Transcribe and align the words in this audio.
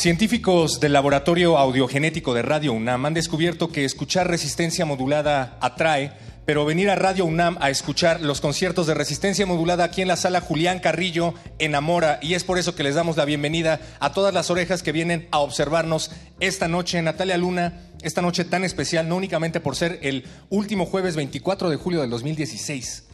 Científicos 0.00 0.80
del 0.80 0.94
Laboratorio 0.94 1.58
Audiogenético 1.58 2.32
de 2.32 2.40
Radio 2.40 2.72
UNAM 2.72 3.04
han 3.04 3.12
descubierto 3.12 3.68
que 3.68 3.84
escuchar 3.84 4.28
resistencia 4.28 4.86
modulada 4.86 5.58
atrae, 5.60 6.14
pero 6.46 6.64
venir 6.64 6.88
a 6.88 6.94
Radio 6.94 7.26
UNAM 7.26 7.58
a 7.60 7.68
escuchar 7.68 8.22
los 8.22 8.40
conciertos 8.40 8.86
de 8.86 8.94
resistencia 8.94 9.44
modulada 9.44 9.84
aquí 9.84 10.00
en 10.00 10.08
la 10.08 10.16
sala 10.16 10.40
Julián 10.40 10.78
Carrillo 10.78 11.34
enamora 11.58 12.18
y 12.22 12.32
es 12.32 12.44
por 12.44 12.56
eso 12.56 12.74
que 12.74 12.82
les 12.82 12.94
damos 12.94 13.18
la 13.18 13.26
bienvenida 13.26 13.78
a 14.00 14.14
todas 14.14 14.32
las 14.32 14.50
orejas 14.50 14.82
que 14.82 14.92
vienen 14.92 15.28
a 15.32 15.40
observarnos 15.40 16.10
esta 16.40 16.66
noche. 16.66 17.02
Natalia 17.02 17.36
Luna, 17.36 17.90
esta 18.00 18.22
noche 18.22 18.46
tan 18.46 18.64
especial, 18.64 19.06
no 19.06 19.16
únicamente 19.16 19.60
por 19.60 19.76
ser 19.76 19.98
el 20.00 20.24
último 20.48 20.86
jueves 20.86 21.14
24 21.14 21.68
de 21.68 21.76
julio 21.76 22.00
del 22.00 22.08
2016. 22.08 23.06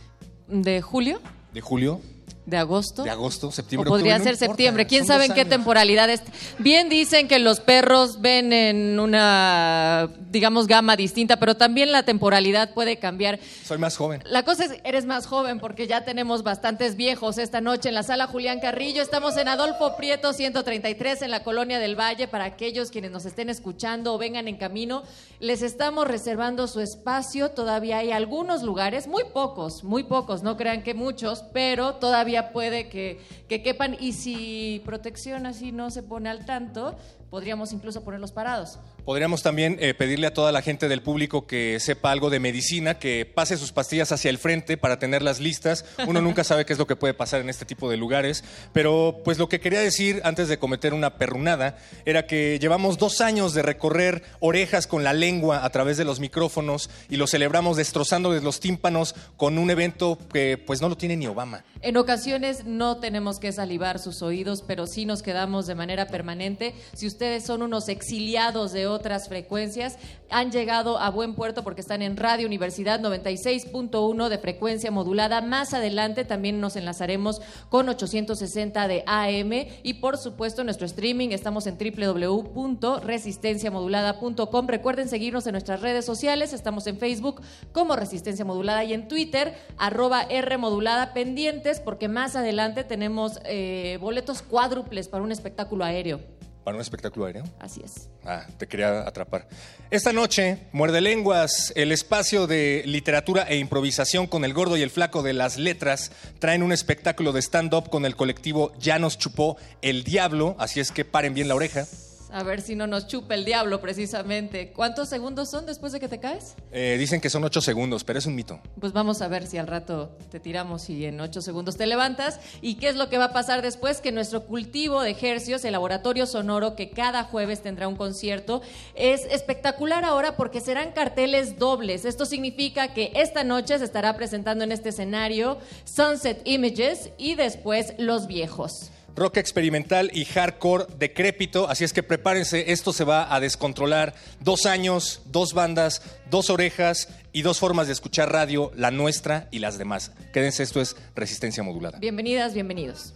¿De 0.46 0.82
julio? 0.82 1.20
¿De 1.52 1.60
julio? 1.60 2.00
¿De 2.46 2.56
agosto? 2.56 3.02
De 3.02 3.10
agosto, 3.10 3.50
septiembre. 3.50 3.88
O 3.88 3.92
podría 3.92 4.14
octubre, 4.14 4.18
no 4.18 4.24
ser 4.24 4.34
importa, 4.34 4.46
septiembre. 4.46 4.86
¿Quién 4.86 5.04
sabe 5.04 5.26
en 5.26 5.34
qué 5.34 5.44
temporalidad 5.44 6.08
es? 6.08 6.22
Bien 6.60 6.88
dicen 6.88 7.26
que 7.26 7.40
los 7.40 7.58
perros 7.58 8.20
ven 8.20 8.52
en 8.52 9.00
una, 9.00 10.08
digamos, 10.30 10.68
gama 10.68 10.94
distinta, 10.94 11.38
pero 11.38 11.56
también 11.56 11.90
la 11.90 12.04
temporalidad 12.04 12.72
puede 12.72 12.98
cambiar. 12.98 13.40
Soy 13.64 13.78
más 13.78 13.96
joven. 13.96 14.22
La 14.26 14.44
cosa 14.44 14.66
es, 14.66 14.80
eres 14.84 15.06
más 15.06 15.26
joven 15.26 15.58
porque 15.58 15.88
ya 15.88 16.04
tenemos 16.04 16.44
bastantes 16.44 16.94
viejos 16.94 17.36
esta 17.38 17.60
noche 17.60 17.88
en 17.88 17.96
la 17.96 18.04
sala 18.04 18.28
Julián 18.28 18.60
Carrillo. 18.60 19.02
Estamos 19.02 19.36
en 19.36 19.48
Adolfo 19.48 19.96
Prieto 19.96 20.32
133 20.32 21.22
en 21.22 21.32
la 21.32 21.42
Colonia 21.42 21.80
del 21.80 21.98
Valle. 21.98 22.28
Para 22.28 22.44
aquellos 22.44 22.92
quienes 22.92 23.10
nos 23.10 23.26
estén 23.26 23.50
escuchando 23.50 24.14
o 24.14 24.18
vengan 24.18 24.46
en 24.46 24.56
camino, 24.56 25.02
les 25.40 25.62
estamos 25.62 26.06
reservando 26.06 26.68
su 26.68 26.80
espacio. 26.80 27.50
Todavía 27.50 27.98
hay 27.98 28.12
algunos 28.12 28.62
lugares, 28.62 29.08
muy 29.08 29.24
pocos, 29.34 29.82
muy 29.82 30.04
pocos, 30.04 30.44
no 30.44 30.56
crean 30.56 30.84
que 30.84 30.94
muchos, 30.94 31.42
pero 31.52 31.94
todavía 31.94 32.35
puede 32.52 32.88
que, 32.88 33.20
que 33.48 33.62
quepan. 33.62 33.96
Y 34.00 34.12
si 34.12 34.82
protección 34.84 35.46
así 35.46 35.72
no 35.72 35.90
se 35.90 36.02
pone 36.02 36.28
al 36.28 36.44
tanto, 36.46 36.96
podríamos 37.30 37.72
incluso 37.72 38.04
ponerlos 38.04 38.32
parados. 38.32 38.78
Podríamos 39.06 39.44
también 39.44 39.78
eh, 39.80 39.94
pedirle 39.94 40.26
a 40.26 40.34
toda 40.34 40.50
la 40.50 40.62
gente 40.62 40.88
del 40.88 41.00
público 41.00 41.46
que 41.46 41.78
sepa 41.78 42.10
algo 42.10 42.28
de 42.28 42.40
medicina, 42.40 42.98
que 42.98 43.24
pase 43.24 43.56
sus 43.56 43.70
pastillas 43.70 44.10
hacia 44.10 44.30
el 44.30 44.38
frente 44.38 44.76
para 44.76 44.98
tenerlas 44.98 45.38
listas. 45.38 45.84
Uno 46.08 46.20
nunca 46.20 46.42
sabe 46.42 46.66
qué 46.66 46.72
es 46.72 46.78
lo 46.80 46.88
que 46.88 46.96
puede 46.96 47.14
pasar 47.14 47.40
en 47.40 47.48
este 47.48 47.64
tipo 47.64 47.88
de 47.88 47.96
lugares. 47.96 48.42
Pero 48.72 49.20
pues 49.24 49.38
lo 49.38 49.48
que 49.48 49.60
quería 49.60 49.78
decir 49.78 50.20
antes 50.24 50.48
de 50.48 50.58
cometer 50.58 50.92
una 50.92 51.18
perrunada 51.18 51.78
era 52.04 52.26
que 52.26 52.58
llevamos 52.58 52.98
dos 52.98 53.20
años 53.20 53.54
de 53.54 53.62
recorrer 53.62 54.24
orejas 54.40 54.88
con 54.88 55.04
la 55.04 55.12
lengua 55.12 55.64
a 55.64 55.70
través 55.70 55.98
de 55.98 56.04
los 56.04 56.18
micrófonos 56.18 56.90
y 57.08 57.14
lo 57.14 57.28
celebramos 57.28 57.76
destrozándoles 57.76 58.42
los 58.42 58.58
tímpanos 58.58 59.14
con 59.36 59.56
un 59.58 59.70
evento 59.70 60.18
que 60.32 60.58
pues 60.58 60.80
no 60.80 60.88
lo 60.88 60.96
tiene 60.96 61.16
ni 61.16 61.28
Obama. 61.28 61.64
En 61.80 61.96
ocasiones 61.96 62.64
no 62.64 62.98
tenemos 62.98 63.38
que 63.38 63.52
salivar 63.52 64.00
sus 64.00 64.22
oídos, 64.22 64.64
pero 64.66 64.88
sí 64.88 65.06
nos 65.06 65.22
quedamos 65.22 65.68
de 65.68 65.76
manera 65.76 66.08
permanente. 66.08 66.74
Si 66.92 67.06
ustedes 67.06 67.46
son 67.46 67.62
unos 67.62 67.88
exiliados 67.88 68.72
de 68.72 68.95
otras 68.96 69.28
frecuencias, 69.28 69.98
han 70.30 70.50
llegado 70.50 70.98
a 70.98 71.10
buen 71.10 71.34
puerto 71.34 71.62
porque 71.62 71.80
están 71.80 72.02
en 72.02 72.16
Radio 72.16 72.46
Universidad 72.46 73.00
96.1 73.00 74.28
de 74.28 74.38
frecuencia 74.38 74.90
modulada. 74.90 75.40
Más 75.40 75.72
adelante 75.74 76.24
también 76.24 76.60
nos 76.60 76.74
enlazaremos 76.76 77.40
con 77.68 77.88
860 77.88 78.88
de 78.88 79.04
AM 79.06 79.52
y 79.82 79.94
por 79.94 80.18
supuesto 80.18 80.64
nuestro 80.64 80.86
streaming 80.86 81.28
estamos 81.30 81.66
en 81.66 81.78
www.resistenciamodulada.com. 81.78 84.66
Recuerden 84.66 85.08
seguirnos 85.08 85.46
en 85.46 85.52
nuestras 85.52 85.80
redes 85.80 86.04
sociales, 86.04 86.52
estamos 86.52 86.88
en 86.88 86.98
Facebook 86.98 87.40
como 87.72 87.96
Resistencia 87.96 88.44
Modulada 88.44 88.84
y 88.84 88.92
en 88.92 89.08
Twitter 89.08 89.54
arroba 89.78 90.22
R 90.22 90.58
Modulada 90.58 91.12
pendientes 91.12 91.80
porque 91.80 92.08
más 92.08 92.36
adelante 92.36 92.84
tenemos 92.84 93.40
eh, 93.44 93.98
boletos 94.00 94.42
cuádruples 94.42 95.08
para 95.08 95.22
un 95.22 95.32
espectáculo 95.32 95.84
aéreo. 95.84 96.35
Para 96.66 96.78
un 96.78 96.82
espectáculo 96.82 97.26
aéreo. 97.26 97.44
Así 97.60 97.80
es. 97.84 98.08
Ah, 98.24 98.44
te 98.58 98.66
quería 98.66 99.06
atrapar. 99.06 99.46
Esta 99.88 100.12
noche, 100.12 100.58
Muerde 100.72 101.00
Lenguas, 101.00 101.72
el 101.76 101.92
espacio 101.92 102.48
de 102.48 102.82
literatura 102.86 103.44
e 103.44 103.56
improvisación 103.56 104.26
con 104.26 104.44
el 104.44 104.52
gordo 104.52 104.76
y 104.76 104.82
el 104.82 104.90
flaco 104.90 105.22
de 105.22 105.32
las 105.32 105.58
letras, 105.58 106.10
traen 106.40 106.64
un 106.64 106.72
espectáculo 106.72 107.30
de 107.30 107.40
stand-up 107.40 107.88
con 107.88 108.04
el 108.04 108.16
colectivo 108.16 108.72
Ya 108.80 108.98
nos 108.98 109.16
chupó 109.16 109.56
el 109.80 110.02
diablo, 110.02 110.56
así 110.58 110.80
es 110.80 110.90
que 110.90 111.04
paren 111.04 111.34
bien 111.34 111.46
la 111.46 111.54
oreja. 111.54 111.86
A 112.36 112.42
ver 112.42 112.60
si 112.60 112.76
no 112.76 112.86
nos 112.86 113.06
chupa 113.06 113.34
el 113.34 113.46
diablo 113.46 113.80
precisamente. 113.80 114.70
¿Cuántos 114.70 115.08
segundos 115.08 115.48
son 115.48 115.64
después 115.64 115.94
de 115.94 116.00
que 116.00 116.06
te 116.06 116.20
caes? 116.20 116.54
Eh, 116.70 116.96
dicen 116.98 117.18
que 117.18 117.30
son 117.30 117.42
ocho 117.44 117.62
segundos, 117.62 118.04
pero 118.04 118.18
es 118.18 118.26
un 118.26 118.34
mito. 118.34 118.60
Pues 118.78 118.92
vamos 118.92 119.22
a 119.22 119.28
ver 119.28 119.46
si 119.46 119.56
al 119.56 119.66
rato 119.66 120.10
te 120.30 120.38
tiramos 120.38 120.90
y 120.90 121.06
en 121.06 121.18
ocho 121.18 121.40
segundos 121.40 121.78
te 121.78 121.86
levantas. 121.86 122.38
¿Y 122.60 122.74
qué 122.74 122.90
es 122.90 122.96
lo 122.96 123.08
que 123.08 123.16
va 123.16 123.24
a 123.24 123.32
pasar 123.32 123.62
después? 123.62 124.02
Que 124.02 124.12
nuestro 124.12 124.44
cultivo 124.44 125.00
de 125.00 125.12
ejercios, 125.12 125.64
el 125.64 125.72
laboratorio 125.72 126.26
sonoro, 126.26 126.76
que 126.76 126.90
cada 126.90 127.24
jueves 127.24 127.62
tendrá 127.62 127.88
un 127.88 127.96
concierto, 127.96 128.60
es 128.94 129.24
espectacular 129.24 130.04
ahora 130.04 130.36
porque 130.36 130.60
serán 130.60 130.92
carteles 130.92 131.58
dobles. 131.58 132.04
Esto 132.04 132.26
significa 132.26 132.92
que 132.92 133.12
esta 133.14 133.44
noche 133.44 133.78
se 133.78 133.84
estará 133.86 134.14
presentando 134.14 134.62
en 134.62 134.72
este 134.72 134.90
escenario 134.90 135.56
Sunset 135.86 136.42
Images 136.44 137.12
y 137.16 137.34
después 137.34 137.94
Los 137.96 138.26
Viejos. 138.26 138.90
Rock 139.16 139.38
experimental 139.38 140.10
y 140.12 140.26
hardcore 140.26 140.84
decrépito, 140.98 141.70
así 141.70 141.84
es 141.84 141.94
que 141.94 142.02
prepárense, 142.02 142.70
esto 142.72 142.92
se 142.92 143.02
va 143.02 143.34
a 143.34 143.40
descontrolar. 143.40 144.14
Dos 144.40 144.66
años, 144.66 145.22
dos 145.24 145.54
bandas, 145.54 146.02
dos 146.30 146.50
orejas 146.50 147.08
y 147.32 147.40
dos 147.40 147.58
formas 147.58 147.86
de 147.86 147.94
escuchar 147.94 148.30
radio, 148.30 148.70
la 148.76 148.90
nuestra 148.90 149.48
y 149.50 149.60
las 149.60 149.78
demás. 149.78 150.12
Quédense, 150.34 150.62
esto 150.62 150.82
es 150.82 150.96
Resistencia 151.14 151.62
Modulada. 151.62 151.98
Bienvenidas, 151.98 152.52
bienvenidos. 152.52 153.14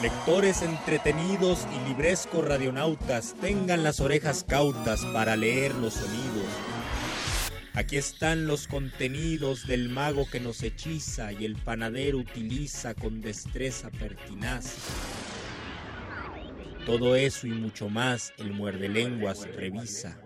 Lectores 0.00 0.62
entretenidos 0.62 1.66
y 1.74 1.88
librescos 1.88 2.46
radionautas, 2.46 3.34
tengan 3.40 3.82
las 3.82 3.98
orejas 3.98 4.44
cautas 4.44 5.04
para 5.06 5.34
leer 5.34 5.74
los 5.74 5.94
sonidos. 5.94 6.73
Aquí 7.76 7.96
están 7.96 8.46
los 8.46 8.68
contenidos 8.68 9.66
del 9.66 9.88
mago 9.88 10.28
que 10.30 10.38
nos 10.38 10.62
hechiza 10.62 11.32
y 11.32 11.44
el 11.44 11.56
panadero 11.56 12.18
utiliza 12.18 12.94
con 12.94 13.20
destreza 13.20 13.90
pertinaz. 13.90 14.76
Todo 16.86 17.16
eso 17.16 17.48
y 17.48 17.50
mucho 17.50 17.88
más 17.88 18.32
el 18.38 18.52
muerde 18.52 18.88
lenguas 18.88 19.48
revisa. 19.56 20.20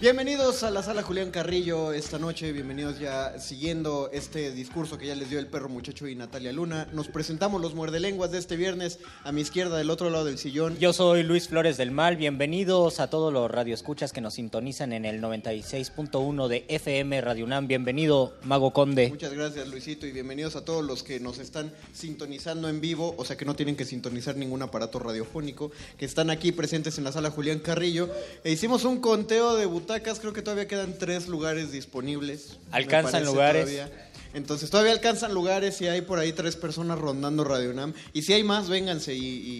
Bienvenidos 0.00 0.62
a 0.62 0.70
la 0.70 0.82
sala 0.82 1.02
Julián 1.02 1.30
Carrillo 1.30 1.92
esta 1.92 2.18
noche, 2.18 2.52
bienvenidos 2.52 2.98
ya 2.98 3.38
siguiendo 3.38 4.08
este 4.14 4.50
discurso 4.50 4.96
que 4.96 5.06
ya 5.06 5.14
les 5.14 5.28
dio 5.28 5.38
el 5.38 5.46
perro 5.46 5.68
muchacho 5.68 6.08
y 6.08 6.14
Natalia 6.14 6.54
Luna. 6.54 6.88
Nos 6.94 7.08
presentamos 7.08 7.60
los 7.60 7.74
muerdelenguas 7.74 8.30
de 8.30 8.38
este 8.38 8.56
viernes 8.56 8.98
a 9.24 9.32
mi 9.32 9.42
izquierda 9.42 9.76
del 9.76 9.90
otro 9.90 10.08
lado 10.08 10.24
del 10.24 10.38
sillón. 10.38 10.78
Yo 10.78 10.94
soy 10.94 11.22
Luis 11.22 11.48
Flores 11.48 11.76
del 11.76 11.90
Mal, 11.90 12.16
bienvenidos 12.16 12.98
a 12.98 13.10
todos 13.10 13.30
los 13.30 13.50
radioescuchas 13.50 14.14
que 14.14 14.22
nos 14.22 14.32
sintonizan 14.32 14.94
en 14.94 15.04
el 15.04 15.20
96.1 15.20 16.48
de 16.48 16.64
FM 16.68 17.20
Radio 17.20 17.44
UNAM. 17.44 17.66
Bienvenido, 17.66 18.32
Mago 18.44 18.72
Conde. 18.72 19.10
Muchas 19.10 19.34
gracias 19.34 19.68
Luisito 19.68 20.06
y 20.06 20.12
bienvenidos 20.12 20.56
a 20.56 20.64
todos 20.64 20.82
los 20.82 21.02
que 21.02 21.20
nos 21.20 21.38
están 21.38 21.74
sintonizando 21.92 22.70
en 22.70 22.80
vivo, 22.80 23.14
o 23.18 23.26
sea 23.26 23.36
que 23.36 23.44
no 23.44 23.54
tienen 23.54 23.76
que 23.76 23.84
sintonizar 23.84 24.34
ningún 24.34 24.62
aparato 24.62 24.98
radiofónico, 24.98 25.72
que 25.98 26.06
están 26.06 26.30
aquí 26.30 26.52
presentes 26.52 26.96
en 26.96 27.04
la 27.04 27.12
sala 27.12 27.30
Julián 27.30 27.58
Carrillo. 27.58 28.08
E 28.44 28.50
hicimos 28.50 28.84
un 28.84 29.02
conteo 29.02 29.56
de 29.56 29.66
butacas, 29.90 30.20
creo 30.20 30.32
que 30.32 30.42
todavía 30.42 30.68
quedan 30.68 30.96
tres 30.98 31.26
lugares 31.28 31.72
disponibles. 31.72 32.58
¿Alcanzan 32.70 33.24
lugares? 33.24 33.62
todavía. 33.64 33.90
Entonces 34.32 34.70
todavía 34.70 34.92
alcanzan 34.92 35.34
lugares 35.34 35.80
y 35.80 35.88
hay 35.88 36.02
por 36.02 36.20
ahí 36.20 36.32
tres 36.32 36.54
personas 36.54 36.98
rondando 36.98 37.42
Radio 37.42 37.70
UNAM. 37.70 37.92
Y 38.12 38.22
si 38.22 38.32
hay 38.32 38.44
más, 38.44 38.68
vénganse 38.68 39.14
y, 39.14 39.18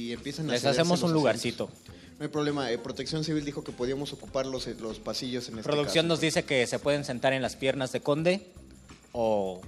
y 0.08 0.12
empiezan 0.12 0.48
a 0.48 0.52
Les 0.52 0.64
hacemos 0.64 1.00
un 1.00 1.06
asientos. 1.06 1.12
lugarcito. 1.12 1.70
No 2.18 2.24
hay 2.24 2.28
problema, 2.28 2.70
eh, 2.70 2.78
Protección 2.78 3.24
Civil 3.24 3.44
dijo 3.44 3.64
que 3.64 3.72
podíamos 3.72 4.12
ocupar 4.12 4.46
los, 4.46 4.66
eh, 4.68 4.76
los 4.80 4.98
pasillos 5.00 5.48
en 5.48 5.58
este 5.58 5.64
Producción 5.68 6.04
caso. 6.04 6.08
nos 6.08 6.20
dice 6.20 6.44
que 6.44 6.66
se 6.66 6.78
pueden 6.78 7.04
sentar 7.04 7.32
en 7.32 7.42
las 7.42 7.56
piernas 7.56 7.90
de 7.92 8.00
Conde 8.00 8.46
o 9.12 9.60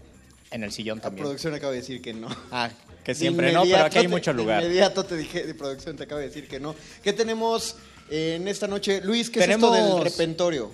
en 0.53 0.62
el 0.62 0.70
sillón 0.70 0.99
La 0.99 1.03
también. 1.05 1.25
producción 1.25 1.55
acaba 1.55 1.73
de 1.73 1.79
decir 1.81 2.00
que 2.03 2.12
no. 2.12 2.29
Ah, 2.53 2.70
que 3.03 3.14
siempre 3.17 3.53
no, 3.53 3.62
pero 3.64 3.79
aquí 3.87 3.99
hay 3.99 4.05
te- 4.05 4.09
mucho 4.09 4.32
lugar. 4.32 4.61
De 4.61 4.67
inmediato 4.67 5.03
te 5.05 5.17
dije, 5.17 5.44
de 5.44 5.55
producción 5.55 5.97
te 5.97 6.05
acaba 6.05 6.20
de 6.20 6.29
decir 6.29 6.47
que 6.47 6.61
no. 6.61 6.76
¿Qué 7.03 7.12
tenemos 7.12 7.75
en 8.12 8.47
esta 8.47 8.69
noche? 8.69 9.00
Luis, 9.03 9.31
¿qué 9.31 9.41
es 9.41 9.49
esto 9.49 9.73
del 9.73 10.05
repentorio? 10.05 10.70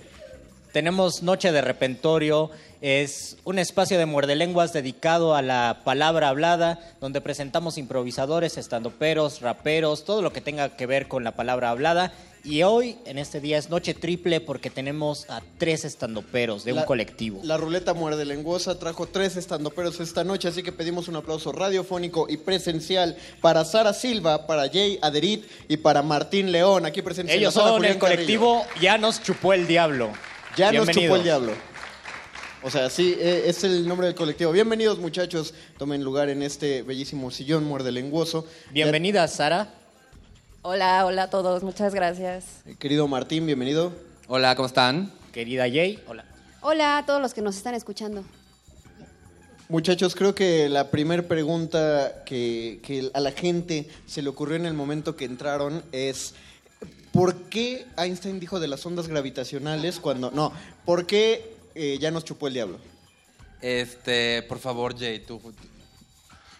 Tenemos 0.73 1.23
Noche 1.23 1.51
de 1.51 1.61
Repentorio, 1.61 2.51
es 2.81 3.37
un 3.43 3.57
espacio 3.57 3.97
de 3.97 4.05
muerdelenguas 4.05 4.71
dedicado 4.71 5.33
a 5.33 5.41
la 5.41 5.81
palabra 5.83 6.27
hablada, 6.27 6.79
donde 7.01 7.21
presentamos 7.21 7.77
improvisadores, 7.77 8.57
estandoperos, 8.57 9.41
raperos, 9.41 10.03
todo 10.03 10.21
lo 10.21 10.31
que 10.31 10.41
tenga 10.41 10.75
que 10.75 10.85
ver 10.85 11.07
con 11.07 11.23
la 11.23 11.31
palabra 11.31 11.71
hablada. 11.71 12.13
Y 12.43 12.63
hoy, 12.63 12.97
en 13.05 13.17
este 13.17 13.41
día, 13.41 13.57
es 13.57 13.69
noche 13.69 13.93
triple 13.93 14.39
porque 14.39 14.69
tenemos 14.69 15.29
a 15.29 15.41
tres 15.57 15.83
estandoperos 15.83 16.63
de 16.63 16.73
un 16.73 16.83
colectivo. 16.83 17.41
La 17.43 17.57
ruleta 17.57 17.93
muerde 17.93 18.23
lenguosa 18.23 18.79
trajo 18.79 19.07
tres 19.07 19.35
estandoperos 19.35 19.99
esta 19.99 20.23
noche, 20.23 20.47
así 20.47 20.63
que 20.63 20.71
pedimos 20.71 21.07
un 21.09 21.17
aplauso 21.17 21.51
radiofónico 21.51 22.27
y 22.29 22.37
presencial 22.37 23.17
para 23.41 23.65
Sara 23.65 23.93
Silva, 23.93 24.47
para 24.47 24.69
Jay 24.69 24.99
Aderit 25.01 25.45
y 25.67 25.77
para 25.77 26.01
Martín 26.01 26.51
León, 26.51 26.85
aquí 26.85 27.01
presentes 27.01 27.35
en 27.35 27.41
Ellos 27.41 27.53
son 27.53 27.73
Julián 27.73 27.93
el 27.93 27.99
Carrillo. 27.99 28.17
colectivo 28.17 28.63
Ya 28.81 28.97
nos 28.97 29.21
chupó 29.21 29.53
el 29.53 29.67
diablo. 29.67 30.11
Ya 30.55 30.71
nos 30.71 30.87
chupó 30.89 31.17
el 31.17 31.23
diablo. 31.23 31.51
O 32.61 32.69
sea, 32.69 32.89
sí, 32.89 33.15
eh, 33.17 33.43
es 33.47 33.63
el 33.63 33.87
nombre 33.87 34.07
del 34.07 34.15
colectivo. 34.15 34.51
Bienvenidos 34.51 34.99
muchachos, 34.99 35.53
tomen 35.77 36.03
lugar 36.03 36.29
en 36.29 36.41
este 36.41 36.83
bellísimo 36.83 37.31
sillón 37.31 37.63
muerde 37.63 37.91
lenguoso. 37.91 38.45
Bienvenida, 38.71 39.27
Sara. 39.27 39.78
Hola, 40.61 41.05
hola 41.05 41.23
a 41.23 41.29
todos, 41.29 41.63
muchas 41.63 41.95
gracias. 41.95 42.63
Eh, 42.65 42.75
Querido 42.77 43.07
Martín, 43.07 43.45
bienvenido. 43.45 43.93
Hola, 44.27 44.55
¿cómo 44.57 44.67
están? 44.67 45.09
Querida 45.31 45.63
Jay, 45.63 46.03
hola. 46.05 46.25
Hola 46.59 46.97
a 46.97 47.05
todos 47.05 47.21
los 47.21 47.33
que 47.33 47.41
nos 47.41 47.55
están 47.55 47.75
escuchando. 47.75 48.25
Muchachos, 49.69 50.15
creo 50.15 50.35
que 50.35 50.67
la 50.67 50.91
primera 50.91 51.23
pregunta 51.23 52.23
que, 52.25 52.81
que 52.83 53.09
a 53.13 53.21
la 53.21 53.31
gente 53.31 53.87
se 54.05 54.21
le 54.21 54.27
ocurrió 54.27 54.57
en 54.57 54.65
el 54.65 54.73
momento 54.73 55.15
que 55.15 55.23
entraron 55.23 55.81
es 55.93 56.33
¿por 57.13 57.35
qué 57.43 57.85
Einstein 57.97 58.41
dijo 58.41 58.59
de 58.59 58.67
las 58.67 58.85
ondas 58.85 59.07
gravitacionales 59.07 60.01
cuando... 60.01 60.29
No, 60.31 60.51
¿por 60.83 61.05
qué 61.05 61.55
eh, 61.73 61.97
ya 62.01 62.11
nos 62.11 62.25
chupó 62.25 62.47
el 62.47 62.55
diablo? 62.55 62.79
Este, 63.61 64.43
por 64.43 64.59
favor, 64.59 64.97
Jay, 64.99 65.19
tú. 65.19 65.39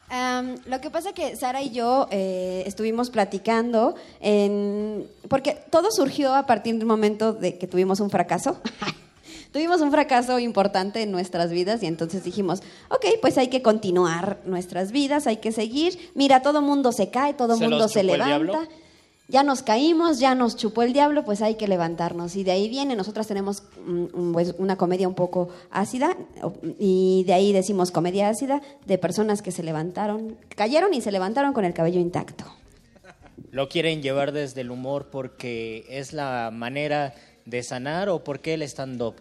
Am, 0.09 0.55
lo 0.65 0.81
que 0.81 0.89
pasa 0.89 1.13
que 1.13 1.35
Sara 1.35 1.61
y 1.61 1.69
yo 1.69 2.07
eh, 2.09 2.63
estuvimos 2.65 3.11
platicando 3.11 3.95
en, 4.19 5.07
porque 5.27 5.57
todo 5.69 5.91
surgió 5.91 6.33
a 6.33 6.47
partir 6.47 6.75
del 6.75 6.87
momento 6.87 7.33
de 7.33 7.57
que 7.57 7.67
tuvimos 7.67 7.99
un 7.99 8.09
fracaso. 8.09 8.57
tuvimos 9.51 9.81
un 9.81 9.91
fracaso 9.91 10.39
importante 10.39 11.03
en 11.03 11.11
nuestras 11.11 11.51
vidas 11.51 11.83
y 11.83 11.85
entonces 11.85 12.23
dijimos, 12.23 12.61
ok, 12.89 13.05
pues 13.21 13.37
hay 13.37 13.49
que 13.49 13.61
continuar 13.61 14.39
nuestras 14.45 14.91
vidas, 14.91 15.27
hay 15.27 15.37
que 15.37 15.51
seguir. 15.51 16.11
Mira, 16.15 16.41
todo 16.41 16.61
mundo 16.61 16.91
se 16.91 17.09
cae, 17.09 17.35
todo 17.35 17.55
¿Se 17.55 17.67
mundo 17.67 17.87
se 17.87 18.03
levanta. 18.03 18.67
Ya 19.29 19.43
nos 19.43 19.61
caímos, 19.61 20.19
ya 20.19 20.33
nos 20.33 20.55
chupó 20.57 20.81
el 20.81 20.91
diablo, 20.91 21.23
pues 21.23 21.43
hay 21.43 21.53
que 21.53 21.67
levantarnos. 21.67 22.35
Y 22.35 22.43
de 22.43 22.51
ahí 22.51 22.67
viene, 22.67 22.95
nosotras 22.95 23.27
tenemos 23.27 23.61
pues, 24.33 24.55
una 24.57 24.75
comedia 24.75 25.07
un 25.07 25.13
poco 25.13 25.49
ácida, 25.69 26.17
y 26.79 27.23
de 27.27 27.33
ahí 27.33 27.53
decimos 27.53 27.91
comedia 27.91 28.27
ácida, 28.27 28.61
de 28.87 28.97
personas 28.97 29.43
que 29.43 29.51
se 29.51 29.61
levantaron, 29.61 30.35
cayeron 30.55 30.95
y 30.95 31.01
se 31.01 31.11
levantaron 31.11 31.53
con 31.53 31.63
el 31.63 31.75
cabello 31.75 31.99
intacto. 31.99 32.43
¿Lo 33.51 33.69
quieren 33.69 34.01
llevar 34.01 34.31
desde 34.31 34.61
el 34.61 34.71
humor 34.71 35.09
porque 35.11 35.85
es 35.89 36.11
la 36.11 36.49
manera 36.51 37.13
de 37.45 37.61
sanar 37.61 38.09
o 38.09 38.23
porque 38.23 38.55
el 38.55 38.63
stand-up? 38.63 39.15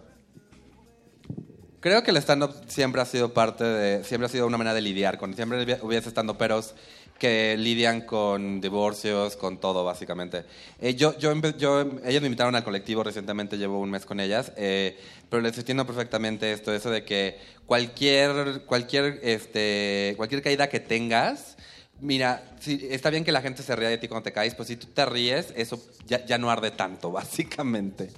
Creo 1.81 2.03
que 2.03 2.11
el 2.11 2.17
stand-up 2.17 2.55
siempre 2.67 3.01
ha 3.01 3.05
sido 3.05 3.33
parte 3.33 3.63
de. 3.63 4.05
Siempre 4.05 4.27
ha 4.27 4.29
sido 4.29 4.47
una 4.47 4.59
manera 4.59 4.75
de 4.75 4.81
lidiar 4.81 5.17
con. 5.17 5.35
Siempre 5.35 5.65
hubi- 5.65 5.79
hubiese 5.83 6.11
stand-uperos 6.11 6.75
que 7.19 7.57
lidian 7.59 8.03
con 8.03 8.61
divorcios, 8.61 9.37
con 9.37 9.59
todo, 9.59 9.85
básicamente. 9.85 10.45
Eh, 10.81 10.95
yo, 10.95 11.19
yo, 11.19 11.35
yo, 11.59 11.81
ellas 12.05 12.23
me 12.23 12.29
invitaron 12.29 12.55
al 12.55 12.65
colectivo 12.65 13.03
recientemente, 13.03 13.59
llevo 13.59 13.81
un 13.81 13.91
mes 13.91 14.07
con 14.07 14.21
ellas, 14.21 14.53
eh, 14.57 14.97
pero 15.29 15.43
les 15.43 15.59
entiendo 15.59 15.85
perfectamente 15.85 16.53
esto, 16.53 16.73
eso 16.73 16.91
de 16.91 17.05
que 17.05 17.39
cualquier, 17.67 18.63
cualquier, 18.67 19.21
este, 19.23 20.15
cualquier 20.17 20.43
caída 20.43 20.69
que 20.69 20.81
tengas. 20.81 21.57
Mira, 22.01 22.45
si, 22.61 22.87
está 22.91 23.11
bien 23.11 23.25
que 23.25 23.33
la 23.33 23.43
gente 23.43 23.63
se 23.65 23.75
ría 23.75 23.89
de 23.89 23.99
ti 23.99 24.07
cuando 24.07 24.25
te 24.25 24.33
caes, 24.33 24.55
pues 24.55 24.69
si 24.69 24.77
tú 24.77 24.87
te 24.87 25.05
ríes, 25.05 25.53
eso 25.57 25.83
ya, 26.07 26.25
ya 26.25 26.39
no 26.39 26.51
arde 26.51 26.71
tanto, 26.71 27.11
básicamente. 27.13 28.11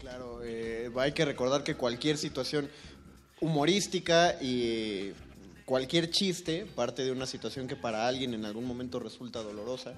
Claro, 0.00 0.40
eh, 0.44 0.90
hay 0.96 1.12
que 1.12 1.24
recordar 1.24 1.64
que 1.64 1.74
cualquier 1.74 2.16
situación 2.16 2.70
humorística 3.40 4.40
y 4.40 5.12
cualquier 5.72 6.10
chiste 6.10 6.66
parte 6.74 7.02
de 7.02 7.10
una 7.12 7.24
situación 7.24 7.66
que 7.66 7.76
para 7.76 8.06
alguien 8.06 8.34
en 8.34 8.44
algún 8.44 8.66
momento 8.66 9.00
resulta 9.00 9.42
dolorosa 9.42 9.94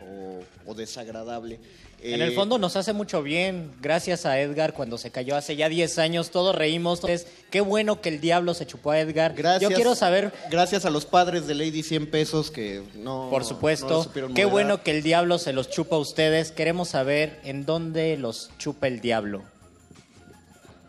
o, 0.00 0.40
o 0.64 0.74
desagradable. 0.74 1.60
En 2.00 2.22
Eh, 2.22 2.24
el 2.24 2.32
fondo 2.32 2.56
nos 2.56 2.76
hace 2.76 2.94
mucho 2.94 3.22
bien. 3.22 3.70
Gracias 3.82 4.24
a 4.24 4.40
Edgar 4.40 4.72
cuando 4.72 4.96
se 4.96 5.10
cayó 5.10 5.36
hace 5.36 5.54
ya 5.54 5.68
10 5.68 5.98
años, 5.98 6.30
todos 6.30 6.56
reímos. 6.56 7.00
Entonces, 7.00 7.26
qué 7.50 7.60
bueno 7.60 8.00
que 8.00 8.08
el 8.08 8.22
diablo 8.22 8.54
se 8.54 8.64
chupó 8.66 8.92
a 8.92 9.00
Edgar. 9.00 9.34
Gracias, 9.34 9.70
Yo 9.70 9.76
quiero 9.76 9.94
saber, 9.94 10.32
Gracias 10.50 10.86
a 10.86 10.90
los 10.90 11.04
padres 11.04 11.46
de 11.46 11.54
Lady 11.54 11.82
100 11.82 12.10
pesos 12.10 12.50
que 12.50 12.82
no. 12.94 13.28
por 13.28 13.44
supuesto, 13.44 14.10
qué 14.34 14.46
bueno 14.46 14.82
que 14.82 14.92
el 14.92 15.02
diablo 15.02 15.36
se 15.36 15.52
los 15.52 15.68
chupa 15.68 15.96
a 15.96 15.98
ustedes. 15.98 16.52
Queremos 16.52 16.88
saber 16.88 17.38
en 17.44 17.66
dónde 17.66 18.16
los 18.16 18.48
chupa 18.56 18.86
el 18.86 19.00
diablo. 19.02 19.42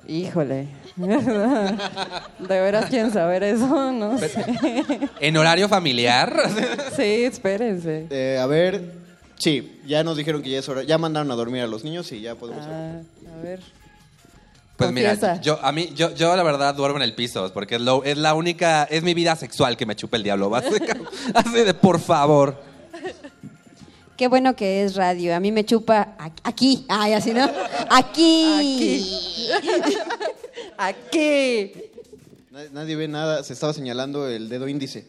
Híjole. 0.09 0.67
De 0.97 2.61
veras 2.61 2.89
quieren 2.89 3.13
saber 3.13 3.43
eso, 3.43 3.91
no 3.91 4.17
sé. 4.17 4.31
¿En 5.19 5.37
horario 5.37 5.69
familiar? 5.69 6.35
Sí, 6.95 7.23
espérense. 7.23 8.07
Eh, 8.09 8.39
a 8.41 8.45
ver, 8.47 8.93
sí, 9.37 9.79
ya 9.85 10.03
nos 10.03 10.17
dijeron 10.17 10.41
que 10.41 10.49
ya 10.49 10.59
es 10.59 10.67
hora. 10.67 10.83
Ya 10.83 10.97
mandaron 10.97 11.31
a 11.31 11.35
dormir 11.35 11.61
a 11.61 11.67
los 11.67 11.83
niños 11.83 12.11
y 12.11 12.21
ya 12.21 12.35
podemos. 12.35 12.65
Ah, 12.65 13.01
a 13.31 13.41
ver. 13.41 13.59
Pues 14.75 14.91
mira, 14.91 15.39
yo 15.41 15.59
a 15.61 15.71
mí 15.71 15.91
yo, 15.93 16.13
yo 16.15 16.35
la 16.35 16.43
verdad 16.43 16.73
duermo 16.73 16.97
en 16.97 17.03
el 17.03 17.13
piso 17.13 17.51
porque 17.53 17.75
es, 17.75 17.81
lo, 17.81 18.03
es 18.03 18.17
la 18.17 18.33
única 18.33 18.85
es 18.85 19.03
mi 19.03 19.13
vida 19.13 19.35
sexual 19.35 19.77
que 19.77 19.85
me 19.85 19.95
chupa 19.95 20.17
el 20.17 20.23
diablo, 20.23 20.49
básicamente. 20.49 21.11
Así 21.33 21.63
de 21.63 21.73
por 21.73 21.99
favor. 21.99 22.68
Qué 24.19 24.27
bueno 24.27 24.53
que 24.53 24.83
es 24.83 24.95
radio. 24.97 25.33
A 25.33 25.39
mí 25.39 25.49
me 25.49 25.63
chupa 25.63 26.17
aquí. 26.43 26.83
Ay, 26.89 27.13
así 27.13 27.31
no. 27.31 27.49
Aquí. 27.89 29.07
Aquí. 30.77 31.71
Nadie, 32.51 32.69
nadie 32.73 32.95
ve 32.97 33.07
nada, 33.07 33.41
se 33.45 33.53
estaba 33.53 33.71
señalando 33.71 34.27
el 34.27 34.49
dedo 34.49 34.67
índice. 34.67 35.05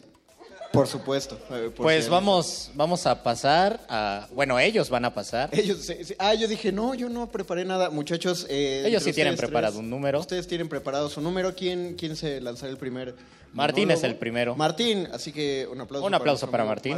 Por 0.71 0.87
supuesto. 0.87 1.37
por 1.49 1.73
Pues 1.73 2.05
si- 2.05 2.09
vamos, 2.09 2.71
vamos 2.73 3.05
a 3.05 3.21
pasar 3.21 3.81
a... 3.89 4.27
Bueno, 4.33 4.57
ellos 4.57 4.89
van 4.89 5.03
a 5.03 5.13
pasar. 5.13 5.49
Ellos, 5.51 5.79
se- 5.79 6.05
se- 6.05 6.15
ah, 6.17 6.33
yo 6.33 6.47
dije, 6.47 6.71
no, 6.71 6.93
yo 6.95 7.09
no 7.09 7.27
preparé 7.29 7.65
nada. 7.65 7.89
Muchachos, 7.89 8.45
eh, 8.49 8.83
Ellos 8.85 9.03
sí 9.03 9.11
tienen 9.11 9.35
preparado 9.35 9.73
tres, 9.73 9.83
un 9.83 9.89
número. 9.89 10.21
Ustedes 10.21 10.47
tienen 10.47 10.69
preparado 10.69 11.09
su 11.09 11.19
número. 11.19 11.53
¿Quién, 11.53 11.95
quién 11.99 12.15
se 12.15 12.39
lanzará 12.39 12.71
el 12.71 12.77
primer? 12.77 13.13
Martín 13.51 13.89
monólogo? 13.89 13.97
es 13.99 14.03
el 14.09 14.15
primero. 14.15 14.55
Martín, 14.55 15.09
así 15.11 15.33
que 15.33 15.67
un 15.69 15.81
aplauso. 15.81 16.07
Un 16.07 16.13
aplauso 16.13 16.49
para 16.49 16.63
Martín. 16.63 16.95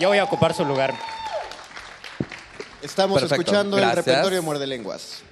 Yo 0.00 0.08
voy 0.08 0.16
a 0.16 0.24
ocupar 0.24 0.54
su 0.54 0.64
lugar. 0.64 0.94
Estamos 2.84 3.18
Perfecto, 3.20 3.40
escuchando 3.42 3.78
el 3.78 3.90
repertorio 3.92 4.36
de 4.38 4.40
Muerde 4.42 4.66
Lenguas. 4.66 5.22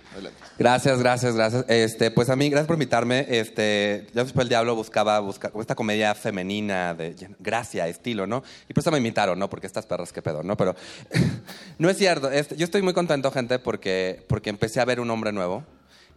Gracias, 0.59 0.99
gracias, 0.99 1.35
gracias. 1.35 1.65
Este, 1.69 2.11
pues 2.11 2.29
a 2.29 2.37
mí, 2.37 2.49
gracias 2.51 2.67
por 2.67 2.75
invitarme. 2.75 3.27
Este, 3.29 4.07
ya 4.15 4.25
después 4.25 4.45
el 4.45 4.49
diablo 4.49 4.75
buscaba, 4.75 5.19
busca- 5.21 5.51
esta 5.59 5.75
comedia 5.75 6.15
femenina 6.15 6.93
de 6.95 7.15
gracia, 7.39 7.89
estilo, 7.89 8.27
¿no? 8.27 8.43
Y 8.69 8.75
por 8.75 8.83
eso 8.83 8.91
me 8.91 8.99
invitaron, 8.99 9.39
¿no? 9.39 9.49
Porque 9.49 9.67
estas 9.67 9.87
perras, 9.87 10.13
qué 10.13 10.21
pedo, 10.23 10.43
¿no? 10.43 10.57
Pero 10.57 10.75
no 11.79 11.89
es 11.91 11.97
cierto. 11.97 12.31
Este, 12.31 12.57
yo 12.57 12.65
estoy 12.65 12.83
muy 12.83 12.93
contento, 12.95 13.31
gente, 13.31 13.59
porque, 13.59 14.25
porque 14.29 14.51
empecé 14.51 14.81
a 14.81 14.85
ver 14.85 15.01
un 15.01 15.11
hombre 15.11 15.33
nuevo. 15.33 15.65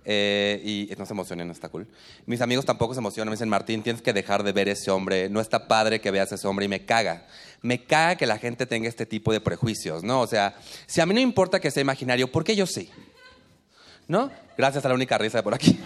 eh, 0.08 0.62
y 0.64 0.90
no 0.98 1.06
se 1.06 1.14
emocionen, 1.14 1.48
no 1.48 1.54
está 1.54 1.70
cool. 1.70 1.88
Mis 2.26 2.42
amigos 2.42 2.64
tampoco 2.66 2.94
se 2.94 3.00
emocionan. 3.00 3.30
Me 3.32 3.36
dicen, 3.36 3.50
Martín, 3.50 3.82
tienes 3.82 4.02
que 4.02 4.14
dejar 4.14 4.44
de 4.44 4.52
ver 4.52 4.68
ese 4.70 4.92
hombre. 4.92 5.30
No 5.30 5.40
está 5.42 5.68
padre 5.68 6.00
que 6.02 6.12
veas 6.12 6.32
ese 6.32 6.48
hombre. 6.48 6.66
Y 6.66 6.68
me 6.70 6.86
caga. 6.86 7.26
Me 7.62 7.84
caga 7.84 8.16
que 8.16 8.26
la 8.26 8.38
gente 8.38 8.66
tenga 8.66 8.88
este 8.88 9.06
tipo 9.06 9.32
de 9.32 9.42
prejuicios, 9.42 10.04
¿no? 10.04 10.22
O 10.22 10.28
sea, 10.28 10.56
si 10.86 11.02
a 11.02 11.06
mí 11.06 11.14
no 11.14 11.20
importa 11.20 11.60
que 11.60 11.72
sea 11.72 11.82
imaginario, 11.82 12.32
¿por 12.32 12.44
qué 12.44 12.56
yo 12.56 12.66
sí? 12.68 12.90
¿no? 14.08 14.32
Gracias 14.58 14.86
a 14.86 14.90
la 14.90 14.96
única 14.96 15.18
risa 15.18 15.40
de 15.40 15.44
por 15.44 15.54
aquí. 15.54 15.80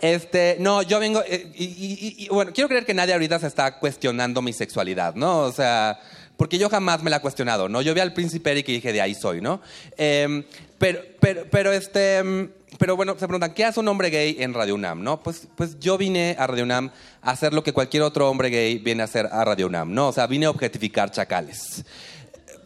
Este, 0.00 0.56
no, 0.60 0.80
yo 0.80 0.98
vengo, 0.98 1.22
eh, 1.26 1.52
y, 1.54 2.26
bueno, 2.30 2.52
quiero 2.54 2.68
creer 2.68 2.86
que 2.86 2.94
nadie 2.94 3.12
ahorita 3.12 3.38
se 3.38 3.46
está 3.46 3.78
cuestionando 3.78 4.40
mi 4.40 4.54
sexualidad, 4.54 5.14
¿no? 5.14 5.40
O 5.40 5.52
sea, 5.52 6.00
porque 6.38 6.56
yo 6.56 6.70
jamás 6.70 7.02
me 7.02 7.10
la 7.10 7.16
he 7.16 7.20
cuestionado, 7.20 7.68
¿no? 7.68 7.82
Yo 7.82 7.92
vi 7.92 8.00
al 8.00 8.14
príncipe 8.14 8.50
Eric 8.50 8.68
y 8.70 8.72
dije, 8.72 8.94
de 8.94 9.02
ahí 9.02 9.14
soy, 9.14 9.42
¿no? 9.42 9.60
Em, 9.98 10.44
pero, 10.78 11.00
pero, 11.20 11.44
pero, 11.50 11.72
este, 11.72 12.16
em, 12.16 12.48
pero 12.78 12.96
bueno, 12.96 13.12
se 13.18 13.26
preguntan, 13.26 13.52
¿qué 13.52 13.64
hace 13.64 13.80
un 13.80 13.88
hombre 13.88 14.10
gay 14.10 14.36
en 14.38 14.54
Radio 14.54 14.74
UNAM, 14.74 15.02
no? 15.02 15.22
Pues, 15.22 15.48
pues 15.54 15.78
yo 15.80 15.98
vine 15.98 16.36
a 16.38 16.46
Radio 16.46 16.64
UNAM 16.64 16.90
a 17.22 17.30
hacer 17.30 17.52
lo 17.52 17.62
que 17.62 17.72
cualquier 17.72 18.02
otro 18.02 18.28
hombre 18.30 18.50
gay 18.50 18.78
viene 18.78 19.02
a 19.02 19.04
hacer 19.04 19.28
a 19.30 19.44
Radio 19.44 19.66
UNAM, 19.66 19.92
¿no? 19.92 20.08
O 20.08 20.12
sea, 20.12 20.26
vine 20.26 20.46
a 20.46 20.50
objetificar 20.50 21.10
chacales 21.10 21.84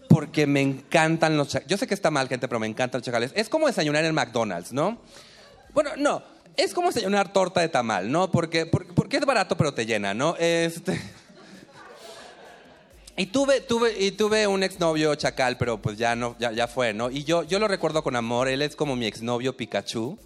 porque 0.09 0.47
me 0.47 0.61
encantan 0.61 1.37
los 1.37 1.49
chacales. 1.49 1.69
Yo 1.69 1.77
sé 1.77 1.89
que 1.89 1.95
está 1.95 2.11
mal, 2.11 2.29
gente, 2.29 2.47
pero 2.47 2.61
me 2.61 2.69
encantan 2.69 3.01
los 3.01 3.05
chacales. 3.05 3.33
Es 3.35 3.49
como 3.49 3.67
desayunar 3.67 4.05
en 4.05 4.15
McDonald's, 4.15 4.73
¿no? 4.73 4.99
Bueno, 5.73 5.91
no. 5.97 6.23
Es 6.57 6.73
como 6.73 6.89
desayunar 6.89 7.33
torta 7.33 7.61
de 7.61 7.69
tamal, 7.69 8.13
¿no? 8.13 8.31
Porque, 8.31 8.65
porque, 8.65 8.93
porque 8.93 9.17
es 9.17 9.25
barato, 9.25 9.57
pero 9.57 9.75
te 9.75 9.87
llena, 9.87 10.15
¿no? 10.15 10.37
Este... 10.39 11.01
Y 13.17 13.27
tuve, 13.27 13.61
tuve, 13.61 13.97
y 13.99 14.11
tuve 14.11 14.47
un 14.49 14.65
exnovio 14.65 15.15
chacal, 15.15 15.57
pero 15.57 15.81
pues 15.81 15.97
ya 15.97 16.17
no, 16.17 16.35
ya, 16.41 16.51
ya 16.51 16.67
fue, 16.67 16.93
¿no? 16.93 17.11
Y 17.11 17.23
yo, 17.23 17.45
yo 17.45 17.61
lo 17.61 17.69
recuerdo 17.69 18.03
con 18.03 18.17
amor. 18.17 18.49
Él 18.49 18.61
es 18.61 18.75
como 18.75 18.97
mi 18.97 19.07
exnovio 19.07 19.57
Pikachu. 19.57 20.19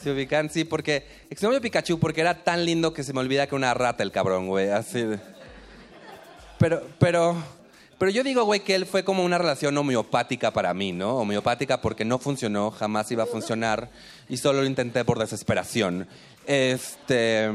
¿Se 0.00 0.12
ubican? 0.12 0.48
Sí, 0.48 0.64
porque... 0.64 1.04
Exnovio 1.30 1.60
Pikachu, 1.60 1.98
porque 1.98 2.20
era 2.20 2.44
tan 2.44 2.64
lindo 2.64 2.92
que 2.94 3.02
se 3.02 3.12
me 3.12 3.20
olvida 3.20 3.48
que 3.48 3.56
una 3.56 3.74
rata 3.74 4.04
el 4.04 4.12
cabrón, 4.12 4.46
güey. 4.46 4.68
Así. 4.68 5.04
Pero, 6.58 6.86
pero, 7.00 7.36
pero 7.98 8.10
yo 8.10 8.22
digo, 8.22 8.44
güey, 8.44 8.60
que 8.60 8.76
él 8.76 8.86
fue 8.86 9.02
como 9.04 9.24
una 9.24 9.38
relación 9.38 9.76
homeopática 9.76 10.52
para 10.52 10.72
mí, 10.74 10.92
¿no? 10.92 11.16
Homeopática 11.16 11.80
porque 11.80 12.04
no 12.04 12.18
funcionó, 12.18 12.70
jamás 12.70 13.10
iba 13.10 13.24
a 13.24 13.26
funcionar 13.26 13.90
y 14.28 14.36
solo 14.36 14.60
lo 14.60 14.66
intenté 14.66 15.04
por 15.04 15.18
desesperación. 15.18 16.06
Este, 16.46 17.50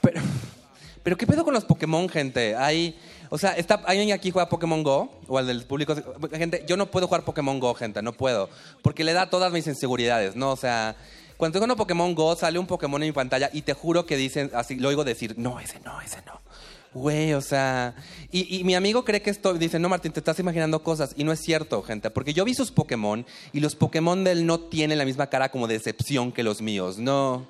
pero, 0.00 0.20
pero 1.02 1.16
¿qué 1.16 1.26
pedo 1.26 1.44
con 1.44 1.54
los 1.54 1.64
Pokémon, 1.64 2.08
gente? 2.08 2.56
Hay, 2.56 2.98
o 3.30 3.38
sea, 3.38 3.52
está, 3.52 3.76
¿alguien 3.86 4.10
aquí 4.12 4.32
juega 4.32 4.48
Pokémon 4.48 4.82
Go? 4.82 5.20
O 5.28 5.38
al 5.38 5.46
del 5.46 5.62
público. 5.64 5.94
Gente, 6.32 6.64
yo 6.66 6.76
no 6.76 6.90
puedo 6.90 7.06
jugar 7.06 7.24
Pokémon 7.24 7.60
Go, 7.60 7.74
gente, 7.74 8.02
no 8.02 8.12
puedo. 8.12 8.50
Porque 8.82 9.04
le 9.04 9.12
da 9.12 9.30
todas 9.30 9.52
mis 9.52 9.68
inseguridades, 9.68 10.34
¿no? 10.34 10.50
O 10.50 10.56
sea, 10.56 10.96
cuando 11.36 11.60
tengo 11.60 11.76
Pokémon 11.76 12.12
Go, 12.14 12.34
sale 12.34 12.58
un 12.58 12.66
Pokémon 12.66 13.00
en 13.02 13.08
mi 13.08 13.12
pantalla 13.12 13.48
y 13.52 13.62
te 13.62 13.72
juro 13.72 14.04
que 14.04 14.16
dicen, 14.16 14.50
así, 14.52 14.74
lo 14.74 14.88
oigo 14.88 15.04
decir, 15.04 15.34
no, 15.38 15.60
ese 15.60 15.78
no, 15.80 16.00
ese 16.00 16.18
no. 16.26 16.40
Güey, 16.92 17.34
o 17.34 17.40
sea, 17.40 17.94
y, 18.32 18.58
y 18.58 18.64
mi 18.64 18.74
amigo 18.74 19.04
cree 19.04 19.22
que 19.22 19.30
esto, 19.30 19.54
dice, 19.54 19.78
no, 19.78 19.88
Martín, 19.88 20.10
te 20.10 20.18
estás 20.18 20.40
imaginando 20.40 20.82
cosas. 20.82 21.12
Y 21.16 21.22
no 21.22 21.30
es 21.30 21.38
cierto, 21.38 21.82
gente, 21.82 22.10
porque 22.10 22.34
yo 22.34 22.44
vi 22.44 22.54
sus 22.54 22.72
Pokémon 22.72 23.24
y 23.52 23.60
los 23.60 23.76
Pokémon 23.76 24.24
de 24.24 24.32
él 24.32 24.44
no 24.44 24.58
tienen 24.58 24.98
la 24.98 25.04
misma 25.04 25.28
cara 25.28 25.52
como 25.52 25.68
de 25.68 25.74
decepción 25.74 26.32
que 26.32 26.42
los 26.42 26.60
míos, 26.60 26.98
no. 26.98 27.46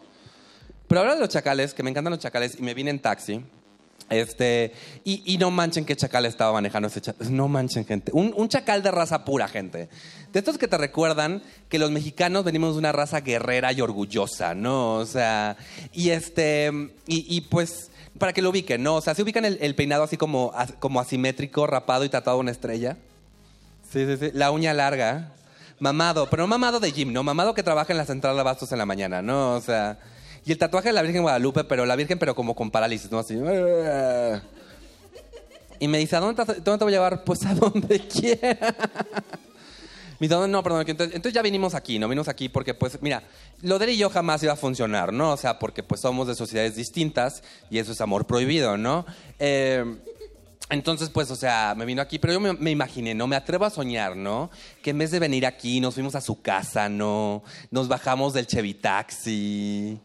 Pero 0.89 1.01
habla 1.01 1.15
de 1.15 1.21
los 1.21 1.31
chacales, 1.31 1.73
que 1.73 1.83
me 1.83 1.89
encantan 1.89 2.11
los 2.11 2.21
chacales, 2.21 2.59
y 2.59 2.63
me 2.63 2.75
vine 2.75 2.91
en 2.91 3.01
taxi. 3.01 3.43
Este, 4.11 4.73
y, 5.05 5.23
y 5.25 5.39
no 5.39 5.53
manchen 5.53 5.85
qué 5.85 5.95
chacal 5.95 6.27
estaba 6.27 6.53
manejando 6.53 6.89
ese 6.89 7.01
chacal. 7.01 7.35
No 7.35 7.47
manchen, 7.49 7.87
gente. 7.87 8.11
Un, 8.13 8.35
un 8.37 8.49
chacal 8.49 8.83
de 8.83 8.91
raza 8.91 9.25
pura, 9.25 9.47
gente. 9.47 9.89
De 10.33 10.39
estos 10.39 10.59
que 10.59 10.69
te 10.69 10.77
recuerdan 10.77 11.43
que 11.69 11.79
los 11.79 11.93
mexicanos 11.93 12.45
venimos 12.45 12.75
de 12.75 12.81
una 12.81 12.93
raza 12.93 13.21
guerrera 13.21 13.73
y 13.73 13.81
orgullosa, 13.81 14.55
¿no? 14.55 14.95
O 14.95 15.07
sea, 15.07 15.57
y 15.93 16.11
este, 16.11 16.71
y, 17.07 17.37
y 17.37 17.43
pues, 17.43 17.91
para 18.19 18.33
que 18.33 18.43
lo 18.43 18.51
ubiquen, 18.51 18.83
¿no? 18.83 18.97
O 18.97 19.01
sea, 19.01 19.15
se 19.15 19.23
ubican 19.23 19.45
el, 19.45 19.75
peinado 19.75 20.03
así 20.03 20.17
como, 20.17 20.53
como 20.81 21.01
asimétrico, 21.01 21.67
rapado 21.67 22.05
y 22.05 22.09
tatuado 22.09 22.39
una 22.39 22.51
estrella. 22.51 22.97
Sí, 23.91 24.05
sí, 24.07 24.17
sí. 24.19 24.31
La 24.35 24.51
uña 24.51 24.75
larga. 24.75 25.33
Mamado, 25.79 26.29
pero 26.29 26.43
no 26.43 26.49
mamado 26.49 26.79
de 26.79 26.93
gym, 26.93 27.13
¿no? 27.13 27.23
Mamado 27.23 27.55
que 27.55 27.63
trabaja 27.63 27.93
en 27.93 27.97
la 27.97 28.05
central 28.05 28.35
de 28.35 28.41
abastos 28.41 28.71
en 28.73 28.79
la 28.79 28.87
mañana, 28.87 29.23
¿no? 29.23 29.55
O 29.55 29.61
sea. 29.61 29.99
Y 30.45 30.53
el 30.53 30.59
tatuaje 30.59 30.89
de 30.89 30.95
la 30.95 31.03
Virgen 31.03 31.23
Guadalupe, 31.23 31.65
pero 31.65 31.85
la 31.85 31.97
Virgen, 31.97 32.19
pero 32.19 32.35
como 32.35 32.55
con 32.55 32.71
parálisis, 32.71 33.11
¿no? 33.11 33.19
Así. 33.19 33.39
Y 35.79 35.89
me 35.89 35.99
dice, 35.99 36.17
¿a 36.17 36.21
dónde 36.21 36.45
te, 36.45 36.71
voy 36.71 36.93
a 36.93 36.97
llevar? 36.97 37.25
Pues 37.25 37.45
a 37.47 37.55
donde 37.55 38.01
quiera. 38.07 38.75
Me 40.19 40.29
dice, 40.29 40.49
no, 40.49 40.63
perdón, 40.63 40.85
entonces, 40.87 41.33
ya 41.33 41.41
vinimos 41.41 41.75
aquí, 41.75 41.99
¿no? 41.99 42.07
Vinimos 42.07 42.29
aquí 42.29 42.51
porque, 42.51 42.75
pues, 42.75 43.01
mira, 43.01 43.23
lo 43.63 43.79
de 43.79 43.87
él 43.87 43.91
y 43.93 43.97
yo 43.97 44.11
jamás 44.11 44.43
iba 44.43 44.53
a 44.53 44.57
funcionar, 44.57 45.13
¿no? 45.13 45.33
O 45.33 45.37
sea, 45.39 45.59
porque 45.59 45.83
pues 45.83 46.03
somos 46.03 46.29
de 46.29 46.35
sociedades 46.35 46.77
distintas 46.77 47.43
y 47.71 47.79
eso 47.79 47.93
es 47.93 48.01
amor 48.03 48.27
prohibido, 48.27 48.77
¿no? 48.77 49.07
Eh, 49.39 49.83
entonces, 50.69 51.09
pues, 51.09 51.31
o 51.31 51.37
sea, 51.37 51.75
me 51.75 51.87
vino 51.87 52.03
aquí, 52.03 52.19
pero 52.19 52.35
yo 52.35 52.41
me, 52.41 52.53
me 52.53 52.71
imaginé, 52.71 53.15
¿no? 53.15 53.27
Me 53.27 53.37
atrevo 53.37 53.65
a 53.65 53.71
soñar, 53.71 54.15
¿no? 54.15 54.51
Que 54.83 54.91
en 54.91 54.99
vez 54.99 55.11
de 55.11 55.19
venir 55.19 55.47
aquí, 55.47 55.81
nos 55.81 55.95
fuimos 55.95 56.15
a 56.15 56.21
su 56.21 56.43
casa, 56.43 56.91
¿no? 56.91 57.43
Nos 57.71 57.89
bajamos 57.89 58.35
del 58.35 58.47
Chevy 58.47 58.75
Taxi 58.75 59.99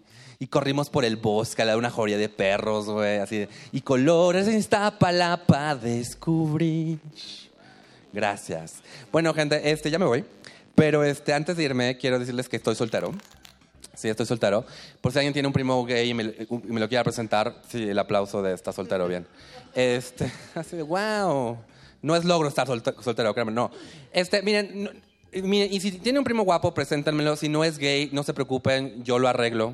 y 0.46 0.48
corrimos 0.48 0.92
por 0.92 1.06
el 1.06 1.16
bosque 1.16 1.64
a 1.64 1.66
la 1.66 1.76
una 1.76 1.90
joría 1.90 2.20
de 2.20 2.30
perros, 2.30 2.86
güey, 2.86 3.18
así 3.18 3.40
de, 3.40 3.50
y 3.72 3.82
colores 3.82 4.48
en 4.48 4.60
Iztapalapa 4.60 5.74
descubrí. 5.74 7.00
Gracias. 8.14 8.76
Bueno, 9.12 9.34
gente, 9.34 9.72
este, 9.72 9.90
ya 9.90 9.98
me 9.98 10.06
voy. 10.06 10.24
Pero 10.76 11.04
este, 11.04 11.34
antes 11.34 11.58
de 11.58 11.64
irme, 11.64 11.98
quiero 11.98 12.20
decirles 12.20 12.48
que 12.48 12.58
estoy 12.58 12.76
soltero. 12.76 13.12
Sí, 13.96 14.08
estoy 14.08 14.28
soltero. 14.28 14.64
Por 15.02 15.12
si 15.12 15.18
alguien 15.18 15.34
tiene 15.34 15.48
un 15.48 15.54
primo 15.54 15.84
gay 15.84 16.12
y 16.12 16.14
me, 16.14 16.24
y 16.24 16.48
me 16.72 16.80
lo 16.80 16.88
quiera 16.88 17.04
presentar, 17.04 17.62
sí, 17.68 17.82
el 17.90 17.98
aplauso 17.98 18.44
de 18.44 18.54
está 18.54 18.72
soltero, 18.72 19.08
bien. 19.08 19.26
Este, 19.74 20.32
así 20.54 20.76
de, 20.78 20.84
wow. 20.84 21.58
No 22.04 22.16
es 22.16 22.24
logro 22.24 22.50
estar 22.50 22.68
solte- 22.68 23.02
soltero, 23.02 23.34
créanme, 23.34 23.52
no. 23.52 23.72
Este, 24.14 24.44
miren, 24.44 24.84
no- 24.84 24.92
miren, 25.42 25.74
y 25.74 25.80
si 25.80 25.92
tiene 25.94 26.20
un 26.20 26.26
primo 26.26 26.44
guapo, 26.44 26.72
preséntenmelo. 26.72 27.36
Si 27.36 27.50
no 27.50 27.64
es 27.64 27.80
gay, 27.80 28.10
no 28.14 28.22
se 28.22 28.36
preocupen, 28.36 29.04
yo 29.04 29.18
lo 29.18 29.28
arreglo. 29.28 29.74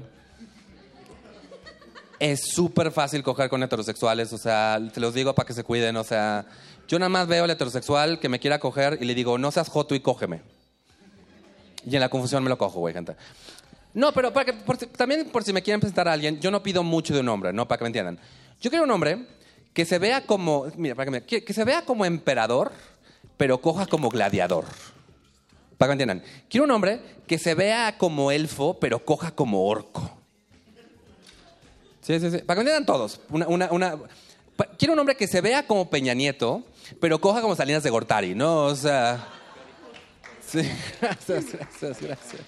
Es 2.22 2.51
súper 2.54 2.92
fácil 2.92 3.24
coger 3.24 3.50
con 3.50 3.63
heterosexuales, 3.63 4.32
o 4.32 4.38
sea, 4.38 4.80
te 4.94 5.00
los 5.00 5.16
digo 5.16 5.34
para 5.34 5.48
que 5.48 5.56
se 5.56 5.63
cuiden, 5.63 5.98
o 5.98 6.04
sea, 6.04 6.46
yo 6.88 7.00
nada 7.00 7.10
más 7.10 7.25
veo 7.25 7.46
al 7.46 7.50
heterosexual 7.50 8.20
que 8.20 8.30
me 8.30 8.40
quiera 8.40 8.60
coger 8.60 9.00
y 9.01 9.06
le 9.06 9.16
digo, 9.16 9.40
no 9.40 9.50
seas 9.50 9.70
joto 9.70 9.96
y 9.96 10.01
cógeme. 10.01 10.44
Y 11.84 11.96
en 11.96 12.00
la 12.00 12.10
confusión 12.10 12.44
me 12.44 12.50
lo 12.51 12.60
cojo, 12.60 12.80
güey, 12.80 12.94
gente. 12.94 13.16
No, 13.96 14.12
pero 14.13 14.32
también 14.96 15.32
por 15.32 15.44
si 15.44 15.51
me 15.51 15.63
quieren 15.63 15.80
presentar 15.80 16.08
a 16.08 16.13
alguien, 16.13 16.40
yo 16.40 16.51
no 16.51 16.62
pido 16.62 16.84
mucho 16.84 17.12
de 17.16 17.22
un 17.22 17.30
hombre, 17.30 17.54
¿no? 17.54 17.68
Para 17.68 17.80
que 17.80 17.86
me 17.86 17.88
entiendan. 17.88 18.20
Yo 18.62 18.70
quiero 18.70 18.86
un 18.86 18.92
hombre 18.92 19.25
que 19.74 19.84
se 19.86 19.98
vea 19.98 20.22
como, 20.24 20.68
mira, 20.78 20.94
para 20.94 21.06
que 21.06 21.12
me, 21.12 21.24
que, 21.24 21.44
que 21.44 21.54
se 21.54 21.63
vea 21.63 21.86
como 21.86 22.06
emperador, 22.06 22.72
pero 23.36 23.62
coja 23.62 23.88
como 23.88 24.10
gladiador. 24.10 24.66
Para 25.80 25.92
que 25.92 25.96
me 25.98 26.04
entiendan. 26.04 26.24
Quiero 26.51 26.66
un 26.66 26.72
hombre 26.72 27.01
que 27.25 27.40
se 27.40 27.56
vea 27.56 27.98
como 27.98 28.32
elfo, 28.32 28.78
pero 28.80 29.04
coja 29.04 29.32
como 29.32 29.66
orco. 29.66 30.21
Sí, 32.01 32.20
sí, 32.20 32.31
sí. 32.31 32.38
Para 32.39 32.55
que 32.55 32.62
entiendan 32.62 32.86
todos. 32.86 33.20
Una, 33.29 33.48
una, 33.48 33.72
una- 33.72 33.96
Quiero 34.77 34.93
un 34.93 35.00
hombre 35.00 35.15
que 35.15 35.27
se 35.27 35.41
vea 35.41 35.65
como 35.65 35.89
Peña 35.89 36.13
Nieto, 36.13 36.63
pero 37.00 37.20
coja 37.20 37.41
como 37.41 37.55
Salinas 37.55 37.81
de 37.84 37.89
Gortari, 37.89 38.36
¿no? 38.36 38.65
O 38.65 38.75
sea. 38.75 39.27
Sí, 40.48 40.60
gracias, 41.01 41.46
gracias, 41.53 42.01
gracias. 42.01 42.41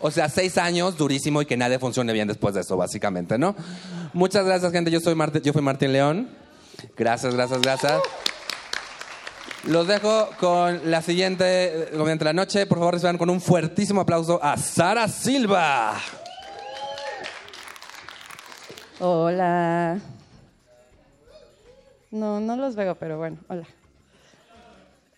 O 0.00 0.10
sea, 0.10 0.28
seis 0.28 0.56
años, 0.58 0.96
durísimo 0.96 1.42
y 1.42 1.46
que 1.46 1.56
nadie 1.56 1.78
funcione 1.78 2.12
bien 2.12 2.26
después 2.28 2.54
de 2.54 2.60
eso, 2.62 2.76
básicamente, 2.76 3.36
¿no? 3.38 3.54
Muchas 4.12 4.44
gracias, 4.46 4.72
gente. 4.72 4.90
Yo 4.90 5.00
soy 5.00 5.14
Martín, 5.14 5.42
yo 5.42 5.52
fui 5.52 5.62
Martín 5.62 5.92
León. 5.92 6.28
Gracias, 6.96 7.34
gracias, 7.34 7.60
gracias. 7.60 8.00
Los 9.64 9.86
dejo 9.88 10.30
con 10.38 10.88
la 10.90 11.02
siguiente 11.02 11.44
eh, 11.44 11.88
comediante 11.92 12.24
de 12.24 12.28
la 12.30 12.32
noche. 12.32 12.66
Por 12.66 12.78
favor, 12.78 12.94
reciban 12.94 13.18
con 13.18 13.28
un 13.28 13.40
fuertísimo 13.40 14.00
aplauso 14.00 14.38
a 14.42 14.56
Sara 14.56 15.08
Silva. 15.08 16.00
Hola. 19.00 20.00
No, 22.10 22.40
no 22.40 22.56
los 22.56 22.74
veo, 22.74 22.96
pero 22.96 23.16
bueno, 23.16 23.36
hola. 23.48 23.64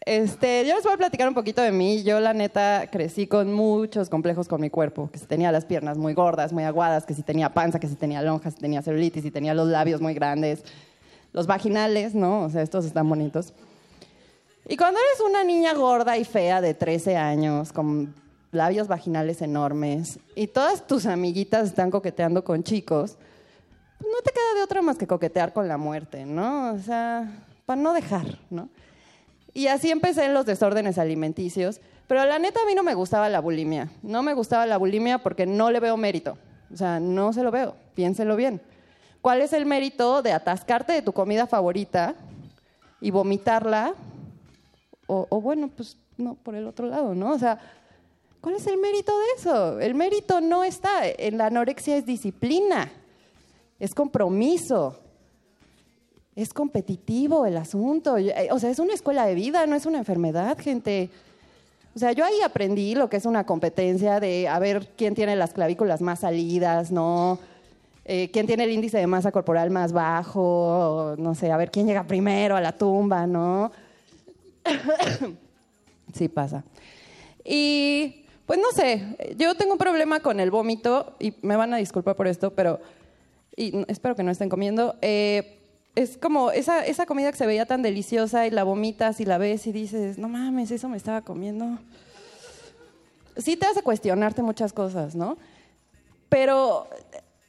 Este, 0.05 0.67
yo 0.67 0.75
les 0.75 0.85
voy 0.85 0.93
a 0.93 0.97
platicar 0.99 1.27
un 1.29 1.35
poquito 1.35 1.63
de 1.63 1.73
mí. 1.73 2.03
Yo, 2.03 2.21
la 2.21 2.35
neta, 2.35 2.89
crecí 2.91 3.27
con 3.27 3.55
muchos 3.55 4.11
complejos 4.11 4.49
con 4.49 4.61
mi 4.61 4.69
cuerpo. 4.69 5.09
Que 5.11 5.19
si 5.19 5.25
tenía 5.25 5.51
las 5.51 5.65
piernas 5.65 5.97
muy 5.97 6.13
gordas, 6.13 6.53
muy 6.53 6.65
aguadas, 6.65 7.07
que 7.07 7.15
si 7.15 7.23
tenía 7.23 7.55
panza, 7.55 7.81
que 7.81 7.89
si 7.89 7.95
tenía 7.95 8.21
lonjas, 8.21 8.55
si 8.55 8.61
tenía 8.61 8.83
celulitis, 8.83 9.23
si 9.23 9.31
tenía 9.31 9.55
los 9.55 9.69
labios 9.69 10.03
muy 10.03 10.13
grandes. 10.13 10.63
Los 11.33 11.47
vaginales, 11.47 12.15
¿no? 12.15 12.43
O 12.43 12.51
sea, 12.51 12.61
estos 12.61 12.85
están 12.85 13.09
bonitos. 13.09 13.55
Y 14.69 14.77
cuando 14.77 15.01
eres 15.01 15.21
una 15.27 15.43
niña 15.43 15.73
gorda 15.73 16.19
y 16.19 16.25
fea 16.25 16.61
de 16.61 16.75
13 16.75 17.17
años, 17.17 17.73
con 17.73 18.15
labios 18.53 18.89
vaginales 18.89 19.41
enormes 19.41 20.19
y 20.35 20.49
todas 20.49 20.87
tus 20.87 21.07
amiguitas 21.07 21.69
están 21.69 21.91
coqueteando 21.91 22.45
con 22.45 22.63
chicos, 22.63 23.17
no 24.01 24.23
te 24.23 24.33
queda 24.33 24.55
de 24.57 24.63
otra 24.63 24.83
más 24.83 24.97
que 24.97 25.07
coquetear 25.07 25.53
con 25.53 25.69
la 25.69 25.77
muerte, 25.77 26.25
¿no? 26.25 26.73
O 26.73 26.79
sea, 26.79 27.45
para 27.67 27.81
no 27.81 27.93
dejar, 27.93 28.39
¿no? 28.51 28.69
Y 29.53 29.67
así 29.67 29.91
empecé 29.91 30.25
en 30.25 30.35
los 30.35 30.47
desórdenes 30.47 30.99
alimenticios, 30.99 31.81
pero 32.07 32.25
la 32.25 32.39
neta 32.39 32.61
a 32.63 32.67
mí 32.67 32.75
no 32.75 32.83
me 32.83 32.95
gustaba 32.95 33.29
la 33.29 33.41
bulimia. 33.41 33.91
No 34.03 34.23
me 34.23 34.35
gustaba 34.35 34.67
la 34.67 34.79
bulimia 34.79 35.19
porque 35.19 35.47
no 35.47 35.71
le 35.71 35.81
veo 35.81 35.97
mérito. 35.97 36.39
O 36.73 36.77
sea, 36.77 37.01
no 37.01 37.33
se 37.33 37.43
lo 37.43 37.51
veo, 37.51 37.75
piénselo 37.95 38.37
bien. 38.37 38.61
¿Cuál 39.21 39.43
es 39.43 39.53
el 39.53 39.67
mérito 39.67 40.23
de 40.23 40.33
atascarte 40.33 40.93
de 40.93 41.03
tu 41.03 41.13
comida 41.13 41.47
favorita 41.47 42.15
y 43.01 43.11
vomitarla? 43.11 43.95
O, 45.07 45.27
o 45.29 45.41
bueno, 45.41 45.69
pues 45.69 45.97
no, 46.17 46.37
por 46.37 46.55
el 46.55 46.67
otro 46.67 46.87
lado, 46.87 47.15
¿no? 47.15 47.33
O 47.33 47.39
sea, 47.39 47.59
¿cuál 48.41 48.55
es 48.55 48.67
el 48.67 48.79
mérito 48.79 49.13
de 49.19 49.25
eso? 49.37 49.81
El 49.81 49.95
mérito 49.95 50.41
no 50.41 50.63
está. 50.65 51.07
En 51.07 51.39
la 51.39 51.47
anorexia 51.47 51.97
es 51.97 52.07
disciplina, 52.07 52.91
es 53.81 53.95
compromiso, 53.95 54.99
es 56.37 56.53
competitivo 56.53 57.47
el 57.47 57.57
asunto. 57.57 58.19
eh, 58.19 58.49
O 58.53 58.59
sea, 58.59 58.71
es 58.71 58.79
una 58.79 58.95
escuela 58.95 59.27
de 59.27 59.35
vida, 59.35 59.67
no 59.67 59.75
es 59.75 59.87
una 59.87 59.99
enfermedad, 59.99 60.57
gente. 60.59 61.11
O 61.97 61.99
sea, 61.99 62.13
yo 62.13 62.25
ahí 62.25 62.41
aprendí 62.45 62.95
lo 62.95 63.11
que 63.11 63.17
es 63.17 63.25
una 63.25 63.45
competencia 63.45 64.21
de 64.21 64.47
a 64.47 64.59
ver 64.59 64.93
quién 64.97 65.15
tiene 65.15 65.35
las 65.35 65.53
clavículas 65.53 66.03
más 66.03 66.21
salidas, 66.21 66.93
¿no? 66.93 67.39
Eh, 68.05 68.31
quién 68.33 68.47
tiene 68.47 68.65
el 68.65 68.71
índice 68.71 68.99
de 68.99 69.07
masa 69.07 69.33
corporal 69.33 69.71
más 69.71 69.93
bajo, 69.93 71.15
no 71.19 71.35
sé, 71.35 71.51
a 71.51 71.57
ver 71.57 71.71
quién 71.71 71.87
llega 71.87 72.05
primero 72.05 72.57
a 72.57 72.61
la 72.61 72.73
tumba, 72.73 73.27
¿no? 73.27 73.73
sí 76.15 76.29
pasa. 76.29 76.65
Y 77.45 78.25
pues 78.47 78.59
no 78.59 78.71
sé, 78.73 79.17
yo 79.37 79.55
tengo 79.55 79.73
un 79.73 79.79
problema 79.79 80.21
con 80.21 80.41
el 80.41 80.51
vómito 80.51 81.15
y 81.19 81.35
me 81.43 81.57
van 81.57 81.73
a 81.73 81.77
disculpar 81.77 82.17
por 82.17 82.27
esto, 82.27 82.53
pero 82.53 82.81
y 83.57 83.85
espero 83.89 84.15
que 84.15 84.23
no 84.23 84.31
estén 84.31 84.49
comiendo. 84.49 84.97
Eh, 85.03 85.59
es 85.95 86.17
como 86.17 86.51
esa, 86.51 86.85
esa 86.87 87.07
comida 87.07 87.31
que 87.31 87.39
se 87.39 87.47
veía 87.47 87.67
tan 87.67 87.83
deliciosa 87.83 88.47
y 88.47 88.51
la 88.51 88.65
vomitas 88.65 89.21
y 89.21 89.25
la 89.25 89.39
ves 89.39 89.67
y 89.67 89.73
dices, 89.73 90.19
no 90.19 90.29
mames, 90.29 90.71
eso 90.71 90.89
me 90.89 90.97
estaba 90.97 91.23
comiendo. 91.23 91.79
Sí 93.37 93.57
te 93.57 93.67
hace 93.67 93.83
cuestionarte 93.83 94.43
muchas 94.43 94.73
cosas, 94.73 95.15
¿no? 95.15 95.37
Pero 96.29 96.87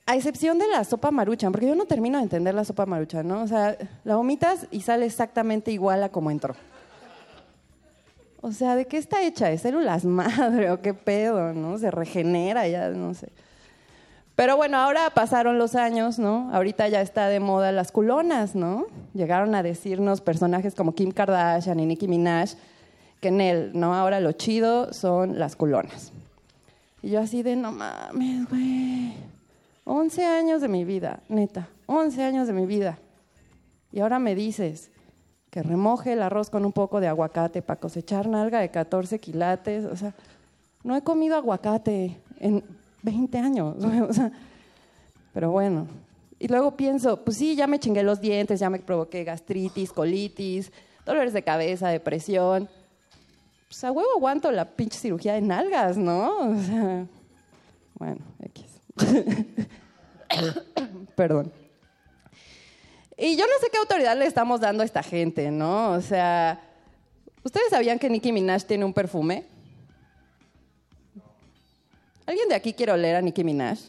a 0.06 0.16
excepción 0.16 0.58
de 0.58 0.68
la 0.68 0.84
sopa 0.84 1.12
maruchan, 1.12 1.52
porque 1.52 1.68
yo 1.68 1.76
no 1.76 1.86
termino 1.86 2.18
de 2.18 2.24
entender 2.24 2.54
la 2.54 2.66
sopa 2.66 2.86
maruchan, 2.86 3.28
¿no? 3.28 3.44
O 3.44 3.48
sea, 3.48 3.78
la 4.04 4.16
vomitas 4.16 4.68
y 4.72 4.82
sale 4.82 5.06
exactamente 5.06 5.72
igual 5.72 6.04
a 6.04 6.10
como 6.10 6.32
entró. 6.32 6.56
O 8.42 8.52
sea, 8.52 8.76
¿de 8.76 8.88
qué 8.88 8.98
está 8.98 9.22
hecha? 9.22 9.48
¿De 9.48 9.60
células 9.60 10.04
madre 10.04 10.72
o 10.72 10.82
qué 10.82 10.96
pedo, 10.96 11.54
no? 11.54 11.78
Se 11.78 11.92
regenera 11.92 12.68
ya, 12.68 12.90
no 12.90 13.14
sé. 13.14 13.30
Pero 14.42 14.58
bueno, 14.58 14.78
ahora 14.78 15.12
pasaron 15.12 15.60
los 15.60 15.76
años, 15.76 16.18
¿no? 16.18 16.50
Ahorita 16.52 16.88
ya 16.88 17.02
está 17.02 17.28
de 17.28 17.40
moda 17.40 17.72
las 17.72 17.92
culonas, 17.92 18.56
¿no? 18.56 18.88
Llegaron 19.14 19.54
a 19.54 19.62
decirnos 19.62 20.20
personajes 20.20 20.74
como 20.74 20.96
Kim 20.96 21.12
Kardashian 21.12 21.80
y 21.80 21.86
Nicki 21.86 22.08
Minaj 22.08 22.54
que 23.20 23.28
en 23.28 23.40
él, 23.40 23.72
¿no? 23.76 23.94
Ahora 23.94 24.20
lo 24.20 24.32
chido 24.32 24.94
son 24.94 25.38
las 25.38 25.56
culonas. 25.56 26.12
Y 27.04 27.12
yo 27.12 27.20
así 27.20 27.44
de, 27.44 27.56
no 27.56 27.72
mames, 27.72 28.50
güey. 28.50 29.14
11 29.84 30.26
años 30.26 30.60
de 30.60 30.70
mi 30.70 30.86
vida, 30.86 31.20
neta. 31.30 31.68
11 31.86 32.24
años 32.24 32.48
de 32.48 32.54
mi 32.54 32.66
vida. 32.66 32.98
Y 33.92 34.00
ahora 34.00 34.18
me 34.18 34.34
dices 34.34 34.90
que 35.52 35.62
remoje 35.62 36.14
el 36.14 36.24
arroz 36.24 36.50
con 36.50 36.66
un 36.66 36.72
poco 36.72 37.00
de 37.00 37.08
aguacate 37.08 37.62
para 37.62 37.80
cosechar 37.80 38.28
nalga 38.28 38.60
de 38.60 38.72
14 38.72 39.20
quilates. 39.20 39.86
O 39.86 39.96
sea, 39.96 40.16
no 40.84 40.96
he 40.96 41.04
comido 41.04 41.36
aguacate 41.36 42.18
en 42.40 42.81
20 43.04 43.38
años. 43.38 43.76
O 44.10 44.14
sea, 44.14 44.32
pero 45.34 45.52
bueno. 45.52 45.88
Y 46.40 46.48
luego 46.48 46.76
pienso, 46.76 47.24
pues 47.24 47.38
sí, 47.38 47.56
ya 47.56 47.68
me 47.68 47.80
chingué 47.80 48.04
los 48.04 48.20
dientes, 48.20 48.60
ya 48.60 48.70
me 48.70 48.80
provoqué 48.80 49.24
gastritis, 49.24 49.94
colitis, 49.94 50.72
dolores 51.06 51.34
de 51.34 51.44
cabeza, 51.44 51.90
depresión. 51.90 52.68
Pues 53.68 53.84
a 53.84 53.92
huevo 53.92 54.10
aguanto 54.16 54.52
la 54.52 54.66
pinche 54.66 54.98
cirugía 54.98 55.34
de 55.34 55.42
nalgas, 55.42 55.98
¿no? 55.98 56.40
O 56.40 56.64
sea, 56.64 57.06
bueno, 57.94 58.22
X. 58.44 58.66
Perdón. 61.16 61.52
Y 63.18 63.36
yo 63.36 63.46
no 63.46 63.54
sé 63.62 63.68
qué 63.72 63.78
autoridad 63.78 64.18
le 64.18 64.26
estamos 64.26 64.60
dando 64.60 64.82
a 64.82 64.86
esta 64.86 65.04
gente, 65.04 65.52
¿no? 65.52 65.92
O 65.92 66.02
sea, 66.02 66.60
¿ustedes 67.44 67.70
sabían 67.70 68.00
que 68.00 68.10
Nicki 68.10 68.32
Minaj 68.32 68.64
tiene 68.64 68.84
un 68.84 68.94
perfume? 68.94 69.46
¿Alguien 72.26 72.50
de 72.50 72.56
aquí 72.56 72.74
quiere 72.74 72.92
oler 72.92 73.16
a 73.16 73.22
Nicki 73.22 73.44
Minaj? 73.44 73.80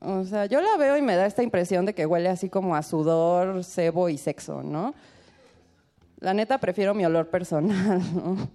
O 0.00 0.24
sea, 0.24 0.46
yo 0.46 0.60
la 0.60 0.76
veo 0.76 0.96
y 0.96 1.02
me 1.02 1.14
da 1.14 1.26
esta 1.26 1.42
impresión 1.42 1.84
de 1.84 1.94
que 1.94 2.06
huele 2.06 2.28
así 2.28 2.48
como 2.48 2.74
a 2.74 2.82
sudor, 2.82 3.62
cebo 3.64 4.08
y 4.08 4.16
sexo, 4.16 4.62
¿no? 4.62 4.94
La 6.18 6.32
neta 6.34 6.58
prefiero 6.58 6.94
mi 6.94 7.04
olor 7.04 7.28
personal, 7.28 8.00
¿no? 8.14 8.48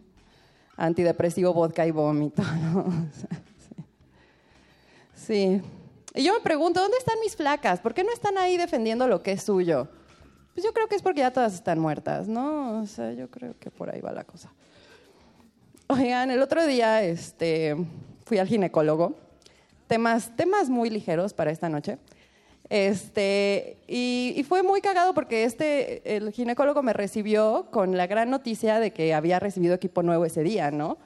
Antidepresivo, 0.77 1.53
vodka 1.53 1.85
y 1.85 1.91
vómito, 1.91 2.41
¿no? 2.73 2.85
Sí. 5.15 5.61
sí. 5.61 5.61
Y 6.15 6.23
yo 6.23 6.33
me 6.33 6.39
pregunto, 6.39 6.79
¿dónde 6.79 6.97
están 6.97 7.19
mis 7.19 7.35
flacas? 7.35 7.79
¿Por 7.79 7.93
qué 7.93 8.03
no 8.03 8.11
están 8.11 8.37
ahí 8.37 8.57
defendiendo 8.57 9.07
lo 9.07 9.21
que 9.21 9.33
es 9.33 9.43
suyo? 9.43 9.89
Pues 10.53 10.63
yo 10.63 10.71
creo 10.71 10.87
que 10.87 10.95
es 10.95 11.01
porque 11.01 11.19
ya 11.19 11.31
todas 11.31 11.53
están 11.53 11.79
muertas, 11.79 12.29
¿no? 12.29 12.81
O 12.81 12.87
sea, 12.87 13.11
yo 13.11 13.29
creo 13.29 13.53
que 13.59 13.69
por 13.69 13.89
ahí 13.89 13.99
va 13.99 14.13
la 14.13 14.23
cosa. 14.23 14.53
Oigan, 15.87 16.31
el 16.31 16.41
otro 16.41 16.65
día 16.65 17.03
este, 17.03 17.75
fui 18.25 18.39
al 18.39 18.47
ginecólogo. 18.47 19.13
Temas, 19.85 20.35
temas 20.35 20.67
muy 20.67 20.89
ligeros 20.89 21.33
para 21.33 21.51
esta 21.51 21.69
noche. 21.69 21.99
Este, 22.69 23.77
y, 23.87 24.43
fue 24.49 24.63
muy 24.63 24.81
cagado 24.81 25.13
porque 25.13 25.43
este, 25.43 26.15
el 26.15 26.31
ginecólogo 26.31 26.81
me 26.81 26.93
recibió 26.93 27.67
con 27.71 27.95
la 27.95 28.07
gran 28.07 28.31
noticia 28.31 28.79
de 28.79 28.91
que 28.91 29.13
había 29.13 29.39
recibido 29.39 29.75
equipo 29.75 30.01
nuevo 30.01 30.25
ese 30.25 30.41
día, 30.41 30.71
¿no? 30.71 30.97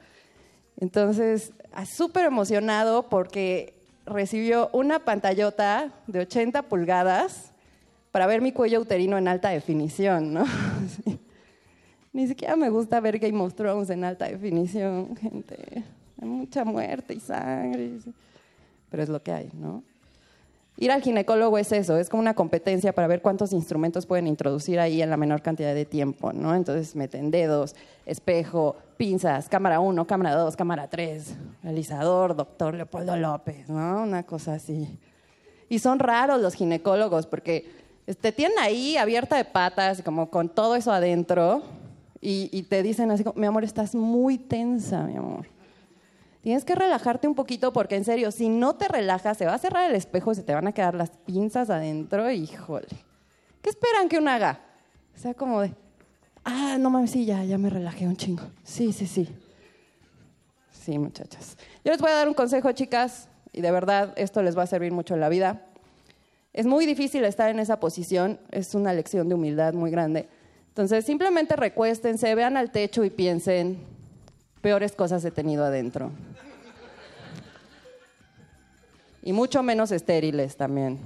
Entonces, 0.80 1.52
ah, 1.74 1.86
súper 1.86 2.24
emocionado 2.24 3.10
porque 3.10 3.74
recibió 4.06 4.70
una 4.72 5.00
pantallota 5.00 5.92
de 6.08 6.20
80 6.20 6.62
pulgadas 6.64 7.52
para 8.12 8.28
ver 8.28 8.40
mi 8.40 8.54
cuello 8.54 8.80
uterino 8.80 9.18
en 9.18 9.28
alta 9.28 9.50
definición, 9.50 10.34
¿no? 10.34 10.46
Sí. 11.04 11.20
Ni 12.12 12.28
siquiera 12.28 12.56
me 12.56 12.70
gusta 12.70 13.00
ver 13.00 13.20
Game 13.20 13.40
of 13.42 13.54
Thrones 13.54 13.90
en 13.90 14.04
alta 14.04 14.26
definición, 14.26 15.16
gente. 15.16 15.84
Hay 16.22 16.28
mucha 16.28 16.66
muerte 16.66 17.14
y 17.14 17.20
sangre. 17.20 17.92
Pero 18.90 19.04
es 19.04 19.10
lo 19.10 19.22
que 19.22 19.32
hay, 19.32 19.50
¿no? 19.54 19.84
Ir 20.82 20.92
al 20.92 21.02
ginecólogo 21.02 21.58
es 21.58 21.74
eso, 21.74 21.98
es 21.98 22.08
como 22.08 22.22
una 22.22 22.34
competencia 22.34 22.94
para 22.94 23.06
ver 23.06 23.22
cuántos 23.22 23.52
instrumentos 23.52 24.06
pueden 24.06 24.28
introducir 24.28 24.80
ahí 24.80 25.02
en 25.02 25.10
la 25.10 25.18
menor 25.18 25.42
cantidad 25.42 25.74
de 25.74 25.84
tiempo, 25.84 26.32
¿no? 26.32 26.56
Entonces 26.56 26.96
meten 26.96 27.32
dedos, 27.32 27.76
espejo, 28.06 28.78
pinzas, 28.96 29.50
cámara 29.50 29.82
1, 29.82 30.08
cámara 30.08 30.36
2, 30.36 30.56
cámara 30.56 30.88
3, 30.88 31.36
realizador, 31.64 32.34
doctor 32.34 32.76
Leopoldo 32.76 33.18
López, 33.18 33.68
¿no? 33.68 34.04
Una 34.04 34.24
cosa 34.24 34.54
así. 34.54 34.98
Y 35.68 35.80
son 35.80 36.00
raros 36.00 36.42
los 36.42 36.54
ginecólogos 36.54 37.26
porque 37.28 37.70
te 38.22 38.32
tienen 38.32 38.58
ahí 38.60 38.96
abierta 38.96 39.36
de 39.36 39.44
patas, 39.44 40.02
como 40.02 40.30
con 40.30 40.48
todo 40.48 40.78
eso 40.78 40.94
adentro, 40.94 41.62
y, 42.22 42.50
y 42.52 42.64
te 42.64 42.84
dicen 42.84 43.12
así, 43.12 43.24
mi 43.36 43.46
amor, 43.46 43.64
estás 43.64 43.96
muy 43.96 44.38
tensa, 44.38 45.04
mi 45.04 45.16
amor. 45.16 45.46
Tienes 46.42 46.64
que 46.64 46.74
relajarte 46.74 47.28
un 47.28 47.36
poquito 47.36 47.74
porque 47.74 47.96
en 47.96 48.06
serio, 48.06 48.32
si 48.32 48.50
no 48.50 48.76
te 48.76 48.88
relajas, 48.88 49.38
se 49.38 49.46
va 49.46 49.56
a 49.56 49.58
cerrar 49.58 49.90
el 49.90 49.96
espejo 49.96 50.32
y 50.32 50.36
se 50.36 50.44
te 50.44 50.54
van 50.54 50.68
a 50.68 50.72
quedar 50.72 50.96
las 50.96 51.12
pinzas 51.12 51.70
adentro. 51.70 52.32
Híjole. 52.32 52.88
¿Qué 53.62 53.70
esperan 53.70 54.08
que 54.08 54.20
uno 54.20 54.32
haga? 54.32 54.62
O 55.16 55.20
sea, 55.20 55.34
como 55.34 55.62
de, 55.62 55.74
ah, 56.46 56.78
no 56.80 56.90
mames, 56.90 57.12
sí, 57.12 57.26
ya, 57.26 57.44
ya 57.44 57.58
me 57.58 57.70
relajé 57.70 58.08
un 58.08 58.16
chingo. 58.16 58.44
Sí, 58.64 58.94
sí, 58.94 59.06
sí. 59.06 59.28
Sí, 60.72 60.98
muchachas. 60.98 61.58
Yo 61.84 61.92
les 61.92 62.00
voy 62.00 62.10
a 62.10 62.16
dar 62.16 62.28
un 62.28 62.34
consejo, 62.34 62.72
chicas, 62.72 63.28
y 63.52 63.60
de 63.62 63.72
verdad 63.72 64.14
esto 64.16 64.42
les 64.42 64.58
va 64.58 64.64
a 64.64 64.68
servir 64.68 64.94
mucho 64.94 65.14
en 65.14 65.20
la 65.20 65.28
vida. 65.28 65.66
Es 66.54 66.66
muy 66.66 66.86
difícil 66.86 67.26
estar 67.26 67.50
en 67.50 67.60
esa 67.60 67.80
posición, 67.82 68.40
es 68.50 68.74
una 68.76 68.94
lección 68.94 69.28
de 69.28 69.36
humildad 69.36 69.74
muy 69.74 69.92
grande. 69.92 70.30
Entonces, 70.80 71.04
simplemente 71.04 71.58
recuéstense, 71.58 72.34
vean 72.36 72.56
al 72.56 72.72
techo 72.72 73.04
y 73.04 73.10
piensen, 73.10 73.80
peores 74.62 74.94
cosas 74.94 75.26
he 75.26 75.30
tenido 75.30 75.66
adentro. 75.66 76.10
Y 79.22 79.34
mucho 79.34 79.62
menos 79.62 79.92
estériles 79.92 80.56
también. 80.56 80.98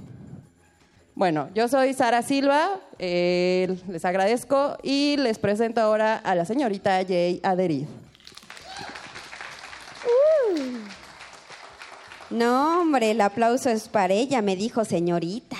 Bueno, 1.16 1.48
yo 1.56 1.66
soy 1.66 1.92
Sara 1.92 2.22
Silva, 2.22 2.78
eh, 3.00 3.76
les 3.88 4.04
agradezco 4.04 4.78
y 4.84 5.16
les 5.16 5.40
presento 5.40 5.80
ahora 5.80 6.18
a 6.18 6.36
la 6.36 6.44
señorita 6.44 7.04
Jay 7.04 7.40
Aderiz. 7.42 7.88
No, 12.30 12.82
hombre, 12.82 13.10
el 13.10 13.20
aplauso 13.20 13.70
es 13.70 13.88
para 13.88 14.14
ella, 14.14 14.40
me 14.40 14.54
dijo 14.54 14.84
señorita. 14.84 15.56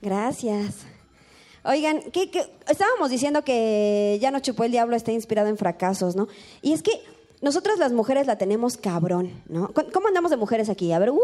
Gracias. 0.00 0.91
Oigan, 1.64 2.02
¿qué, 2.10 2.30
estábamos 2.68 3.10
diciendo 3.10 3.44
que 3.44 4.18
Ya 4.20 4.30
no 4.30 4.40
chupó 4.40 4.64
el 4.64 4.72
diablo 4.72 4.96
está 4.96 5.12
inspirado 5.12 5.48
en 5.48 5.56
fracasos, 5.56 6.16
¿no? 6.16 6.28
Y 6.60 6.72
es 6.72 6.82
que 6.82 7.02
nosotras 7.40 7.78
las 7.78 7.92
mujeres 7.92 8.26
la 8.26 8.36
tenemos 8.36 8.76
cabrón, 8.76 9.42
¿no? 9.48 9.72
¿Cómo 9.72 9.88
cómo 9.92 10.08
andamos 10.08 10.30
de 10.30 10.36
mujeres 10.36 10.68
aquí? 10.68 10.92
A 10.92 10.98
ver, 10.98 11.10
¡uh! 11.10 11.18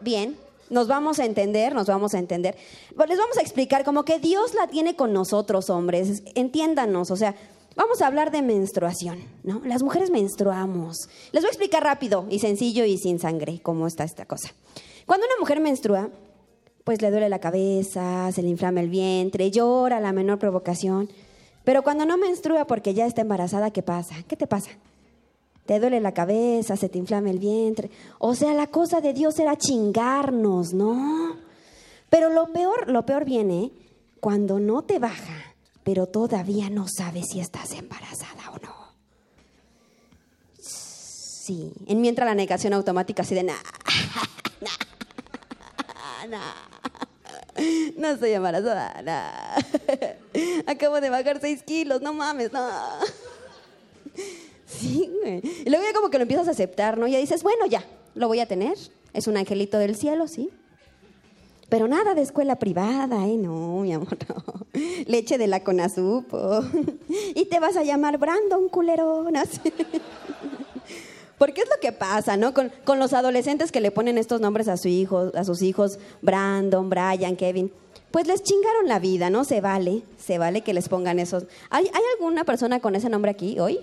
Bien, 0.00 0.36
nos 0.70 0.86
vamos 0.86 1.18
a 1.18 1.24
entender, 1.24 1.74
nos 1.74 1.86
vamos 1.86 2.14
a 2.14 2.18
entender. 2.18 2.56
Pues 2.96 3.08
les 3.08 3.18
vamos 3.18 3.36
a 3.38 3.40
explicar 3.40 3.84
como 3.84 4.04
que 4.04 4.18
Dios 4.18 4.54
la 4.54 4.68
tiene 4.68 4.96
con 4.96 5.12
nosotros, 5.12 5.70
hombres. 5.70 6.22
Entiéndanos, 6.34 7.10
o 7.10 7.16
sea, 7.16 7.34
vamos 7.74 8.02
a 8.02 8.06
hablar 8.06 8.30
de 8.30 8.42
menstruación, 8.42 9.18
¿no? 9.42 9.60
Las 9.64 9.82
mujeres 9.82 10.10
menstruamos. 10.10 11.08
Les 11.32 11.42
voy 11.42 11.48
a 11.48 11.52
explicar 11.52 11.82
rápido 11.82 12.26
y 12.30 12.38
sencillo 12.38 12.84
y 12.84 12.98
sin 12.98 13.18
sangre 13.18 13.60
cómo 13.62 13.86
está 13.86 14.04
esta 14.04 14.26
cosa. 14.26 14.50
Cuando 15.06 15.26
una 15.26 15.40
mujer 15.40 15.60
menstrua, 15.60 16.10
pues 16.88 17.02
le 17.02 17.10
duele 17.10 17.28
la 17.28 17.38
cabeza, 17.38 18.32
se 18.32 18.40
le 18.40 18.48
inflama 18.48 18.80
el 18.80 18.88
vientre, 18.88 19.50
llora 19.50 20.00
la 20.00 20.10
menor 20.10 20.38
provocación. 20.38 21.10
Pero 21.62 21.82
cuando 21.82 22.06
no 22.06 22.16
menstrua 22.16 22.64
porque 22.64 22.94
ya 22.94 23.04
está 23.04 23.20
embarazada, 23.20 23.70
¿qué 23.70 23.82
pasa? 23.82 24.14
¿Qué 24.26 24.36
te 24.36 24.46
pasa? 24.46 24.70
Te 25.66 25.80
duele 25.80 26.00
la 26.00 26.12
cabeza, 26.12 26.78
se 26.78 26.88
te 26.88 26.96
inflama 26.96 27.28
el 27.28 27.40
vientre. 27.40 27.90
O 28.18 28.34
sea, 28.34 28.54
la 28.54 28.68
cosa 28.68 29.02
de 29.02 29.12
Dios 29.12 29.38
era 29.38 29.54
chingarnos, 29.54 30.72
¿no? 30.72 31.36
Pero 32.08 32.30
lo 32.30 32.54
peor, 32.54 32.88
lo 32.88 33.04
peor 33.04 33.26
viene 33.26 33.70
cuando 34.18 34.58
no 34.58 34.80
te 34.80 34.98
baja, 34.98 35.56
pero 35.84 36.06
todavía 36.06 36.70
no 36.70 36.86
sabes 36.88 37.26
si 37.30 37.40
estás 37.40 37.74
embarazada 37.74 38.50
o 38.50 38.58
no. 38.64 38.74
Sí, 40.58 41.70
en 41.86 42.00
mientras 42.00 42.26
la 42.26 42.34
negación 42.34 42.72
automática 42.72 43.24
así 43.24 43.34
de 43.34 43.42
nah, 43.42 43.52
nah, 44.62 44.70
nah, 46.26 46.68
no 47.96 48.08
estoy 48.08 48.32
embarazada. 48.32 49.54
Acabo 50.66 51.00
de 51.00 51.10
bajar 51.10 51.40
seis 51.40 51.62
kilos, 51.62 52.02
no 52.02 52.12
mames, 52.12 52.52
no. 52.52 52.68
Sí, 54.66 55.10
güey. 55.22 55.40
Y 55.64 55.70
luego 55.70 55.82
ya 55.84 55.94
como 55.94 56.10
que 56.10 56.18
lo 56.18 56.22
empiezas 56.22 56.46
a 56.46 56.50
aceptar, 56.50 56.98
¿no? 56.98 57.08
Ya 57.08 57.18
dices, 57.18 57.42
bueno, 57.42 57.64
ya, 57.66 57.82
lo 58.14 58.28
voy 58.28 58.40
a 58.40 58.46
tener. 58.46 58.76
Es 59.14 59.26
un 59.26 59.38
angelito 59.38 59.78
del 59.78 59.96
cielo, 59.96 60.28
sí. 60.28 60.50
Pero 61.70 61.88
nada 61.88 62.14
de 62.14 62.20
escuela 62.20 62.56
privada, 62.56 63.26
¿eh? 63.26 63.38
No, 63.38 63.80
mi 63.80 63.94
amor, 63.94 64.18
no. 64.28 64.66
Leche 65.06 65.38
de 65.38 65.46
la 65.46 65.64
Conasupo. 65.64 66.62
Y 67.34 67.46
te 67.46 67.60
vas 67.60 67.78
a 67.78 67.82
llamar 67.82 68.18
Brandon, 68.18 68.68
culero. 68.68 69.26
¿no? 69.30 69.42
Porque 71.38 71.62
es 71.62 71.68
lo 71.68 71.80
que 71.80 71.92
pasa, 71.92 72.36
¿no? 72.36 72.52
Con, 72.52 72.72
con 72.84 72.98
los 72.98 73.12
adolescentes 73.12 73.72
que 73.72 73.80
le 73.80 73.90
ponen 73.90 74.18
estos 74.18 74.40
nombres 74.40 74.68
a, 74.68 74.76
su 74.76 74.88
hijo, 74.88 75.30
a 75.34 75.44
sus 75.44 75.62
hijos, 75.62 75.98
Brandon, 76.20 76.90
Brian, 76.90 77.36
Kevin. 77.36 77.72
Pues 78.10 78.26
les 78.26 78.42
chingaron 78.42 78.88
la 78.88 78.98
vida, 78.98 79.30
¿no? 79.30 79.44
Se 79.44 79.60
vale, 79.60 80.02
se 80.18 80.38
vale 80.38 80.62
que 80.62 80.74
les 80.74 80.88
pongan 80.88 81.18
esos. 81.18 81.44
¿Hay, 81.70 81.86
¿hay 81.86 82.02
alguna 82.14 82.44
persona 82.44 82.80
con 82.80 82.96
ese 82.96 83.08
nombre 83.08 83.30
aquí 83.30 83.60
hoy? 83.60 83.80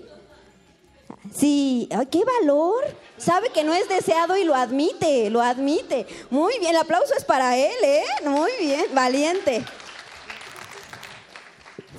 Sí, 1.34 1.88
ay, 1.90 2.06
qué 2.06 2.22
valor. 2.24 2.84
Sabe 3.16 3.50
que 3.50 3.64
no 3.64 3.72
es 3.72 3.88
deseado 3.88 4.36
y 4.36 4.44
lo 4.44 4.54
admite, 4.54 5.30
lo 5.30 5.40
admite. 5.40 6.06
Muy 6.30 6.58
bien, 6.58 6.74
el 6.74 6.80
aplauso 6.80 7.14
es 7.16 7.24
para 7.24 7.56
él, 7.56 7.76
¿eh? 7.82 8.04
Muy 8.24 8.50
bien, 8.60 8.84
valiente. 8.94 9.64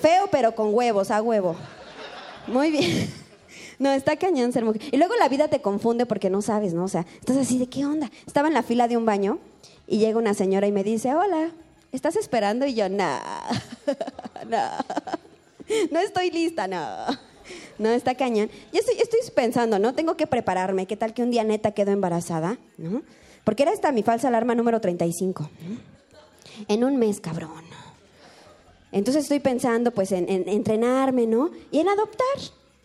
Feo, 0.01 0.27
pero 0.31 0.53
con 0.53 0.73
huevos, 0.73 1.09
a 1.11 1.21
huevo. 1.21 1.55
Muy 2.45 2.71
bien. 2.71 3.26
No, 3.79 3.91
está 3.91 4.15
cañón 4.17 4.51
ser 4.51 4.65
mujer. 4.65 4.81
Y 4.91 4.97
luego 4.97 5.15
la 5.15 5.29
vida 5.29 5.47
te 5.47 5.61
confunde 5.61 6.05
porque 6.05 6.29
no 6.29 6.41
sabes, 6.41 6.73
¿no? 6.73 6.85
O 6.85 6.87
sea, 6.87 7.05
estás 7.19 7.37
así 7.37 7.59
de 7.59 7.67
qué 7.67 7.85
onda. 7.85 8.09
Estaba 8.25 8.47
en 8.47 8.53
la 8.53 8.63
fila 8.63 8.87
de 8.87 8.97
un 8.97 9.05
baño 9.05 9.39
y 9.87 9.99
llega 9.99 10.17
una 10.17 10.33
señora 10.33 10.67
y 10.67 10.71
me 10.71 10.83
dice, 10.83 11.13
hola, 11.13 11.51
¿estás 11.91 12.15
esperando? 12.15 12.65
Y 12.65 12.73
yo, 12.73 12.89
no, 12.89 13.19
no, 14.49 14.59
no 15.91 15.99
estoy 15.99 16.31
lista, 16.31 16.67
no. 16.67 17.05
No, 17.77 17.89
está 17.89 18.15
cañón. 18.15 18.49
Y 18.71 18.77
estoy, 18.79 18.95
estoy 18.99 19.19
pensando, 19.33 19.79
¿no? 19.79 19.93
Tengo 19.93 20.17
que 20.17 20.27
prepararme. 20.27 20.85
¿Qué 20.85 20.97
tal 20.97 21.13
que 21.13 21.23
un 21.23 21.31
día 21.31 21.43
neta 21.43 21.71
quedo 21.71 21.91
embarazada? 21.91 22.57
¿No? 22.77 23.03
Porque 23.43 23.63
era 23.63 23.71
esta 23.71 23.91
mi 23.91 24.03
falsa 24.03 24.27
alarma 24.27 24.55
número 24.55 24.81
35. 24.81 25.43
¿no? 25.43 25.77
En 26.67 26.83
un 26.83 26.97
mes, 26.97 27.21
cabrón. 27.21 27.63
Entonces 28.91 29.23
estoy 29.23 29.39
pensando, 29.39 29.91
pues, 29.91 30.11
en, 30.11 30.27
en 30.29 30.49
entrenarme, 30.49 31.27
¿no? 31.27 31.51
Y 31.71 31.79
en 31.79 31.87
adoptar 31.87 32.25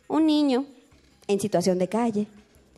un 0.08 0.26
niño 0.26 0.66
en 1.28 1.40
situación 1.40 1.78
de 1.78 1.88
calle. 1.88 2.26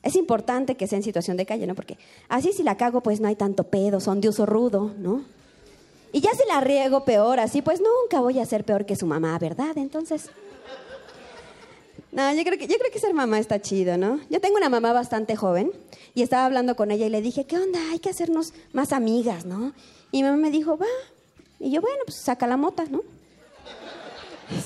Es 0.03 0.17
importante 0.17 0.75
que 0.75 0.87
sea 0.87 0.99
en 0.99 1.03
situación 1.03 1.37
de 1.37 1.47
calle, 1.47 1.67
¿no? 1.67 1.75
Porque 1.75 1.97
así 2.29 2.53
si 2.53 2.63
la 2.63 2.77
cago, 2.77 3.01
pues 3.01 3.21
no 3.21 3.29
hay 3.29 3.37
tanto 3.37 3.65
pedo, 3.65 4.01
son 4.01 4.21
de 4.21 4.29
uso 4.29 4.45
rudo, 4.45 4.93
¿no? 4.99 5.25
Y 6.13 6.21
ya 6.21 6.31
si 6.33 6.47
la 6.47 6.61
riego 6.61 7.05
peor, 7.05 7.41
así, 7.41 7.63
pues 7.63 7.81
nunca 7.81 8.21
voy 8.21 8.39
a 8.39 8.47
ser 8.47 8.65
peor 8.65 8.87
que 8.87 8.97
su 8.97 9.07
mamá, 9.07 9.37
¿verdad? 9.39 9.77
Entonces... 9.77 10.31
No, 12.13 12.33
yo 12.33 12.45
creo, 12.45 12.57
que, 12.57 12.69
yo 12.69 12.77
creo 12.79 12.93
que 12.93 13.01
ser 13.01 13.13
mamá 13.13 13.41
está 13.41 13.61
chido, 13.61 13.97
¿no? 13.97 14.21
Yo 14.31 14.41
tengo 14.41 14.57
una 14.57 14.69
mamá 14.69 14.93
bastante 14.93 15.35
joven 15.35 15.73
y 16.15 16.23
estaba 16.23 16.45
hablando 16.45 16.77
con 16.77 16.93
ella 16.93 17.07
y 17.07 17.11
le 17.11 17.21
dije, 17.21 17.45
¿qué 17.45 17.59
onda? 17.59 17.81
Hay 17.91 17.99
que 17.99 18.11
hacernos 18.11 18.53
más 18.73 18.93
amigas, 18.93 19.45
¿no? 19.45 19.73
Y 20.13 20.23
mi 20.23 20.29
mamá 20.29 20.37
me 20.37 20.51
dijo, 20.53 20.79
va. 20.79 20.87
Y 21.59 21.73
yo, 21.73 21.81
bueno, 21.81 21.99
pues 22.05 22.19
saca 22.19 22.47
la 22.47 22.57
mota, 22.57 22.85
¿no? 22.89 23.03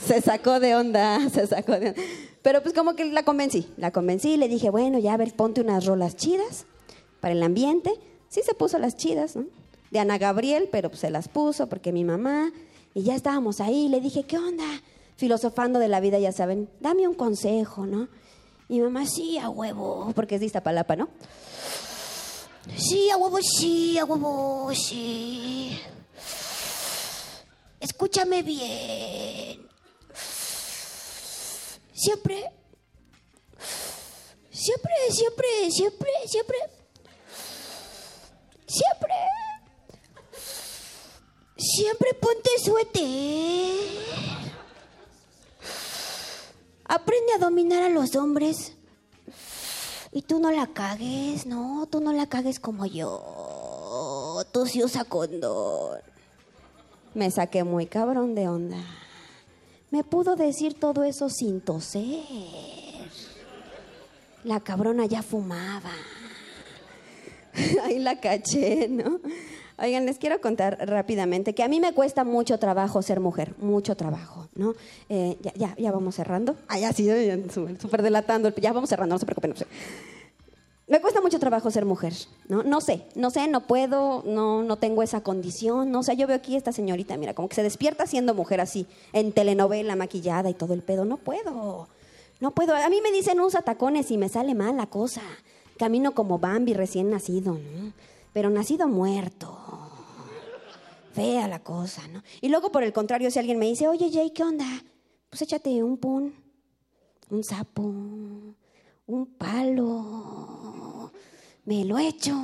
Se 0.07 0.21
sacó 0.21 0.61
de 0.61 0.75
onda, 0.75 1.29
se 1.33 1.47
sacó 1.47 1.79
de 1.79 1.91
onda. 1.91 2.03
Pero 2.43 2.63
pues 2.63 2.75
como 2.75 2.95
que 2.95 3.05
la 3.05 3.25
convencí, 3.25 3.69
la 3.77 3.91
convencí 3.91 4.35
y 4.35 4.37
le 4.37 4.49
dije, 4.49 4.71
bueno, 4.71 4.99
ya 4.99 5.15
a 5.15 5.17
ver, 5.17 5.35
ponte 5.35 5.61
unas 5.61 5.87
rolas 5.87 6.17
chidas 6.17 6.67
para 7.21 7.33
el 7.33 7.43
ambiente. 7.43 7.93
Sí 8.29 8.41
se 8.45 8.55
puso 8.55 8.79
las 8.79 8.97
chidas, 8.97 9.37
¿no? 9.37 9.47
De 9.91 9.99
Ana 9.99 10.19
Gabriel, 10.19 10.69
pero 10.71 10.91
pues 10.91 11.01
se 11.01 11.11
las 11.11 11.29
puso 11.29 11.69
porque 11.69 11.93
mi 11.93 12.05
mamá. 12.05 12.53
Y 12.95 13.03
ya 13.03 13.15
estábamos 13.15 13.61
ahí, 13.61 13.89
le 13.89 14.01
dije, 14.01 14.25
¿qué 14.25 14.39
onda? 14.39 14.65
filosofando 15.19 15.81
de 15.81 15.89
la 15.89 15.99
vida, 15.99 16.19
ya 16.21 16.31
saben, 16.31 16.71
dame 16.81 17.09
un 17.09 17.15
consejo, 17.15 17.87
¿no? 17.87 18.09
Y 18.69 18.81
mamá, 18.81 19.05
sí, 19.05 19.37
a 19.39 19.51
huevo, 19.51 20.13
porque 20.15 20.37
es 20.37 20.41
de 20.41 20.47
Iztapalapa, 20.47 20.95
¿no? 20.95 21.09
Sí, 22.77 23.11
a 23.11 23.17
huevo, 23.17 23.39
sí, 23.43 23.99
a 23.99 24.05
huevo, 24.05 24.71
sí. 24.75 25.77
Escúchame 27.81 28.45
bien. 28.45 29.68
Siempre, 31.99 32.49
siempre, 34.53 34.93
siempre, 35.11 35.49
siempre, 35.69 36.11
siempre, 36.27 36.59
siempre, 38.69 39.15
siempre 41.57 42.15
ponte 42.15 42.51
suéter. 42.63 43.99
Aprende 46.85 47.33
a 47.35 47.39
dominar 47.39 47.83
a 47.83 47.89
los 47.89 48.15
hombres. 48.15 48.75
Y 50.13 50.23
tú 50.23 50.39
no 50.39 50.53
la 50.53 50.69
cagues, 50.69 51.47
no, 51.47 51.89
tú 51.91 51.99
no 51.99 52.13
la 52.13 52.29
cagues 52.29 52.61
como 52.61 52.87
yo. 52.87 54.45
Tú 54.53 54.67
sí 54.67 54.85
usa. 54.85 55.05
Me 57.15 57.29
saqué 57.33 57.65
muy 57.65 57.87
cabrón 57.87 58.37
de 58.37 58.49
onda. 58.49 58.79
Me 59.91 60.05
pudo 60.05 60.37
decir 60.37 60.75
todo 60.75 61.05
eso 61.05 61.29
sin 61.31 61.61
toser. 61.61 62.23
La 64.45 64.61
cabrona 64.61 65.07
ya 65.07 65.23
fumaba. 65.23 65.93
Ahí 67.85 67.99
la 67.99 68.21
caché, 68.21 68.89
¿no? 68.89 69.21
Oigan, 69.81 70.07
les 70.07 70.19
quiero 70.19 70.41
contar 70.41 70.77
rápidamente 70.89 71.55
que 71.55 71.63
a 71.63 71.69
mí 71.69 71.79
me 71.79 71.93
cuesta 71.93 72.25
mucho 72.25 72.59
trabajo 72.59 73.01
ser 73.01 73.21
mujer, 73.21 73.55
mucho 73.59 73.97
trabajo, 73.97 74.49
¿no? 74.57 74.75
Eh, 75.09 75.37
ya, 75.41 75.53
ya, 75.55 75.75
ya 75.79 75.93
vamos 75.93 76.17
cerrando. 76.17 76.57
Ah, 76.67 76.79
ya 76.79 76.93
sí, 76.93 77.09
súper 77.81 78.03
delatando. 78.03 78.53
Ya 78.57 78.73
vamos 78.73 78.91
cerrando, 78.91 79.15
no 79.15 79.19
se 79.19 79.27
preocupen. 79.27 79.51
No 79.51 79.57
sé. 79.57 79.67
Me 80.89 81.03
cuesta 81.03 81.21
mucho 81.21 81.39
trabajo 81.39 81.71
ser 81.71 81.85
mujer, 81.85 82.15
¿no? 82.49 82.63
No 82.63 82.81
sé, 82.81 83.05
no 83.15 83.29
sé, 83.31 83.47
no 83.47 83.67
puedo, 83.67 84.23
no, 84.25 84.63
no 84.63 84.77
tengo 84.77 85.03
esa 85.03 85.21
condición, 85.21 85.91
no 85.91 86.03
sé. 86.03 86.17
Yo 86.17 86.27
veo 86.27 86.37
aquí 86.37 86.55
a 86.55 86.59
esta 86.59 86.73
señorita, 86.73 87.17
mira, 87.19 87.35
como 87.35 87.49
que 87.49 87.57
se 87.57 87.63
despierta 87.63 88.07
siendo 88.07 88.33
mujer 88.33 88.63
así, 88.63 88.87
en 89.13 89.33
telenovela, 89.33 89.97
maquillada 89.97 90.49
y 90.49 90.55
todo 90.55 90.73
el 90.73 90.83
pedo. 90.83 91.05
No 91.05 91.19
puedo, 91.19 91.89
no 92.41 92.51
puedo. 92.53 92.75
A 92.75 92.89
mí 92.89 93.01
me 93.03 93.13
dicen 93.13 93.39
usa 93.39 93.61
tacones 93.61 94.11
y 94.11 94.17
me 94.17 94.31
sale 94.31 94.55
mal 94.55 94.79
la 94.79 94.87
cosa. 94.87 95.21
Camino 95.77 96.13
como 96.13 96.39
Bambi 96.39 96.73
recién 96.73 97.11
nacido, 97.11 97.53
¿no? 97.53 97.93
Pero 98.33 98.49
nacido 98.49 98.89
muerto. 98.89 99.59
Fea 101.13 101.49
la 101.49 101.59
cosa, 101.59 102.09
¿no? 102.09 102.23
Y 102.41 102.49
luego, 102.49 102.73
por 102.73 102.83
el 102.83 102.95
contrario, 102.95 103.31
si 103.31 103.39
alguien 103.39 103.59
me 103.59 103.67
dice, 103.67 103.89
oye, 103.89 104.11
Jay, 104.11 104.31
¿qué 104.31 104.43
onda? 104.43 104.67
Pues 105.29 105.43
échate 105.43 105.83
un 105.83 105.99
pun, 105.99 106.35
un 107.29 107.45
sapo, 107.45 107.83
un 107.83 109.27
palo. 109.37 110.58
Me 111.69 111.85
lo 111.85 111.99
echo, 111.99 112.35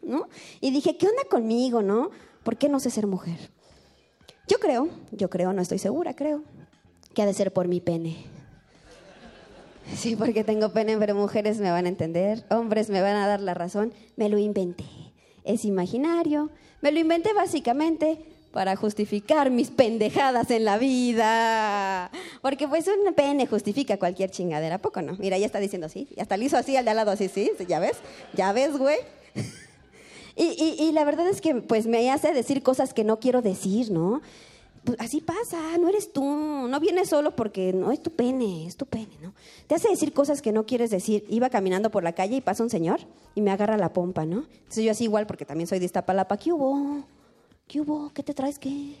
¿no? 0.00 0.26
Y 0.62 0.70
dije, 0.70 0.96
¿qué 0.96 1.06
onda 1.06 1.22
conmigo, 1.30 1.82
no? 1.82 2.08
¿Por 2.42 2.56
qué 2.56 2.70
no 2.70 2.80
sé 2.80 2.88
ser 2.88 3.06
mujer? 3.06 3.50
Yo 4.46 4.58
creo, 4.58 4.88
yo 5.10 5.28
creo, 5.28 5.52
no 5.52 5.60
estoy 5.60 5.76
segura, 5.76 6.14
creo, 6.14 6.44
que 7.12 7.20
ha 7.20 7.26
de 7.26 7.34
ser 7.34 7.52
por 7.52 7.68
mi 7.68 7.82
pene. 7.82 8.24
Sí, 9.94 10.16
porque 10.16 10.44
tengo 10.44 10.72
pene, 10.72 10.96
pero 10.96 11.14
mujeres 11.14 11.60
me 11.60 11.70
van 11.70 11.84
a 11.84 11.90
entender, 11.90 12.46
hombres 12.48 12.88
me 12.88 13.02
van 13.02 13.16
a 13.16 13.26
dar 13.26 13.42
la 13.42 13.52
razón. 13.52 13.92
Me 14.16 14.30
lo 14.30 14.38
inventé. 14.38 14.86
Es 15.44 15.66
imaginario. 15.66 16.48
Me 16.80 16.90
lo 16.90 17.00
inventé 17.00 17.34
básicamente 17.34 18.24
para 18.52 18.76
justificar 18.76 19.50
mis 19.50 19.70
pendejadas 19.70 20.50
en 20.50 20.64
la 20.64 20.78
vida. 20.78 22.10
Porque 22.42 22.66
pues 22.66 22.86
un 22.88 23.12
pene 23.14 23.46
justifica 23.46 23.98
cualquier 23.98 24.30
chingadera, 24.30 24.76
¿a 24.76 24.78
poco 24.78 25.02
no? 25.02 25.16
Mira, 25.18 25.36
ya 25.38 25.46
está 25.46 25.60
diciendo 25.60 25.86
así. 25.86 26.08
Y 26.16 26.20
hasta 26.20 26.36
le 26.36 26.46
hizo 26.46 26.56
así 26.56 26.76
al 26.76 26.84
de 26.84 26.90
al 26.92 26.96
lado, 26.96 27.10
así, 27.10 27.28
sí, 27.28 27.50
¿ya 27.68 27.78
ves? 27.78 27.98
¿Ya 28.34 28.52
ves, 28.52 28.76
güey? 28.78 28.96
Y, 30.40 30.54
y- 30.56 30.84
y 30.84 30.92
la 30.92 31.02
verdad 31.04 31.28
es 31.28 31.40
que 31.40 31.52
pues 31.56 31.88
me 31.88 32.12
hace 32.12 32.32
decir 32.32 32.62
cosas 32.62 32.94
que 32.94 33.02
no 33.02 33.18
quiero 33.18 33.42
decir, 33.42 33.90
¿no? 33.90 34.20
Pues, 34.84 34.96
así 35.00 35.20
pasa, 35.20 35.76
no 35.80 35.88
eres 35.88 36.12
tú, 36.12 36.22
no 36.24 36.78
vienes 36.78 37.08
solo 37.08 37.34
porque 37.34 37.72
no 37.72 37.90
es 37.90 38.00
tu 38.00 38.12
pene, 38.12 38.64
es 38.64 38.76
tu 38.76 38.86
pene, 38.86 39.16
¿no? 39.20 39.34
Te 39.66 39.74
hace 39.74 39.88
decir 39.88 40.12
cosas 40.12 40.40
que 40.40 40.52
no 40.52 40.64
quieres 40.64 40.90
decir. 40.90 41.24
Iba 41.28 41.50
caminando 41.50 41.90
por 41.90 42.04
la 42.04 42.12
calle 42.12 42.36
y 42.36 42.40
pasa 42.40 42.62
un 42.62 42.70
señor 42.70 43.00
y 43.34 43.40
me 43.40 43.50
agarra 43.50 43.76
la 43.78 43.92
pompa, 43.92 44.26
¿no? 44.26 44.44
Entonces 44.58 44.84
yo 44.84 44.92
así 44.92 45.02
igual 45.04 45.26
porque 45.26 45.44
también 45.44 45.66
soy 45.66 45.80
de 45.80 45.86
Iztapalapa, 45.86 46.36
¿qué 46.36 46.52
hubo? 46.52 47.02
¿Qué 47.68 47.80
hubo? 47.82 48.10
¿Qué 48.14 48.22
te 48.22 48.32
traes 48.32 48.58
qué? 48.58 48.96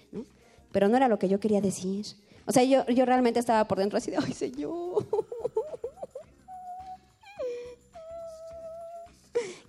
Pero 0.70 0.88
no 0.88 0.96
era 0.96 1.08
lo 1.08 1.18
que 1.18 1.28
yo 1.28 1.40
quería 1.40 1.62
decir. 1.62 2.04
O 2.44 2.52
sea, 2.52 2.62
yo, 2.62 2.86
yo 2.86 3.06
realmente 3.06 3.40
estaba 3.40 3.66
por 3.66 3.78
dentro 3.78 3.96
así 3.96 4.10
de, 4.10 4.18
ay, 4.18 4.32
señor. 4.34 5.06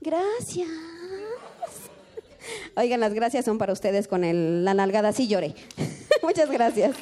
Gracias. 0.01 0.67
Oigan, 2.75 2.99
las 2.99 3.13
gracias 3.13 3.45
son 3.45 3.57
para 3.57 3.73
ustedes 3.73 4.07
con 4.07 4.23
el, 4.23 4.63
la 4.65 4.73
nalgada. 4.73 5.11
Sí 5.13 5.27
lloré. 5.27 5.53
Muchas 6.23 6.49
gracias. 6.49 6.95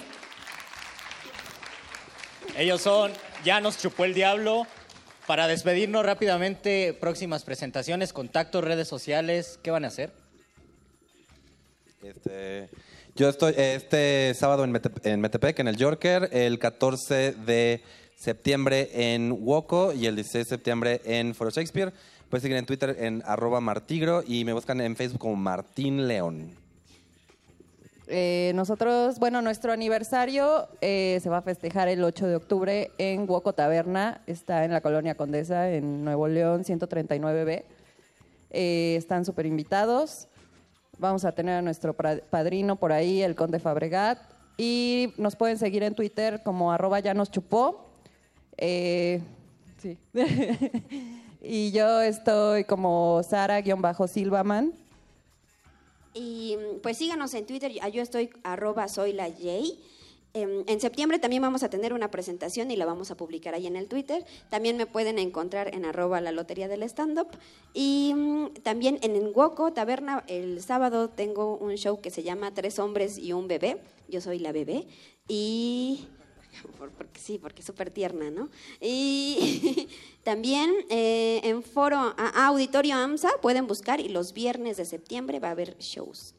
Ellos 2.58 2.82
son 2.82 3.12
Ya 3.46 3.62
nos 3.62 3.78
chupó 3.78 4.06
el 4.06 4.14
diablo. 4.14 4.66
Para 5.28 5.48
despedirnos 5.48 6.06
rápidamente, 6.06 6.94
próximas 6.94 7.44
presentaciones, 7.44 8.14
contactos, 8.14 8.64
redes 8.64 8.88
sociales, 8.88 9.60
¿qué 9.62 9.72
van 9.72 9.84
a 9.84 9.90
hacer? 9.90 10.12
Este, 12.04 12.70
yo 13.16 13.28
estoy 13.30 13.54
este 13.58 14.34
sábado 14.36 14.64
en, 14.64 14.72
Mete- 14.72 14.92
en 15.04 15.20
Metepec, 15.20 15.60
en 15.60 15.68
el 15.68 15.78
Yorker, 15.78 16.30
el 16.32 16.60
14 16.60 17.32
de 17.34 17.82
septiembre 18.16 18.90
en 18.94 19.32
Woco 19.32 19.94
y 19.94 20.06
el 20.06 20.16
16 20.16 20.46
de 20.46 20.50
septiembre 20.50 21.02
en 21.06 21.34
Foro 21.34 21.50
Shakespeare. 21.50 21.92
Pueden 22.30 22.42
seguir 22.42 22.58
en 22.58 22.66
Twitter 22.66 22.96
en 23.00 23.24
arroba 23.26 23.62
martigro 23.62 24.24
y 24.26 24.46
me 24.46 24.54
buscan 24.54 24.82
en 24.82 24.96
Facebook 24.96 25.20
como 25.20 25.36
Martín 25.36 26.08
León. 26.08 26.52
Eh, 28.10 28.52
nosotros, 28.56 29.20
bueno, 29.20 29.42
nuestro 29.42 29.74
aniversario 29.74 30.68
eh, 30.82 31.20
se 31.22 31.30
va 31.30 31.40
a 31.40 31.42
festejar 31.42 31.90
el 31.90 32.04
8 32.04 32.28
de 32.28 32.36
octubre 32.36 32.92
en 32.98 33.30
Huoco 33.30 33.54
Taberna. 33.54 34.22
Está 34.28 34.64
en 34.66 34.72
la 34.72 34.82
Colonia 34.82 35.16
Condesa, 35.16 35.72
en 35.72 36.06
Nuevo 36.06 36.28
León, 36.28 36.64
139B. 36.64 37.64
Eh, 38.52 38.96
están 38.98 39.26
súper 39.26 39.46
invitados. 39.46 40.28
Vamos 41.00 41.26
a 41.26 41.32
tener 41.32 41.56
a 41.56 41.62
nuestro 41.62 41.94
padrino 41.96 42.76
por 42.76 42.92
ahí, 42.92 43.22
el 43.22 43.36
Conde 43.36 43.60
Fabregat. 43.60 44.20
Y 44.58 45.14
nos 45.18 45.36
pueden 45.36 45.58
seguir 45.58 45.84
en 45.84 45.94
Twitter 45.94 46.42
como 46.44 46.72
arroba 46.72 47.00
ya 47.00 47.14
nos 47.14 47.30
chupó. 47.30 47.86
Eh, 48.58 49.22
y 51.42 51.72
yo 51.72 52.02
estoy 52.02 52.64
como 52.64 53.22
Sara-Silvaman. 53.24 54.74
Y 56.14 56.58
pues 56.82 56.98
síganos 56.98 57.34
en 57.36 57.46
Twitter, 57.46 57.72
yo 57.94 58.02
estoy 58.02 58.32
arroba 58.44 58.88
soy 58.88 59.14
la 59.14 59.30
Jay. 59.30 59.80
Em, 60.38 60.64
En 60.68 60.80
septiembre 60.80 61.18
también 61.18 61.42
vamos 61.42 61.64
a 61.64 61.70
tener 61.70 61.94
una 61.94 62.12
presentación 62.12 62.70
y 62.70 62.76
la 62.76 62.86
vamos 62.86 63.10
a 63.10 63.18
publicar 63.18 63.56
ahí 63.56 63.66
en 63.66 63.76
el 63.76 63.88
Twitter. 63.88 64.24
También 64.52 64.78
me 64.78 64.86
pueden 64.86 65.18
encontrar 65.18 65.74
en 65.74 65.84
arroba 65.84 66.22
la 66.22 66.32
lotería 66.32 66.68
del 66.68 66.84
stand-up. 66.84 67.30
Y 67.74 68.14
mm, 68.16 68.50
también 68.62 69.00
en 69.02 69.32
Woco 69.34 69.74
Taberna, 69.74 70.24
el 70.28 70.62
sábado 70.62 71.10
tengo 71.10 71.58
un 71.58 71.76
show 71.76 72.00
que 72.02 72.12
se 72.12 72.22
llama 72.22 72.54
Tres 72.54 72.78
hombres 72.78 73.18
y 73.18 73.34
un 73.34 73.48
bebé. 73.48 73.82
Yo 74.08 74.22
soy 74.22 74.38
la 74.38 74.52
bebé. 74.52 74.86
Y... 75.28 76.08
por- 76.78 76.92
porque 76.92 77.20
sí, 77.20 77.40
porque 77.40 77.62
es 77.62 77.66
súper 77.66 77.90
tierna, 77.90 78.30
¿no? 78.30 78.50
Y 78.80 79.88
también 80.24 80.72
eh, 80.92 81.42
en 81.44 81.64
foro 81.64 82.14
Auditorio 82.36 82.96
AMSA 82.96 83.30
pueden 83.42 83.66
buscar 83.66 84.00
y 84.00 84.10
los 84.10 84.34
viernes 84.34 84.78
de 84.78 84.86
septiembre 84.86 85.40
va 85.40 85.48
a 85.48 85.52
haber 85.52 85.76
shows. 85.80 86.36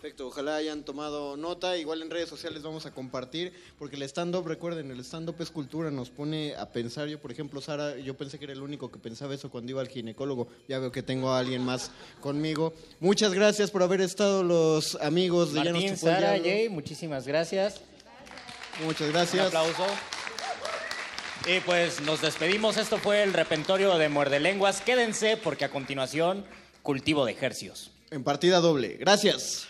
Perfecto, 0.00 0.28
ojalá 0.28 0.56
hayan 0.56 0.82
tomado 0.82 1.36
nota. 1.36 1.76
Igual 1.76 2.00
en 2.00 2.08
redes 2.08 2.30
sociales 2.30 2.62
vamos 2.62 2.86
a 2.86 2.90
compartir, 2.90 3.52
porque 3.78 3.96
el 3.96 4.02
stand-up, 4.04 4.46
recuerden, 4.46 4.90
el 4.90 5.00
stand-up 5.00 5.36
es 5.40 5.50
cultura, 5.50 5.90
nos 5.90 6.08
pone 6.08 6.54
a 6.56 6.70
pensar. 6.70 7.06
Yo, 7.06 7.18
por 7.20 7.30
ejemplo, 7.30 7.60
Sara, 7.60 7.98
yo 7.98 8.16
pensé 8.16 8.38
que 8.38 8.44
era 8.46 8.54
el 8.54 8.62
único 8.62 8.90
que 8.90 8.98
pensaba 8.98 9.34
eso 9.34 9.50
cuando 9.50 9.72
iba 9.72 9.82
al 9.82 9.88
ginecólogo. 9.88 10.48
Ya 10.68 10.78
veo 10.78 10.90
que 10.90 11.02
tengo 11.02 11.30
a 11.32 11.38
alguien 11.38 11.62
más 11.62 11.90
conmigo. 12.22 12.72
Muchas 12.98 13.34
gracias 13.34 13.70
por 13.70 13.82
haber 13.82 14.00
estado 14.00 14.42
los 14.42 14.94
amigos 15.02 15.52
de 15.52 15.64
Martín, 15.64 15.90
el 15.90 15.98
Sara. 15.98 16.38
Jay, 16.42 16.70
muchísimas 16.70 17.26
gracias. 17.26 17.82
Muchas 18.82 19.02
Un 19.08 19.12
gracias. 19.12 19.48
aplauso. 19.48 19.84
Y 21.46 21.60
pues 21.60 22.00
nos 22.00 22.22
despedimos. 22.22 22.78
Esto 22.78 22.96
fue 22.96 23.22
el 23.22 23.34
repentorio 23.34 23.98
de 23.98 24.08
Muerde 24.08 24.40
Lenguas. 24.40 24.80
Quédense 24.80 25.36
porque 25.36 25.66
a 25.66 25.70
continuación, 25.70 26.46
cultivo 26.82 27.26
de 27.26 27.32
ejercios. 27.32 27.90
En 28.10 28.24
partida 28.24 28.60
doble. 28.60 28.96
Gracias. 28.98 29.69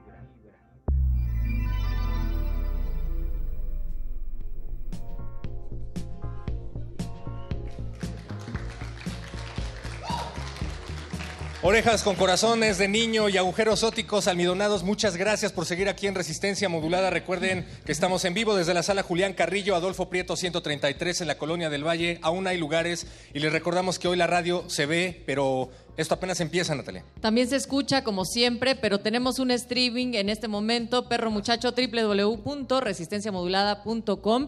Orejas 11.63 12.01
con 12.01 12.15
corazones 12.15 12.79
de 12.79 12.87
niño 12.87 13.29
y 13.29 13.37
agujeros 13.37 13.83
óticos 13.83 14.27
almidonados, 14.27 14.81
muchas 14.81 15.15
gracias 15.15 15.51
por 15.51 15.67
seguir 15.67 15.89
aquí 15.89 16.07
en 16.07 16.15
Resistencia 16.15 16.69
Modulada. 16.69 17.11
Recuerden 17.11 17.67
que 17.85 17.91
estamos 17.91 18.25
en 18.25 18.33
vivo 18.33 18.55
desde 18.55 18.73
la 18.73 18.81
sala 18.81 19.03
Julián 19.03 19.33
Carrillo, 19.33 19.75
Adolfo 19.75 20.09
Prieto 20.09 20.35
133 20.35 21.21
en 21.21 21.27
la 21.27 21.37
Colonia 21.37 21.69
del 21.69 21.85
Valle. 21.85 22.17
Aún 22.23 22.47
hay 22.47 22.57
lugares 22.57 23.05
y 23.31 23.37
les 23.37 23.53
recordamos 23.53 23.99
que 23.99 24.07
hoy 24.07 24.17
la 24.17 24.25
radio 24.25 24.67
se 24.69 24.87
ve, 24.87 25.21
pero 25.27 25.69
esto 25.97 26.15
apenas 26.15 26.39
empieza, 26.39 26.73
Natalia. 26.73 27.05
También 27.19 27.47
se 27.47 27.57
escucha 27.57 28.03
como 28.03 28.25
siempre, 28.25 28.75
pero 28.75 29.01
tenemos 29.01 29.37
un 29.37 29.51
streaming 29.51 30.15
en 30.15 30.29
este 30.29 30.47
momento, 30.47 31.07
perro 31.07 31.29
muchacho, 31.29 31.75
www.resistenciamodulada.com. 31.77 34.47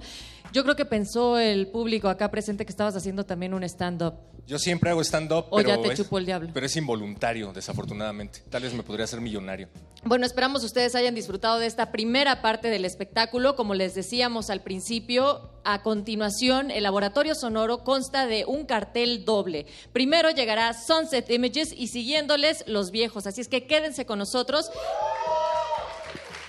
Yo 0.52 0.64
creo 0.64 0.76
que 0.76 0.86
pensó 0.86 1.40
el 1.40 1.68
público 1.68 2.10
acá 2.10 2.30
presente 2.30 2.66
que 2.66 2.72
estabas 2.72 2.96
haciendo 2.96 3.26
también 3.26 3.54
un 3.54 3.64
stand-up. 3.64 4.14
Yo 4.46 4.60
siempre 4.60 4.90
hago 4.90 5.02
stand-up, 5.02 5.46
O 5.50 5.56
pero, 5.58 5.70
ya 5.70 5.82
te 5.82 5.88
es- 5.94 5.98
chupó 5.98 6.18
el 6.18 6.26
diablo. 6.26 6.50
pero 6.54 6.66
es 6.66 6.76
involuntario, 6.76 7.54
desafortunadamente. 7.54 8.42
Tal 8.50 8.62
vez 8.62 8.74
me 8.74 8.84
podría 8.84 9.06
hacer 9.06 9.22
millonario. 9.22 9.70
Bueno, 10.04 10.26
esperamos 10.26 10.66
ustedes 10.66 10.96
hayan 10.96 11.16
disfrutado 11.16 11.60
de 11.60 11.66
esta 11.66 11.92
primera 11.94 12.42
parte 12.42 12.70
del 12.70 12.84
espectáculo. 12.84 13.56
Como 13.56 13.74
les 13.74 13.96
decíamos 13.96 14.50
al 14.50 14.62
principio, 14.62 15.50
a 15.64 15.82
continuación, 15.82 16.72
el 16.72 16.84
laboratorio 16.84 17.36
sonoro 17.36 17.86
consta 17.86 18.28
de 18.28 18.44
un 18.46 18.66
cartel 18.66 19.24
doble. 19.24 19.66
Primero 19.94 20.30
llegará 20.30 20.74
Sunset 20.74 21.30
Images 21.32 21.74
y 21.76 21.88
siguiéndoles 21.88 22.66
los 22.68 22.92
viejos. 22.92 23.26
Así 23.28 23.40
es 23.40 23.48
que 23.48 23.66
quédense 23.66 24.06
con 24.06 24.20
nosotros. 24.20 24.70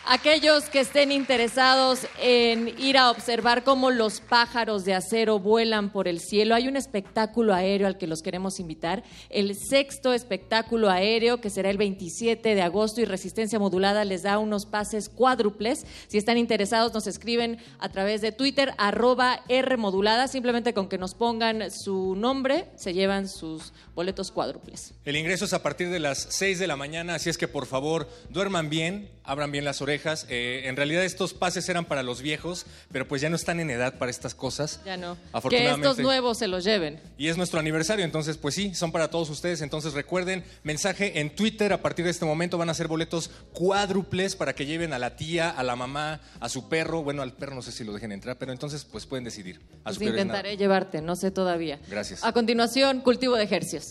Aquellos 0.06 0.64
que 0.64 0.80
estén 0.80 1.10
interesados 1.10 2.06
en 2.20 2.78
ir 2.78 2.98
a 2.98 3.10
observar 3.10 3.64
cómo 3.64 3.90
los 3.90 4.20
pájaros 4.20 4.84
de 4.84 4.92
acero 4.92 5.38
vuelan 5.38 5.90
por 5.90 6.08
el 6.08 6.20
cielo, 6.20 6.54
hay 6.54 6.68
un 6.68 6.76
espectáculo 6.76 7.54
aéreo 7.54 7.86
al 7.86 7.96
que 7.96 8.06
los 8.06 8.20
queremos 8.20 8.60
invitar, 8.60 9.02
el 9.30 9.56
sexto 9.56 10.12
espectáculo 10.12 10.90
aéreo 10.90 11.40
que 11.40 11.48
será 11.48 11.70
el 11.70 11.78
27 11.78 12.54
de 12.54 12.60
agosto 12.60 13.00
y 13.00 13.06
Resistencia 13.06 13.58
Modulada 13.58 14.04
les 14.04 14.24
da 14.24 14.38
unos 14.38 14.66
pases 14.66 15.08
cuádruples. 15.08 15.86
Si 16.08 16.18
están 16.18 16.36
interesados 16.36 16.92
nos 16.92 17.06
escriben 17.06 17.56
a 17.78 17.88
través 17.88 18.20
de 18.20 18.30
Twitter 18.30 18.74
arroba 18.76 19.40
R 19.48 19.78
modulada, 19.78 20.28
simplemente 20.28 20.74
con 20.74 20.90
que 20.90 20.98
nos 20.98 21.14
pongan 21.14 21.70
su 21.70 22.14
nombre 22.14 22.66
se 22.76 22.92
llevan 22.92 23.26
sus 23.26 23.72
boletos 23.94 24.30
cuádruples. 24.30 24.92
El 25.04 25.16
ingreso 25.16 25.44
es 25.44 25.52
a 25.52 25.62
partir 25.62 25.90
de 25.90 26.00
las 26.00 26.26
6 26.30 26.58
de 26.58 26.66
la 26.66 26.76
mañana, 26.76 27.14
así 27.14 27.30
es 27.30 27.38
que 27.38 27.48
por 27.48 27.66
favor 27.66 28.08
duerman 28.30 28.68
bien, 28.70 29.08
abran 29.22 29.52
bien 29.52 29.64
las 29.64 29.80
orejas. 29.80 30.26
Eh, 30.28 30.62
en 30.64 30.76
realidad 30.76 31.04
estos 31.04 31.32
pases 31.34 31.68
eran 31.68 31.84
para 31.84 32.02
los 32.02 32.20
viejos, 32.22 32.66
pero 32.92 33.06
pues 33.08 33.22
ya 33.22 33.30
no 33.30 33.36
están 33.36 33.60
en 33.60 33.70
edad 33.70 33.98
para 33.98 34.10
estas 34.10 34.34
cosas. 34.34 34.80
Ya 34.84 34.96
no. 34.96 35.14
Que 35.14 35.20
Afortunadamente. 35.32 35.88
estos 35.88 36.02
nuevos 36.02 36.38
se 36.38 36.48
los 36.48 36.64
lleven. 36.64 37.00
Y 37.16 37.28
es 37.28 37.36
nuestro 37.36 37.60
aniversario, 37.60 38.04
entonces 38.04 38.36
pues 38.36 38.54
sí, 38.54 38.74
son 38.74 38.92
para 38.92 39.08
todos 39.10 39.30
ustedes. 39.30 39.60
Entonces 39.60 39.92
recuerden, 39.94 40.44
mensaje 40.62 41.20
en 41.20 41.34
Twitter, 41.34 41.72
a 41.72 41.80
partir 41.80 42.04
de 42.04 42.10
este 42.10 42.24
momento 42.24 42.58
van 42.58 42.70
a 42.70 42.74
ser 42.74 42.88
boletos 42.88 43.30
cuádruples 43.52 44.36
para 44.36 44.54
que 44.54 44.66
lleven 44.66 44.92
a 44.92 44.98
la 44.98 45.16
tía, 45.16 45.50
a 45.50 45.62
la 45.62 45.76
mamá, 45.76 46.20
a 46.40 46.48
su 46.48 46.68
perro. 46.68 47.02
Bueno, 47.02 47.22
al 47.22 47.32
perro 47.32 47.54
no 47.54 47.62
sé 47.62 47.72
si 47.72 47.84
lo 47.84 47.92
dejen 47.92 48.12
entrar, 48.12 48.36
pero 48.38 48.52
entonces 48.52 48.84
pues 48.84 49.06
pueden 49.06 49.24
decidir. 49.24 49.60
A 49.80 49.84
Pues 49.84 49.96
su 49.96 50.04
intentaré 50.04 50.56
llevarte, 50.56 51.00
no 51.00 51.16
sé 51.16 51.30
todavía. 51.30 51.78
Gracias. 51.88 52.22
A 52.24 52.32
continuación, 52.32 53.00
cultivo 53.00 53.36
de 53.36 53.44
ejercios. 53.44 53.83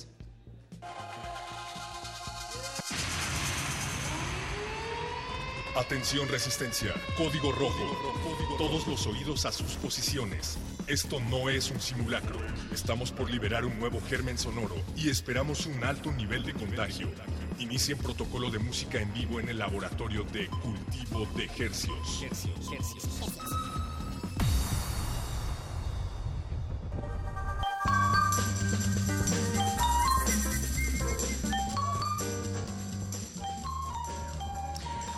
Atención 5.76 6.28
resistencia, 6.28 6.94
código 7.18 7.52
rojo. 7.52 8.58
Todos 8.60 8.86
los 8.86 9.08
oídos 9.08 9.48
a 9.48 9.52
sus 9.52 9.74
posiciones. 9.74 10.60
Esto 10.86 11.20
no 11.20 11.50
es 11.50 11.72
un 11.72 11.82
simulacro. 11.82 12.38
Estamos 12.72 13.12
por 13.12 13.28
liberar 13.32 13.66
un 13.66 13.80
nuevo 13.80 14.00
germen 14.08 14.38
sonoro 14.38 14.76
y 14.96 15.10
esperamos 15.10 15.66
un 15.66 15.84
alto 15.84 16.12
nivel 16.12 16.44
de 16.44 16.54
contagio. 16.54 17.10
Inicien 17.58 17.98
protocolo 17.98 18.52
de 18.52 18.60
música 18.60 19.02
en 19.02 19.12
vivo 19.14 19.40
en 19.40 19.50
el 19.50 19.58
laboratorio 19.58 20.24
de 20.26 20.48
cultivo 20.48 21.28
de 21.36 21.50
hercios. 21.66 22.24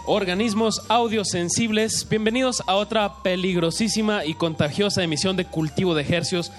Organismos 0.08 0.84
audiosensibles, 0.88 2.08
bienvenidos 2.08 2.62
a 2.68 2.76
otra 2.76 3.24
peligrosísima 3.24 4.24
y 4.24 4.36
contagiosa 4.36 5.04
emisión 5.04 5.36
de 5.36 5.46
Cultivo 5.46 5.96
de 5.96 6.04
Ejercios, 6.04 6.52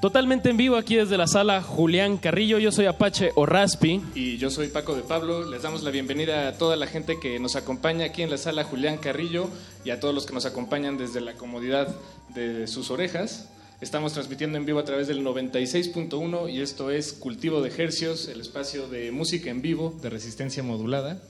totalmente 0.00 0.48
en 0.48 0.56
vivo 0.56 0.76
aquí 0.76 0.96
desde 0.96 1.18
la 1.18 1.26
sala 1.26 1.60
Julián 1.60 2.16
Carrillo. 2.16 2.58
Yo 2.58 2.72
soy 2.72 2.86
Apache 2.86 3.32
o 3.34 3.44
Raspi. 3.44 4.00
Y 4.14 4.38
yo 4.38 4.48
soy 4.48 4.68
Paco 4.68 4.94
de 4.94 5.02
Pablo. 5.02 5.44
Les 5.50 5.60
damos 5.60 5.82
la 5.82 5.90
bienvenida 5.90 6.48
a 6.48 6.56
toda 6.56 6.76
la 6.76 6.86
gente 6.86 7.20
que 7.20 7.38
nos 7.38 7.56
acompaña 7.56 8.06
aquí 8.06 8.22
en 8.22 8.30
la 8.30 8.38
sala 8.38 8.64
Julián 8.64 8.96
Carrillo 8.96 9.50
y 9.84 9.90
a 9.90 10.00
todos 10.00 10.14
los 10.14 10.24
que 10.24 10.32
nos 10.32 10.46
acompañan 10.46 10.96
desde 10.96 11.20
la 11.20 11.34
comodidad 11.34 11.94
de 12.34 12.66
sus 12.66 12.90
orejas. 12.90 13.50
Estamos 13.82 14.14
transmitiendo 14.14 14.56
en 14.56 14.64
vivo 14.64 14.78
a 14.78 14.84
través 14.84 15.08
del 15.08 15.22
96.1 15.22 16.50
y 16.50 16.62
esto 16.62 16.90
es 16.90 17.12
Cultivo 17.12 17.60
de 17.60 17.68
Ejercios, 17.68 18.28
el 18.28 18.40
espacio 18.40 18.88
de 18.88 19.12
música 19.12 19.50
en 19.50 19.60
vivo 19.60 19.94
de 20.00 20.08
resistencia 20.08 20.62
modulada. 20.62 21.20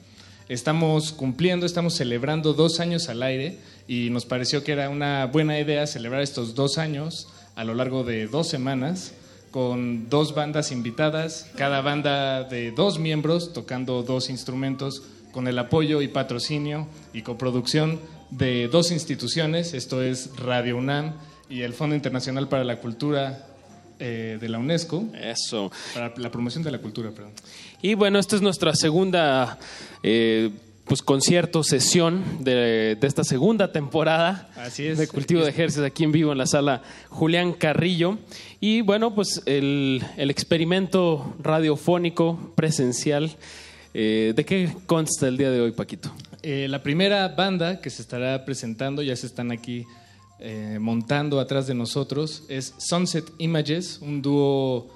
Estamos 0.49 1.13
cumpliendo, 1.13 1.65
estamos 1.65 1.95
celebrando 1.95 2.53
dos 2.53 2.79
años 2.79 3.09
al 3.09 3.23
aire 3.23 3.59
y 3.89 4.11
nos 4.11 4.27
pareció 4.27 4.63
que 4.63 4.73
era 4.73 4.91
una 4.91 5.25
buena 5.25 5.59
idea 5.59 5.87
celebrar 5.87 6.21
estos 6.21 6.55
dos 6.55 6.77
años 6.77 7.29
a 7.57 7.65
lo 7.65 7.73
largo 7.73 8.05
de 8.05 8.27
dos 8.27 8.49
semanas 8.49 9.15
con 9.51 10.11
dos 10.11 10.35
bandas 10.35 10.71
invitadas, 10.71 11.51
cada 11.57 11.81
banda 11.81 12.45
de 12.45 12.73
dos 12.73 12.99
miembros 12.99 13.55
tocando 13.55 14.03
dos 14.03 14.29
instrumentos 14.29 15.03
con 15.33 15.49
el 15.49 15.59
apoyo 15.59 16.03
y 16.03 16.09
patrocinio 16.09 16.89
y 17.15 17.23
coproducción 17.23 17.99
de 18.31 18.69
dos 18.69 18.91
instituciones, 18.91 19.73
esto 19.73 20.03
es 20.03 20.37
Radio 20.37 20.77
UNAM 20.77 21.15
y 21.49 21.63
el 21.63 21.73
Fondo 21.73 21.97
Internacional 21.97 22.49
para 22.49 22.65
la 22.65 22.81
Cultura 22.81 23.47
eh, 24.01 24.39
de 24.41 24.49
la 24.49 24.59
UNESCO. 24.59 25.05
Eso. 25.15 25.71
Para 25.95 26.13
la 26.17 26.31
promoción 26.31 26.65
de 26.65 26.73
la 26.73 26.79
cultura, 26.79 27.13
perdón. 27.13 27.33
Y 27.85 27.93
bueno, 27.97 28.19
esta 28.19 28.35
es 28.35 28.41
nuestra 28.41 28.75
segunda 28.75 29.59
eh, 30.03 30.49
pues, 30.87 31.03
concierto, 31.03 31.63
sesión 31.63 32.25
de, 32.41 32.97
de 32.99 33.07
esta 33.07 33.25
segunda 33.25 33.73
temporada 33.73 34.49
Así 34.57 34.87
es. 34.87 34.97
de 34.97 35.07
Cultivo 35.07 35.43
de 35.43 35.51
Ejercicios 35.51 35.85
aquí 35.85 36.03
en 36.03 36.11
vivo 36.11 36.33
en 36.33 36.39
la 36.39 36.47
sala 36.47 36.81
Julián 37.11 37.53
Carrillo. 37.53 38.17
Y 38.59 38.81
bueno, 38.81 39.15
pues 39.15 39.43
el, 39.45 40.03
el 40.17 40.31
experimento 40.31 41.35
radiofónico 41.43 42.55
presencial, 42.55 43.37
eh, 43.93 44.33
¿de 44.35 44.45
qué 44.47 44.75
consta 44.87 45.29
el 45.29 45.37
día 45.37 45.51
de 45.51 45.61
hoy, 45.61 45.73
Paquito? 45.73 46.11
Eh, 46.41 46.69
la 46.71 46.83
primera 46.83 47.29
banda 47.29 47.83
que 47.83 47.91
se 47.91 48.01
estará 48.01 48.47
presentando, 48.47 49.03
ya 49.03 49.15
se 49.15 49.27
están 49.27 49.53
aquí 49.53 49.85
eh, 50.41 50.79
montando 50.81 51.39
atrás 51.39 51.67
de 51.67 51.75
nosotros, 51.75 52.45
es 52.49 52.73
Sunset 52.79 53.31
Images, 53.37 53.99
un 54.01 54.23
dúo 54.23 54.89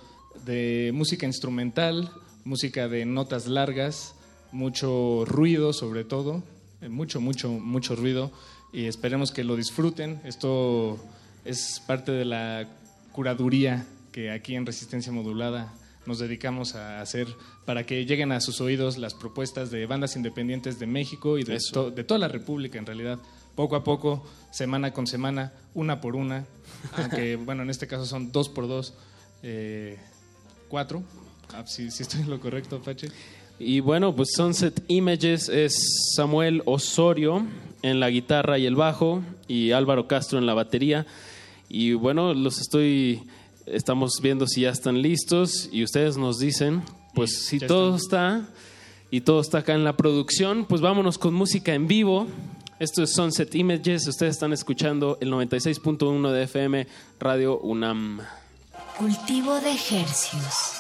de 0.47 0.91
música 0.95 1.27
instrumental, 1.27 2.11
música 2.49 2.89
de 2.89 3.05
notas 3.05 3.47
largas, 3.47 4.15
mucho 4.53 5.25
ruido 5.27 5.75
sobre 5.75 6.05
todo, 6.05 6.43
eh, 6.81 6.89
mucho, 6.89 7.21
mucho, 7.21 7.51
mucho 7.51 7.95
ruido, 7.95 8.31
y 8.73 8.87
esperemos 8.87 9.31
que 9.33 9.45
lo 9.45 9.55
disfruten. 9.55 10.21
Esto 10.25 10.99
es 11.45 11.83
parte 11.87 12.11
de 12.13 12.25
la 12.25 12.67
curaduría 13.13 13.87
que 14.13 14.31
aquí 14.31 14.55
en 14.55 14.65
Resistencia 14.65 15.13
Modulada 15.13 15.75
nos 16.07 16.19
dedicamos 16.19 16.75
a 16.75 17.03
hacer 17.03 17.27
para 17.67 17.85
que 17.85 18.07
lleguen 18.07 18.33
a 18.33 18.41
sus 18.41 18.63
oídos 18.63 18.97
las 18.97 19.13
propuestas 19.13 19.71
de 19.71 19.85
bandas 19.85 20.17
independientes 20.17 20.79
de 20.79 20.87
México 20.87 21.37
y 21.37 21.45
de, 21.45 21.59
to- 21.73 21.91
de 21.91 22.03
toda 22.03 22.19
la 22.19 22.29
República 22.29 22.79
en 22.79 22.87
realidad. 22.87 23.19
Poco 23.55 23.77
a 23.77 23.85
poco, 23.85 24.25
semana 24.53 24.93
con 24.93 25.07
semana, 25.07 25.53
una 25.75 26.01
por 26.01 26.17
una, 26.17 26.47
aunque 26.97 27.37
bueno, 27.45 27.63
en 27.63 27.69
este 27.71 27.87
caso 27.87 28.07
son 28.07 28.33
dos 28.33 28.49
por 28.49 28.69
dos, 28.69 28.95
eh, 29.43 29.99
cuatro, 30.69 31.03
Ah, 31.55 31.65
si, 31.67 31.91
si 31.91 32.03
estoy 32.03 32.21
en 32.21 32.31
lo 32.31 32.41
correcto, 32.41 32.77
Apache. 32.77 33.09
Y 33.59 33.81
bueno, 33.81 34.15
pues 34.15 34.31
Sunset 34.37 34.85
Images 34.87 35.49
es 35.49 36.13
Samuel 36.15 36.63
Osorio 36.65 37.45
en 37.83 37.99
la 37.99 38.09
guitarra 38.09 38.59
y 38.59 38.67
el 38.67 38.77
bajo 38.77 39.23
y 39.49 39.73
Álvaro 39.73 40.07
Castro 40.07 40.39
en 40.39 40.47
la 40.47 40.55
batería. 40.55 41.07
Y 41.69 41.95
bueno, 41.95 42.35
los 42.35 42.61
estoy, 42.61 43.25
estamos 43.67 44.21
viendo 44.23 44.47
si 44.47 44.63
ya 44.63 44.71
están 44.71 45.03
listos 45.03 45.69
y 45.73 45.83
ustedes 45.83 46.17
nos 46.17 46.39
dicen, 46.39 46.83
pues 47.15 47.47
si 47.47 47.59
todo 47.59 47.97
está 47.97 48.49
y 49.11 49.23
todo 49.23 49.41
está 49.41 49.59
acá 49.59 49.75
en 49.75 49.85
la 49.85 49.97
producción, 49.97 50.65
pues 50.67 50.81
vámonos 50.81 51.19
con 51.19 51.35
música 51.35 51.75
en 51.75 51.89
vivo. 51.89 52.29
Esto 52.79 53.03
es 53.03 53.13
Sunset 53.13 53.57
Images, 53.57 54.07
ustedes 54.07 54.37
están 54.37 54.53
escuchando 54.53 55.19
el 55.21 55.33
96.1 55.33 56.31
de 56.31 56.43
FM 56.45 56.87
Radio 57.19 57.59
UNAM. 57.59 58.21
Cultivo 58.97 59.59
de 59.61 59.73
ejercios. 59.73 60.78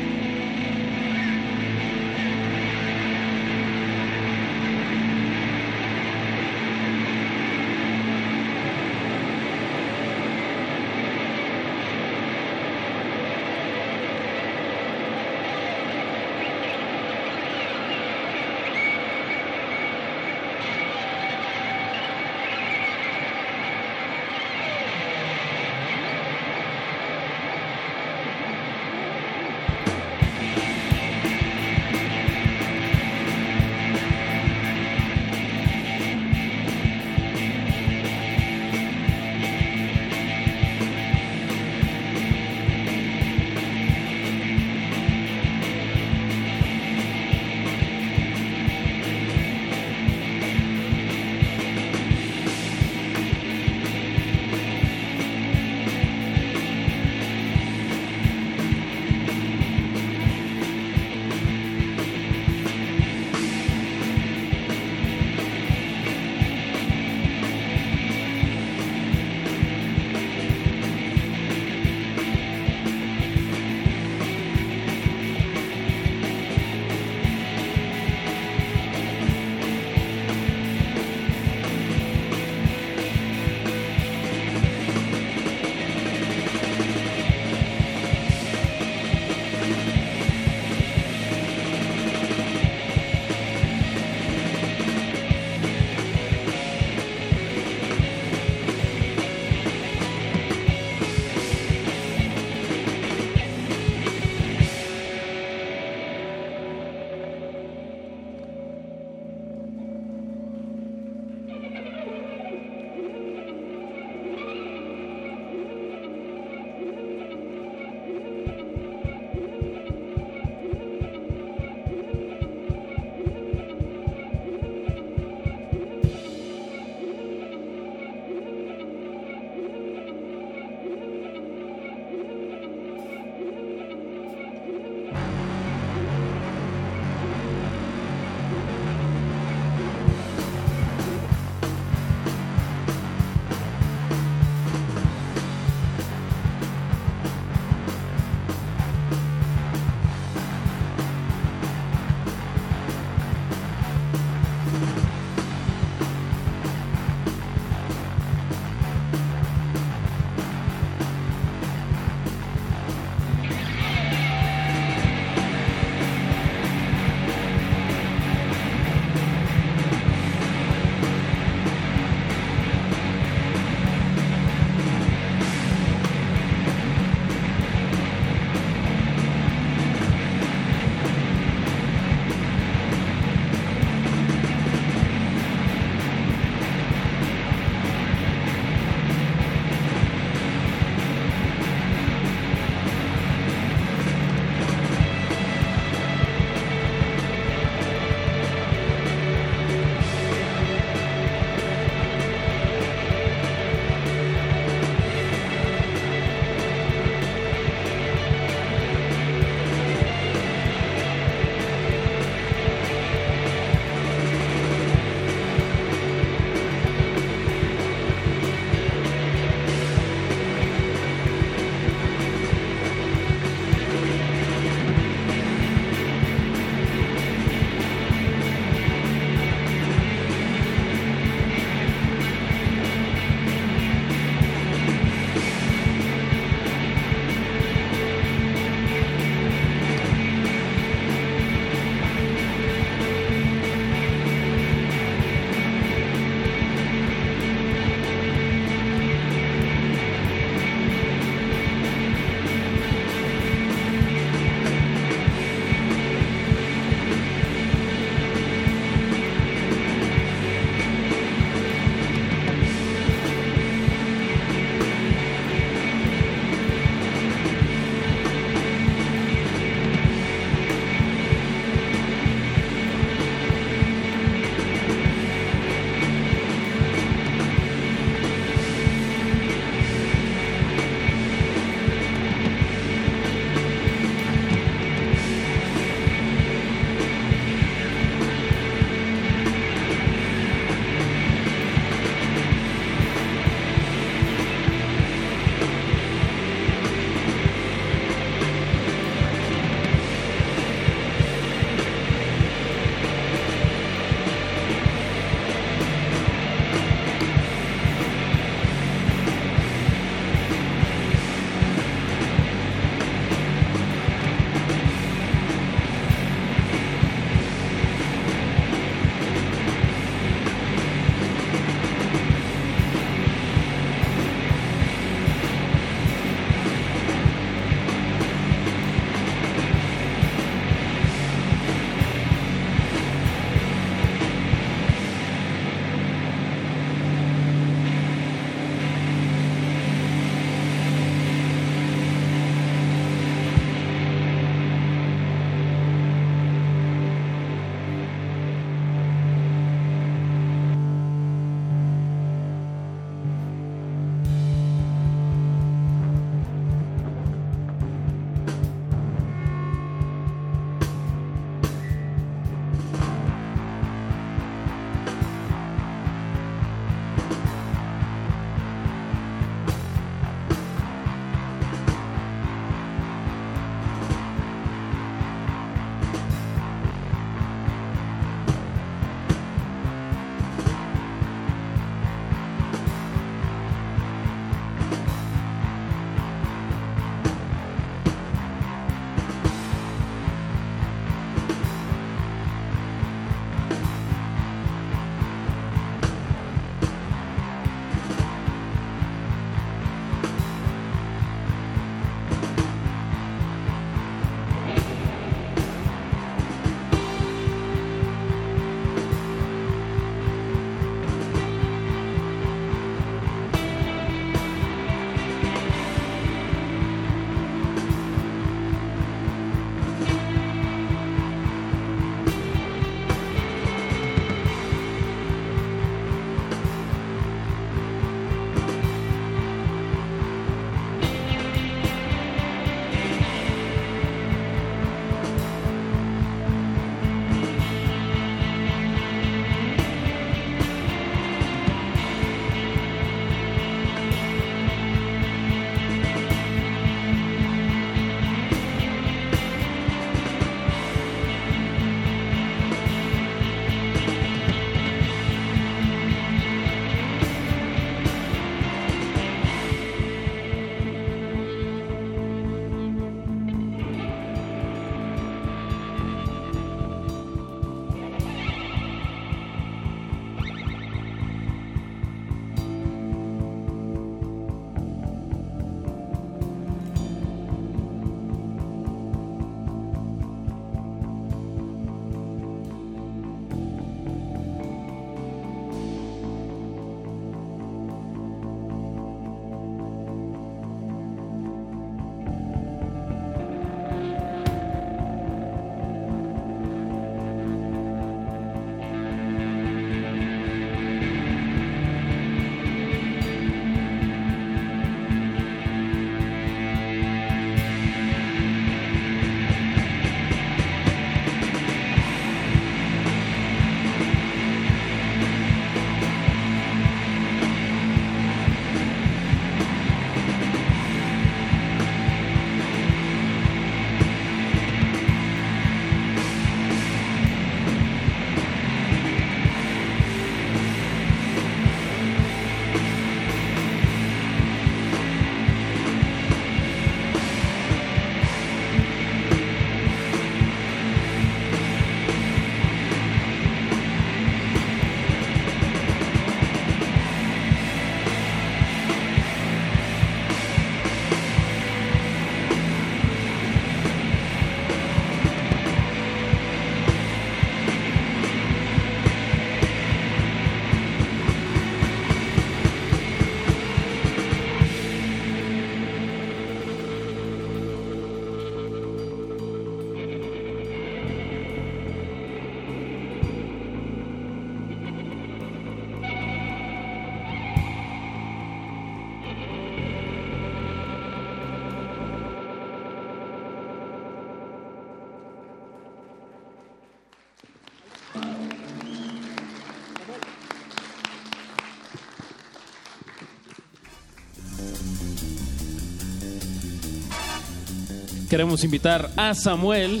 Queremos 598.34 598.64
invitar 598.64 599.12
a 599.16 599.32
Samuel 599.32 600.00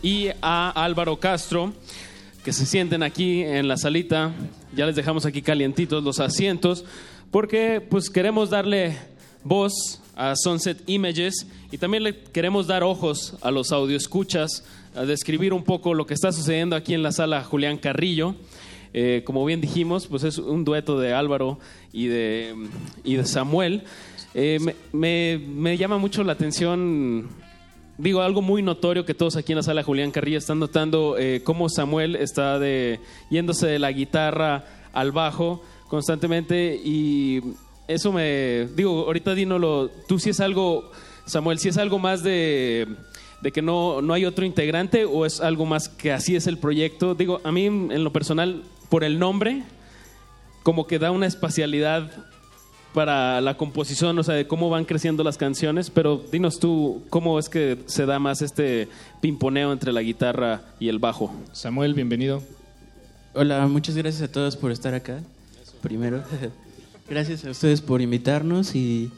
y 0.00 0.28
a 0.42 0.70
Álvaro 0.70 1.18
Castro 1.18 1.72
que 2.44 2.52
se 2.52 2.64
sienten 2.64 3.02
aquí 3.02 3.42
en 3.42 3.66
la 3.66 3.76
salita. 3.76 4.32
Ya 4.76 4.86
les 4.86 4.94
dejamos 4.94 5.26
aquí 5.26 5.42
calientitos 5.42 6.04
los 6.04 6.20
asientos 6.20 6.84
porque 7.32 7.80
pues 7.80 8.10
queremos 8.10 8.50
darle 8.50 8.96
voz 9.42 10.00
a 10.14 10.36
Sunset 10.36 10.88
Images 10.88 11.48
y 11.72 11.78
también 11.78 12.04
le 12.04 12.20
queremos 12.20 12.68
dar 12.68 12.84
ojos 12.84 13.34
a 13.42 13.50
los 13.50 13.72
escuchas 13.90 14.62
a 14.94 15.02
describir 15.02 15.52
un 15.52 15.64
poco 15.64 15.94
lo 15.94 16.06
que 16.06 16.14
está 16.14 16.30
sucediendo 16.30 16.76
aquí 16.76 16.94
en 16.94 17.02
la 17.02 17.10
sala 17.10 17.42
Julián 17.42 17.78
Carrillo. 17.78 18.36
Eh, 18.94 19.22
como 19.26 19.44
bien 19.44 19.60
dijimos, 19.60 20.06
pues 20.06 20.22
es 20.22 20.38
un 20.38 20.64
dueto 20.64 21.00
de 21.00 21.12
Álvaro 21.12 21.58
y 21.92 22.06
de, 22.06 22.54
y 23.02 23.16
de 23.16 23.24
Samuel. 23.24 23.82
Eh, 24.32 24.60
me, 24.60 24.76
me, 24.92 25.38
me 25.38 25.76
llama 25.76 25.98
mucho 25.98 26.22
la 26.22 26.34
atención 26.34 27.28
digo, 27.98 28.22
algo 28.22 28.40
muy 28.40 28.62
notorio 28.62 29.04
que 29.04 29.12
todos 29.12 29.36
aquí 29.36 29.52
en 29.52 29.56
la 29.56 29.62
sala 29.62 29.82
Julián 29.82 30.12
Carrillo 30.12 30.38
están 30.38 30.60
notando 30.60 31.16
eh, 31.18 31.42
cómo 31.44 31.68
Samuel 31.68 32.16
está 32.16 32.58
de, 32.58 33.00
yéndose 33.28 33.66
de 33.66 33.78
la 33.78 33.92
guitarra 33.92 34.64
al 34.92 35.12
bajo 35.12 35.62
constantemente 35.88 36.80
y 36.82 37.42
eso 37.88 38.12
me, 38.12 38.68
digo, 38.76 39.06
ahorita 39.06 39.34
lo 39.34 39.88
tú 40.06 40.18
si 40.18 40.30
es 40.30 40.40
algo, 40.40 40.90
Samuel, 41.26 41.58
si 41.58 41.68
es 41.68 41.78
algo 41.78 41.98
más 41.98 42.22
de, 42.22 42.86
de 43.42 43.52
que 43.52 43.62
no, 43.62 44.00
no 44.00 44.14
hay 44.14 44.24
otro 44.24 44.44
integrante 44.44 45.04
o 45.04 45.26
es 45.26 45.40
algo 45.40 45.66
más 45.66 45.88
que 45.88 46.12
así 46.12 46.36
es 46.36 46.46
el 46.46 46.58
proyecto. 46.58 47.14
Digo, 47.14 47.40
a 47.44 47.52
mí 47.52 47.66
en 47.66 48.04
lo 48.04 48.12
personal, 48.12 48.62
por 48.90 49.04
el 49.04 49.18
nombre, 49.18 49.62
como 50.62 50.86
que 50.86 50.98
da 50.98 51.10
una 51.10 51.26
espacialidad 51.26 52.10
para 52.98 53.40
la 53.40 53.56
composición, 53.56 54.18
o 54.18 54.24
sea, 54.24 54.34
de 54.34 54.48
cómo 54.48 54.70
van 54.70 54.84
creciendo 54.84 55.22
las 55.22 55.36
canciones, 55.38 55.88
pero 55.88 56.20
dinos 56.32 56.58
tú, 56.58 57.04
¿cómo 57.10 57.38
es 57.38 57.48
que 57.48 57.78
se 57.86 58.06
da 58.06 58.18
más 58.18 58.42
este 58.42 58.88
pimponeo 59.20 59.72
entre 59.72 59.92
la 59.92 60.02
guitarra 60.02 60.62
y 60.80 60.88
el 60.88 60.98
bajo? 60.98 61.32
Samuel, 61.52 61.94
bienvenido. 61.94 62.42
Hola, 63.34 63.64
muchas 63.68 63.96
gracias 63.96 64.28
a 64.28 64.32
todos 64.32 64.56
por 64.56 64.72
estar 64.72 64.94
acá. 64.94 65.20
Primero, 65.80 66.24
gracias 67.08 67.44
a 67.44 67.50
ustedes 67.50 67.80
por 67.82 68.02
invitarnos 68.02 68.74
y 68.74 69.12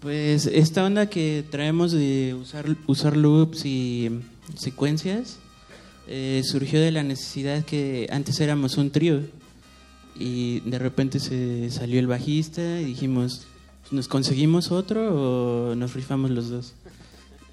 pues 0.00 0.44
esta 0.44 0.84
onda 0.84 1.06
que 1.06 1.42
traemos 1.50 1.92
de 1.92 2.36
usar, 2.38 2.66
usar 2.86 3.16
loops 3.16 3.64
y 3.64 4.10
secuencias 4.58 5.38
eh, 6.06 6.42
surgió 6.44 6.78
de 6.78 6.90
la 6.90 7.02
necesidad 7.02 7.64
que 7.64 8.08
antes 8.12 8.38
éramos 8.40 8.76
un 8.76 8.90
trío 8.90 9.22
y 10.20 10.60
de 10.60 10.78
repente 10.78 11.18
se 11.18 11.70
salió 11.70 11.98
el 11.98 12.06
bajista 12.06 12.78
y 12.80 12.84
dijimos, 12.84 13.46
¿nos 13.90 14.06
conseguimos 14.06 14.70
otro 14.70 15.70
o 15.70 15.74
nos 15.74 15.94
rifamos 15.94 16.30
los 16.30 16.50
dos? 16.50 16.74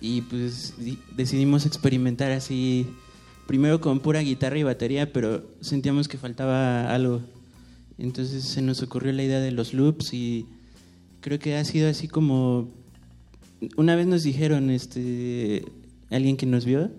Y 0.01 0.21
pues 0.23 0.75
decidimos 1.15 1.65
experimentar 1.65 2.33
así, 2.33 2.85
primero 3.47 3.79
con 3.79 4.01
pura 4.01 4.19
guitarra 4.19 4.59
y 4.59 4.63
batería, 4.63 5.13
pero 5.13 5.45
sentíamos 5.61 6.09
que 6.09 6.17
faltaba 6.17 6.93
algo. 6.93 7.21
Entonces 7.97 8.43
se 8.43 8.61
nos 8.61 8.83
ocurrió 8.83 9.13
la 9.13 9.23
idea 9.23 9.39
de 9.39 9.51
los 9.51 9.73
loops 9.73 10.13
y 10.13 10.45
creo 11.21 11.39
que 11.39 11.55
ha 11.55 11.63
sido 11.63 11.89
así 11.89 12.09
como... 12.09 12.69
Una 13.77 13.95
vez 13.95 14.07
nos 14.07 14.23
dijeron, 14.23 14.69
este, 14.71 15.63
alguien 16.11 16.35
que 16.35 16.45
nos 16.45 16.65
vio, 16.65 16.91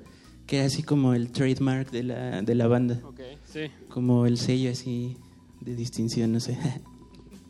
que 0.47 0.57
era 0.57 0.67
así 0.67 0.83
como 0.83 1.13
el 1.13 1.31
trademark 1.31 1.91
de 1.91 2.05
la, 2.05 2.41
de 2.41 2.55
la 2.55 2.69
banda. 2.69 3.03
Como 3.91 4.25
el 4.25 4.39
sello 4.39 4.71
así 4.71 5.17
de 5.61 5.75
distinción, 5.75 6.33
no 6.33 6.41
sé. 6.41 6.59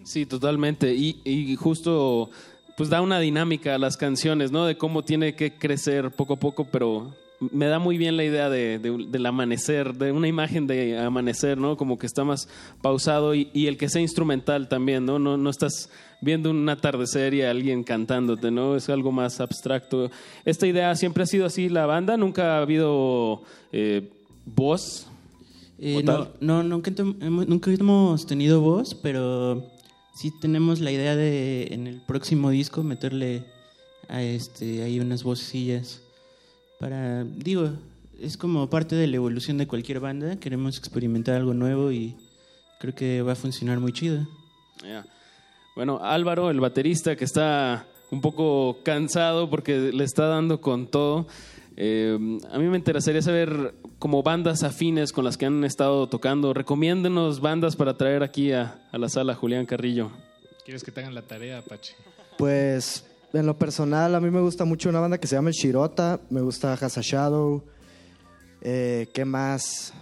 Sí, 0.05 0.25
totalmente. 0.25 0.95
Y, 0.95 1.21
y, 1.23 1.55
justo, 1.57 2.31
pues 2.79 2.89
da 2.89 3.03
una 3.03 3.21
dinámica 3.21 3.75
a 3.75 3.79
las 3.79 3.99
canciones, 3.99 4.51
¿no? 4.51 4.65
De 4.65 4.79
cómo 4.79 5.05
tiene 5.05 5.35
que 5.35 5.59
crecer 5.59 6.11
poco 6.13 6.33
a 6.33 6.39
poco, 6.39 6.65
pero 6.65 7.15
me 7.41 7.67
da 7.67 7.79
muy 7.79 7.99
bien 7.99 8.17
la 8.17 8.25
idea 8.25 8.49
de, 8.49 8.79
del 8.79 9.27
amanecer, 9.27 9.93
de 9.93 10.11
una 10.11 10.27
imagen 10.27 10.67
de 10.67 10.99
amanecer, 10.99 11.59
¿no? 11.59 11.77
Como 11.77 11.99
que 11.99 12.07
está 12.07 12.25
más 12.25 12.49
pausado 12.81 13.35
y, 13.35 13.51
y, 13.53 13.67
el 13.67 13.77
que 13.77 13.91
sea 13.91 14.01
instrumental 14.01 14.71
también, 14.71 15.05
¿no? 15.05 15.19
¿no? 15.19 15.37
No 15.37 15.51
estás 15.51 15.91
viendo 16.23 16.51
un 16.51 16.67
atardecer 16.71 17.35
y 17.35 17.43
alguien 17.43 17.85
cantándote, 17.85 18.51
¿no? 18.51 18.77
Es 18.77 18.89
algo 18.89 19.13
más 19.13 19.41
abstracto. 19.41 20.11
Esta 20.47 20.67
idea 20.67 20.95
siempre 20.97 21.25
ha 21.25 21.27
sido 21.27 21.45
así, 21.45 21.69
la 21.69 21.85
banda, 21.85 22.17
nunca 22.17 22.57
ha 22.57 22.63
habido 22.63 23.43
eh, 23.73 24.09
voz 24.47 25.08
eh, 25.79 26.03
no, 26.03 26.29
no 26.41 26.63
nunca, 26.63 26.91
nunca, 26.91 27.71
hemos 27.71 28.27
tenido 28.27 28.61
voz, 28.61 28.95
pero 28.95 29.65
sí 30.15 30.33
tenemos 30.41 30.81
la 30.81 30.91
idea 30.91 31.15
de 31.15 31.69
en 31.71 31.87
el 31.87 32.01
próximo 32.01 32.51
disco 32.51 32.83
meterle 32.83 33.45
a 34.09 34.23
este 34.23 34.83
ahí 34.83 34.99
unas 34.99 35.23
vocecillas 35.23 36.01
para 36.81 37.23
digo 37.25 37.71
es 38.21 38.37
como 38.37 38.69
parte 38.69 38.97
de 38.97 39.07
la 39.07 39.17
evolución 39.17 39.59
de 39.59 39.69
cualquier 39.69 40.01
banda 40.01 40.37
queremos 40.37 40.79
experimentar 40.79 41.37
algo 41.37 41.55
nuevo 41.55 41.93
y 41.93 42.17
creo 42.81 42.95
que 42.95 43.23
va 43.23 43.33
a 43.33 43.37
funcionar 43.37 43.79
muy 43.79 43.93
chido. 43.93 44.27
Bueno 45.77 46.01
Álvaro 46.03 46.51
el 46.51 46.59
baterista 46.59 47.15
que 47.15 47.25
está 47.25 47.87
un 48.11 48.21
poco 48.21 48.79
cansado 48.83 49.49
porque 49.49 49.93
le 49.93 50.03
está 50.03 50.27
dando 50.27 50.61
con 50.61 50.89
todo 50.89 51.29
eh, 51.81 52.19
a 52.51 52.59
mí 52.59 52.65
me 52.65 52.77
interesaría 52.77 53.23
saber 53.23 53.73
como 54.01 54.25
bandas 54.25 54.65
afines 54.65 55.13
con 55.13 55.25
las 55.25 55.37
que 55.37 55.47
han 55.47 55.63
estado 55.63 56.09
tocando. 56.09 56.53
Recomiéndenos 56.53 57.41
bandas 57.41 57.77
para 57.77 57.97
traer 57.97 58.25
aquí 58.25 58.51
a, 58.51 58.81
la 58.91 59.09
sala 59.09 59.37
Julián 59.37 59.65
Carrillo. 59.65 60.11
¿Quieres 60.65 60.83
que 60.83 60.91
te 60.91 61.03
hagan 61.03 61.15
la 61.15 61.23
tarea, 61.23 61.59
Apache? 61.59 61.95
Pues 62.37 63.07
en 63.33 63.47
lo 63.47 63.57
personal 63.57 64.17
a 64.17 64.21
mí 64.21 64.29
me 64.29 64.41
gusta 64.41 64.65
mucho 64.65 64.89
una 64.89 64.99
banda 64.99 65.19
que 65.19 65.29
se 65.29 65.37
llama 65.37 65.51
El 65.51 65.55
Shirota, 65.55 66.19
me 66.31 66.41
gusta 66.41 66.73
Hasa 66.73 67.01
Shadow, 67.01 67.63
eh, 68.61 69.07
¿qué 69.15 69.25
más? 69.25 69.93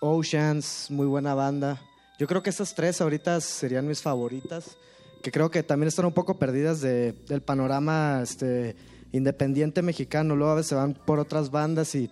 Oceans, 0.00 0.86
muy 0.88 1.06
buena 1.06 1.34
banda. 1.34 1.82
Yo 2.18 2.26
creo 2.28 2.42
que 2.42 2.48
esas 2.48 2.74
tres 2.74 2.98
ahorita 3.02 3.42
serían 3.42 3.86
mis 3.86 4.00
favoritas, 4.00 4.78
que 5.22 5.30
creo 5.30 5.50
que 5.50 5.62
también 5.62 5.88
están 5.88 6.06
un 6.06 6.14
poco 6.14 6.38
perdidas 6.38 6.80
de, 6.80 7.12
del 7.28 7.42
panorama 7.42 8.20
este, 8.22 8.74
independiente 9.12 9.82
mexicano, 9.82 10.36
luego 10.36 10.52
a 10.52 10.56
veces 10.56 10.70
se 10.70 10.74
van 10.74 10.94
por 10.94 11.18
otras 11.18 11.50
bandas 11.50 11.94
y 11.94 12.10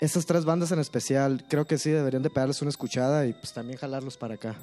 esas 0.00 0.26
tres 0.26 0.44
bandas 0.44 0.72
en 0.72 0.80
especial 0.80 1.44
creo 1.48 1.64
que 1.64 1.78
sí 1.78 1.90
deberían 1.90 2.22
de 2.22 2.30
pegarles 2.30 2.60
una 2.62 2.70
escuchada 2.70 3.26
y 3.26 3.32
pues 3.32 3.52
también 3.52 3.78
jalarlos 3.78 4.16
para 4.16 4.34
acá. 4.34 4.56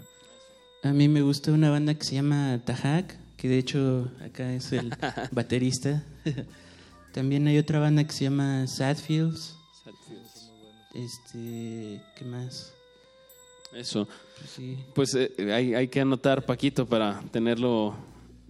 A 0.84 0.92
mí 0.92 1.08
me 1.08 1.22
gusta 1.22 1.52
una 1.52 1.70
banda 1.70 1.94
que 1.94 2.04
se 2.04 2.16
llama 2.16 2.60
Tajak, 2.66 3.16
que 3.38 3.48
de 3.48 3.58
hecho 3.58 4.12
acá 4.24 4.54
es 4.54 4.72
el 4.72 4.94
baterista. 5.32 6.04
también 7.14 7.48
hay 7.48 7.58
otra 7.58 7.80
banda 7.80 8.04
que 8.04 8.14
se 8.14 8.26
llama 8.26 8.66
Sadfields. 8.68 9.56
Sadfields. 9.84 10.52
Este, 10.94 12.02
¿qué 12.16 12.26
más? 12.26 12.74
Eso. 13.74 14.08
Pues, 14.96 15.14
eh, 15.16 15.32
hay, 15.54 15.74
hay, 15.76 15.88
que 15.88 16.02
anotar, 16.02 16.46
Paquito, 16.46 16.86
para 16.86 17.22
tenerlo. 17.32 17.96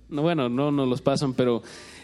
No, 0.08 0.22
bueno, 0.22 0.50
no 0.50 0.72
nos 0.72 0.88
los 0.88 1.02
pasan, 1.02 1.34
pero 1.34 1.62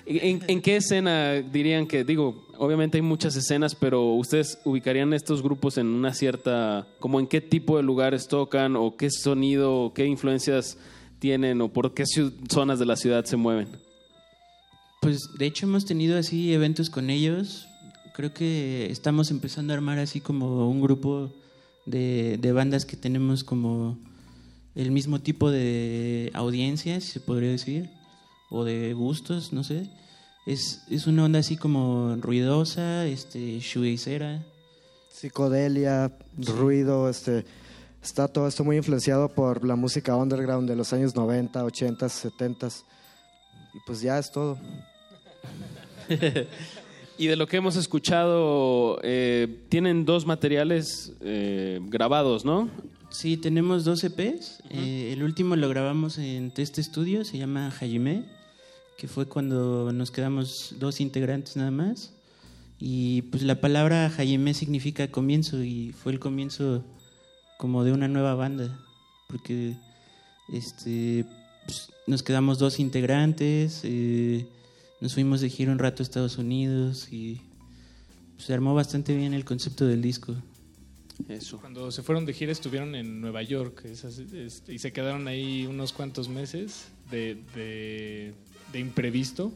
¿En, 0.08 0.62
qué 0.62 0.76
escena 0.76 1.34
dirían 1.34 1.88
que, 1.88 2.04
digo, 2.04 2.46
obviamente 2.60 2.98
hay 2.98 3.02
muchas 3.02 3.36
escenas, 3.36 3.74
pero 3.74 4.14
ustedes 4.14 4.60
ubicarían 4.64 5.14
estos 5.14 5.42
grupos 5.42 5.80
en 5.80 5.88
una 5.88 6.14
cierta, 6.14 6.88
como 7.00 7.20
en 7.20 7.26
qué 7.26 7.42
tipo 7.42 7.78
de 7.78 7.84
lugares 7.84 8.28
tocan 8.28 8.76
o 8.76 8.98
qué 8.98 9.10
sonido, 9.10 9.76
o 9.76 9.94
qué 9.94 10.06
influencias 10.06 10.78
tienen 11.18 11.60
o 11.62 11.70
por 11.70 11.96
qué 11.96 12.04
zonas 12.06 12.78
de 12.78 12.86
la 12.86 12.96
ciudad 12.98 13.26
se 13.26 13.36
mueven? 13.36 13.68
Pues 15.02 15.28
de 15.40 15.48
hecho 15.48 15.66
hemos 15.66 15.86
tenido 15.86 16.20
así 16.20 16.54
eventos 16.54 16.92
con 16.92 17.10
ellos. 17.10 17.68
Creo 18.14 18.32
que 18.32 18.92
estamos 18.92 19.32
empezando 19.32 19.74
a 19.74 19.76
armar 19.76 19.98
así 19.98 20.22
como 20.22 20.70
un 20.70 20.82
grupo 20.82 21.34
de, 21.88 22.38
de 22.40 22.52
bandas 22.52 22.86
que 22.86 22.96
tenemos 22.96 23.44
como 23.44 23.98
el 24.76 24.92
mismo 24.92 25.20
tipo 25.20 25.50
de 25.50 26.30
audiencia, 26.36 27.02
si 27.02 27.14
se 27.14 27.20
podría 27.20 27.50
decir 27.50 27.90
o 28.56 28.64
de 28.64 28.94
gustos, 28.94 29.52
no 29.52 29.66
sé. 29.66 29.90
Es, 30.46 30.84
es 30.90 31.08
una 31.08 31.26
onda 31.26 31.40
así 31.40 31.58
como 31.58 32.16
ruidosa, 32.22 33.06
este, 33.06 33.60
shoegazera. 33.60 34.44
Psicodelia, 35.12 36.18
ruido, 36.38 37.10
este, 37.10 37.44
está 38.02 38.30
todo 38.30 38.48
esto 38.48 38.64
muy 38.64 38.78
influenciado 38.78 39.28
por 39.28 39.66
la 39.66 39.76
música 39.76 40.16
underground 40.16 40.70
de 40.70 40.78
los 40.78 40.94
años 40.94 41.16
90, 41.16 41.66
80, 41.66 42.08
70. 42.08 42.68
Y 43.74 43.80
pues 43.86 44.00
ya 44.00 44.18
es 44.20 44.32
todo. 44.32 44.58
y 47.18 47.28
de 47.28 47.36
lo 47.36 47.48
que 47.48 47.58
hemos 47.58 47.76
escuchado, 47.76 49.00
eh, 49.04 49.66
tienen 49.68 50.06
dos 50.06 50.26
materiales 50.26 51.12
eh, 51.20 51.82
grabados, 51.82 52.46
¿no? 52.46 52.70
Sí, 53.10 53.36
tenemos 53.36 53.84
dos 53.84 54.02
EPs. 54.04 54.64
Eh, 54.70 55.12
el 55.12 55.24
último 55.24 55.58
lo 55.58 55.68
grabamos 55.68 56.18
en 56.18 56.52
Test 56.52 56.80
Studio, 56.80 57.26
se 57.26 57.38
llama 57.38 57.68
Hajime, 57.68 58.35
que 58.98 59.08
fue 59.08 59.28
cuando 59.28 59.92
nos 59.92 60.12
quedamos 60.12 60.76
dos 60.80 61.02
integrantes 61.02 61.56
nada 61.58 61.72
más. 61.72 62.14
Y 62.80 63.24
pues 63.24 63.44
la 63.44 63.62
palabra 63.62 64.06
Hajime 64.08 64.54
significa 64.54 65.10
comienzo 65.10 65.64
y 65.64 65.92
fue 65.94 66.12
el 66.12 66.20
comienzo 66.20 66.84
como 67.58 67.84
de 67.86 67.94
una 67.94 68.08
nueva 68.10 68.36
banda, 68.36 68.78
porque 69.30 69.76
este, 70.52 71.26
pues, 71.66 71.90
nos 72.06 72.22
quedamos 72.22 72.60
dos 72.60 72.80
integrantes, 72.80 73.82
eh, 73.84 74.46
Nos 75.02 75.14
fuimos 75.14 75.42
de 75.42 75.50
gira 75.50 75.72
un 75.74 75.78
rato 75.80 76.02
a 76.02 76.06
Estados 76.06 76.38
Unidos 76.38 77.12
y 77.12 77.42
se 78.38 78.54
armó 78.54 78.74
bastante 78.74 79.16
bien 79.16 79.34
el 79.34 79.44
concepto 79.44 79.86
del 79.86 80.02
disco. 80.02 80.34
Eso. 81.30 81.60
Cuando 81.60 81.92
se 81.92 82.02
fueron 82.02 82.26
de 82.26 82.34
gira 82.34 82.52
estuvieron 82.52 82.96
en 82.96 83.20
Nueva 83.22 83.42
York 83.44 83.84
esas- 83.86 84.18
este, 84.20 84.74
y 84.74 84.80
se 84.80 84.92
quedaron 84.94 85.28
ahí 85.28 85.66
unos 85.68 85.92
cuantos 85.94 86.28
meses 86.30 86.88
de, 87.12 87.38
de, 87.56 88.34
de 88.76 88.82
imprevisto. 88.82 89.54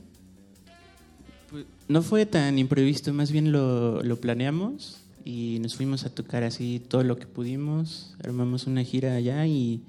No 1.89 2.01
fue 2.01 2.26
tan 2.26 2.57
imprevisto, 2.57 3.13
más 3.13 3.32
bien 3.32 3.51
lo, 3.51 4.01
lo 4.01 4.15
planeamos 4.15 5.01
y 5.26 5.59
nos 5.59 5.76
fuimos 5.76 6.05
a 6.05 6.09
tocar 6.09 6.43
así 6.43 6.82
todo 6.88 7.03
lo 7.03 7.17
que 7.17 7.26
pudimos. 7.26 8.15
Armamos 8.24 8.65
una 8.65 8.82
gira 8.84 9.15
allá 9.15 9.45
y 9.45 9.82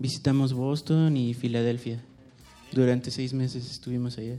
visitamos 0.00 0.54
Boston 0.54 1.16
y 1.16 1.34
Filadelfia. 1.34 2.00
Durante 2.72 3.12
seis 3.12 3.32
meses 3.32 3.70
estuvimos 3.70 4.18
allá. 4.18 4.38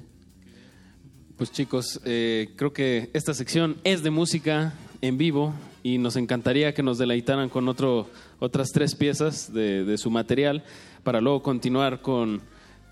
Pues 1.38 1.52
chicos, 1.52 2.02
eh, 2.04 2.50
creo 2.58 2.74
que 2.74 3.10
esta 3.14 3.34
sección 3.34 3.78
es 3.86 4.04
de 4.04 4.10
música 4.10 4.74
en 5.02 5.18
vivo 5.18 5.54
y 5.82 5.98
nos 5.98 6.18
encantaría 6.18 6.74
que 6.74 6.84
nos 6.84 6.98
deleitaran 6.98 7.48
con 7.48 7.70
otro, 7.70 8.10
otras 8.40 8.72
tres 8.74 8.96
piezas 8.96 9.54
de, 9.54 9.86
de 9.86 9.98
su 9.98 10.10
material 10.10 10.64
para 11.04 11.22
luego 11.22 11.42
continuar 11.42 12.02
con, 12.02 12.42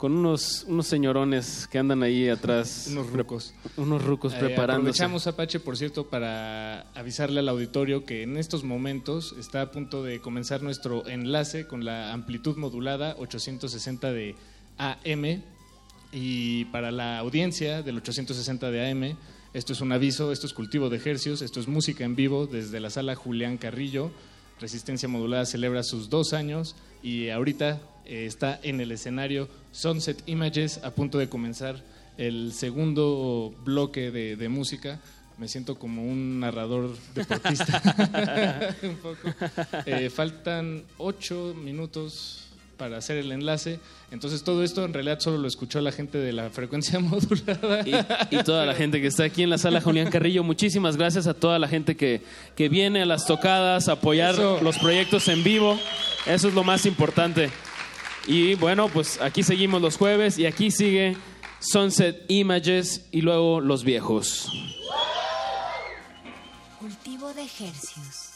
con 0.03 0.17
unos, 0.17 0.65
unos 0.67 0.87
señorones 0.87 1.65
que 1.71 1.79
andan 1.79 2.03
ahí 2.03 2.27
atrás. 2.27 2.87
Unos 2.91 3.09
rucos. 3.09 3.53
unos 3.77 4.03
rucos 4.03 4.33
Eh, 4.33 4.37
preparándose. 4.37 5.01
aprovechamos, 5.01 5.27
Apache, 5.27 5.61
por 5.61 5.77
cierto, 5.77 6.09
para 6.09 6.81
avisarle 6.93 7.39
al 7.39 7.47
auditorio 7.47 8.03
que 8.03 8.23
en 8.23 8.35
estos 8.35 8.65
momentos 8.65 9.33
está 9.39 9.61
a 9.61 9.71
punto 9.71 10.03
de 10.03 10.19
comenzar 10.19 10.61
nuestro 10.61 11.07
enlace 11.07 11.67
con 11.67 11.85
la 11.85 12.11
amplitud 12.11 12.57
modulada 12.57 13.15
860 13.17 14.11
de 14.11 14.35
AM. 14.77 15.41
Y 16.11 16.65
para 16.65 16.91
la 16.91 17.19
audiencia 17.19 17.81
del 17.81 17.95
860 17.95 18.71
de 18.71 18.91
AM, 18.91 19.17
esto 19.53 19.71
es 19.71 19.79
un 19.79 19.93
aviso, 19.93 20.33
esto 20.33 20.47
es 20.47 20.53
cultivo 20.53 20.89
de 20.89 20.97
ejercios, 20.97 21.41
esto 21.41 21.61
es 21.61 21.69
música 21.69 22.03
en 22.03 22.17
vivo 22.17 22.45
desde 22.45 22.81
la 22.81 22.89
sala 22.89 23.15
Julián 23.15 23.55
Carrillo. 23.57 24.11
Resistencia 24.59 25.07
Modulada 25.07 25.45
celebra 25.45 25.81
sus 25.81 26.09
dos 26.09 26.33
años 26.33 26.75
y 27.01 27.29
ahorita 27.29 27.81
eh, 28.05 28.25
está 28.25 28.59
en 28.63 28.81
el 28.81 28.91
escenario 28.91 29.47
Sunset 29.71 30.21
Images 30.27 30.79
a 30.83 30.91
punto 30.91 31.17
de 31.17 31.29
comenzar 31.29 31.81
el 32.17 32.53
segundo 32.53 33.53
bloque 33.63 34.11
de, 34.11 34.35
de 34.35 34.49
música. 34.49 34.99
Me 35.37 35.47
siento 35.47 35.79
como 35.79 36.03
un 36.03 36.39
narrador 36.39 36.95
deportista. 37.15 38.75
un 38.83 38.95
poco. 38.97 39.29
Eh, 39.85 40.09
faltan 40.09 40.83
ocho 40.97 41.55
minutos 41.57 42.43
para 42.77 42.97
hacer 42.97 43.17
el 43.17 43.31
enlace. 43.31 43.79
Entonces 44.11 44.43
todo 44.43 44.63
esto 44.63 44.85
en 44.85 44.93
realidad 44.93 45.19
solo 45.19 45.37
lo 45.37 45.47
escuchó 45.47 45.81
la 45.81 45.91
gente 45.91 46.17
de 46.17 46.33
la 46.33 46.49
frecuencia 46.49 46.99
modulada. 46.99 47.81
y, 47.87 48.35
y 48.35 48.43
toda 48.43 48.65
la 48.65 48.75
gente 48.75 49.01
que 49.01 49.07
está 49.07 49.23
aquí 49.23 49.41
en 49.43 49.49
la 49.49 49.57
sala 49.57 49.81
Julián 49.81 50.11
Carrillo. 50.11 50.43
Muchísimas 50.43 50.97
gracias 50.97 51.25
a 51.25 51.33
toda 51.33 51.57
la 51.57 51.67
gente 51.67 51.95
que, 51.95 52.21
que 52.55 52.69
viene 52.69 53.01
a 53.01 53.05
las 53.05 53.25
tocadas, 53.25 53.87
a 53.87 53.93
apoyar 53.93 54.33
Eso. 54.35 54.59
los 54.61 54.77
proyectos 54.77 55.27
en 55.29 55.43
vivo. 55.43 55.79
Eso 56.27 56.47
es 56.47 56.53
lo 56.53 56.63
más 56.63 56.85
importante. 56.85 57.49
Y 58.26 58.55
bueno, 58.55 58.88
pues 58.88 59.19
aquí 59.21 59.43
seguimos 59.43 59.82
los 59.82 59.97
jueves 59.97 60.38
y 60.38 60.45
aquí 60.45 60.71
sigue 60.71 61.17
Sunset 61.59 62.26
Images 62.30 63.07
y 63.11 63.21
luego 63.21 63.59
Los 63.59 63.84
Viejos. 63.84 64.51
Cultivo 66.80 67.34
de 67.34 67.43
ejercios. 67.43 68.34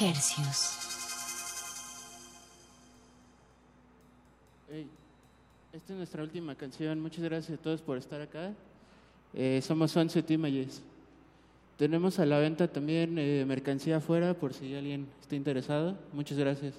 Hercios. 0.00 0.76
Hey, 4.70 4.86
esta 5.72 5.92
es 5.92 5.96
nuestra 5.96 6.22
última 6.22 6.54
canción. 6.54 7.00
Muchas 7.00 7.24
gracias 7.24 7.58
a 7.58 7.60
todos 7.60 7.82
por 7.82 7.98
estar 7.98 8.20
acá. 8.20 8.52
Eh, 9.34 9.60
somos 9.60 9.96
11 9.96 10.24
Images. 10.28 10.82
Tenemos 11.76 12.20
a 12.20 12.26
la 12.26 12.38
venta 12.38 12.68
también 12.68 13.18
eh, 13.18 13.44
mercancía 13.44 13.96
afuera 13.96 14.34
por 14.34 14.54
si 14.54 14.74
alguien 14.76 15.08
está 15.20 15.34
interesado. 15.34 15.98
Muchas 16.12 16.38
gracias. 16.38 16.74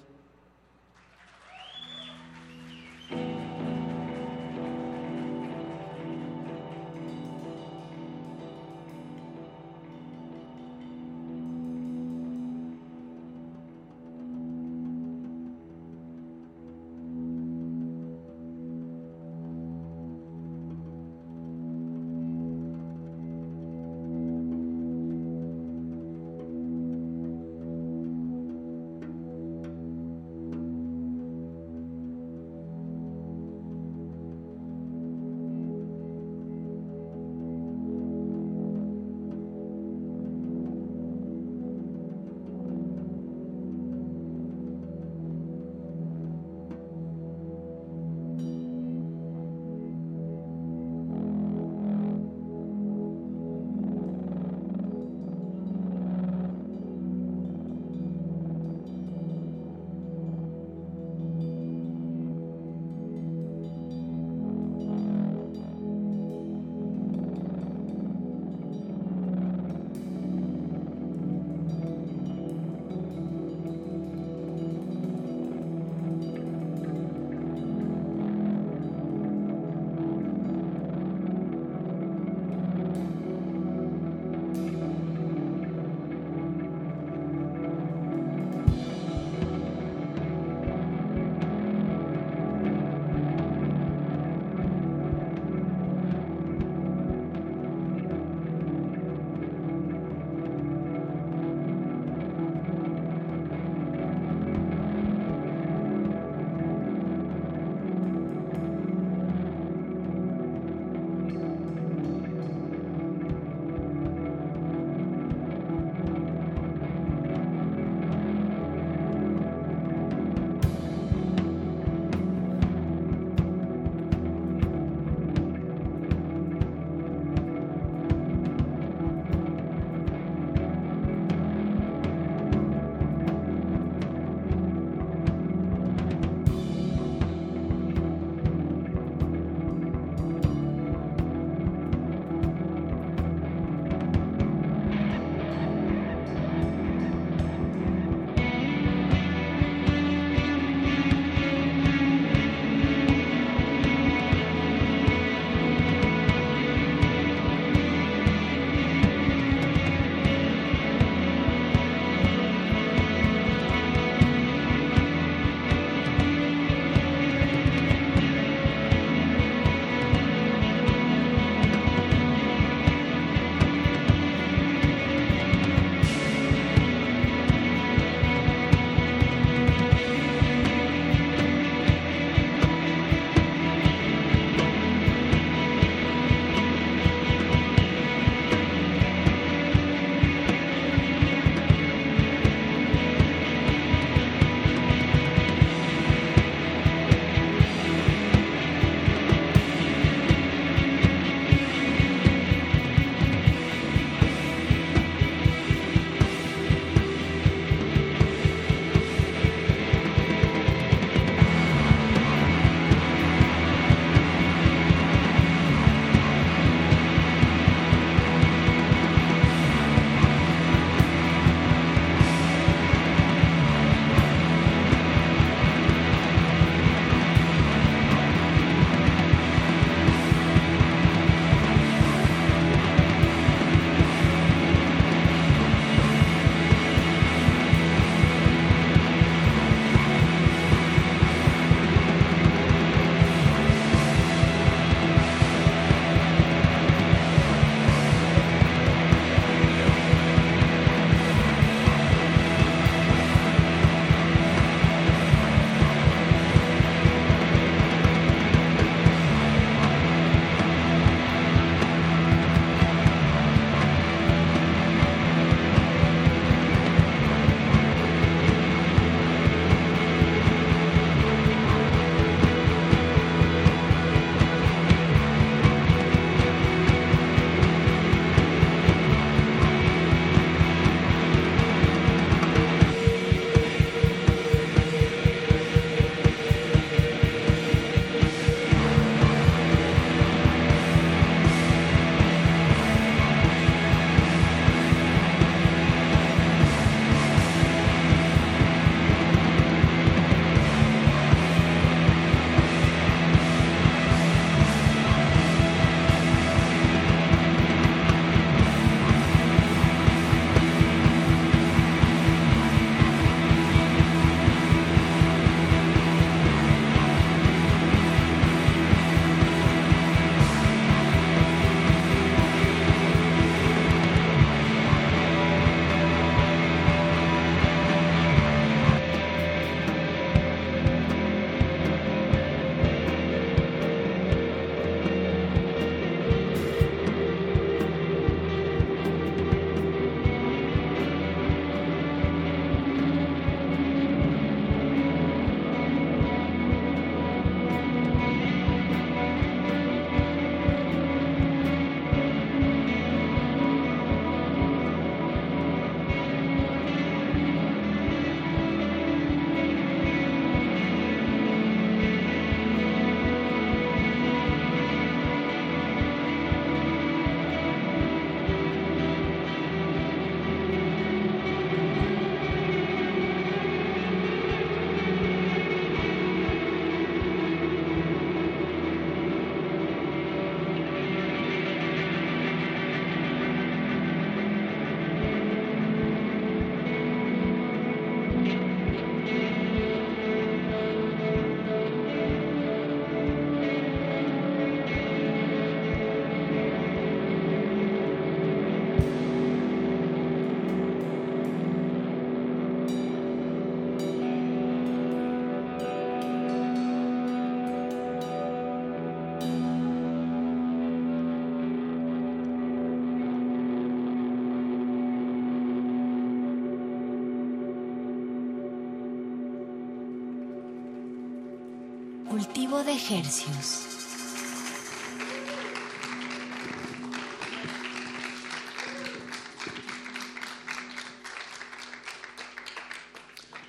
Cultivo 422.30 422.84
de 422.84 422.92
ejercios. 422.92 423.88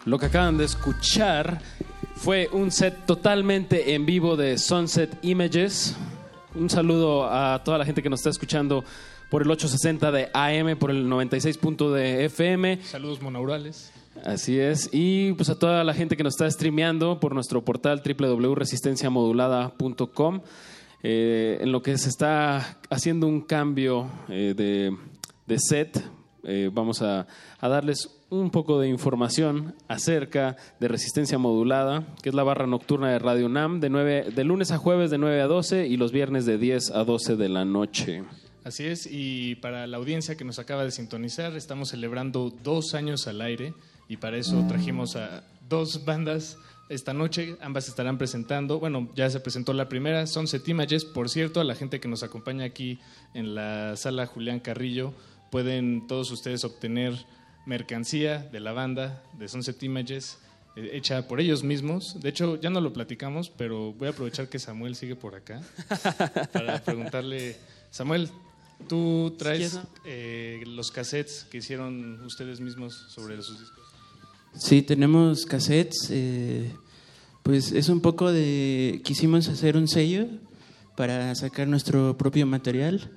Lo 0.05 0.20
que 0.20 0.28
acaban 0.28 0.59
de 0.59 0.66
escuchar 0.66 1.59
fue 2.14 2.49
un 2.51 2.70
set 2.70 3.07
totalmente 3.07 3.95
en 3.95 4.05
vivo 4.05 4.38
de 4.38 4.59
Sunset 4.59 5.18
Images. 5.24 5.95
Un 6.53 6.70
saludo 6.70 7.34
a 7.34 7.64
toda 7.64 7.80
la 7.80 7.86
gente 7.86 8.03
que 8.03 8.12
nos 8.12 8.20
está 8.20 8.30
escuchando 8.30 8.86
por 9.32 9.41
el 9.41 9.49
860 9.49 10.12
de 10.12 10.30
AM, 10.36 10.78
por 10.78 10.91
el 10.91 11.09
96. 11.09 11.59
de 11.91 12.26
FM. 12.26 12.84
Saludos 12.84 13.24
monaurales. 13.24 13.91
Así 14.24 14.59
es. 14.59 14.89
Y 14.91 15.34
pues 15.34 15.49
a 15.49 15.57
toda 15.57 15.84
la 15.84 15.93
gente 15.93 16.15
que 16.15 16.24
nos 16.24 16.36
está 16.36 16.47
streameando 16.49 17.19
por 17.19 17.34
nuestro 17.34 17.65
portal 17.65 18.01
www.resistenciamodulada.com, 18.05 20.41
eh, 21.03 21.57
en 21.61 21.72
lo 21.72 21.82
que 21.82 21.97
se 21.97 22.09
está 22.09 22.78
haciendo 22.89 23.26
un 23.28 23.41
cambio 23.41 24.09
eh, 24.30 24.53
de, 24.55 24.95
de 25.47 25.59
set, 25.59 26.03
eh, 26.43 26.69
vamos 26.72 27.01
a, 27.01 27.26
a 27.59 27.67
darles 27.67 28.22
un 28.30 28.51
poco 28.51 28.80
de 28.80 28.88
información 28.88 29.76
acerca 29.88 30.55
de 30.80 30.88
resistencia 30.88 31.38
modulada, 31.38 32.07
que 32.22 32.30
es 32.30 32.36
la 32.36 32.43
barra 32.43 32.67
nocturna 32.67 33.09
de 33.09 33.19
Radio 33.19 33.47
UNAM, 33.47 33.80
de, 33.80 33.89
9, 33.89 34.28
de 34.34 34.43
lunes 34.43 34.72
a 34.72 34.78
jueves 34.78 35.11
de 35.11 35.17
9 35.17 35.41
a 35.41 35.47
12 35.47 35.88
y 35.88 35.97
los 35.97 36.11
viernes 36.11 36.45
de 36.45 36.57
10 36.57 36.91
a 36.91 37.03
12 37.03 37.36
de 37.36 37.49
la 37.49 37.65
noche. 37.65 38.24
Así 38.63 38.86
es, 38.86 39.09
y 39.11 39.55
para 39.55 39.88
la 39.88 39.97
audiencia 39.97 40.38
que 40.38 40.45
nos 40.45 40.59
acaba 40.59 40.84
de 40.84 40.91
sintonizar, 40.91 41.57
estamos 41.57 41.89
celebrando 41.89 42.53
dos 42.63 42.93
años 42.93 43.28
al 43.28 43.41
aire 43.41 43.74
y 44.12 44.18
para 44.18 44.36
eso 44.36 44.66
trajimos 44.68 45.16
a 45.16 45.41
dos 45.70 46.03
bandas 46.03 46.57
esta 46.89 47.14
noche. 47.14 47.55
Ambas 47.62 47.88
estarán 47.88 48.18
presentando, 48.18 48.78
bueno, 48.78 49.09
ya 49.16 49.30
se 49.30 49.39
presentó 49.39 49.72
la 49.72 49.88
primera, 49.88 50.28
Sunset 50.28 50.68
Images. 50.68 51.05
Por 51.05 51.30
cierto, 51.30 51.62
a 51.62 51.64
la 51.64 51.76
gente 51.76 52.01
que 52.01 52.09
nos 52.09 52.22
acompaña 52.22 52.66
aquí 52.66 52.99
en 53.34 53.55
la 53.55 53.95
sala 53.95 54.26
Julián 54.26 54.59
Carrillo, 54.59 55.14
pueden 55.49 56.07
todos 56.07 56.30
ustedes 56.30 56.66
obtener 56.66 57.26
mercancía 57.66 58.39
de 58.39 58.59
la 58.59 58.74
banda 58.74 59.24
de 59.39 59.47
Sunset 59.47 59.82
Images 59.82 60.39
eh, 60.76 60.89
hecha 60.91 61.30
por 61.30 61.39
ellos 61.39 61.64
mismos. 61.64 62.20
De 62.20 62.28
hecho, 62.28 62.59
ya 62.59 62.70
no 62.70 62.82
lo 62.82 62.91
platicamos, 62.91 63.49
pero 63.49 63.93
voy 63.93 64.09
a 64.09 64.12
aprovechar 64.12 64.49
que 64.49 64.59
Samuel 64.59 64.95
sigue 64.95 65.16
por 65.16 65.36
acá 65.36 65.62
para 66.51 66.84
preguntarle, 66.84 67.55
Samuel, 67.91 68.30
tú 68.89 69.34
traes 69.38 69.80
eh, 70.03 70.62
los 70.68 70.91
cassettes 70.91 71.47
que 71.49 71.59
hicieron 71.59 72.22
ustedes 72.26 72.59
mismos 72.59 72.93
sobre 73.07 73.41
sus 73.41 73.57
discos. 73.57 73.81
Sí, 74.54 74.82
tenemos 74.82 75.45
cassettes. 75.45 76.08
eh, 76.10 76.72
pues 77.43 77.72
es 77.72 77.89
un 77.89 78.02
poco 78.02 78.32
de. 78.32 79.02
Quisimos 79.04 79.47
hacer 79.47 79.78
un 79.78 79.88
sello 79.88 80.28
para 80.95 81.34
sacar 81.36 81.68
nuestro 81.68 82.18
propio 82.18 82.45
material. 82.45 83.12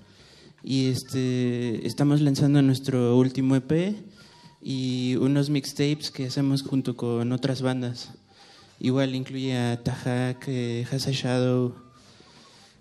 Y 0.62 0.86
este 0.86 1.86
estamos 1.86 2.22
lanzando 2.22 2.62
nuestro 2.62 3.18
último 3.18 3.54
EP 3.56 3.96
y 4.62 5.16
unos 5.16 5.50
mixtapes 5.50 6.10
que 6.10 6.26
hacemos 6.26 6.62
junto 6.62 6.96
con 6.96 7.32
otras 7.32 7.60
bandas. 7.60 8.12
Igual 8.80 9.14
incluye 9.14 9.56
a 9.56 9.82
Tajak, 9.82 10.44
eh, 10.48 10.86
Shadow, 10.90 11.74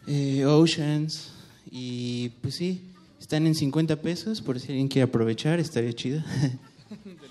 eh, 0.08 0.46
Oceans. 0.46 1.32
Y 1.70 2.30
pues 2.42 2.56
sí, 2.56 2.82
están 3.20 3.48
en 3.48 3.56
50 3.56 4.02
pesos 4.02 4.42
por 4.42 4.60
si 4.60 4.70
alguien 4.70 4.88
quiere 4.88 5.10
aprovechar, 5.10 5.60
estaría 5.60 5.94
chido. 5.94 6.24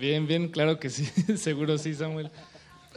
Bien, 0.00 0.26
bien, 0.26 0.48
claro 0.48 0.78
que 0.78 0.90
sí, 0.90 1.04
seguro 1.36 1.78
sí, 1.78 1.94
Samuel. 1.94 2.30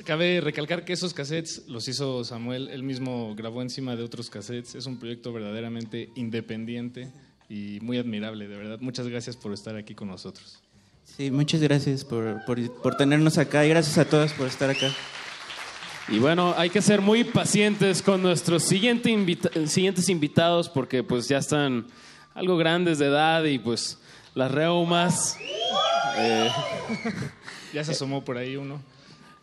Cabe 0.05 0.39
recalcar 0.41 0.85
que 0.85 0.93
esos 0.93 1.13
cassettes 1.13 1.63
los 1.67 1.87
hizo 1.87 2.23
Samuel, 2.23 2.69
él 2.69 2.83
mismo 2.83 3.35
grabó 3.35 3.61
encima 3.61 3.95
de 3.95 4.03
otros 4.03 4.29
cassettes. 4.29 4.75
Es 4.75 4.85
un 4.85 4.97
proyecto 4.97 5.33
verdaderamente 5.33 6.09
independiente 6.15 7.11
y 7.49 7.79
muy 7.81 7.97
admirable, 7.97 8.47
de 8.47 8.55
verdad. 8.55 8.77
Muchas 8.79 9.07
gracias 9.07 9.35
por 9.35 9.53
estar 9.53 9.75
aquí 9.75 9.95
con 9.95 10.07
nosotros. 10.07 10.59
Sí, 11.03 11.31
muchas 11.31 11.59
gracias 11.61 12.05
por, 12.05 12.45
por, 12.45 12.81
por 12.81 12.95
tenernos 12.95 13.37
acá 13.37 13.65
y 13.65 13.69
gracias 13.69 13.97
a 13.97 14.05
todos 14.05 14.31
por 14.33 14.47
estar 14.47 14.69
acá. 14.69 14.89
Y 16.07 16.19
bueno, 16.19 16.53
hay 16.57 16.69
que 16.69 16.81
ser 16.81 17.01
muy 17.01 17.23
pacientes 17.23 18.01
con 18.01 18.21
nuestros 18.21 18.63
siguiente 18.63 19.11
invita- 19.11 19.51
siguientes 19.67 20.07
invitados 20.09 20.69
porque 20.69 21.03
pues 21.03 21.27
ya 21.27 21.39
están 21.39 21.87
algo 22.33 22.57
grandes 22.57 22.99
de 22.99 23.07
edad 23.07 23.43
y 23.43 23.59
pues 23.59 23.97
las 24.35 24.51
reumas. 24.51 25.37
eh, 26.17 26.49
Ya 27.73 27.83
se 27.83 27.91
asomó 27.91 28.23
por 28.25 28.37
ahí 28.37 28.55
uno. 28.55 28.81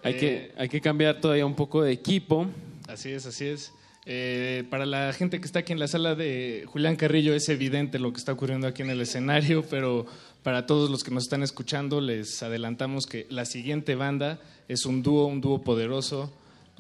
hay, 0.03 0.15
Eh, 0.15 0.19
que, 0.19 0.53
hay 0.59 0.69
que 0.69 0.81
cambiar 0.81 1.21
todavía 1.21 1.47
un 1.47 1.55
poco 1.55 1.83
de 1.83 1.93
equipo. 1.93 2.47
Así 2.89 3.11
es, 3.11 3.27
así 3.27 3.47
es. 3.47 3.73
Eh, 4.09 4.65
para 4.71 4.87
la 4.87 5.13
gente 5.13 5.41
que 5.41 5.47
está 5.47 5.61
aquí 5.61 5.73
en 5.73 5.81
la 5.81 5.89
sala 5.89 6.15
de 6.15 6.65
Julián 6.69 6.95
Carrillo 6.95 7.35
es 7.35 7.49
evidente 7.49 7.99
lo 7.99 8.13
que 8.13 8.19
está 8.19 8.33
ocurriendo 8.33 8.69
aquí 8.69 8.83
en 8.83 8.91
el 8.91 9.01
escenario, 9.01 9.65
pero 9.69 10.07
para 10.45 10.65
todos 10.67 10.91
los 10.91 11.03
que 11.03 11.11
nos 11.11 11.25
están 11.25 11.43
escuchando 11.43 12.01
les 12.01 12.41
adelantamos 12.45 13.07
que 13.07 13.27
la 13.31 13.45
siguiente 13.45 13.97
banda 13.97 14.39
es 14.69 14.87
un 14.87 15.03
dúo, 15.03 15.27
un 15.27 15.41
dúo 15.41 15.63
poderoso 15.63 16.33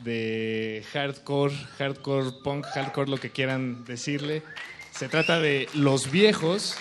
de 0.05 0.85
hardcore, 0.93 1.55
hardcore 1.78 2.31
punk, 2.45 2.65
hardcore 2.66 3.11
lo 3.11 3.16
que 3.19 3.31
quieran 3.31 3.85
decirle. 3.85 4.43
Se 4.93 5.09
trata 5.09 5.41
de 5.41 5.69
Los 5.74 6.12
Viejos, 6.12 6.77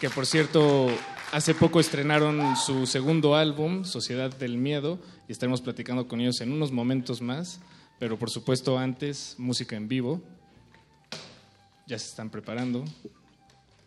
que 0.00 0.10
por 0.10 0.26
cierto 0.26 0.88
hace 1.32 1.54
poco 1.54 1.80
estrenaron 1.80 2.56
su 2.56 2.86
segundo 2.86 3.34
álbum, 3.34 3.84
Sociedad 3.84 4.34
del 4.34 4.58
Miedo, 4.58 4.98
y 5.28 5.32
estaremos 5.32 5.60
platicando 5.60 6.06
con 6.06 6.20
ellos 6.20 6.40
en 6.40 6.52
unos 6.52 6.72
momentos 6.72 7.20
más, 7.20 7.60
pero 7.98 8.18
por 8.18 8.30
supuesto 8.30 8.78
antes 8.78 9.34
música 9.38 9.76
en 9.76 9.88
vivo. 9.88 10.22
Ya 11.86 11.98
se 11.98 12.08
están 12.08 12.30
preparando. 12.30 12.84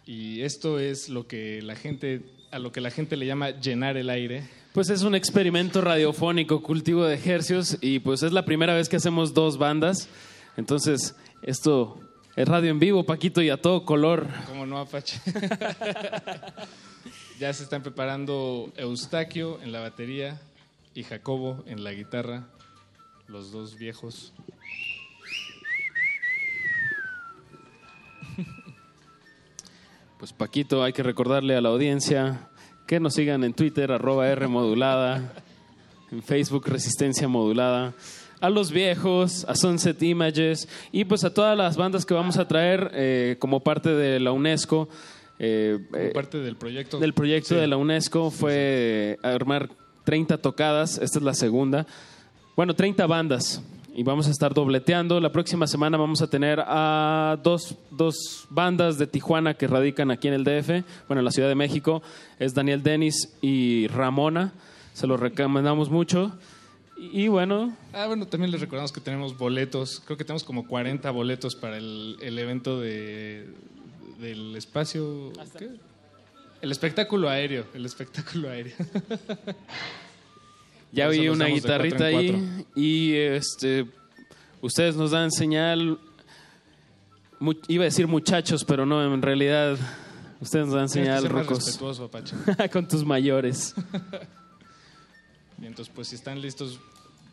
Y 0.06 0.41
esto 0.41 0.80
es 0.80 1.10
lo 1.10 1.27
que 1.27 1.61
la 1.61 1.76
gente 1.76 2.23
a 2.52 2.57
lo 2.57 2.72
que 2.72 2.81
la 2.81 2.90
gente 2.90 3.15
le 3.15 3.27
llama 3.27 3.52
llenar 3.52 3.95
el 3.98 4.10
aire. 4.10 4.44
Pues 4.73 4.90
es 4.90 5.03
un 5.03 5.14
experimento 5.14 5.81
radiofónico, 5.81 6.64
cultivo 6.64 7.06
de 7.06 7.15
ejercios, 7.15 7.77
y 7.81 7.99
pues 7.99 8.23
es 8.23 8.31
la 8.31 8.45
primera 8.45 8.73
vez 8.73 8.90
que 8.90 8.95
hacemos 8.95 9.34
dos 9.34 9.57
bandas. 9.57 10.07
Entonces, 10.57 11.15
esto 11.44 11.99
es 12.40 12.48
radio 12.48 12.72
en 12.72 12.80
vivo, 12.80 13.03
Paquito, 13.03 13.41
y 13.41 13.49
a 13.49 13.57
todo 13.57 13.84
color. 13.84 14.26
¿Cómo 14.48 14.66
no, 14.66 14.78
Apache? 14.78 15.20
ya 17.38 17.52
se 17.52 17.64
están 17.64 17.84
preparando 17.84 18.72
Eustaquio 18.78 19.61
en 19.61 19.74
la 19.74 19.82
batería 19.82 20.40
y 20.94 21.03
Jacobo 21.03 21.66
en 21.68 21.84
la 21.84 21.91
guitarra, 21.91 22.48
los 23.28 23.52
dos 23.52 23.78
viejos. 23.78 24.32
Pues 30.18 30.32
Paquito, 30.32 30.82
hay 30.82 30.94
que 30.94 31.03
recordarle 31.03 31.57
a 31.57 31.61
la 31.61 31.68
audiencia 31.68 32.48
que 32.88 33.02
nos 33.02 33.16
sigan 33.16 33.44
en 33.44 33.53
Twitter, 33.53 33.91
arroba 33.91 34.30
R 34.30 34.48
modulada, 34.48 35.34
en 36.10 36.24
Facebook 36.24 36.68
Resistencia 36.68 37.28
Modulada, 37.28 37.94
a 38.41 38.49
los 38.49 38.72
viejos, 38.72 39.45
a 39.49 39.56
Sunset 39.56 40.02
Images 40.03 40.68
y 40.91 41.06
pues 41.06 41.24
a 41.24 41.34
todas 41.34 41.57
las 41.57 41.78
bandas 41.78 42.06
que 42.06 42.14
vamos 42.14 42.38
a 42.38 42.48
traer 42.48 42.91
eh, 42.94 43.36
como 43.40 43.60
parte 43.61 43.90
de 43.90 44.20
la 44.20 44.32
UNESCO. 44.32 44.88
eh, 45.40 45.80
Como 45.91 46.03
eh, 46.03 46.11
parte 46.14 46.38
del 46.40 46.56
proyecto. 46.56 46.99
del 46.99 47.14
proyecto 47.14 47.49
Sí. 47.49 47.56
de 47.56 47.68
la 47.68 47.78
UNESCO 47.78 48.30
fue 48.32 49.18
armar 49.24 49.70
30 50.06 50.38
tocadas, 50.40 50.98
esta 50.98 51.20
es 51.20 51.24
la 51.24 51.34
segunda. 51.34 51.86
Bueno, 52.56 52.74
30 52.76 53.06
bandas 53.07 53.61
y 53.95 54.03
vamos 54.03 54.28
a 54.28 54.32
estar 54.32 54.53
dobleteando. 54.53 55.20
La 55.20 55.32
próxima 55.32 55.66
semana 55.68 55.98
vamos 55.98 56.22
a 56.22 56.30
tener 56.30 56.61
a 56.66 57.38
dos, 57.44 57.76
dos 57.91 58.48
bandas 58.49 58.98
de 58.98 59.07
Tijuana 59.07 59.53
que 59.53 59.68
radican 59.68 60.11
aquí 60.11 60.28
en 60.28 60.34
el 60.34 60.44
DF, 60.44 60.84
bueno, 61.07 61.20
en 61.22 61.26
la 61.26 61.32
Ciudad 61.32 61.48
de 61.49 61.56
México. 61.56 62.02
Es 62.38 62.53
Daniel 62.53 62.84
Denis 62.84 63.34
y 63.41 63.88
Ramona. 63.88 64.53
Se 64.94 65.07
los 65.07 65.20
recomendamos 65.20 65.90
mucho. 65.90 66.32
Y, 67.02 67.28
bueno, 67.30 67.76
Ah, 67.94 68.08
bueno, 68.08 68.28
también 68.28 68.52
les 68.52 68.60
recordamos 68.60 68.92
que 68.92 69.00
tenemos 69.00 69.38
boletos. 69.38 70.02
Creo 70.06 70.18
que 70.18 70.26
tenemos 70.26 70.44
como 70.44 70.68
40 70.68 71.10
boletos 71.12 71.56
para 71.56 71.78
el, 71.78 72.18
el 72.22 72.38
evento 72.38 72.80
de, 72.80 73.48
del 74.20 74.56
espacio. 74.58 75.32
¿qué? 75.58 75.70
El 76.62 76.72
espectáculo 76.72 77.30
aéreo. 77.30 77.66
El 77.74 77.86
espectáculo 77.86 78.50
aéreo. 78.50 78.76
Ya 80.92 81.08
oí 81.08 81.30
una 81.30 81.46
guitarrita 81.46 82.06
ahí 82.06 82.66
y 82.76 83.14
este 83.14 83.86
ustedes 84.60 84.96
nos 84.96 85.12
dan 85.12 85.30
señal 85.32 86.00
mu- 87.40 87.54
iba 87.68 87.84
a 87.84 87.86
decir 87.86 88.08
muchachos, 88.08 88.66
pero 88.66 88.88
no, 88.88 89.14
en 89.14 89.22
realidad 89.22 89.78
ustedes 90.42 90.66
nos 90.66 90.74
dan 90.74 90.90
señal 90.90 91.28
Apache. 91.28 92.36
con 92.74 92.88
tus 92.88 93.06
mayores. 93.06 93.76
Y 95.61 95.65
entonces, 95.65 95.91
pues 95.94 96.07
si 96.07 96.15
están 96.15 96.41
listos, 96.41 96.80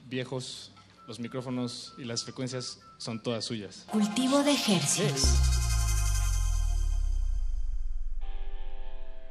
viejos, 0.09 0.73
los 1.07 1.21
micrófonos 1.21 1.95
y 1.99 2.05
las 2.05 2.25
frecuencias 2.25 2.81
son 2.99 3.23
todas 3.23 3.45
suyas. 3.45 3.87
Cultivo 3.91 4.43
de 4.43 4.53
ejercicios. 4.53 5.39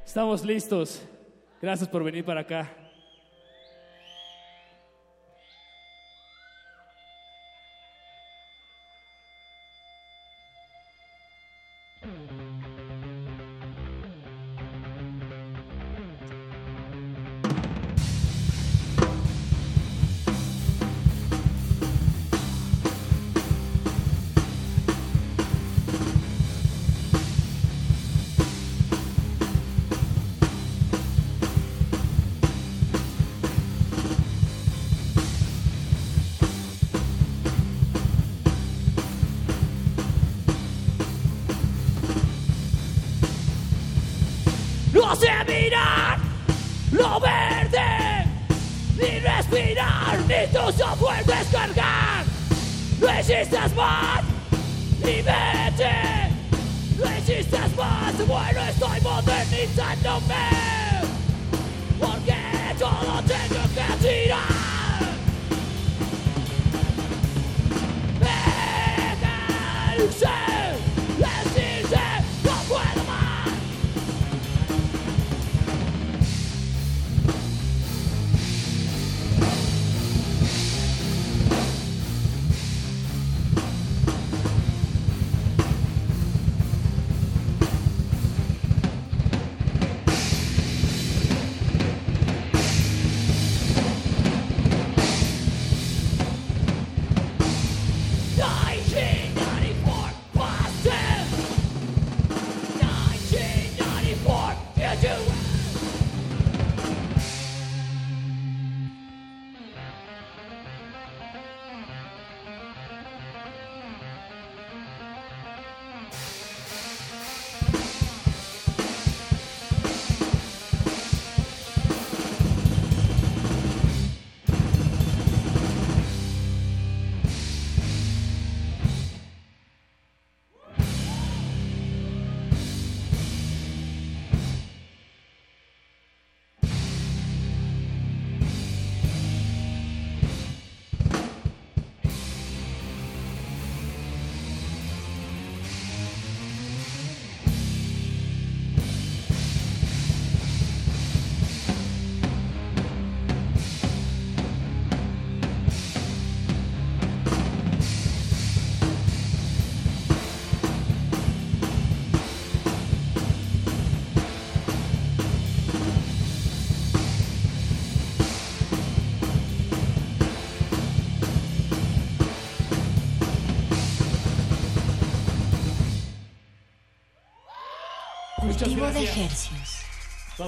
Estamos 0.05 0.45
listos. 0.45 1.01
Gracias 1.61 1.89
por 1.89 2.03
venir 2.03 2.23
para 2.23 2.41
acá. 2.41 2.84
hace 45.15 45.45
mirar 45.45 46.17
lo 46.91 47.19
verde, 47.19 48.25
ni 48.97 49.19
respirar, 49.19 50.19
ni 50.27 50.47
tus 50.47 50.99
vuelves 50.99 51.47
cargar. 51.51 52.25
No 52.99 53.09
existas 53.09 53.73
más, 53.75 54.23
ni 55.03 55.21
vete. 55.21 55.93
No 56.97 57.05
existas 57.17 57.75
más, 57.75 58.27
bueno, 58.27 58.61
estoy 58.69 59.01
modernizándome. 59.01 60.49
Porque 61.99 62.35
todo 62.77 63.21
tengo 63.25 63.63
que 63.73 64.07
tirar. 64.07 64.54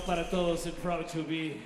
para 0.08 0.24
todos 0.32 0.66
and 0.66 0.82
proud 0.82 1.06
to 1.10 1.22
be 1.22 1.60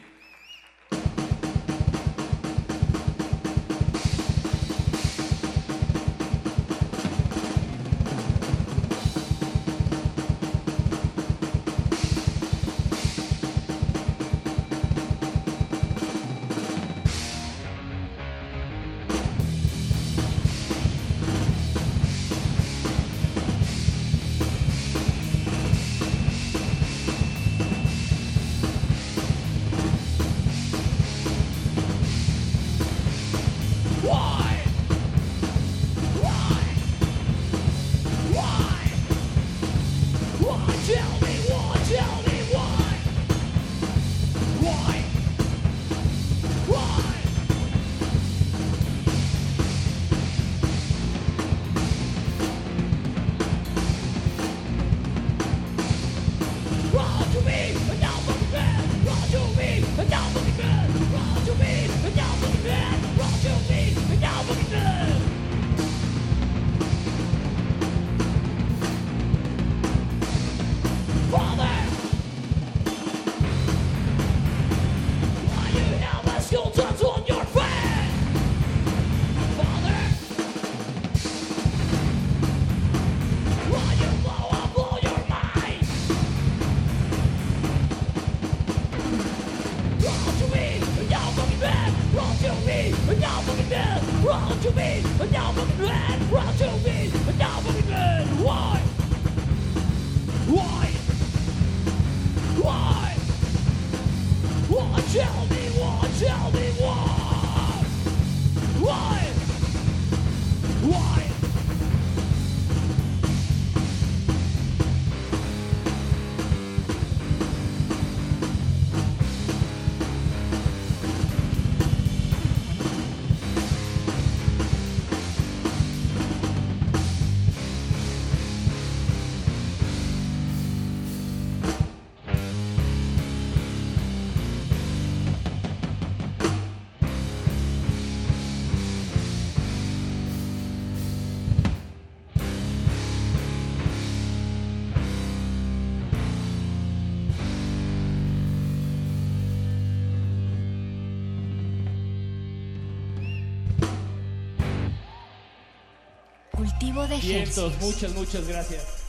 Muchas, 157.24 158.16
muchas 158.16 158.48
gracias. 158.48 159.04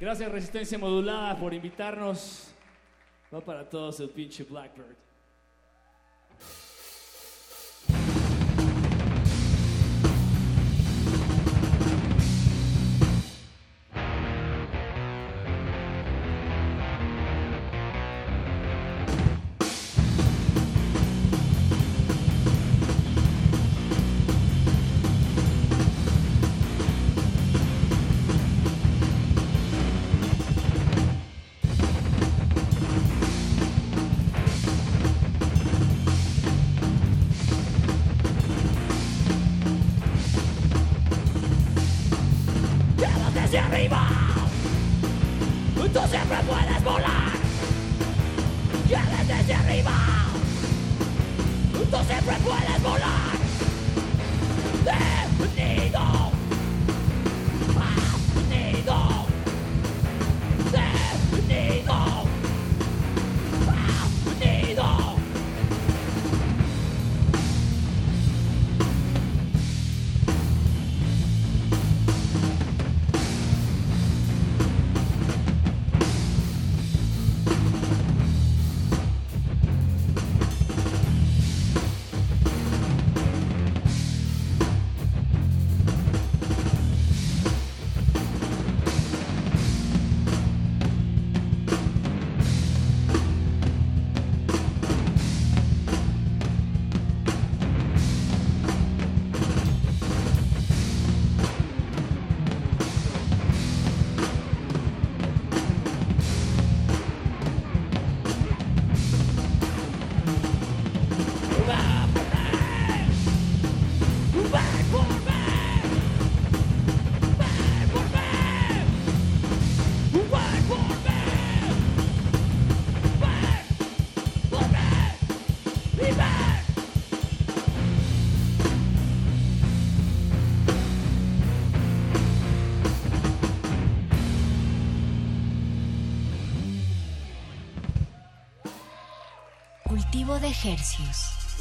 Gracias 0.00 0.32
Resistencia 0.32 0.78
Modulada 0.78 1.38
por 1.38 1.54
invitarnos. 1.54 2.48
Va 3.32 3.40
para 3.40 3.68
todos 3.68 4.00
el 4.00 4.10
pinche 4.10 4.42
Blackbird. 4.42 4.89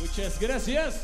Muchas 0.02 0.40
gracias. 0.40 0.99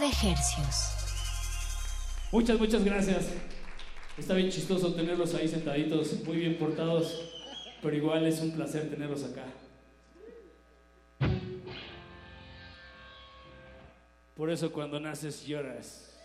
De. 0.00 0.96
Muchas, 2.32 2.58
muchas 2.58 2.84
gracias. 2.84 3.28
Está 4.16 4.34
bien 4.34 4.50
chistoso 4.50 4.94
tenerlos 4.94 5.34
ahí 5.34 5.46
sentaditos, 5.46 6.24
muy 6.24 6.38
bien 6.38 6.56
portados, 6.56 7.30
pero 7.82 7.96
igual 7.96 8.26
es 8.26 8.40
un 8.40 8.52
placer 8.52 8.88
tenerlos 8.88 9.24
acá. 9.24 9.44
Por 14.34 14.50
eso 14.50 14.72
cuando 14.72 14.98
naces 14.98 15.44
lloras. 15.46 16.18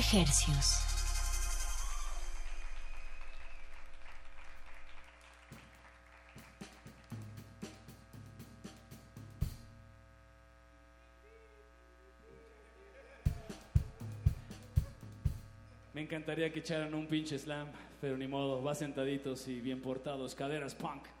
9. 0.00 0.24
Me 15.94 16.02
encantaría 16.02 16.52
que 16.52 16.60
echaran 16.60 16.94
un 16.94 17.08
pinche 17.08 17.36
slam, 17.36 17.66
pero 18.00 18.16
ni 18.16 18.28
modo, 18.28 18.62
va 18.62 18.76
sentaditos 18.76 19.48
y 19.48 19.60
bien 19.60 19.82
portados, 19.82 20.36
caderas 20.36 20.76
punk. 20.76 21.17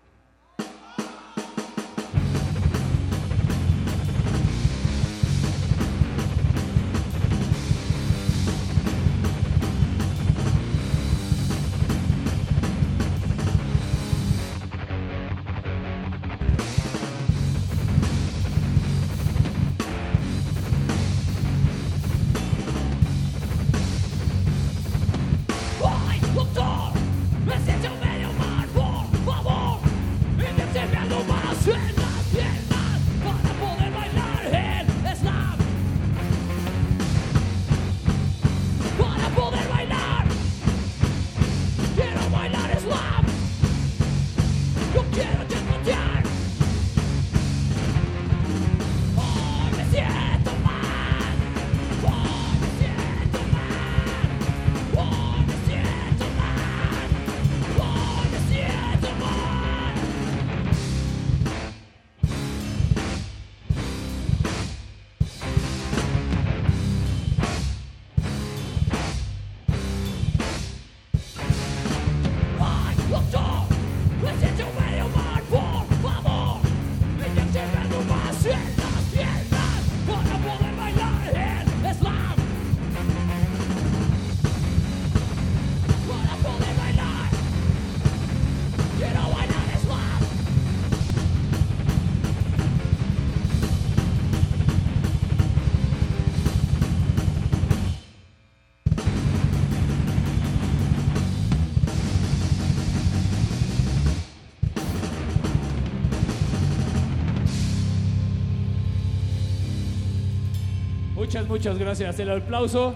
Muchas, 111.28 111.46
muchas 111.46 111.78
gracias. 111.78 112.18
El 112.20 112.30
aplauso, 112.30 112.94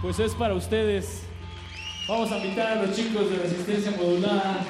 pues 0.00 0.20
es 0.20 0.32
para 0.36 0.54
ustedes. 0.54 1.24
Vamos 2.08 2.30
a 2.30 2.38
invitar 2.38 2.78
a 2.78 2.82
los 2.84 2.94
chicos 2.94 3.28
de 3.28 3.36
resistencia 3.36 3.90
modulada 3.90 4.64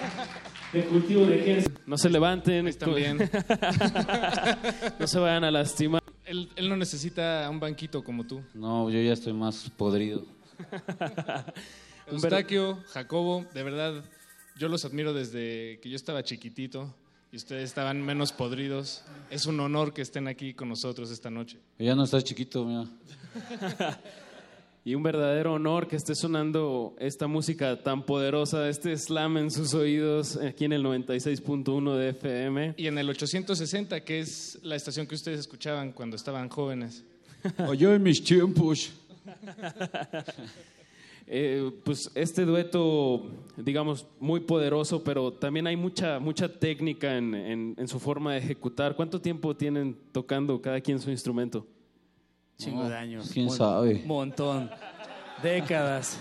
de 0.73 0.87
cultivo 0.87 1.27
de 1.27 1.39
ejército. 1.39 1.83
No 1.85 1.99
se 1.99 2.09
levanten. 2.09 2.67
Están 2.67 2.95
bien. 2.95 3.19
no 4.99 5.07
se 5.07 5.19
vayan 5.19 5.45
a 5.45 5.51
lastimar. 5.51 6.03
Él, 6.25 6.49
él 6.57 6.67
no 6.67 6.79
necesita 6.79 7.47
un 7.51 7.61
banquito 7.61 8.03
como 8.03 8.25
tú. 8.25 8.43
No, 8.55 8.89
yo 8.89 8.99
ya 8.99 9.13
estoy 9.13 9.35
más 9.35 9.69
podrido. 9.77 10.25
Eustaquio, 12.07 12.79
Jacobo, 12.87 13.45
de 13.53 13.63
verdad, 13.65 14.03
yo 14.57 14.69
los 14.69 14.83
admiro 14.87 15.13
desde 15.13 15.79
que 15.83 15.91
yo 15.91 15.97
estaba 15.97 16.23
chiquitito 16.23 16.95
y 17.35 17.37
ustedes 17.37 17.65
estaban 17.65 18.01
menos 18.01 18.31
podridos. 18.31 19.03
Es 19.29 19.47
un 19.47 19.59
honor 19.59 19.93
que 19.93 20.03
estén 20.03 20.29
aquí 20.29 20.55
con 20.55 20.69
nosotros 20.69 21.11
esta 21.11 21.31
noche. 21.31 21.59
Ya 21.81 21.97
no 21.97 22.05
estás 22.05 22.23
chiquito, 22.23 22.65
mira. 22.65 22.89
Y 24.87 24.95
un 24.95 25.03
verdadero 25.03 25.55
honor 25.55 25.89
que 25.89 25.97
esté 25.97 26.15
sonando 26.15 26.95
esta 26.99 27.27
música 27.27 27.83
tan 27.83 28.05
poderosa, 28.05 28.69
este 28.69 28.95
slam 28.99 29.39
en 29.39 29.51
sus 29.51 29.73
oídos, 29.73 30.37
aquí 30.37 30.67
en 30.67 30.75
el 30.75 30.85
96.1 30.85 31.97
de 31.97 32.09
FM. 32.11 32.75
Y 32.77 32.87
en 32.89 32.99
el 32.99 33.09
860, 33.09 34.05
que 34.05 34.21
es 34.21 34.59
la 34.63 34.77
estación 34.77 35.07
que 35.07 35.15
ustedes 35.15 35.41
escuchaban 35.41 35.93
cuando 35.93 36.17
estaban 36.17 36.51
jóvenes. 36.51 37.03
O 37.67 37.73
yo 37.73 37.95
en 37.95 38.03
mis 38.03 38.23
tiempos. 38.23 38.93
Eh, 41.27 41.71
pues 41.85 42.11
este 42.15 42.45
dueto, 42.45 43.31
digamos, 43.57 44.07
muy 44.21 44.41
poderoso, 44.41 45.03
pero 45.03 45.33
también 45.33 45.67
hay 45.67 45.77
mucha, 45.77 46.19
mucha 46.19 46.49
técnica 46.49 47.17
en, 47.17 47.35
en- 47.35 47.75
en 47.79 47.89
su 47.89 47.99
forma 47.99 48.33
de 48.35 48.39
ejecutar. 48.41 48.95
¿Cuánto 48.95 49.21
tiempo 49.21 49.57
tienen 49.57 49.97
tocando 50.13 50.61
cada 50.61 50.81
quien 50.81 51.01
su 51.01 51.11
instrumento? 51.11 51.67
Chingo 52.59 52.89
de 52.89 52.95
años. 52.97 53.31
quién 53.33 53.47
Mon- 53.47 53.57
sabe. 53.57 54.03
Montón. 54.07 54.71
Décadas. 55.43 56.21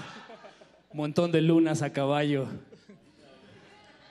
Montón 0.93 1.31
de 1.31 1.41
lunas 1.41 1.81
a 1.81 1.91
caballo. 1.91 2.47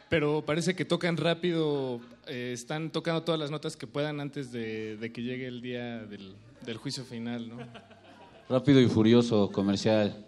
Pero 0.09 0.43
parece 0.45 0.75
que 0.77 0.85
tocan 0.85 1.17
rápido, 1.17 2.01
eh, 2.27 2.51
están 2.53 2.91
tocando 2.91 3.23
todas 3.23 3.41
las 3.41 3.51
notas 3.51 3.77
que 3.79 3.87
puedan 3.87 4.21
antes 4.21 4.53
de, 4.53 4.99
de 4.99 5.11
que 5.11 5.23
llegue 5.23 5.47
el 5.47 5.63
día 5.63 6.01
del, 6.05 6.35
del 6.67 6.77
juicio 6.77 7.03
final, 7.05 7.49
¿no? 7.49 7.57
Rápido 8.53 8.81
y 8.83 8.87
furioso 8.87 9.51
comercial. 9.51 10.27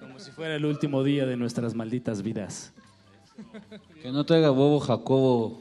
Como 0.00 0.18
si 0.18 0.30
fuera 0.30 0.54
el 0.56 0.64
último 0.64 1.04
día 1.04 1.26
de 1.26 1.36
nuestras 1.36 1.74
malditas 1.74 2.22
vidas. 2.22 2.72
Que 4.00 4.10
no 4.10 4.24
te 4.24 4.36
haga 4.36 4.48
bobo 4.48 4.80
Jacobo. 4.80 5.60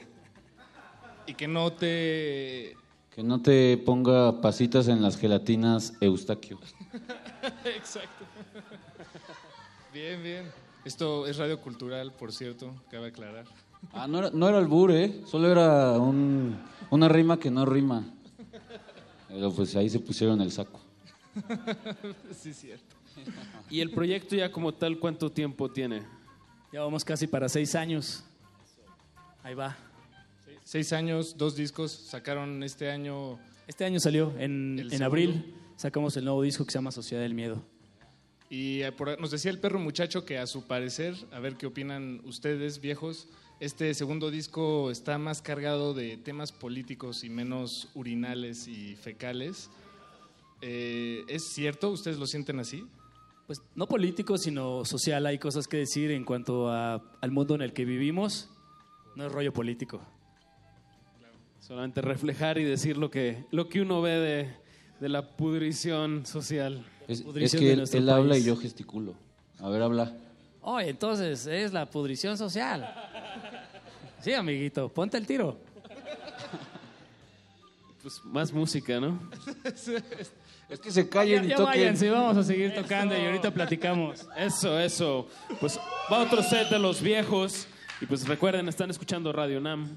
Y 1.27 1.33
que 1.33 1.49
no 1.49 1.73
te... 1.73 2.77
Que 3.13 3.23
no 3.23 3.41
te 3.41 3.77
ponga 3.77 4.39
pasitas 4.39 4.87
en 4.87 5.01
las 5.01 5.17
gelatinas 5.17 5.91
Eustaquio. 5.99 6.59
Exacto. 7.65 8.23
Bien, 9.93 10.23
bien. 10.23 10.45
Esto 10.85 11.27
es 11.27 11.35
radio 11.35 11.59
cultural, 11.59 12.13
por 12.13 12.31
cierto, 12.31 12.73
cabe 12.89 13.07
aclarar. 13.07 13.43
Ah, 13.91 14.07
no 14.07 14.19
era, 14.19 14.29
no 14.29 14.47
era 14.47 14.59
albur, 14.59 14.91
¿eh? 14.91 15.23
Solo 15.25 15.51
era 15.51 15.91
un- 15.99 16.57
una 16.89 17.09
rima 17.09 17.37
que 17.37 17.51
no 17.51 17.65
rima. 17.65 18.05
Pero 19.27 19.51
pues 19.51 19.75
ahí 19.75 19.89
se 19.89 19.99
pusieron 19.99 20.39
el 20.39 20.53
saco. 20.53 20.79
sí, 22.37 22.53
cierto. 22.53 22.95
¿Y 23.69 23.79
el 23.81 23.91
proyecto 23.91 24.35
ya 24.35 24.51
como 24.51 24.73
tal 24.73 24.99
cuánto 24.99 25.31
tiempo 25.31 25.69
tiene? 25.71 26.03
Ya 26.71 26.81
vamos 26.81 27.05
casi 27.05 27.27
para 27.27 27.47
seis 27.49 27.75
años. 27.75 28.23
Ahí 29.43 29.53
va. 29.55 29.77
Seis 30.63 30.91
años, 30.93 31.37
dos 31.37 31.55
discos, 31.55 31.91
sacaron 31.91 32.63
este 32.63 32.89
año. 32.89 33.39
Este 33.67 33.85
año 33.85 33.99
salió, 33.99 34.33
en, 34.37 34.87
en 34.91 35.03
abril 35.03 35.55
sacamos 35.75 36.15
el 36.17 36.25
nuevo 36.25 36.41
disco 36.41 36.65
que 36.65 36.71
se 36.71 36.77
llama 36.77 36.91
Sociedad 36.91 37.21
del 37.23 37.33
Miedo. 37.33 37.63
Y 38.49 38.81
eh, 38.81 38.91
por- 38.91 39.19
nos 39.19 39.31
decía 39.31 39.51
el 39.51 39.59
perro 39.59 39.79
muchacho 39.79 40.25
que 40.25 40.37
a 40.37 40.47
su 40.47 40.67
parecer, 40.67 41.15
a 41.31 41.39
ver 41.39 41.55
qué 41.55 41.65
opinan 41.65 42.21
ustedes, 42.25 42.79
viejos, 42.79 43.27
este 43.59 43.93
segundo 43.93 44.29
disco 44.31 44.91
está 44.91 45.17
más 45.17 45.41
cargado 45.41 45.93
de 45.93 46.17
temas 46.17 46.51
políticos 46.51 47.23
y 47.23 47.29
menos 47.29 47.89
urinales 47.95 48.67
y 48.67 48.95
fecales. 48.95 49.69
Eh, 50.61 51.23
¿Es 51.27 51.43
cierto? 51.45 51.89
¿Ustedes 51.89 52.17
lo 52.17 52.25
sienten 52.27 52.59
así? 52.59 52.85
Pues 53.47 53.61
no 53.75 53.87
político, 53.87 54.37
sino 54.37 54.83
social. 54.85 55.25
Hay 55.25 55.37
cosas 55.37 55.67
que 55.67 55.77
decir 55.77 56.11
en 56.11 56.23
cuanto 56.25 56.69
a- 56.69 57.01
al 57.21 57.31
mundo 57.31 57.55
en 57.55 57.61
el 57.61 57.73
que 57.73 57.85
vivimos. 57.85 58.49
No 59.15 59.25
es 59.27 59.31
rollo 59.31 59.53
político. 59.53 60.01
Solamente 61.59 62.01
reflejar 62.01 62.57
y 62.57 62.63
decir 62.63 62.97
lo 62.97 63.09
que, 63.09 63.45
lo 63.51 63.69
que 63.69 63.81
uno 63.81 64.01
ve 64.01 64.11
de, 64.19 64.53
de 64.99 65.09
la 65.09 65.35
pudrición 65.35 66.25
social. 66.25 66.85
Es, 67.07 67.21
que 67.21 67.31
de 67.65 67.73
él, 67.73 67.83
él 67.91 68.09
habla 68.09 68.37
y 68.37 68.43
yo 68.43 68.55
gesticulo. 68.57 69.13
A 69.59 69.69
ver, 69.69 69.81
habla. 69.81 70.15
Oh, 70.61 70.79
entonces 70.79 71.45
es 71.45 71.71
la 71.73 71.87
pudrición 71.89 72.37
social. 72.37 72.91
Sí, 74.21 74.33
amiguito, 74.33 74.89
ponte 74.89 75.17
el 75.17 75.27
tiro. 75.27 75.59
Pues 78.01 78.21
más 78.25 78.51
música, 78.51 78.99
¿no? 78.99 79.19
Es 80.69 80.79
que 80.79 80.91
se 80.91 81.07
callen 81.07 81.41
Ya, 81.43 81.45
y 81.45 81.49
ya 81.49 81.55
toquen. 81.57 81.71
váyanse, 81.73 82.09
vamos 82.09 82.37
a 82.37 82.43
seguir 82.43 82.73
tocando 82.73 83.15
y 83.17 83.23
ahorita 83.25 83.51
platicamos. 83.51 84.25
Eso, 84.35 84.79
eso. 84.79 85.27
Pues 85.59 85.79
va 86.11 86.19
otro 86.19 86.41
set 86.41 86.69
de 86.69 86.79
los 86.79 87.01
viejos. 87.01 87.67
Y 88.01 88.05
pues 88.07 88.27
recuerden, 88.27 88.67
están 88.67 88.89
escuchando 88.89 89.31
Radio 89.31 89.61
Nam. 89.61 89.95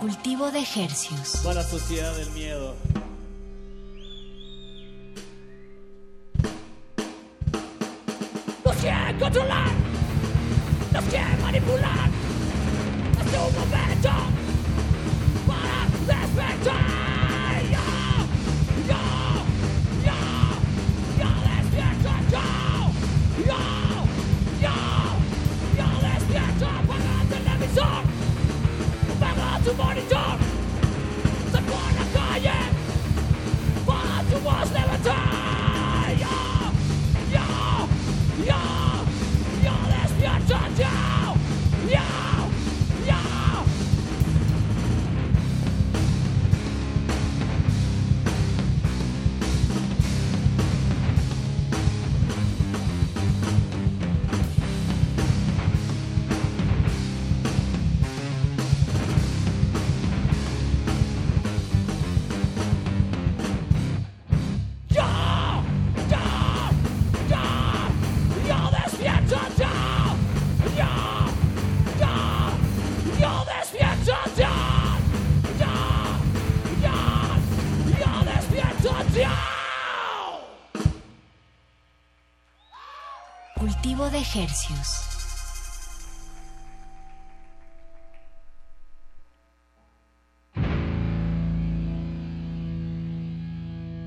Cultivo 0.00 0.50
de 0.50 0.58
ejercios. 0.58 1.42
Va 1.46 1.54
la 1.54 1.62
sociedad 1.62 2.14
del 2.16 2.30
miedo. 2.32 2.76
Nos 8.64 8.76
quieren 8.76 9.18
controlar, 9.18 9.68
nos 10.92 11.04
quieren 11.04 11.42
manipular. 11.42 12.08
Es 13.20 13.32
un 13.38 13.70
momento 13.70 14.10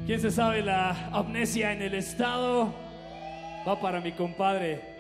¿Quién 0.06 0.20
se 0.22 0.32
sabe 0.32 0.62
la 0.62 1.10
amnesia 1.14 1.72
en 1.72 1.82
el 1.82 1.94
estado? 1.94 2.74
Va 3.68 3.80
para 3.80 4.02
mi 4.02 4.12
compadre. 4.12 4.98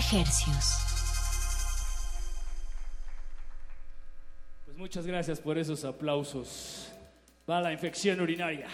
ejercios. 0.00 0.78
Pues 4.64 4.76
muchas 4.76 5.06
gracias 5.06 5.38
por 5.38 5.58
esos 5.58 5.84
aplausos. 5.84 6.90
Va 7.48 7.60
la 7.60 7.72
infección 7.72 8.20
urinaria. 8.20 8.68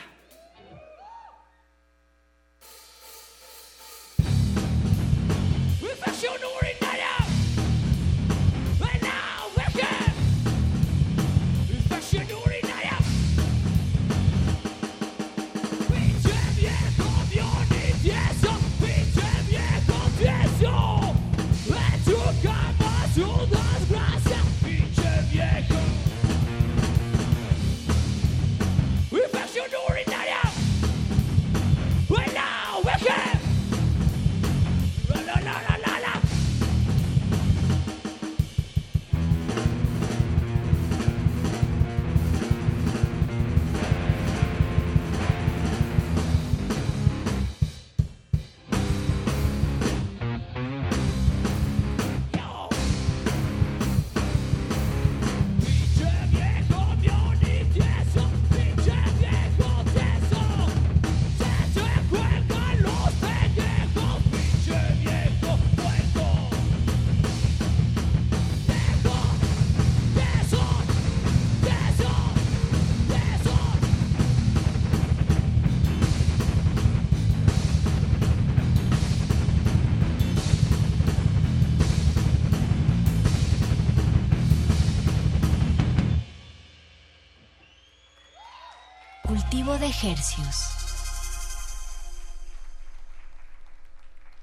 hercios. 90.05 90.77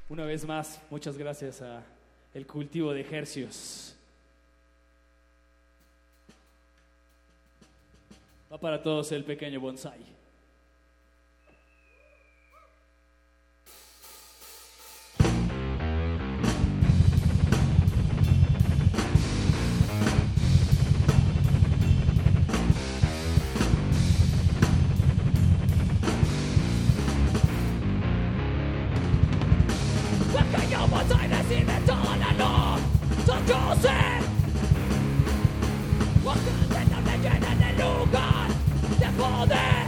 Una 0.09 0.25
vez 0.25 0.45
más, 0.45 0.79
muchas 0.89 1.17
gracias 1.17 1.61
a 1.61 1.83
el 2.33 2.45
cultivo 2.45 2.93
de 2.93 3.01
hercios. 3.01 3.95
Va 8.51 8.57
para 8.57 8.81
todos 8.81 9.11
el 9.11 9.23
pequeño 9.23 9.59
bonsai. 9.59 10.22
Narkosen! 33.47 34.23
Vakten 36.25 36.69
den 36.69 36.93
har 36.93 37.01
legenden 37.01 37.63
i 37.69 37.81
logan 37.81 38.49
Det 38.99 39.05
er 39.05 39.11
på 39.17 39.45
det, 39.45 39.83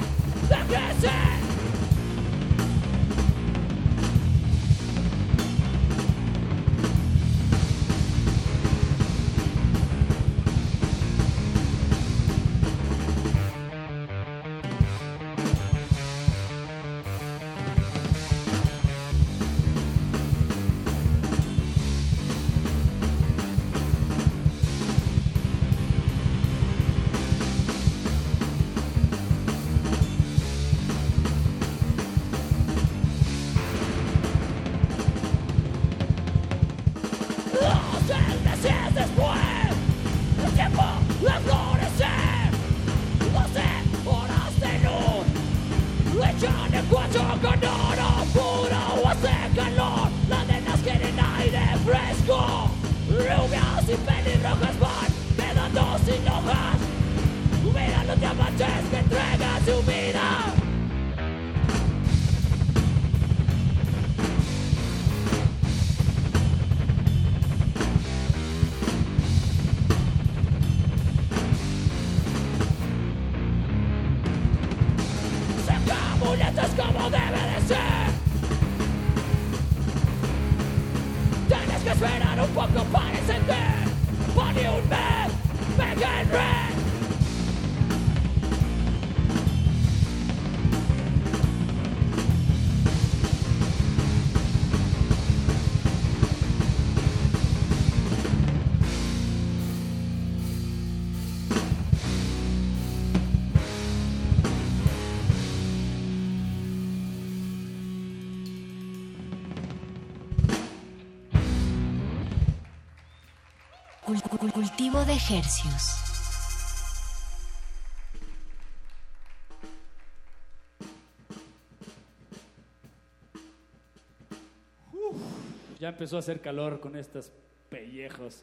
ya 125.79 125.89
empezó 125.89 126.17
a 126.17 126.19
hacer 126.19 126.41
calor 126.41 126.79
con 126.79 126.97
estos 126.97 127.31
pellejos 127.69 128.41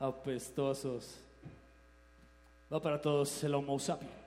apestosos. 0.00 1.16
Va 2.72 2.80
para 2.80 3.00
todos 3.00 3.44
el 3.44 3.54
Homo 3.54 3.78
sapiens. 3.78 4.23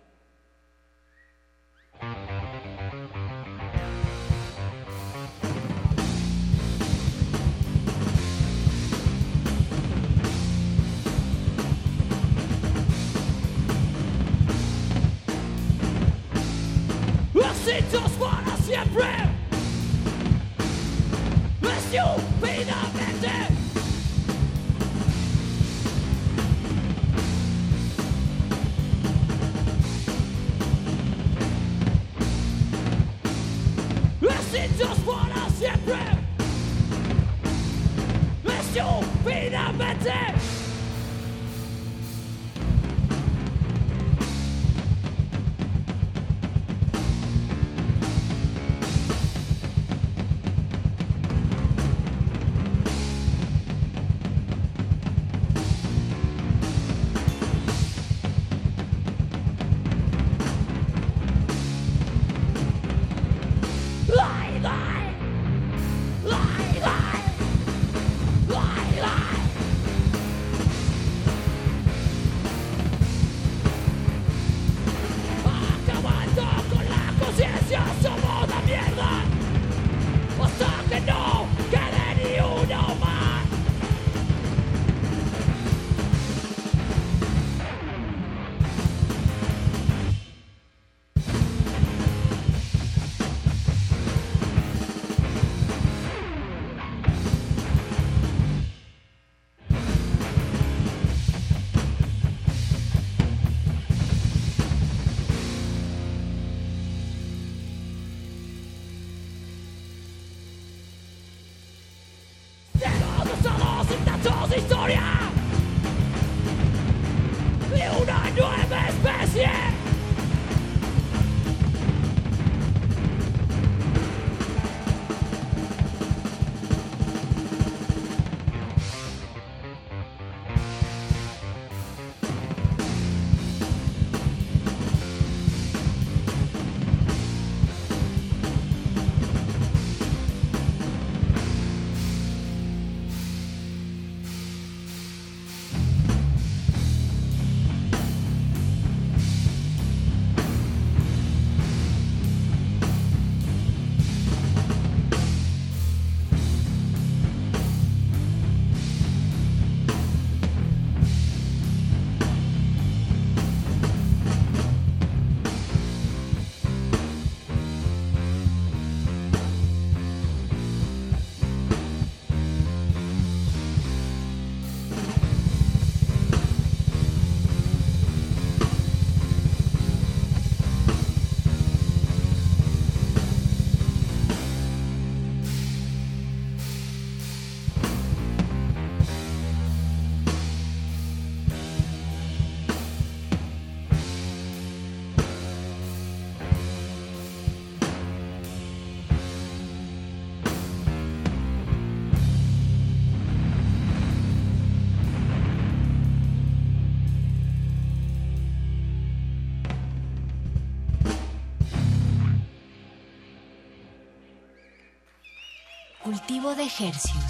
De 216.27 216.63
ejercios. 216.63 217.23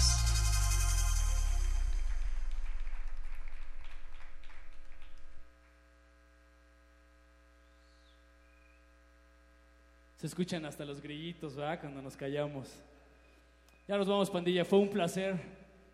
Se 10.16 10.26
escuchan 10.26 10.64
hasta 10.64 10.84
los 10.84 11.00
grillitos, 11.00 11.54
¿verdad? 11.54 11.80
Cuando 11.80 12.02
nos 12.02 12.16
callamos. 12.16 12.68
Ya 13.86 13.96
nos 13.96 14.08
vamos, 14.08 14.28
pandilla. 14.30 14.64
Fue 14.64 14.80
un 14.80 14.90
placer 14.90 15.36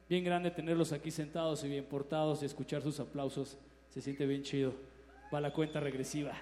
bien 0.08 0.24
grande 0.24 0.50
tenerlos 0.50 0.90
aquí 0.92 1.10
sentados 1.10 1.62
y 1.62 1.68
bien 1.68 1.84
portados 1.84 2.42
y 2.42 2.46
escuchar 2.46 2.80
sus 2.80 2.98
aplausos. 3.00 3.58
Se 3.90 4.00
siente 4.00 4.24
bien 4.24 4.42
chido. 4.42 4.74
Va 5.32 5.42
la 5.42 5.52
cuenta 5.52 5.78
regresiva. 5.78 6.32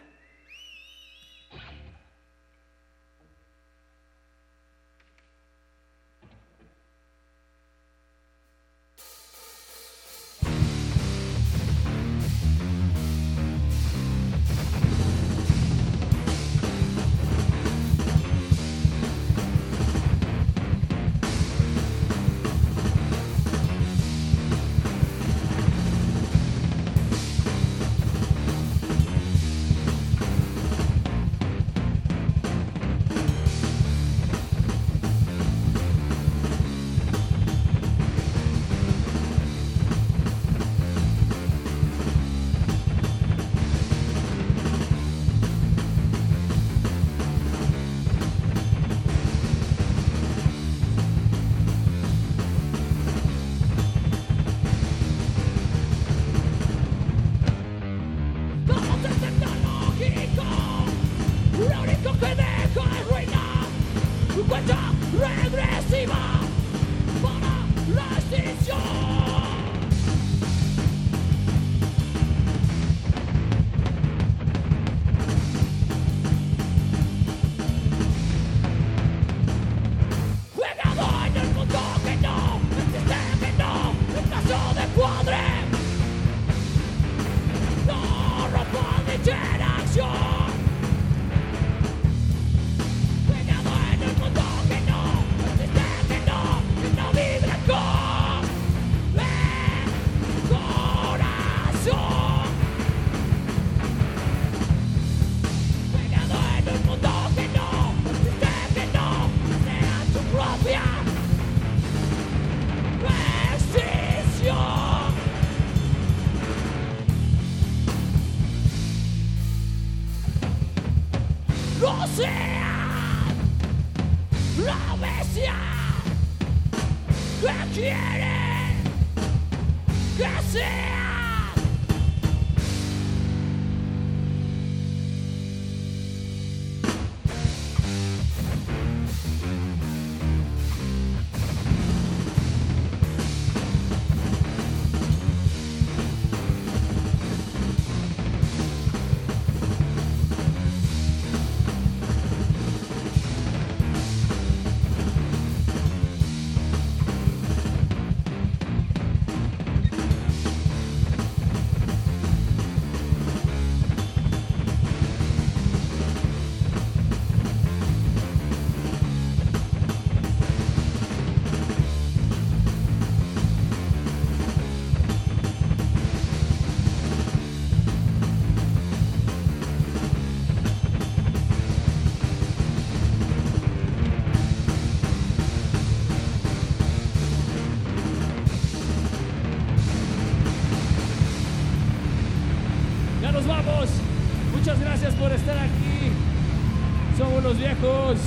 Viejos. 197.63 198.19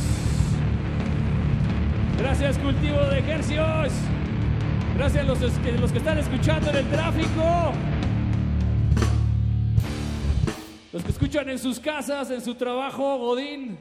Gracias, 2.18 2.57
cultivo 2.57 2.99
de 3.10 3.20
ejercicios. 3.20 3.91
Gracias 4.95 5.24
a 5.24 5.28
los, 5.28 5.40
que- 5.60 5.72
los 5.74 5.91
que 5.91 5.98
están 5.98 6.18
escuchando 6.18 6.70
en 6.70 6.78
el 6.78 6.88
tráfico. 6.90 7.74
Los 10.94 11.03
que 11.03 11.12
escuchan 11.12 11.49
en 11.49 11.60
sus 11.60 11.82
casas, 11.82 12.32
en 12.32 12.40
su 12.41 12.56
trabajo, 12.56 13.18
Godín. 13.18 13.78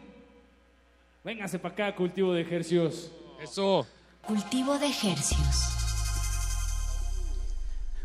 Véngase 1.23 1.61
para 1.61 1.73
acá, 1.73 1.95
cultivo 1.95 2.33
de 2.33 2.41
ejercicios. 2.41 3.13
Eso. 3.41 3.87
Cultivo 4.27 4.77
de 4.77 4.87
ejercios. 4.87 5.84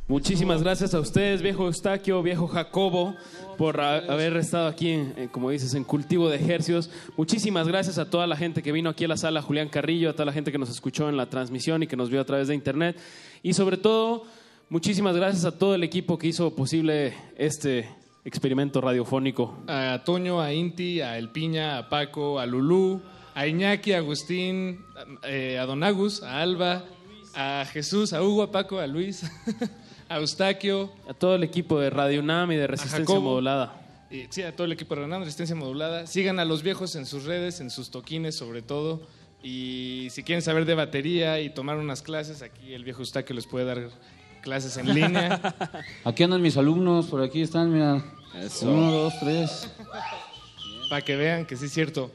Muchísimas 0.10 0.64
gracias 0.64 0.96
a 0.96 1.00
ustedes, 1.00 1.44
viejo 1.44 1.66
Eustaquio, 1.68 2.24
viejo 2.24 2.48
Jacobo, 2.48 3.16
por 3.60 3.80
haber 3.80 4.36
estado 4.38 4.68
aquí, 4.68 4.90
en- 4.90 5.14
en, 5.16 5.28
como 5.28 5.52
dices, 5.52 5.76
en 5.76 5.84
cultivo 5.84 6.30
de 6.30 6.38
ejercios. 6.38 6.90
Muchísimas 7.16 7.68
gracias 7.68 8.00
a 8.00 8.10
toda 8.10 8.26
la 8.26 8.36
gente 8.36 8.64
que 8.64 8.72
vino 8.72 8.90
aquí 8.90 9.06
a 9.06 9.08
la 9.08 9.18
sala, 9.18 9.44
Julián 9.44 9.70
Carrillo, 9.70 10.10
a 10.10 10.14
toda 10.14 10.26
la 10.26 10.34
gente 10.34 10.52
que 10.52 10.58
nos 10.58 10.72
escuchó 10.72 11.10
en 11.10 11.16
la 11.18 11.28
transmisión 11.30 11.84
y 11.84 11.88
que 11.88 11.96
nos 11.96 12.10
vio 12.10 12.22
a 12.22 12.26
través 12.26 12.48
de 12.48 12.56
internet. 12.56 12.98
Y 13.44 13.54
sobre 13.54 13.78
todo, 13.78 14.24
muchísimas 14.70 15.16
gracias 15.16 15.46
a 15.46 15.52
todo 15.52 15.76
el 15.76 15.84
equipo 15.84 16.18
que 16.18 16.26
hizo 16.28 16.56
posible 16.56 17.14
este 17.38 17.88
experimento 18.26 18.82
radiofónico. 18.82 19.60
A 19.68 20.02
Toño, 20.04 20.42
a 20.42 20.52
Inti, 20.52 21.02
a 21.02 21.20
El 21.20 21.30
Piña, 21.30 21.78
a 21.78 21.88
Paco, 21.88 22.40
a 22.40 22.48
Lulú, 22.48 23.00
a 23.36 23.46
Iñaki, 23.46 23.94
a 23.94 23.98
Agustín, 24.00 24.84
eh, 25.24 25.60
a 25.60 25.68
Don 25.68 25.84
Agus, 25.84 26.24
a 26.24 26.42
Alba, 26.42 26.84
a 27.36 27.64
Jesús, 27.72 28.12
a 28.14 28.24
Hugo, 28.24 28.42
a 28.42 28.52
Paco, 28.52 28.80
a 28.80 28.88
Luis, 28.88 29.24
a 30.10 30.18
Eustaquio. 30.18 30.92
A 31.08 31.14
todo 31.14 31.36
el 31.36 31.44
equipo 31.44 31.80
de 31.80 31.90
Radio 31.90 32.20
UNAM 32.20 32.52
y 32.52 32.56
de 32.56 32.68
Resistencia 32.68 33.06
Jacobo. 33.06 33.22
Modulada. 33.22 33.74
Y, 34.12 34.26
sí, 34.30 34.42
a 34.42 34.56
todo 34.56 34.66
el 34.66 34.72
equipo 34.72 34.96
de 34.96 35.02
Renan, 35.02 35.22
Resistencia 35.22 35.56
Modulada. 35.56 36.08
Sigan 36.08 36.40
a 36.40 36.46
los 36.46 36.64
viejos 36.64 36.96
en 36.96 37.06
sus 37.06 37.26
redes, 37.26 37.62
en 37.62 37.70
sus 37.70 37.92
toquines 37.92 38.36
sobre 38.36 38.64
todo. 38.64 39.02
Y 39.44 40.08
si 40.10 40.24
quieren 40.24 40.42
saber 40.42 40.66
de 40.66 40.74
batería 40.74 41.40
y 41.40 41.52
tomar 41.52 41.78
unas 41.78 42.02
clases, 42.02 42.42
aquí 42.42 42.74
el 42.74 42.84
viejo 42.84 43.00
Eustaquio 43.00 43.36
les 43.36 43.46
puede 43.46 43.66
dar 43.66 43.90
clases 44.42 44.76
en 44.78 44.94
línea. 44.94 45.56
Aquí 46.04 46.24
andan 46.24 46.42
mis 46.42 46.58
alumnos, 46.58 47.08
por 47.08 47.22
aquí 47.22 47.42
están, 47.42 47.72
mira. 47.72 48.04
Uno, 48.62 48.92
dos, 48.92 49.14
tres. 49.20 49.70
Para 50.90 51.02
que 51.02 51.16
vean 51.16 51.46
que 51.46 51.56
sí 51.56 51.66
es 51.66 51.74
cierto. 51.74 52.10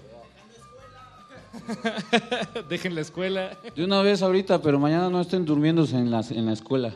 Dejen 2.69 2.95
la 2.95 3.03
escuela. 3.03 3.59
De 3.75 3.85
una 3.85 4.03
vez 4.03 4.23
ahorita, 4.23 4.61
pero 4.61 4.79
mañana 4.79 5.11
no 5.11 5.21
estén 5.21 5.45
durmiéndose 5.45 5.97
en 5.97 6.11
la, 6.11 6.25
en 6.31 6.47
la 6.47 6.53
escuela. 6.53 6.95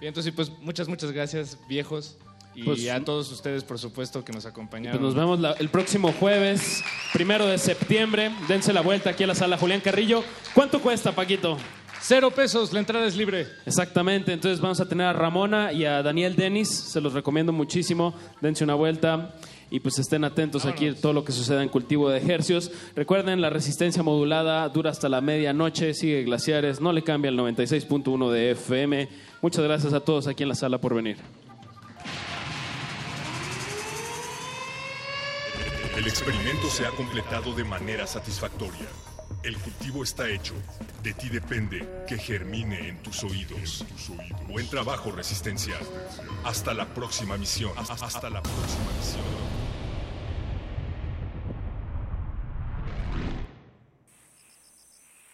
Entonces, 0.00 0.32
pues 0.34 0.50
muchas, 0.60 0.88
muchas 0.88 1.12
gracias, 1.12 1.58
viejos. 1.68 2.16
Y 2.54 2.64
Pues- 2.64 2.88
a 2.88 2.98
todos 3.04 3.30
ustedes, 3.30 3.62
por 3.62 3.78
supuesto, 3.78 4.24
que 4.24 4.32
nos 4.32 4.42
Pues 4.42 4.52
acompañaron. 4.52 5.00
nos 5.00 5.14
vemos 5.14 5.38
la- 5.38 5.52
el 5.52 5.68
próximo 5.68 6.12
jueves, 6.12 6.82
primero 7.12 7.46
de 7.46 7.56
septiembre. 7.56 8.32
Dense 8.48 8.72
la 8.72 8.80
vuelta 8.80 9.10
aquí 9.10 9.22
a 9.22 9.28
la 9.28 9.34
sala 9.36 9.56
Julián 9.56 9.80
Carrillo. 9.80 10.24
¿Cuánto 10.54 10.80
cuesta, 10.80 11.12
Paquito? 11.12 11.56
Cero 12.00 12.30
pesos, 12.32 12.72
la 12.72 12.80
entrada 12.80 13.06
es 13.06 13.16
libre. 13.16 13.46
Exactamente, 13.66 14.32
entonces 14.32 14.60
vamos 14.60 14.80
a 14.80 14.88
tener 14.88 15.06
a 15.06 15.12
Ramona 15.12 15.72
y 15.72 15.84
a 15.84 16.02
Daniel 16.02 16.34
Denis, 16.36 16.68
se 16.68 17.00
los 17.00 17.12
recomiendo 17.12 17.52
muchísimo, 17.52 18.14
dense 18.40 18.64
una 18.64 18.74
vuelta 18.74 19.34
y 19.70 19.80
pues 19.80 19.98
estén 19.98 20.24
atentos 20.24 20.64
aquí 20.66 20.88
a 20.88 20.94
todo 20.94 21.12
lo 21.12 21.24
que 21.24 21.32
suceda 21.32 21.62
en 21.62 21.68
cultivo 21.68 22.08
de 22.10 22.18
ejercios. 22.18 22.70
Recuerden, 22.94 23.40
la 23.40 23.50
resistencia 23.50 24.02
modulada 24.02 24.68
dura 24.68 24.90
hasta 24.90 25.08
la 25.08 25.20
medianoche, 25.20 25.94
sigue 25.94 26.24
glaciares, 26.24 26.80
no 26.80 26.92
le 26.92 27.02
cambia 27.02 27.28
el 27.30 27.38
96.1 27.38 28.30
de 28.30 28.50
FM. 28.52 29.08
Muchas 29.42 29.64
gracias 29.64 29.92
a 29.92 30.00
todos 30.00 30.26
aquí 30.26 30.42
en 30.42 30.48
la 30.50 30.54
sala 30.54 30.80
por 30.80 30.94
venir. 30.94 31.16
El 35.96 36.06
experimento 36.06 36.68
se 36.70 36.86
ha 36.86 36.90
completado 36.90 37.52
de 37.52 37.64
manera 37.64 38.06
satisfactoria. 38.06 38.86
El 39.42 39.56
cultivo 39.56 40.02
está 40.04 40.28
hecho. 40.28 40.54
De 41.02 41.12
ti 41.12 41.28
depende 41.28 42.04
que 42.06 42.18
germine 42.18 42.88
en 42.88 43.02
tus 43.02 43.24
oídos. 43.24 43.84
Buen 44.48 44.68
trabajo, 44.68 45.10
Resistencia. 45.10 45.74
Hasta 46.44 46.72
la 46.72 46.86
próxima 46.94 47.36
misión. 47.36 47.72
Hasta 47.76 48.30
la 48.30 48.42
próxima 48.42 48.92
misión. 48.96 49.57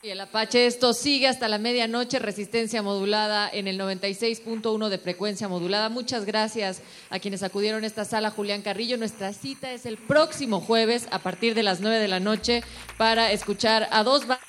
Y 0.04 0.10
el 0.10 0.20
Apache, 0.20 0.66
esto 0.66 0.92
sigue 0.92 1.28
hasta 1.28 1.48
la 1.48 1.56
medianoche, 1.56 2.18
resistencia 2.18 2.82
modulada 2.82 3.48
en 3.50 3.66
el 3.66 3.80
96.1 3.80 4.90
de 4.90 4.98
frecuencia 4.98 5.48
modulada. 5.48 5.88
Muchas 5.88 6.26
gracias 6.26 6.82
a 7.08 7.18
quienes 7.18 7.42
acudieron 7.42 7.84
a 7.84 7.86
esta 7.86 8.04
sala, 8.04 8.30
Julián 8.30 8.60
Carrillo. 8.60 8.98
Nuestra 8.98 9.32
cita 9.32 9.72
es 9.72 9.86
el 9.86 9.96
próximo 9.96 10.60
jueves 10.60 11.08
a 11.10 11.20
partir 11.20 11.54
de 11.54 11.62
las 11.62 11.80
9 11.80 11.98
de 12.00 12.08
la 12.08 12.20
noche 12.20 12.62
para 12.98 13.32
escuchar 13.32 13.88
a 13.90 14.02
dos 14.04 14.26
ba- 14.26 14.40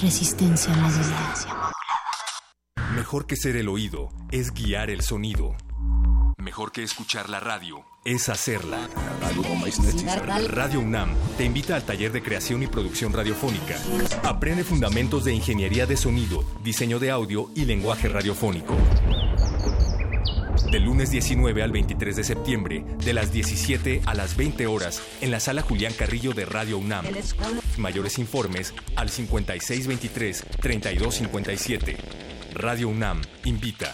Resistencia 0.00 0.74
modulada. 0.74 1.72
Mejor 2.94 3.26
que 3.26 3.36
ser 3.36 3.56
el 3.56 3.68
oído 3.68 4.08
es 4.30 4.52
guiar 4.52 4.90
el 4.90 5.02
sonido. 5.02 5.54
Mejor 6.38 6.72
que 6.72 6.82
escuchar 6.82 7.28
la 7.28 7.40
radio 7.40 7.84
es 8.04 8.28
hacerla. 8.28 8.88
Radio 10.48 10.80
UNAM 10.80 11.14
te 11.36 11.44
invita 11.44 11.76
al 11.76 11.84
taller 11.84 12.12
de 12.12 12.22
creación 12.22 12.62
y 12.62 12.66
producción 12.68 13.12
radiofónica. 13.12 13.76
Aprende 14.22 14.64
fundamentos 14.64 15.24
de 15.24 15.34
ingeniería 15.34 15.86
de 15.86 15.96
sonido, 15.96 16.44
diseño 16.62 16.98
de 16.98 17.10
audio 17.10 17.50
y 17.54 17.64
lenguaje 17.64 18.08
radiofónico. 18.08 18.76
Del 20.70 20.84
lunes 20.84 21.10
19 21.10 21.62
al 21.62 21.72
23 21.72 22.16
de 22.16 22.24
septiembre, 22.24 22.84
de 23.04 23.12
las 23.12 23.32
17 23.32 24.02
a 24.06 24.14
las 24.14 24.36
20 24.36 24.66
horas, 24.66 25.02
en 25.20 25.30
la 25.30 25.40
sala 25.40 25.62
Julián 25.62 25.92
Carrillo 25.92 26.32
de 26.32 26.44
Radio 26.44 26.78
UNAM. 26.78 27.06
Mayores 27.78 28.18
informes 28.18 28.74
al 28.96 29.10
5623-3257. 29.10 31.96
Radio 32.54 32.88
UNAM 32.88 33.22
invita. 33.44 33.92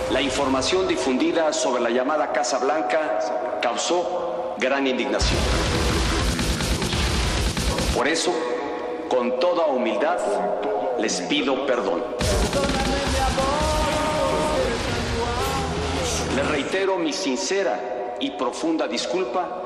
La 0.09 0.21
información 0.21 0.87
difundida 0.87 1.51
sobre 1.51 1.83
la 1.83 1.89
llamada 1.89 2.31
Casa 2.31 2.59
Blanca 2.59 3.59
causó 3.61 4.55
gran 4.57 4.87
indignación. 4.87 5.41
Por 7.93 8.07
eso, 8.07 8.33
con 9.09 9.37
toda 9.41 9.65
humildad, 9.65 10.17
les 10.97 11.19
pido 11.23 11.65
perdón. 11.65 12.05
Les 16.37 16.47
reitero 16.47 16.97
mi 16.97 17.11
sincera 17.11 17.97
y 18.19 18.31
profunda 18.31 18.87
disculpa 18.87 19.65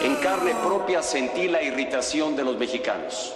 En 0.00 0.14
carne 0.16 0.54
propia 0.64 1.02
sentí 1.02 1.48
la 1.48 1.60
irritación 1.60 2.36
de 2.36 2.44
los 2.44 2.56
mexicanos. 2.56 3.34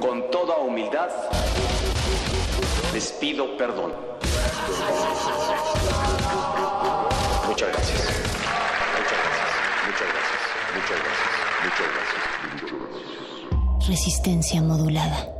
Con 0.00 0.30
toda 0.30 0.56
humildad, 0.58 1.10
les 2.92 3.10
pido 3.12 3.56
perdón. 3.56 3.92
Muchas 7.46 7.68
gracias. 7.72 8.00
Muchas 8.96 9.18
gracias. 9.24 9.48
Muchas 9.86 10.08
gracias. 10.12 10.40
Muchas 10.74 10.98
gracias. 11.02 11.32
Muchas 11.64 11.88
gracias. 11.92 13.88
Resistencia 13.88 14.62
modulada. 14.62 15.37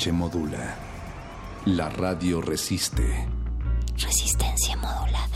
Noche 0.00 0.12
modula. 0.12 0.78
La 1.66 1.90
radio 1.90 2.40
resiste. 2.40 3.28
Resistencia 3.98 4.74
modulada. 4.78 5.28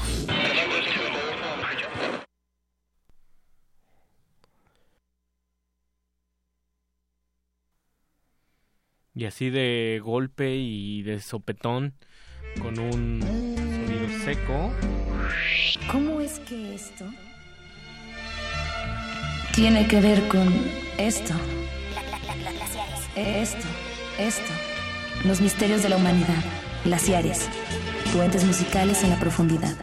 Y 9.15 9.27
así 9.27 9.51
de 9.51 10.01
golpe 10.03 10.57
y 10.57 11.03
de 11.03 11.21
sopetón, 11.21 11.93
con 12.63 12.79
un 12.79 13.21
sonido 13.21 14.25
seco. 14.25 14.73
¿Cómo 15.93 16.23
es 16.23 16.39
que 16.39 16.75
esto 16.75 17.05
tiene 19.55 19.87
que 19.89 20.01
ver 20.01 20.27
con 20.29 20.49
esto? 20.97 21.35
Esto, 23.17 23.69
esto. 24.19 24.53
Los 25.25 25.41
misterios 25.41 25.83
de 25.83 25.89
la 25.89 25.97
humanidad. 25.97 26.43
Glaciares. 26.85 27.49
Puentes 28.13 28.45
musicales 28.45 29.03
en 29.03 29.11
la 29.11 29.19
profundidad. 29.19 29.75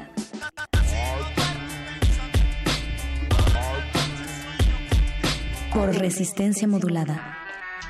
Por 5.73 5.95
resistencia 5.97 6.67
modulada. 6.67 7.37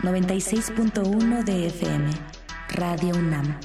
96.1 0.03 1.43
de 1.43 1.67
FM. 1.67 2.09
Radio 2.69 3.15
UNAM. 3.15 3.55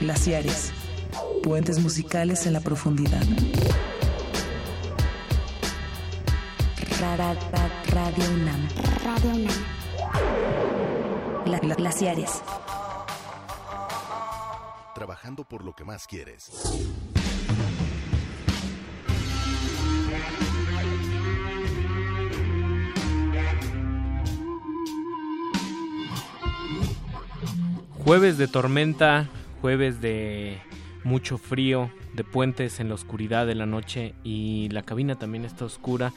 Glaciares. 0.00 0.72
Puentes 1.42 1.78
musicales 1.78 2.46
en 2.46 2.52
la 2.52 2.60
profundidad. 2.60 3.22
Ra- 7.00 7.16
ra- 7.16 7.34
ra- 7.34 7.82
Radio 7.90 8.24
UNAM. 8.34 8.68
Radio 9.04 9.30
UNAM. 9.30 9.79
Gla- 11.44 11.76
glaciares. 11.76 12.42
Trabajando 14.94 15.44
por 15.44 15.64
lo 15.64 15.74
que 15.74 15.84
más 15.84 16.06
quieres. 16.06 16.50
Jueves 28.04 28.38
de 28.38 28.48
tormenta, 28.48 29.28
jueves 29.60 30.00
de 30.00 30.58
mucho 31.04 31.38
frío, 31.38 31.90
de 32.14 32.24
puentes 32.24 32.80
en 32.80 32.88
la 32.88 32.94
oscuridad 32.94 33.46
de 33.46 33.54
la 33.54 33.66
noche 33.66 34.14
y 34.24 34.68
la 34.70 34.82
cabina 34.82 35.14
también 35.16 35.44
está 35.44 35.64
oscura. 35.64 36.12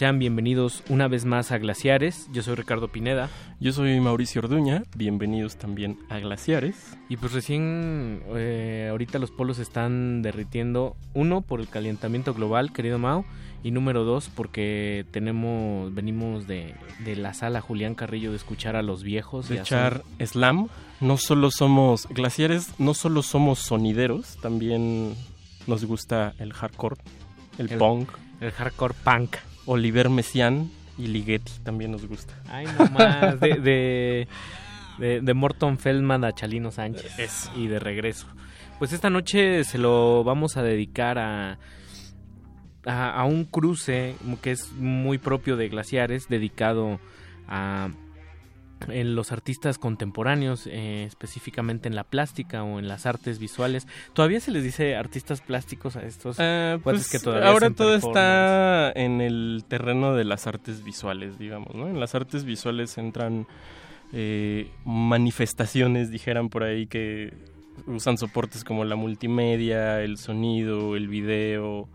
Sean 0.00 0.18
bienvenidos 0.18 0.82
una 0.88 1.08
vez 1.08 1.26
más 1.26 1.52
a 1.52 1.58
Glaciares. 1.58 2.26
Yo 2.32 2.42
soy 2.42 2.54
Ricardo 2.54 2.88
Pineda. 2.88 3.28
Yo 3.60 3.70
soy 3.70 4.00
Mauricio 4.00 4.40
Orduña. 4.40 4.82
Bienvenidos 4.96 5.56
también 5.56 5.98
a 6.08 6.18
Glaciares. 6.20 6.96
Y 7.10 7.18
pues 7.18 7.34
recién, 7.34 8.22
eh, 8.34 8.88
ahorita 8.90 9.18
los 9.18 9.30
polos 9.30 9.58
están 9.58 10.22
derritiendo. 10.22 10.96
Uno, 11.12 11.42
por 11.42 11.60
el 11.60 11.68
calentamiento 11.68 12.32
global, 12.32 12.72
querido 12.72 12.98
Mau. 12.98 13.26
Y 13.62 13.72
número 13.72 14.04
dos, 14.04 14.30
porque 14.34 15.04
tenemos, 15.10 15.94
venimos 15.94 16.46
de, 16.46 16.74
de 17.04 17.16
la 17.16 17.34
sala 17.34 17.60
Julián 17.60 17.94
Carrillo 17.94 18.30
de 18.30 18.38
escuchar 18.38 18.76
a 18.76 18.82
los 18.82 19.02
viejos. 19.02 19.50
De 19.50 19.58
echar 19.58 20.02
slam. 20.18 20.68
No 21.02 21.18
solo 21.18 21.50
somos 21.50 22.08
glaciares, 22.08 22.72
no 22.78 22.94
solo 22.94 23.20
somos 23.22 23.58
sonideros, 23.58 24.38
también 24.40 25.14
nos 25.66 25.84
gusta 25.84 26.32
el 26.38 26.54
hardcore, 26.54 26.96
el, 27.58 27.70
El- 27.70 27.76
punk. 27.78 28.08
el 28.40 28.50
hardcore 28.50 28.94
punk. 29.04 29.36
Oliver 29.72 30.08
Messiaen 30.10 30.70
y 30.98 31.06
Ligeti 31.06 31.52
también 31.62 31.92
nos 31.92 32.04
gusta. 32.06 32.34
Ay, 32.48 32.66
no 32.78 32.86
más. 32.90 33.38
De, 33.40 33.54
de, 33.60 34.28
de- 34.98 35.20
de 35.20 35.34
Morton 35.34 35.78
Feldman 35.78 36.24
a 36.24 36.32
Chalino 36.34 36.70
Sánchez. 36.72 37.50
Y 37.56 37.68
de 37.68 37.78
regreso. 37.78 38.26
Pues 38.78 38.92
esta 38.92 39.10
noche 39.10 39.62
se 39.64 39.78
lo 39.78 40.24
vamos 40.24 40.56
a 40.56 40.62
dedicar 40.62 41.18
a, 41.18 41.58
a, 42.84 43.10
a 43.12 43.24
un 43.24 43.44
cruce 43.44 44.16
que 44.42 44.50
es 44.52 44.72
muy 44.72 45.18
propio 45.18 45.56
de 45.56 45.68
Glaciares, 45.68 46.28
dedicado 46.28 46.98
a 47.48 47.90
en 48.88 49.14
los 49.14 49.32
artistas 49.32 49.78
contemporáneos, 49.78 50.66
eh, 50.66 51.04
específicamente 51.04 51.88
en 51.88 51.94
la 51.94 52.04
plástica 52.04 52.62
o 52.62 52.78
en 52.78 52.88
las 52.88 53.06
artes 53.06 53.38
visuales. 53.38 53.86
¿Todavía 54.12 54.40
se 54.40 54.50
les 54.50 54.62
dice 54.62 54.96
artistas 54.96 55.40
plásticos 55.40 55.96
a 55.96 56.02
estos? 56.02 56.36
Cuates 56.36 56.80
pues, 56.82 57.10
que 57.10 57.18
todavía 57.18 57.48
ahora 57.48 57.70
todo 57.70 57.94
está 57.94 58.92
en 58.92 59.20
el 59.20 59.64
terreno 59.68 60.14
de 60.14 60.24
las 60.24 60.46
artes 60.46 60.82
visuales, 60.82 61.38
digamos, 61.38 61.74
¿no? 61.74 61.88
En 61.88 62.00
las 62.00 62.14
artes 62.14 62.44
visuales 62.44 62.96
entran 62.98 63.46
eh, 64.12 64.70
manifestaciones, 64.84 66.10
dijeran 66.10 66.48
por 66.48 66.64
ahí, 66.64 66.86
que 66.86 67.32
usan 67.86 68.18
soportes 68.18 68.64
como 68.64 68.84
la 68.84 68.96
multimedia, 68.96 70.02
el 70.02 70.18
sonido, 70.18 70.96
el 70.96 71.08
video, 71.08 71.88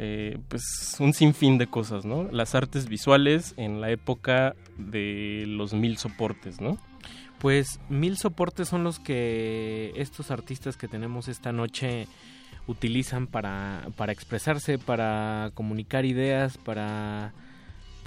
eh, 0.00 0.38
pues 0.46 0.62
un 1.00 1.12
sinfín 1.12 1.58
de 1.58 1.66
cosas, 1.66 2.04
¿no? 2.04 2.28
Las 2.30 2.54
artes 2.54 2.88
visuales 2.88 3.52
en 3.56 3.80
la 3.80 3.90
época 3.90 4.54
de 4.76 5.42
los 5.48 5.74
mil 5.74 5.98
soportes, 5.98 6.60
¿no? 6.60 6.78
Pues 7.40 7.80
mil 7.88 8.16
soportes 8.16 8.68
son 8.68 8.84
los 8.84 9.00
que 9.00 9.92
estos 9.96 10.30
artistas 10.30 10.76
que 10.76 10.86
tenemos 10.86 11.26
esta 11.26 11.50
noche 11.50 12.06
utilizan 12.68 13.26
para, 13.26 13.88
para 13.96 14.12
expresarse, 14.12 14.78
para 14.78 15.50
comunicar 15.54 16.04
ideas, 16.04 16.58
para, 16.58 17.32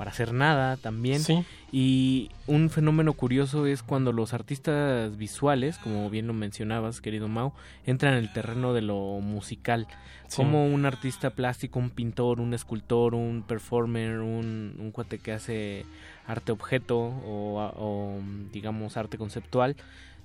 para 0.02 0.10
hacer 0.10 0.34
nada 0.34 0.78
también. 0.78 1.20
Sí. 1.20 1.46
Y 1.72 2.32
un 2.48 2.72
fenómeno 2.72 3.14
curioso 3.14 3.68
es 3.68 3.84
cuando 3.84 4.12
los 4.12 4.34
artistas 4.34 5.16
visuales, 5.16 5.78
como 5.78 6.10
bien 6.10 6.26
lo 6.26 6.34
mencionabas, 6.34 7.02
querido 7.02 7.28
Mau, 7.28 7.54
entran 7.86 8.14
en 8.14 8.20
el 8.24 8.34
terreno 8.34 8.74
de 8.74 8.82
lo 8.82 9.20
musical. 9.22 9.86
Sí. 10.28 10.38
Como 10.38 10.66
un 10.66 10.88
artista 10.88 11.30
plástico, 11.30 11.78
un 11.78 11.92
pintor, 11.92 12.40
un 12.40 12.56
escultor, 12.56 13.14
un 13.14 13.44
performer, 13.48 14.22
un, 14.22 14.74
un 14.80 14.90
cuate 14.90 15.20
que 15.20 15.34
hace 15.34 15.86
arte 16.26 16.52
objeto 16.52 16.98
o, 16.98 17.60
o, 17.78 18.20
digamos 18.52 18.98
arte 18.98 19.20
conceptual, 19.20 19.76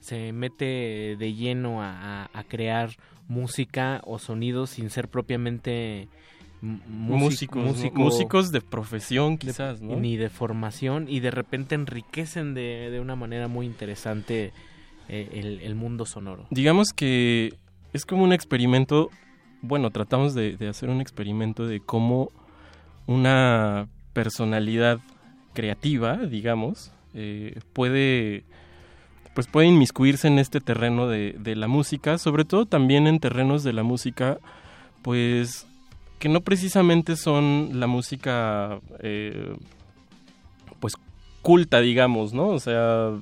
se 0.01 0.33
mete 0.33 1.17
de 1.19 1.35
lleno 1.35 1.83
a, 1.83 2.23
a- 2.25 2.31
a 2.33 2.45
crear 2.45 2.93
música 3.29 4.01
o 4.07 4.19
sonidos 4.19 4.71
sin 4.71 4.89
ser 4.89 5.09
propiamente 5.09 6.09
músicos, 6.63 7.93
músicos 7.95 8.51
de 8.53 8.61
profesión 8.61 9.35
de- 9.35 9.39
quizás, 9.39 9.81
¿no? 9.83 9.97
ni 9.97 10.17
de 10.17 10.31
formación 10.31 11.07
y 11.09 11.21
de 11.21 11.31
repente 11.31 11.75
enriquecen 11.75 12.55
de, 12.55 12.91
de 12.91 13.01
una 13.01 13.15
manera 13.17 13.47
muy 13.49 13.67
interesante 13.67 14.53
eh, 15.09 15.29
el, 15.35 15.61
el 15.61 15.75
mundo 15.75 16.07
sonoro. 16.07 16.47
Digamos 16.51 16.89
que 16.95 17.55
es 17.93 18.05
como 18.07 18.25
un 18.25 18.33
experimento, 18.33 19.11
bueno, 19.63 19.91
tratamos 19.91 20.35
de, 20.35 20.57
de 20.57 20.69
hacer 20.69 20.89
un 20.89 21.01
experimento 21.01 21.67
de 21.67 21.81
cómo 21.81 22.31
una 23.07 23.89
personalidad 24.13 24.99
creativa, 25.55 26.17
digamos, 26.17 26.93
eh, 27.15 27.61
puede 27.73 28.45
pues 29.35 29.47
puede 29.49 29.67
inmiscuirse 29.69 30.29
en 30.29 30.39
este 30.39 30.61
terreno 30.63 31.09
de, 31.09 31.37
de 31.39 31.57
la 31.57 31.69
música, 31.69 32.17
sobre 32.17 32.47
todo 32.47 32.65
también 32.65 33.07
en 33.07 33.21
terrenos 33.21 33.63
de 33.65 33.75
la 33.75 33.83
música, 33.83 34.39
pues 35.03 35.67
que 36.19 36.29
no 36.29 36.41
precisamente 36.41 37.17
son 37.17 37.71
la 37.75 37.87
música 37.87 38.81
eh, 39.01 39.55
pues 40.81 40.95
culta, 41.43 41.81
digamos, 41.81 42.33
¿no? 42.33 42.49
O 42.49 42.59
sea, 42.59 43.13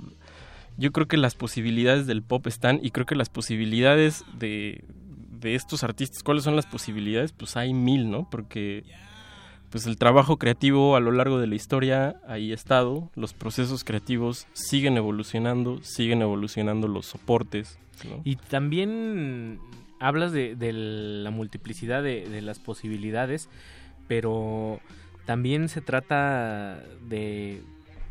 yo 0.77 0.93
creo 0.93 1.07
que 1.07 1.17
las 1.17 1.35
posibilidades 1.35 2.07
del 2.07 2.23
pop 2.23 2.47
están 2.47 2.81
y 2.83 2.91
creo 2.91 3.07
que 3.07 3.17
las 3.17 3.29
posibilidades 3.29 4.25
de, 4.39 4.85
de 5.41 5.55
estos 5.55 5.85
artistas, 5.85 6.23
¿cuáles 6.23 6.45
son 6.45 6.57
las 6.57 6.67
posibilidades? 6.67 7.33
Pues 7.33 7.57
hay 7.57 7.75
mil, 7.75 8.11
¿no? 8.11 8.29
Porque 8.31 8.85
pues 9.75 9.87
el 9.87 9.97
trabajo 9.97 10.37
creativo 10.37 10.95
a 10.95 11.01
lo 11.01 11.11
largo 11.11 11.41
de 11.41 11.49
la 11.49 11.57
historia 11.57 12.21
ahí 12.29 12.53
ha 12.53 12.55
estado, 12.55 13.11
los 13.17 13.35
procesos 13.35 13.83
creativos 13.83 14.47
siguen 14.53 14.97
evolucionando, 14.97 15.81
siguen 15.83 16.23
evolucionando 16.23 16.87
los 16.87 17.07
soportes. 17.07 17.77
Y 18.23 18.37
también 18.37 19.59
hablas 20.01 20.33
de, 20.33 20.55
de 20.57 20.73
la 20.73 21.31
multiplicidad 21.31 22.03
de, 22.03 22.29
de 22.29 22.43
las 22.43 22.59
posibilidades, 22.59 23.49
pero 24.09 24.81
también 25.25 25.69
se 25.69 25.81
trata 25.81 26.83
de 27.09 27.63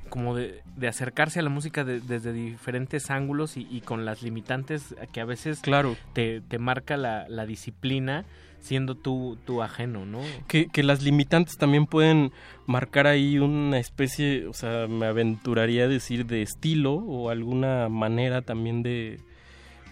como 0.09 0.35
de, 0.35 0.61
de 0.75 0.87
acercarse 0.87 1.39
a 1.39 1.43
la 1.43 1.49
música 1.49 1.83
de- 1.83 1.99
desde 1.99 2.33
diferentes 2.33 3.09
ángulos 3.09 3.57
y, 3.57 3.67
y 3.71 3.81
con 3.81 4.05
las 4.05 4.21
limitantes 4.21 4.95
que 5.11 5.21
a 5.21 5.25
veces 5.25 5.59
Claro. 5.61 5.97
te, 6.13 6.41
te 6.41 6.59
marca 6.59 6.97
la, 6.97 7.27
la 7.29 7.45
disciplina 7.47 8.25
siendo 8.59 8.95
tú, 8.95 9.37
tú 9.45 9.61
ajeno, 9.63 10.05
¿no? 10.05 10.21
que, 10.47 10.67
que 10.67 10.83
las 10.83 11.01
limitantes 11.03 11.57
también 11.57 11.85
pueden 11.87 12.31
marcar 12.67 13.07
ahí 13.07 13.37
una 13.39 13.77
especie, 13.79 14.45
o 14.47 14.53
sea, 14.53 14.87
me 14.87 15.05
aventuraría 15.07 15.85
a 15.85 15.87
decir 15.87 16.25
de 16.27 16.43
estilo 16.43 16.93
o 16.93 17.29
alguna 17.29 17.89
manera 17.89 18.41
también 18.43 18.81
de, 18.83 19.19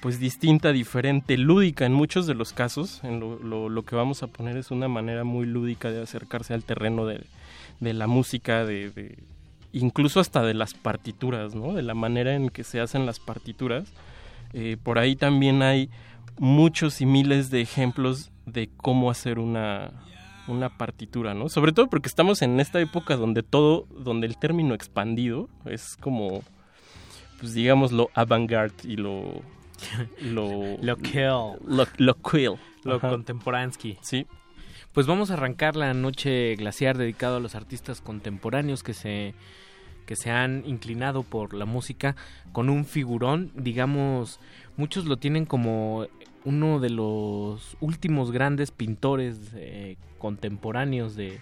pues 0.02 0.19
distinta, 0.19 0.72
diferente, 0.72 1.38
lúdica 1.38 1.86
en 1.86 1.94
muchos 1.94 2.28
de 2.28 2.34
los 2.34 2.53
casos. 2.53 3.03
En 3.03 3.19
lo, 3.19 3.84
que 3.84 3.95
vamos 3.95 4.23
a 4.23 4.28
poner 4.28 4.57
es 4.57 4.72
una 4.72 4.88
manera 4.88 5.23
muy 5.23 5.45
lúdica 5.45 5.91
de 5.91 6.02
acercarse 6.02 6.53
al 6.53 6.64
terreno 6.64 7.06
de, 7.06 7.23
la 7.80 8.07
música, 8.07 8.65
de, 8.65 9.18
incluso 9.72 10.19
hasta 10.19 10.41
de 10.44 10.56
las 10.56 10.73
partituras, 10.73 11.53
¿no? 11.53 11.73
De 11.73 11.84
la 11.84 11.94
manera 11.94 12.36
en 12.36 12.49
que 12.49 12.64
se 12.64 12.80
hacen 12.80 13.06
las 13.06 13.19
partituras. 13.19 13.94
Eh, 14.53 14.78
por 14.82 14.99
ahí 14.99 15.15
también 15.15 15.61
hay 15.61 15.90
muchos 16.40 16.99
y 17.02 17.06
miles 17.06 17.52
de 17.52 17.61
ejemplos 17.61 18.32
de 18.45 18.69
cómo 18.78 19.11
hacer 19.11 19.38
una, 19.38 19.91
una 20.48 20.78
partitura, 20.78 21.34
¿no? 21.34 21.49
Sobre 21.49 21.72
todo 21.72 21.88
porque 21.88 22.10
estamos 22.10 22.41
en 22.41 22.60
esta 22.60 22.80
época 22.80 23.15
donde 23.15 23.44
todo, 23.44 23.88
donde 23.91 24.28
el 24.28 24.38
término 24.38 24.73
expandido 24.73 25.49
es 25.65 25.95
como, 25.98 26.41
pues 27.40 27.53
digamos, 27.53 27.91
lo 27.91 28.10
avant-garde 28.14 28.84
y 28.84 28.98
lo... 28.98 29.41
Lo, 30.21 30.77
Lo 30.81 30.97
kill. 30.97 31.57
Lo, 31.65 31.85
lo 31.97 32.15
quill. 32.15 32.55
Lo 32.83 32.95
Ajá. 32.95 33.09
contemporansky. 33.09 33.97
Sí. 34.01 34.27
Pues 34.93 35.07
vamos 35.07 35.31
a 35.31 35.35
arrancar 35.35 35.75
la 35.75 35.93
noche 35.93 36.55
glaciar 36.55 36.97
dedicado 36.97 37.37
a 37.37 37.39
los 37.39 37.55
artistas 37.55 38.01
contemporáneos 38.01 38.83
que 38.83 38.93
se 38.93 39.33
que 40.05 40.15
se 40.17 40.31
han 40.31 40.63
inclinado 40.65 41.23
por 41.23 41.53
la 41.53 41.65
música 41.65 42.17
con 42.51 42.69
un 42.69 42.83
figurón, 42.83 43.51
digamos, 43.55 44.39
muchos 44.75 45.05
lo 45.05 45.15
tienen 45.17 45.45
como 45.45 46.07
uno 46.43 46.79
de 46.79 46.89
los 46.89 47.77
últimos 47.79 48.31
grandes 48.31 48.71
pintores 48.71 49.37
eh, 49.53 49.95
contemporáneos 50.17 51.15
de, 51.15 51.39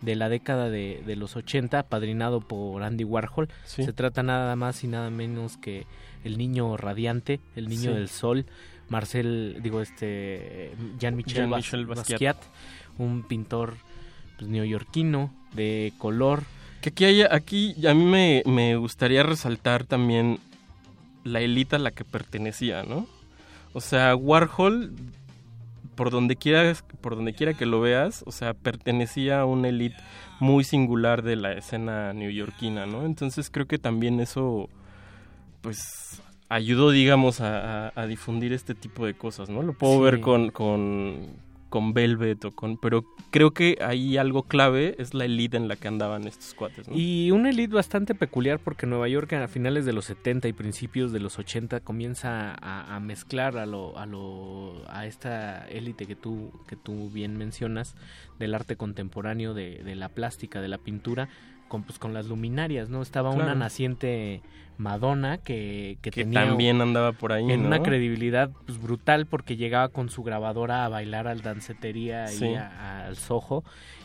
de 0.00 0.16
la 0.16 0.28
década 0.28 0.68
de, 0.68 1.02
de 1.06 1.16
los 1.16 1.36
80, 1.36 1.84
padrinado 1.84 2.40
por 2.40 2.82
Andy 2.82 3.04
Warhol. 3.04 3.48
Sí. 3.64 3.84
Se 3.84 3.92
trata 3.92 4.22
nada 4.22 4.56
más 4.56 4.82
y 4.82 4.88
nada 4.88 5.10
menos 5.10 5.56
que 5.56 5.86
el 6.24 6.38
niño 6.38 6.76
radiante, 6.76 7.40
el 7.56 7.68
niño 7.68 7.90
Sí. 7.92 7.96
del 7.96 8.08
sol, 8.08 8.46
Marcel, 8.88 9.58
digo 9.62 9.80
este, 9.82 10.72
Jean-Michel 10.98 11.34
Jean-Michel 11.48 11.86
Basquiat. 11.86 12.36
Basquiat, 12.36 12.36
un 12.98 13.22
pintor 13.22 13.74
pues, 14.38 14.50
neoyorquino 14.50 15.32
de 15.54 15.92
color. 15.98 16.42
Que 16.80 16.90
aquí, 16.90 17.04
hay, 17.04 17.22
aquí 17.22 17.86
a 17.86 17.92
mí 17.94 18.04
me, 18.04 18.42
me 18.46 18.76
gustaría 18.76 19.22
resaltar 19.22 19.84
también 19.84 20.38
la 21.24 21.40
élite 21.40 21.76
a 21.76 21.78
la 21.78 21.90
que 21.90 22.04
pertenecía, 22.04 22.82
¿no? 22.84 23.06
O 23.74 23.80
sea, 23.80 24.14
Warhol, 24.16 24.92
por 25.94 26.10
donde 26.10 26.36
quiera, 26.36 26.72
por 27.00 27.16
donde 27.16 27.34
quiera 27.34 27.54
que 27.54 27.66
lo 27.66 27.80
veas, 27.80 28.22
o 28.26 28.32
sea, 28.32 28.54
pertenecía 28.54 29.40
a 29.40 29.44
una 29.44 29.68
élite 29.68 29.96
muy 30.40 30.62
singular 30.64 31.22
de 31.22 31.36
la 31.36 31.52
escena 31.52 32.12
neoyorquina, 32.12 32.86
¿no? 32.86 33.04
Entonces 33.04 33.50
creo 33.50 33.66
que 33.66 33.78
también 33.78 34.20
eso, 34.20 34.68
pues, 35.68 36.22
ayudó, 36.48 36.90
digamos, 36.90 37.40
a, 37.40 37.88
a- 37.88 37.92
a 37.94 38.06
difundir 38.06 38.52
este 38.52 38.74
tipo 38.74 39.04
de 39.06 39.14
cosas, 39.14 39.48
¿no? 39.50 39.62
Lo 39.62 39.72
puedo 39.74 39.96
Sí. 39.98 40.02
ver 40.02 40.20
con, 40.20 40.50
con, 40.50 41.26
con 41.68 41.92
Velvet 41.92 42.42
o 42.46 42.52
con... 42.52 42.78
Pero 42.78 43.04
creo 43.30 43.50
que 43.50 43.76
ahí 43.82 44.16
algo 44.16 44.44
clave 44.44 44.96
es 44.98 45.12
la 45.12 45.26
élite 45.26 45.58
en 45.58 45.68
la 45.68 45.76
que 45.76 45.86
andaban 45.88 46.26
estos 46.26 46.54
cuates, 46.54 46.88
¿no? 46.88 46.96
Y 46.96 47.30
una 47.32 47.50
elite 47.50 47.74
bastante 47.74 48.14
peculiar 48.14 48.58
porque 48.58 48.86
Nueva 48.86 49.06
York 49.08 49.30
a 49.34 49.46
finales 49.48 49.84
de 49.84 49.92
los 49.92 50.06
70 50.06 50.48
y 50.48 50.54
principios 50.54 51.12
de 51.12 51.20
los 51.20 51.38
80 51.38 51.80
comienza 51.80 52.54
a, 52.62 52.96
a 52.96 53.00
mezclar 53.00 53.58
a 53.58 53.66
lo, 53.66 53.98
a 53.98 54.06
lo 54.06 54.82
a 54.88 55.04
esta 55.04 55.68
élite 55.68 56.06
que 56.06 56.16
tú 56.16 56.50
que 56.66 56.76
tú 56.76 57.10
bien 57.10 57.36
mencionas 57.36 57.94
del 58.38 58.54
arte 58.54 58.76
contemporáneo 58.76 59.52
de, 59.52 59.82
de 59.84 59.94
la 59.94 60.08
plástica, 60.08 60.62
de 60.62 60.68
la 60.68 60.78
pintura 60.78 61.28
con 61.68 61.82
pues 61.82 61.98
con 61.98 62.14
las 62.14 62.26
luminarias, 62.26 62.88
¿no? 62.88 63.02
Estaba 63.02 63.30
una 63.30 63.54
naciente 63.54 64.40
Madonna 64.78 65.38
que, 65.38 65.98
que, 66.02 66.10
Que 66.10 66.22
tenía 66.24 66.44
también 66.46 66.80
andaba 66.80 67.12
por 67.12 67.32
ahí, 67.32 67.50
en 67.50 67.62
¿no? 67.62 67.66
una 67.68 67.82
credibilidad 67.82 68.50
pues, 68.66 68.80
brutal 68.80 69.26
porque 69.26 69.56
llegaba 69.56 69.88
con 69.88 70.08
su 70.08 70.22
grabadora 70.22 70.84
a 70.84 70.88
bailar 70.88 71.26
al 71.28 71.42
dancetería 71.42 72.28
Sí. 72.28 72.46
y 72.46 72.54
a- 72.54 72.68
a- 72.68 73.06
al 73.06 73.16
Soho 73.16 73.64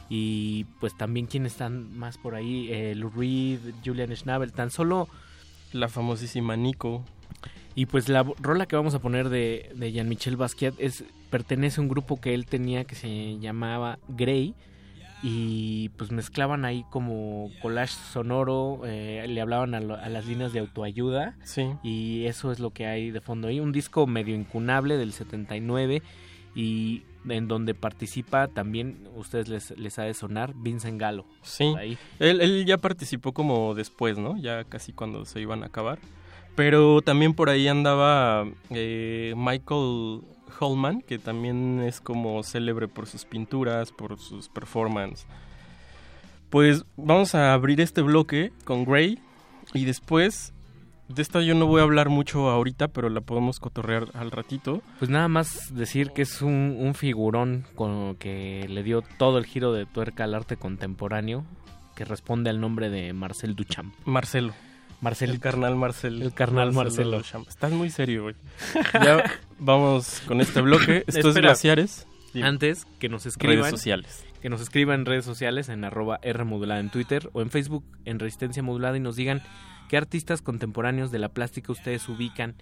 y 0.09 0.65
pues 0.79 0.97
también 0.97 1.27
quienes 1.27 1.53
están 1.53 1.95
más 1.97 2.17
por 2.17 2.35
ahí 2.35 2.69
eh, 2.71 2.93
Lou 2.95 3.09
Reed, 3.09 3.59
Julian 3.85 4.15
Schnabel, 4.15 4.51
tan 4.51 4.69
solo 4.71 5.07
la 5.71 5.87
famosísima 5.89 6.55
Nico 6.55 7.03
y 7.75 7.85
pues 7.87 8.09
la 8.09 8.23
rola 8.41 8.65
que 8.65 8.75
vamos 8.75 8.93
a 8.95 8.99
poner 8.99 9.29
de, 9.29 9.71
de 9.75 9.91
Jean-Michel 9.91 10.37
Basquiat 10.37 10.73
es 10.79 11.03
pertenece 11.29 11.79
a 11.79 11.83
un 11.83 11.87
grupo 11.89 12.19
que 12.19 12.33
él 12.33 12.45
tenía 12.45 12.83
que 12.83 12.95
se 12.95 13.37
llamaba 13.39 13.97
Grey 14.09 14.53
y 15.23 15.89
pues 15.97 16.11
mezclaban 16.11 16.65
ahí 16.65 16.85
como 16.89 17.49
collage 17.61 17.93
sonoro, 18.11 18.81
eh, 18.85 19.25
le 19.27 19.39
hablaban 19.41 19.73
a, 19.73 19.79
lo- 19.79 19.95
a 19.95 20.09
las 20.09 20.25
líneas 20.25 20.51
de 20.53 20.59
autoayuda 20.59 21.35
Sí. 21.43 21.63
y 21.81 22.25
eso 22.25 22.51
es 22.51 22.59
lo 22.59 22.71
que 22.71 22.85
hay 22.87 23.09
de 23.09 23.21
fondo 23.21 23.47
ahí, 23.47 23.59
un 23.61 23.71
disco 23.71 24.05
medio 24.05 24.35
incunable 24.35 24.97
del 24.97 25.13
79 25.13 26.01
y 26.55 27.03
en 27.29 27.47
donde 27.47 27.73
participa 27.73 28.49
también, 28.49 29.07
ustedes 29.15 29.47
les, 29.47 29.71
les 29.79 29.97
ha 29.97 30.03
de 30.03 30.13
sonar, 30.13 30.53
Vincent 30.55 30.99
Galo. 30.99 31.25
Sí. 31.41 31.73
Ahí. 31.77 31.97
Él, 32.19 32.41
él 32.41 32.65
ya 32.65 32.77
participó 32.77 33.31
como 33.31 33.73
después, 33.75 34.17
¿no? 34.17 34.35
Ya 34.37 34.65
casi 34.65 34.91
cuando 34.91 35.23
se 35.25 35.39
iban 35.39 35.63
a 35.63 35.67
acabar. 35.67 35.99
Pero 36.55 37.01
también 37.01 37.33
por 37.33 37.49
ahí 37.49 37.67
andaba 37.69 38.45
eh, 38.71 39.33
Michael 39.37 40.19
Holman, 40.59 41.01
que 41.01 41.19
también 41.19 41.81
es 41.81 42.01
como 42.01 42.41
célebre 42.43 42.87
por 42.87 43.07
sus 43.07 43.25
pinturas, 43.25 43.91
por 43.91 44.19
sus 44.19 44.49
performances. 44.49 45.25
Pues 46.49 46.85
vamos 46.97 47.35
a 47.35 47.53
abrir 47.53 47.81
este 47.81 48.01
bloque 48.01 48.51
con 48.63 48.85
Gray 48.85 49.19
y 49.73 49.85
después 49.85 50.53
de 51.07 51.21
esta 51.21 51.41
yo 51.41 51.55
no 51.55 51.65
voy 51.65 51.81
a 51.81 51.83
hablar 51.83 52.09
mucho 52.09 52.49
ahorita, 52.49 52.87
pero 52.87 53.09
la 53.09 53.21
podemos 53.21 53.59
cotorrear 53.59 54.09
al 54.13 54.31
ratito. 54.31 54.81
Pues 54.99 55.09
nada 55.09 55.27
más 55.27 55.73
decir 55.73 56.11
que 56.11 56.21
es 56.21 56.41
un, 56.41 56.75
un 56.79 56.93
figurón 56.93 57.65
con 57.75 58.15
que 58.15 58.65
le 58.69 58.83
dio 58.83 59.01
todo 59.17 59.37
el 59.37 59.45
giro 59.45 59.73
de 59.73 59.85
tuerca 59.85 60.23
al 60.23 60.33
arte 60.33 60.57
contemporáneo, 60.57 61.43
que 61.95 62.05
responde 62.05 62.49
al 62.49 62.61
nombre 62.61 62.89
de 62.89 63.13
Marcel 63.13 63.55
Duchamp. 63.55 63.93
Marcelo. 64.05 64.53
Marcelo. 65.03 65.33
El 65.33 65.39
carnal 65.41 65.75
Marcelo. 65.75 66.23
El 66.23 66.33
carnal 66.33 66.71
Marcelo. 66.71 67.17
Duchamp. 67.17 67.49
Estás 67.49 67.73
muy 67.73 67.89
serio, 67.89 68.23
güey. 68.23 68.35
Ya 68.93 69.23
vamos 69.59 70.21
con 70.25 70.39
este 70.39 70.61
bloque. 70.61 71.03
Esto 71.07 71.29
es. 71.29 71.35
Glaciares. 71.35 72.07
Antes 72.41 72.87
que 72.99 73.09
nos 73.09 73.25
escriban. 73.25 73.57
Redes 73.57 73.71
sociales. 73.71 74.25
Que 74.41 74.49
nos 74.49 74.61
escriban 74.61 75.01
en 75.01 75.05
redes 75.05 75.25
sociales 75.25 75.67
en 75.67 75.83
arroba 75.83 76.19
R 76.21 76.45
modulada 76.45 76.79
en 76.79 76.89
Twitter 76.89 77.29
o 77.33 77.41
en 77.41 77.49
Facebook 77.49 77.83
en 78.05 78.17
Resistencia 78.19 78.63
Modulada 78.63 78.95
y 78.95 79.01
nos 79.01 79.17
digan 79.17 79.41
qué 79.89 79.97
artistas 79.97 80.41
contemporáneos 80.41 81.11
de 81.11 81.19
la 81.19 81.29
plástica 81.29 81.73
ustedes 81.73 82.07
ubican 82.07 82.55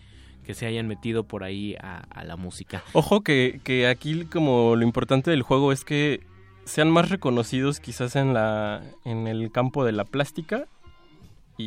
que 0.44 0.56
se 0.56 0.66
hayan 0.66 0.88
metido 0.88 1.26
por 1.26 1.44
ahí 1.44 1.76
a, 1.80 2.00
a 2.10 2.24
la 2.24 2.38
música. 2.38 2.84
Ojo 2.94 3.22
que, 3.22 3.62
que 3.64 3.88
aquí 3.88 4.26
como 4.26 4.76
lo 4.76 4.84
importante 4.84 5.30
del 5.30 5.44
juego 5.44 5.72
es 5.72 5.86
que 5.86 6.22
sean 6.66 6.90
más 6.90 7.10
reconocidos 7.10 7.80
quizás 7.80 8.16
en 8.16 8.34
la 8.34 8.82
en 9.06 9.28
el 9.28 9.52
campo 9.52 9.86
de 9.86 9.92
la 9.92 10.06
plástica 10.06 10.66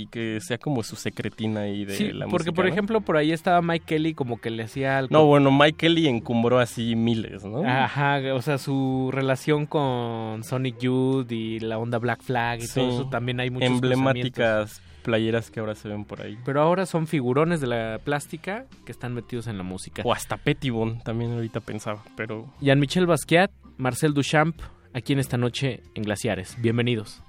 y 0.02 0.06
que 0.06 0.40
sea 0.40 0.58
como 0.58 0.82
su 0.82 0.96
secretina 0.96 1.60
ahí 1.60 1.84
de 1.84 1.94
Sí, 1.94 2.12
la 2.12 2.26
porque 2.26 2.50
música, 2.50 2.52
por 2.56 2.64
¿no? 2.66 2.70
ejemplo 2.72 3.00
por 3.00 3.16
ahí 3.16 3.32
estaba 3.32 3.62
Mike 3.62 3.84
Kelly 3.86 4.14
como 4.14 4.40
que 4.40 4.50
le 4.50 4.64
hacía 4.64 4.98
algo. 4.98 5.08
No, 5.12 5.26
bueno, 5.26 5.50
Mike 5.50 5.76
Kelly 5.78 6.08
encumbró 6.08 6.58
así 6.58 6.96
miles, 6.96 7.44
¿no? 7.44 7.62
Ajá, 7.68 8.20
o 8.34 8.42
sea, 8.42 8.58
su 8.58 9.10
relación 9.12 9.66
con 9.66 10.42
Sonic 10.44 10.78
Youth 10.78 11.30
y 11.32 11.60
la 11.60 11.78
onda 11.78 11.98
Black 11.98 12.22
Flag 12.22 12.58
y 12.60 12.66
Sí. 12.66 12.80
todo 12.80 12.88
eso 12.90 13.08
también 13.08 13.40
hay 13.40 13.50
muchos 13.50 13.68
Emblemáticas 13.70 14.82
playeras 15.02 15.50
que 15.50 15.60
ahora 15.60 15.74
se 15.74 15.88
ven 15.88 16.04
por 16.04 16.22
ahí. 16.22 16.38
Pero 16.44 16.62
ahora 16.62 16.86
son 16.86 17.06
figurones 17.06 17.60
de 17.60 17.66
la 17.66 17.98
plástica 18.02 18.64
que 18.86 18.92
están 18.92 19.12
metidos 19.14 19.46
en 19.48 19.58
la 19.58 19.62
música. 19.64 20.02
O 20.04 20.12
hasta 20.12 20.36
Pettibone, 20.38 21.00
también 21.04 21.32
ahorita 21.32 21.60
pensaba, 21.60 22.02
pero... 22.16 22.52
Jean-Michel 22.60 23.06
Basquiat, 23.06 23.50
Marcel 23.76 24.14
Duchamp, 24.14 24.56
aquí 24.94 25.12
en 25.12 25.18
esta 25.18 25.36
noche 25.36 25.82
en 25.94 26.04
Glaciares. 26.04 26.56
Bienvenidos. 26.60 27.22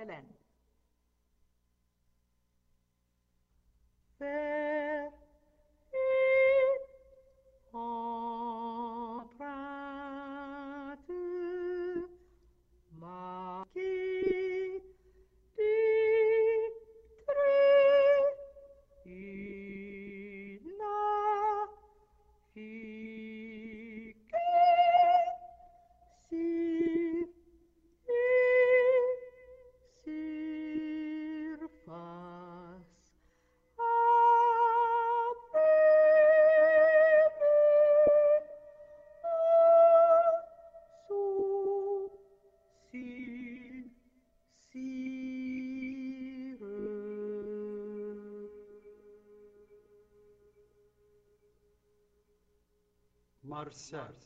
Dylan 0.00 0.29
Marcel. 53.70 54.19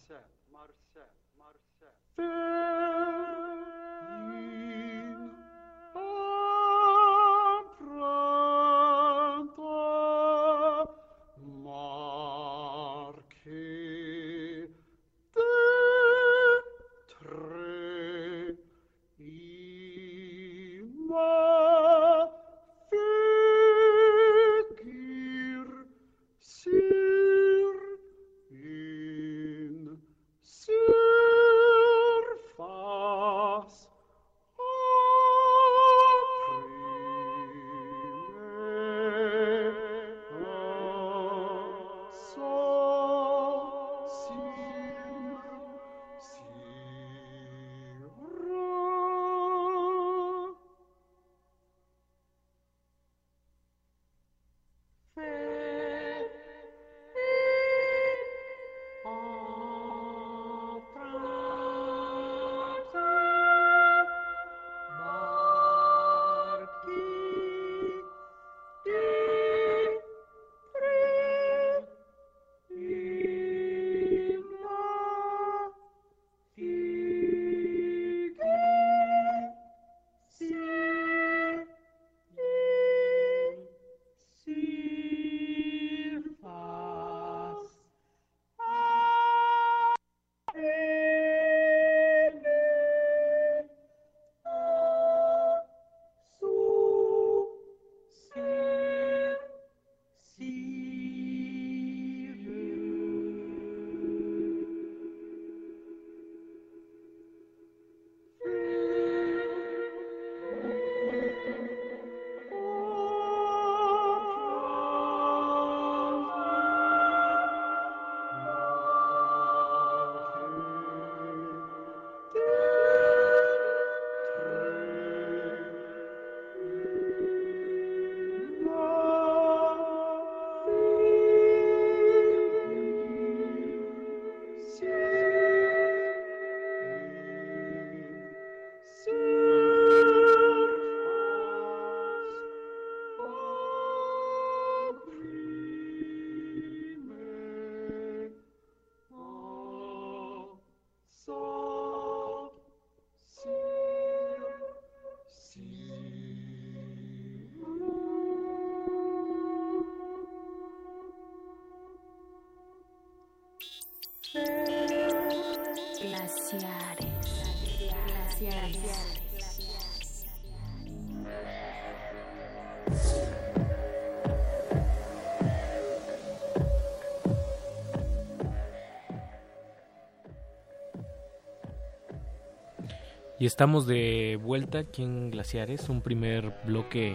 Y 183.45 183.47
estamos 183.47 183.87
de 183.87 184.39
vuelta 184.43 184.79
aquí 184.79 185.03
en 185.03 185.31
Glaciares, 185.31 185.91
un 185.91 186.01
primer 186.01 186.55
bloque 186.65 187.15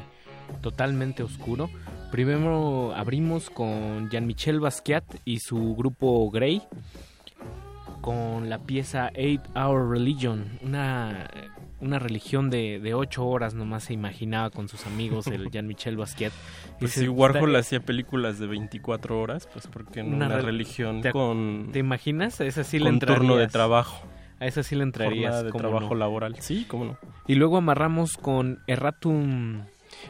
totalmente 0.62 1.24
oscuro. 1.24 1.72
Primero 2.12 2.94
abrimos 2.94 3.50
con 3.50 4.12
Jean-Michel 4.12 4.60
Basquiat 4.60 5.04
y 5.26 5.40
su 5.40 5.76
grupo 5.76 6.30
Grey 6.30 6.62
con 8.02 8.48
la 8.48 8.60
pieza 8.60 9.10
Eight 9.16 9.42
Hour 9.56 9.90
Religion, 9.90 10.60
una, 10.62 11.32
una 11.80 11.98
religión 11.98 12.52
de, 12.52 12.80
de 12.80 12.94
ocho 12.94 13.26
horas 13.26 13.56
nomás 13.56 13.86
se 13.86 13.94
imaginaba 13.94 14.52
con 14.52 14.68
sus 14.70 14.86
amigos 14.86 15.26
el 15.26 15.50
Jean-Michel 15.52 15.98
Basquiat. 15.98 16.32
Pues 16.80 16.92
si 16.92 17.08
Warhol 17.08 17.54
"Da- 17.54 17.60
hacía 17.60 17.80
películas 17.80 18.38
de 18.38 18.46
24 18.46 19.20
horas, 19.20 19.50
pues 19.52 19.66
porque 19.66 20.04
no 20.04 20.16
Una 20.16 20.28
una, 20.28 20.36
re- 20.36 20.42
religión 20.44 21.02
¿Te- 21.02 21.12
con 21.12 21.70
¿Te 21.74 21.80
imaginas? 21.80 22.40
A 22.40 22.46
esa 22.46 22.64
sí 22.64 22.78
le 22.78 22.86
con 22.86 23.00
turno 23.00 23.36
de 23.36 23.48
trabajo. 23.48 24.06
A 24.40 24.45
esa 24.48 24.64
sí 24.64 24.76
le 24.76 24.84
entrarías. 24.84 25.44
De 25.44 25.52
trabajo 25.52 25.90
no. 25.90 25.95
laboral. 25.95 26.36
Sí, 26.40 26.66
cómo 26.68 26.86
no. 26.86 26.98
Y 27.28 27.36
luego 27.36 27.57
amarramos 27.57 28.18
con 28.18 28.60
Erratum. 28.68 29.64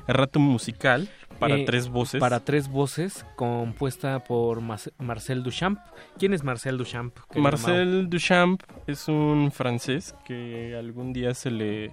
Erratum 0.07 0.43
musical 0.43 1.09
para 1.39 1.55
eh, 1.55 1.63
tres 1.65 1.89
voces. 1.89 2.19
Para 2.19 2.41
tres 2.41 2.67
voces, 2.69 3.25
compuesta 3.35 4.19
por 4.23 4.61
Mas- 4.61 4.91
Marcel 4.99 5.41
Duchamp. 5.41 5.79
¿Quién 6.17 6.33
es 6.33 6.43
Marcel 6.43 6.77
Duchamp? 6.77 7.17
Marcel 7.35 8.09
Duchamp 8.09 8.61
es 8.87 9.07
un 9.07 9.51
francés 9.51 10.15
que 10.25 10.75
algún 10.77 11.13
día 11.13 11.33
se 11.33 11.49
le 11.51 11.91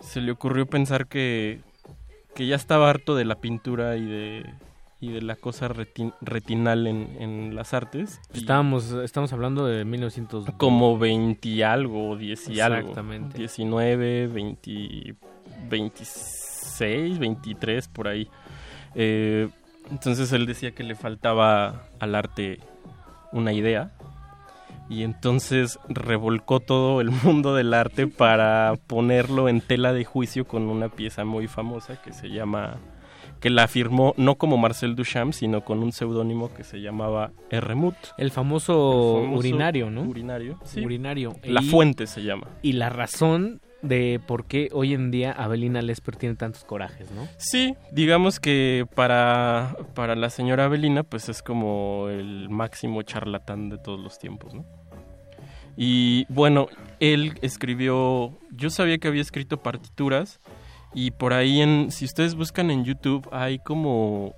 se 0.00 0.20
le 0.20 0.32
ocurrió 0.32 0.66
pensar 0.66 1.06
que 1.08 1.60
que 2.34 2.46
ya 2.46 2.56
estaba 2.56 2.90
harto 2.90 3.14
de 3.14 3.24
la 3.24 3.36
pintura 3.36 3.96
y 3.96 4.04
de 4.04 4.44
y 5.04 5.12
de 5.12 5.22
la 5.22 5.36
cosa 5.36 5.68
retin- 5.68 6.14
retinal 6.20 6.86
en, 6.86 7.16
en 7.20 7.54
las 7.54 7.74
artes. 7.74 8.20
Estábamos, 8.32 8.90
estamos 8.92 9.32
hablando 9.32 9.66
de 9.66 9.84
1900. 9.84 10.46
como 10.56 10.98
20 10.98 11.48
y 11.48 11.62
algo, 11.62 12.16
10 12.16 12.48
y 12.50 12.60
algo. 12.60 12.78
Exactamente. 12.90 13.38
19, 13.38 14.26
20, 14.28 15.14
26, 15.68 17.18
23, 17.18 17.88
por 17.88 18.08
ahí. 18.08 18.28
Eh, 18.94 19.48
entonces 19.90 20.32
él 20.32 20.46
decía 20.46 20.72
que 20.72 20.82
le 20.84 20.94
faltaba 20.94 21.82
al 22.00 22.14
arte 22.14 22.60
una 23.32 23.52
idea. 23.52 23.92
Y 24.90 25.02
entonces 25.02 25.78
revolcó 25.88 26.60
todo 26.60 27.00
el 27.00 27.10
mundo 27.24 27.54
del 27.54 27.72
arte 27.72 28.06
para 28.06 28.74
ponerlo 28.86 29.48
en 29.48 29.60
tela 29.62 29.92
de 29.92 30.04
juicio 30.04 30.46
con 30.46 30.64
una 30.64 30.88
pieza 30.90 31.24
muy 31.24 31.48
famosa 31.48 32.00
que 32.02 32.12
se 32.12 32.28
llama 32.28 32.76
que 33.44 33.50
la 33.50 33.68
firmó 33.68 34.14
no 34.16 34.36
como 34.36 34.56
Marcel 34.56 34.96
Duchamp, 34.96 35.34
sino 35.34 35.66
con 35.66 35.82
un 35.82 35.92
seudónimo 35.92 36.54
que 36.54 36.64
se 36.64 36.80
llamaba 36.80 37.30
Erremut. 37.50 37.94
El 38.16 38.30
famoso, 38.30 39.18
El 39.18 39.24
famoso 39.26 39.38
urinario, 39.38 39.90
¿no? 39.90 40.00
Urinario, 40.00 40.58
sí. 40.64 40.80
Urinario. 40.82 41.36
La 41.44 41.60
Y- 41.62 41.66
fuente 41.68 42.06
se 42.06 42.22
llama. 42.22 42.48
Y 42.62 42.72
la 42.72 42.88
razón 42.88 43.60
de 43.82 44.18
por 44.26 44.46
qué 44.46 44.70
hoy 44.72 44.94
en 44.94 45.10
día 45.10 45.30
Abelina 45.30 45.82
Lesper 45.82 46.16
tiene 46.16 46.36
tantos 46.36 46.64
corajes, 46.64 47.10
¿no? 47.10 47.28
Sí, 47.36 47.74
digamos 47.92 48.40
que 48.40 48.86
para, 48.94 49.76
para 49.94 50.16
la 50.16 50.30
señora 50.30 50.64
Avelina, 50.64 51.02
pues 51.02 51.28
es 51.28 51.42
como 51.42 52.08
el 52.08 52.48
máximo 52.48 53.02
charlatán 53.02 53.68
de 53.68 53.76
todos 53.76 54.00
los 54.00 54.18
tiempos, 54.18 54.54
¿no? 54.54 54.64
Y 55.76 56.24
bueno, 56.30 56.68
él 57.00 57.34
escribió, 57.42 58.38
yo 58.52 58.70
sabía 58.70 58.96
que 58.96 59.08
había 59.08 59.20
escrito 59.20 59.58
partituras 59.58 60.40
y 60.94 61.10
por 61.10 61.32
ahí 61.32 61.60
en, 61.60 61.90
si 61.90 62.04
ustedes 62.04 62.34
buscan 62.34 62.70
en 62.70 62.84
YouTube 62.84 63.28
hay 63.32 63.58
como, 63.58 64.34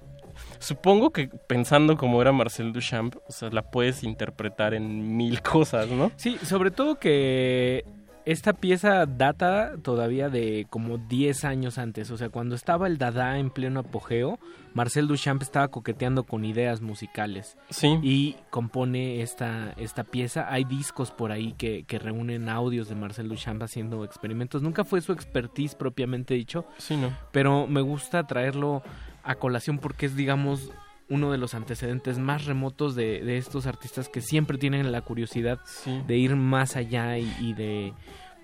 supongo 0.59 1.11
que 1.11 1.29
pensando 1.29 1.97
como 1.97 2.21
era 2.21 2.33
Marcel 2.33 2.73
Duchamp, 2.73 3.17
o 3.29 3.33
sea, 3.33 3.51
la 3.51 3.63
puedes 3.63 4.03
interpretar 4.03 4.75
en 4.75 5.17
mil 5.17 5.43
cosas, 5.43 5.89
¿no? 5.89 6.11
Sí, 6.17 6.39
sobre 6.43 6.71
todo 6.71 6.99
que 6.99 7.85
esta 8.27 8.53
pieza 8.53 9.07
data 9.07 9.75
todavía 9.83 10.29
de 10.29 10.67
como 10.69 10.99
10 10.99 11.45
años 11.45 11.79
antes. 11.79 12.11
O 12.11 12.17
sea, 12.17 12.29
cuando 12.29 12.57
estaba 12.57 12.89
el 12.89 12.99
Dada 12.99 13.39
en 13.39 13.51
pleno 13.51 13.81
apogeo, 13.81 14.41
Marcel 14.77 15.09
Duchamp 15.09 15.41
estaba 15.41 15.69
coqueteando 15.69 16.25
con 16.25 16.45
ideas 16.45 16.83
musicales. 16.83 17.57
Sí. 17.71 17.99
Y 18.03 18.37
compone 18.51 19.23
esta, 19.23 19.73
esta 19.79 20.05
pieza. 20.05 20.53
Hay 20.53 20.65
discos 20.65 21.11
por 21.13 21.33
ahí 21.33 21.55
que, 21.55 21.85
que 21.85 21.99
reúnen 21.99 22.51
audios 22.51 22.87
de 22.91 22.95
Marcel 22.95 23.29
Duchamp 23.31 23.63
haciendo 23.63 24.05
experimentos. 24.05 24.61
Nunca 24.61 24.85
fue 24.85 25.01
su 25.01 25.13
expertise 25.13 25.75
propiamente 25.75 26.35
dicho. 26.35 26.67
Sí, 26.77 26.99
no. 26.99 27.11
Pero 27.33 27.67
me 27.67 27.81
gusta 27.81 28.27
traerlo 28.27 28.83
a 29.23 29.37
colación 29.37 29.79
porque 29.79 30.05
es, 30.05 30.15
digamos, 30.15 30.71
uno 31.09 31.33
de 31.33 31.39
los 31.39 31.55
antecedentes 31.55 32.19
más 32.19 32.45
remotos 32.45 32.95
de, 32.95 33.25
de 33.25 33.39
estos 33.39 33.67
artistas 33.67 34.11
que 34.11 34.21
siempre 34.21 34.59
tienen 34.59 34.93
la 34.93 35.01
curiosidad 35.01 35.59
Sí. 35.65 36.03
de 36.07 36.19
ir 36.19 36.37
más 36.37 36.77
allá 36.77 37.17
y, 37.17 37.35
y 37.41 37.55
de, 37.55 37.95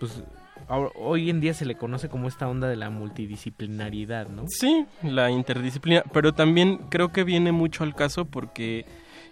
pues, 0.01 0.23
hoy 0.77 1.31
en 1.31 1.41
día 1.41 1.55
se 1.55 1.65
le 1.65 1.77
conoce 1.77 2.09
como 2.09 2.29
esta 2.29 2.49
onda 2.49 2.69
de 2.69 2.77
la 2.77 2.91
multidisciplinariedad, 2.91 4.29
¿no? 4.29 4.45
Sí, 4.49 4.87
la 5.03 5.31
interdisciplina, 5.31 6.03
pero 6.13 6.33
también 6.33 6.79
creo 6.89 7.13
que 7.13 7.25
viene 7.25 7.53
mucho 7.53 7.85
al 7.85 7.95
caso 7.95 8.25
porque 8.25 8.87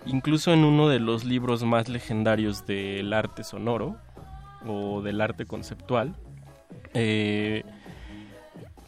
incluso 0.07 0.53
en 0.53 0.65
uno 0.65 0.89
de 0.89 1.01
los 1.01 1.25
libros 1.25 1.63
más 1.65 1.89
legendarios 1.89 2.67
del 2.67 3.13
arte 3.13 3.45
sonoro 3.45 3.97
o 4.67 5.03
del 5.03 5.21
arte 5.21 5.47
conceptual, 5.47 6.17
eh, 6.95 7.65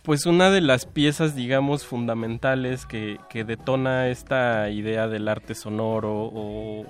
pues 0.02 0.26
una 0.26 0.50
de 0.50 0.60
las 0.60 0.84
piezas, 0.84 1.34
digamos, 1.34 1.86
fundamentales 1.86 2.86
que, 2.86 3.18
que 3.31 3.44
detona 3.44 4.08
esta 4.08 4.68
idea 4.70 5.06
del 5.08 5.28
arte 5.28 5.55
sonoro 5.55 6.31
o 6.32 6.84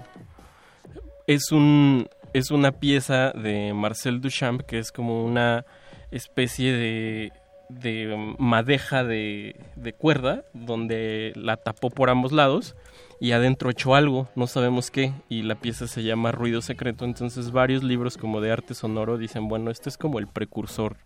es 1.27 1.53
un 1.53 2.09
es 2.33 2.51
una 2.51 2.73
pieza 2.73 3.31
de 3.33 3.73
Marcel 3.75 4.21
Duchamp 4.21 4.63
que 4.63 4.79
es 4.79 4.93
como 4.93 5.25
una 5.25 5.65
especie 6.11 6.73
de 6.73 7.33
de 7.81 8.35
madeja 8.39 9.05
de, 9.05 9.57
de 9.77 9.93
cuerda 9.93 10.45
donde 10.53 11.33
la 11.37 11.57
tapó 11.57 11.91
por 11.91 12.11
ambos 12.11 12.33
lados 12.33 12.77
y 13.21 13.33
adentro 13.33 13.71
echó 13.71 13.95
algo, 13.95 14.29
no 14.35 14.49
sabemos 14.49 14.91
qué, 14.91 15.13
y 15.29 15.43
la 15.43 15.55
pieza 15.55 15.87
se 15.87 16.03
llama 16.03 16.33
Ruido 16.33 16.61
Secreto, 16.61 17.05
entonces 17.05 17.53
varios 17.53 17.85
libros 17.85 18.19
como 18.19 18.41
de 18.41 18.51
arte 18.51 18.75
sonoro 18.75 19.17
dicen, 19.17 19.47
bueno, 19.47 19.71
este 19.71 19.89
es 19.89 19.97
como 19.97 20.19
el 20.19 20.27
precursor 20.27 20.97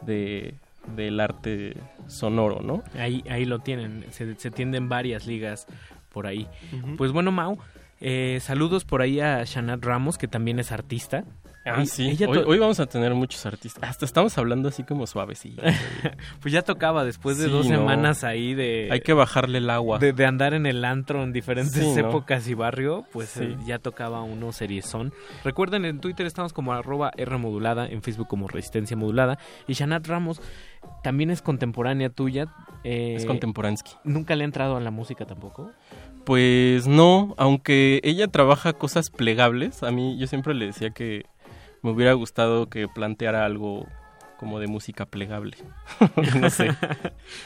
de, 0.00 0.54
del 0.96 1.20
arte 1.20 1.76
sonoro, 2.06 2.62
¿no? 2.62 2.82
Ahí, 2.98 3.22
ahí 3.28 3.44
lo 3.44 3.58
tienen, 3.58 4.06
se, 4.12 4.34
se 4.36 4.50
tienden 4.50 4.88
varias 4.88 5.26
ligas 5.26 5.66
por 6.12 6.26
ahí. 6.26 6.48
Pues 6.96 7.12
bueno, 7.12 7.32
Mau, 7.32 7.58
eh, 8.02 8.40
saludos 8.40 8.84
por 8.84 9.00
ahí 9.00 9.20
a 9.20 9.44
Shanat 9.44 9.84
Ramos, 9.84 10.18
que 10.18 10.28
también 10.28 10.58
es 10.58 10.72
artista. 10.72 11.24
Ah, 11.64 11.84
sí. 11.86 12.08
ella 12.10 12.28
Hoy, 12.28 12.58
vamos 12.58 12.80
a 12.80 12.86
tener 12.86 13.14
muchos 13.14 13.46
artistas. 13.46 13.88
Hasta 13.88 14.04
estamos 14.04 14.36
hablando 14.38 14.68
así 14.68 14.82
como 14.82 15.06
suavecillo. 15.06 15.62
pues 16.40 16.52
ya 16.52 16.62
tocaba 16.62 17.04
después 17.04 17.38
de 17.38 17.44
Sí, 17.46 17.50
dos 17.50 17.66
no. 17.68 17.76
semanas 17.78 18.24
ahí 18.24 18.54
de... 18.54 18.88
Hay 18.90 19.00
que 19.00 19.12
bajarle 19.12 19.58
el 19.58 19.70
agua. 19.70 19.98
De, 19.98 20.12
de 20.12 20.26
andar 20.26 20.54
en 20.54 20.66
el 20.66 20.84
antro 20.84 21.22
en 21.22 21.32
diferentes 21.32 21.74
Sí, 21.74 22.00
¿no? 22.02 22.08
épocas 22.08 22.48
y 22.48 22.54
barrio, 22.54 23.04
pues 23.12 23.28
Sí. 23.30 23.44
eh, 23.44 23.56
ya 23.66 23.78
tocaba 23.78 24.22
uno 24.22 24.52
seriezón. 24.52 25.12
Recuerden, 25.44 25.84
en 25.84 26.00
Twitter 26.00 26.26
estamos 26.26 26.52
como 26.52 26.72
arroba 26.72 27.12
R 27.16 27.36
modulada, 27.38 27.86
en 27.86 28.02
Facebook 28.02 28.28
como 28.28 28.48
Resistencia 28.48 28.96
Modulada. 28.96 29.38
Y 29.68 29.74
Shanat 29.74 30.06
Ramos 30.06 30.40
también 31.04 31.30
es 31.30 31.42
contemporánea 31.42 32.10
tuya. 32.10 32.46
eh, 32.82 33.14
Es 33.16 33.24
contemporansky. 33.26 33.92
¿Nunca 34.04 34.34
le 34.34 34.42
ha 34.42 34.46
entrado 34.46 34.76
a 34.76 34.80
la 34.80 34.90
música 34.90 35.26
tampoco? 35.26 35.70
Pues 36.24 36.86
no, 36.86 37.34
aunque 37.36 38.00
ella 38.04 38.28
trabaja 38.28 38.72
cosas 38.72 39.10
plegables, 39.10 39.82
a 39.82 39.90
mí 39.90 40.16
yo 40.18 40.26
siempre 40.28 40.54
le 40.54 40.66
decía 40.66 40.90
que 40.90 41.24
me 41.82 41.90
hubiera 41.90 42.12
gustado 42.14 42.68
que 42.68 42.88
planteara 42.88 43.44
algo 43.44 43.86
como 44.38 44.58
de 44.58 44.66
música 44.66 45.06
plegable. 45.06 45.56
no 46.40 46.50
sé. 46.50 46.70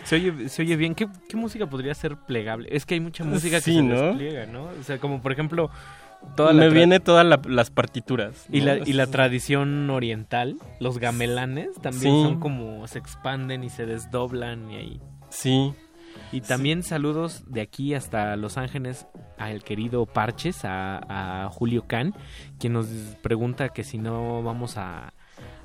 se, 0.05 0.17
oye, 0.17 0.49
se 0.49 0.63
oye 0.63 0.77
bien. 0.77 0.95
¿Qué, 0.95 1.09
qué 1.29 1.37
música 1.37 1.67
podría 1.67 1.95
ser 1.95 2.17
plegable? 2.17 2.69
Es 2.73 2.87
que 2.87 2.95
hay 2.95 3.01
mucha 3.01 3.23
música 3.25 3.57
que 3.59 3.73
se 3.73 3.83
¿no? 3.83 4.01
despliega, 4.01 4.47
¿no? 4.47 4.65
O 4.65 4.83
sea, 4.83 4.99
como 4.99 5.21
por 5.21 5.33
ejemplo... 5.33 5.71
Toda 6.35 6.53
me 6.55 6.71
viene 6.71 6.99
todas 6.99 7.25
la- 7.27 7.41
las 7.47 7.71
partituras. 7.71 8.47
Y, 8.51 8.63
la, 8.63 8.79
y 8.79 8.95
la 8.95 9.07
tradición 9.07 9.89
oriental, 9.91 10.57
los 10.81 10.99
gamelanes 10.99 11.69
también 11.83 12.03
Sí. 12.15 12.23
son 12.23 12.41
como 12.41 12.87
se 12.89 12.99
expanden 12.99 13.63
y 13.63 13.69
se 13.69 13.85
desdoblan 13.87 14.71
y 14.71 14.77
ahí. 14.77 15.01
Sí. 15.29 15.73
Y 16.33 16.41
también 16.41 16.83
saludos 16.83 17.45
de 17.47 17.61
aquí 17.61 17.95
hasta 17.95 18.37
Los 18.37 18.59
Ángeles 18.59 19.07
al 19.39 19.63
querido 19.63 20.07
Parches, 20.07 20.61
a, 20.65 21.49
Julio 21.53 21.85
Can, 21.87 22.15
quien 22.59 22.73
nos 22.73 22.87
pregunta 23.23 23.69
que 23.71 23.85
si 23.85 23.97
no 23.99 24.43
vamos 24.43 24.77
a, 24.77 25.13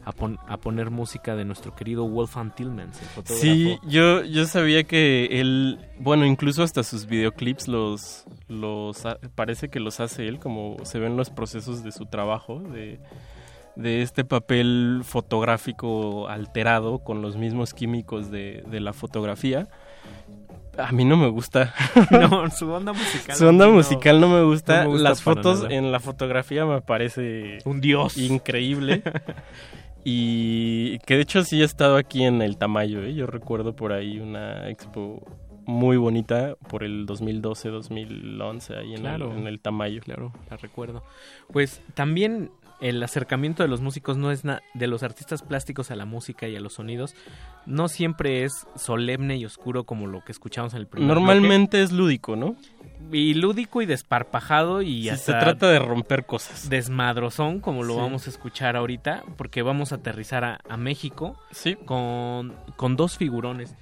a, 0.06 0.12
pon- 0.12 0.38
a 0.48 0.58
poner 0.58 0.92
música 0.92 1.36
de 1.36 1.46
nuestro 1.46 1.76
querido 1.76 2.08
Wolfgang 2.08 2.54
Tillmans, 2.54 3.02
el 3.02 3.08
fotógrafo. 3.08 3.42
Sí, 3.42 3.78
yo, 3.88 4.24
yo 4.24 4.46
sabía 4.46 4.84
que 4.84 5.42
él, 5.42 5.80
bueno, 6.00 6.26
incluso 6.26 6.64
hasta 6.64 6.84
sus 6.84 7.06
videoclips 7.08 7.68
los, 7.68 8.26
los 8.48 9.04
parece 9.36 9.70
que 9.70 9.80
los 9.80 10.00
hace 10.00 10.28
él, 10.28 10.38
como 10.40 10.78
se 10.84 11.00
ven 11.00 11.18
los 11.18 11.30
procesos 11.32 11.84
de 11.84 11.92
su 11.92 12.06
trabajo, 12.06 12.60
de, 12.60 13.00
de 13.76 14.02
este 14.04 14.24
papel 14.26 15.02
fotográfico 15.04 16.28
alterado 16.28 17.00
con 17.00 17.22
los 17.22 17.36
mismos 17.36 17.74
químicos 17.74 18.30
de 18.32 18.64
la 18.80 18.94
fotografía. 18.94 19.68
A 20.88 20.92
mí 20.92 21.06
no 21.06 21.18
me 21.18 21.28
gusta. 21.30 21.74
No, 22.12 22.50
su 22.50 22.70
onda 22.72 22.94
musical 22.94 23.36
Su 23.36 23.48
onda 23.48 23.66
no- 23.68 23.74
musical 23.74 24.20
no 24.22 24.28
me 24.30 24.44
gusta. 24.44 24.84
no 24.84 24.90
me 24.90 24.96
gusta 24.96 25.10
Las 25.10 25.22
fotos 25.22 25.64
nada. 25.64 25.76
en 25.76 25.92
la 25.92 26.00
fotografía 26.00 26.66
me 26.66 26.82
parece... 26.82 27.60
Un 27.66 27.82
dios. 27.82 28.18
Increíble. 28.18 29.04
y 30.04 30.98
que 31.00 31.16
de 31.16 31.22
hecho 31.22 31.44
sí 31.44 31.62
he 31.62 31.66
estado 31.66 31.98
aquí 31.98 32.24
en 32.24 32.42
el 32.42 32.58
Tamayo. 32.58 33.04
¿eh? 33.04 33.14
Yo 33.14 33.28
recuerdo 33.28 33.76
por 33.76 33.94
ahí 33.94 34.20
una 34.20 34.70
expo 34.70 35.22
muy 35.66 35.96
bonita 35.98 36.56
por 36.70 36.84
el 36.84 37.06
2012-2011 37.06 38.78
ahí 38.78 38.94
en, 38.96 39.02
Claro. 39.02 39.32
el, 39.32 39.38
en 39.40 39.48
el 39.48 39.60
Tamayo. 39.60 40.02
Claro, 40.02 40.34
la 40.50 40.58
recuerdo. 40.58 41.04
Pues 41.52 41.82
también 41.94 42.52
el 42.82 43.02
acercamiento 43.04 43.64
de 43.64 43.70
los 43.70 43.80
músicos 43.80 44.18
no 44.18 44.32
es 44.32 44.44
na- 44.44 44.62
de 44.74 44.88
los 44.88 45.04
artistas 45.04 45.44
plásticos 45.44 45.92
a 45.92 45.96
la 45.96 46.06
música 46.06 46.48
y 46.48 46.56
a 46.56 46.60
los 46.60 46.74
sonidos 46.74 47.16
no 47.66 47.88
siempre 47.88 48.44
es 48.44 48.66
solemne 48.76 49.38
y 49.38 49.46
oscuro 49.46 49.84
como 49.84 50.08
lo 50.08 50.24
que 50.26 50.32
escuchamos 50.32 50.74
en 50.74 50.80
el 50.82 50.88
primer 50.88 51.08
Normalmente 51.08 51.82
es 51.84 51.92
lúdico, 51.92 52.36
¿no? 52.36 52.56
y 53.12 53.34
lúdico 53.36 53.82
y 53.82 53.86
desparpajado 53.86 54.82
y 54.82 55.04
Sí, 55.04 55.10
hasta 55.10 55.34
se 55.34 55.40
trata 55.40 55.70
de 55.70 55.80
romper 55.80 56.26
cosas. 56.26 56.70
desmadrozón 56.70 57.60
como 57.60 57.84
lo 57.84 57.94
Sí. 57.96 58.00
vamos 58.00 58.28
a 58.28 58.30
escuchar 58.30 58.76
ahorita 58.76 59.24
porque 59.38 59.62
vamos 59.62 59.92
a 59.92 59.96
aterrizar 59.96 60.44
a, 60.44 60.60
a 60.68 60.78
México 60.78 61.38
Sí. 61.52 61.76
con, 61.86 62.56
con 62.78 62.96
dos 62.96 63.18
figurones. 63.18 63.76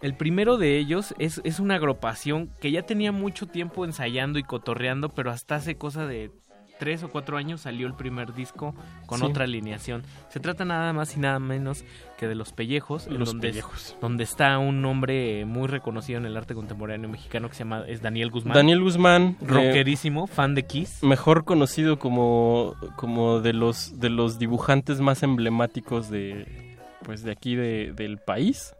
El 0.00 0.16
primero 0.16 0.58
de 0.58 0.78
ellos 0.78 1.14
es, 1.18 1.40
es 1.44 1.58
una 1.60 1.74
agrupación 1.74 2.50
que 2.60 2.70
ya 2.70 2.82
tenía 2.82 3.10
mucho 3.10 3.46
tiempo 3.46 3.84
ensayando 3.84 4.38
y 4.38 4.44
cotorreando, 4.44 5.08
pero 5.08 5.30
hasta 5.32 5.56
hace 5.56 5.76
cosa 5.76 6.06
de 6.06 6.30
tres 6.78 7.02
o 7.02 7.08
cuatro 7.10 7.36
años 7.36 7.62
salió 7.62 7.86
el 7.86 7.94
primer 7.94 8.34
disco 8.34 8.74
con 9.06 9.18
Sí. 9.20 9.24
otra 9.26 9.44
alineación. 9.44 10.02
Se 10.28 10.40
trata 10.40 10.64
nada 10.64 10.92
más 10.92 11.16
y 11.16 11.20
nada 11.20 11.38
menos 11.38 11.84
que 12.16 12.26
de 12.28 12.34
Los 12.34 12.52
Pellejos, 12.52 13.06
Los 13.08 13.28
donde, 13.30 13.48
Pellejos. 13.48 13.96
donde 14.00 14.24
está 14.24 14.58
un 14.58 14.80
nombre 14.82 15.44
muy 15.44 15.66
reconocido 15.68 16.18
en 16.18 16.26
el 16.26 16.36
arte 16.36 16.54
contemporáneo 16.54 17.08
mexicano 17.08 17.48
que 17.48 17.54
se 17.54 17.60
llama 17.60 17.84
es 17.86 18.00
Daniel 18.02 18.30
Guzmán. 18.30 18.54
Daniel 18.54 18.80
Guzmán, 18.82 19.36
eh, 19.40 19.46
rockerísimo, 19.46 20.26
fan 20.26 20.54
de 20.54 20.64
Kiss. 20.64 21.02
mejor 21.02 21.44
conocido 21.44 21.98
como, 21.98 22.74
como 22.96 23.40
de 23.40 23.52
los 23.52 23.98
de 24.00 24.10
los 24.10 24.38
dibujantes 24.38 25.00
más 25.00 25.22
emblemáticos 25.22 26.10
de 26.10 26.76
pues 27.04 27.22
de 27.22 27.32
aquí 27.32 27.54
de- 27.54 27.92
del 27.94 28.18
país 28.18 28.74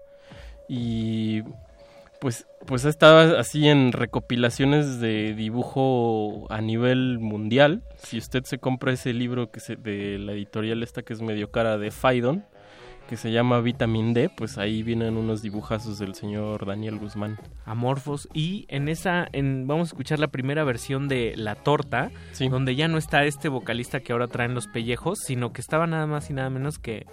y 0.68 1.42
pues 2.20 2.46
pues 2.66 2.84
ha 2.84 2.90
estado 2.90 3.38
así 3.38 3.68
en 3.68 3.92
recopilaciones 3.92 5.00
de 5.00 5.34
dibujo 5.34 6.46
a 6.50 6.60
nivel 6.60 7.18
mundial. 7.18 7.82
Si 7.96 8.18
usted 8.18 8.44
se 8.44 8.58
compra 8.58 8.92
ese 8.92 9.14
libro 9.14 9.50
que 9.50 9.60
se, 9.60 9.76
de 9.76 10.18
la 10.18 10.32
editorial 10.32 10.82
esta 10.82 11.02
que 11.02 11.14
es 11.14 11.22
medio 11.22 11.50
cara 11.50 11.78
de 11.78 11.90
Faidon 11.90 12.44
que 13.08 13.16
se 13.16 13.32
llama 13.32 13.62
Vitamin 13.62 14.12
D 14.12 14.28
pues 14.28 14.58
ahí 14.58 14.82
vienen 14.82 15.16
unos 15.16 15.40
dibujazos 15.40 15.98
del 15.98 16.14
señor 16.14 16.66
Daniel 16.66 16.98
Guzmán. 16.98 17.38
Amorfos. 17.64 18.28
Y 18.34 18.66
en 18.68 18.88
esa 18.88 19.26
en 19.32 19.66
vamos 19.66 19.88
a 19.88 19.90
escuchar 19.92 20.18
la 20.18 20.28
primera 20.28 20.62
versión 20.64 21.08
de 21.08 21.34
La 21.36 21.54
Torta 21.54 22.10
donde 22.50 22.74
ya 22.76 22.86
no 22.86 22.98
está 22.98 23.24
este 23.24 23.48
vocalista 23.48 24.00
que 24.00 24.12
ahora 24.12 24.26
traen 24.28 24.54
los 24.54 24.66
pellejos 24.66 25.20
sino 25.24 25.54
que 25.54 25.62
estaba 25.62 25.86
nada 25.86 26.06
más 26.06 26.28
y 26.28 26.34
nada 26.34 26.50
menos 26.50 26.78
que 26.78 27.06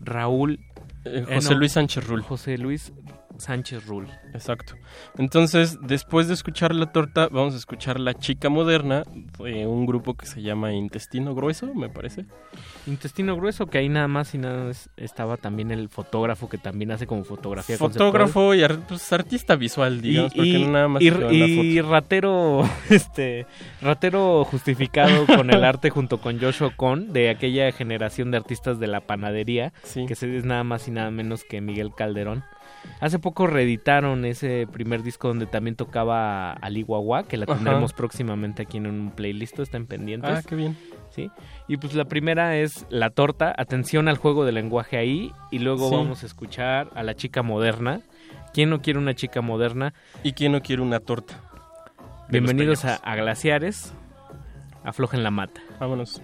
Raúl 0.00 0.58
Eh, 1.04 1.24
José 1.32 1.54
Luis 1.54 1.72
Sánchez 1.72 2.06
Rull. 2.08 2.22
José 2.22 2.58
Luis 2.58 2.92
Sánchez 3.38 3.86
Rull 3.86 4.06
Exacto. 4.34 4.74
Entonces, 5.16 5.78
después 5.80 6.28
de 6.28 6.34
escuchar 6.34 6.74
la 6.74 6.92
torta, 6.92 7.28
vamos 7.30 7.54
a 7.54 7.56
escuchar 7.56 7.98
la 7.98 8.14
chica 8.14 8.48
moderna, 8.48 9.04
de 9.38 9.66
un 9.66 9.86
grupo 9.86 10.14
que 10.14 10.26
se 10.26 10.42
llama 10.42 10.72
Intestino 10.74 11.34
Grueso, 11.34 11.72
me 11.74 11.88
parece. 11.88 12.26
Intestino 12.86 13.36
Grueso 13.36 13.66
que 13.66 13.78
ahí 13.78 13.88
nada 13.88 14.08
más 14.08 14.34
y 14.34 14.38
nada 14.38 14.64
más 14.64 14.90
estaba 14.96 15.36
también 15.36 15.70
el 15.70 15.88
fotógrafo 15.88 16.48
que 16.48 16.58
también 16.58 16.90
hace 16.90 17.06
como 17.06 17.24
fotografía 17.24 17.78
conceptual. 17.78 18.08
Fotógrafo 18.10 18.54
y 18.54 18.62
pues, 18.88 19.12
artista 19.12 19.56
visual, 19.56 20.00
digamos, 20.00 20.32
y, 20.34 20.36
porque 20.36 20.48
y- 20.50 20.64
no 20.64 20.72
nada 20.72 20.88
más 20.88 21.02
y- 21.02 21.08
y 21.08 21.78
foto. 21.80 21.90
ratero 21.90 22.62
este 22.90 23.46
ratero 23.80 24.44
justificado 24.44 25.26
con 25.26 25.50
el 25.50 25.64
arte 25.64 25.90
junto 25.90 26.18
con 26.20 26.40
Joshua 26.40 26.72
Con 26.76 27.12
de 27.12 27.30
aquella 27.30 27.70
generación 27.72 28.30
de 28.30 28.36
artistas 28.38 28.78
de 28.80 28.86
la 28.86 29.00
panadería 29.00 29.72
que 30.06 30.14
se- 30.14 30.36
es 30.36 30.44
nada 30.44 30.64
más 30.64 30.88
y 30.88 30.90
nada 30.90 31.10
menos 31.10 31.44
que 31.44 31.60
Miguel 31.60 31.92
Calderón 31.96 32.44
hace 33.00 33.18
poco 33.18 33.46
reeditaron 33.46 34.24
ese 34.24 34.66
primer 34.70 35.02
disco 35.02 35.28
donde 35.28 35.46
también 35.46 35.76
tocaba 35.76 36.52
Ali 36.52 36.82
Guagua 36.82 37.24
que 37.24 37.36
la 37.36 37.44
Ajá. 37.44 37.54
tendremos 37.54 37.92
próximamente 37.92 38.62
aquí 38.62 38.76
en 38.78 38.86
un 38.86 39.10
playlist 39.10 39.58
están 39.60 39.86
pendientes 39.86 40.30
Ah, 40.30 40.42
qué 40.46 40.54
bien. 40.56 40.76
sí 41.10 41.30
y 41.68 41.76
pues 41.76 41.94
la 41.94 42.04
primera 42.06 42.56
es 42.56 42.86
la 42.90 43.10
torta 43.10 43.54
atención 43.56 44.08
al 44.08 44.16
juego 44.16 44.44
de 44.44 44.52
lenguaje 44.52 44.96
ahí 44.96 45.32
y 45.50 45.58
luego 45.60 45.88
Sí. 45.90 45.94
vamos 45.96 46.22
a 46.22 46.26
escuchar 46.26 46.90
a 46.94 47.02
la 47.02 47.14
chica 47.14 47.42
moderna 47.42 48.00
quién 48.52 48.70
no 48.70 48.80
quiere 48.82 48.98
una 48.98 49.14
chica 49.14 49.40
moderna 49.42 49.94
y 50.22 50.32
quién 50.32 50.52
no 50.52 50.60
quiere 50.62 50.82
una 50.82 51.00
torta 51.00 51.40
Bienvenidos 52.30 52.84
a, 52.84 52.96
a 52.96 53.16
Glaciares. 53.16 53.94
Aflojen 54.84 55.22
la 55.22 55.30
mata. 55.30 55.62
Vámonos. 55.80 56.20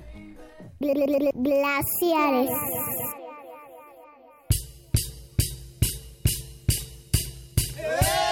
Glaciares. 1.34 2.50
Yo 7.84 8.23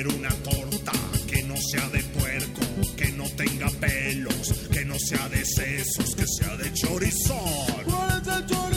quiero 0.00 0.16
una 0.16 0.30
torta 0.44 0.92
que 1.28 1.42
no 1.42 1.56
sea 1.56 1.88
de 1.88 2.00
puerco, 2.04 2.60
que 2.96 3.10
no 3.12 3.24
tenga 3.30 3.68
pelos, 3.80 4.52
que 4.70 4.84
no 4.84 4.96
sea 4.96 5.28
de 5.28 5.44
sesos, 5.44 6.14
que 6.14 6.24
sea 6.24 6.56
de 6.56 6.72
chorizón. 6.72 7.84
¿Cuál 7.84 8.22
es 8.22 8.28
el 8.28 8.46
chorizón? 8.46 8.67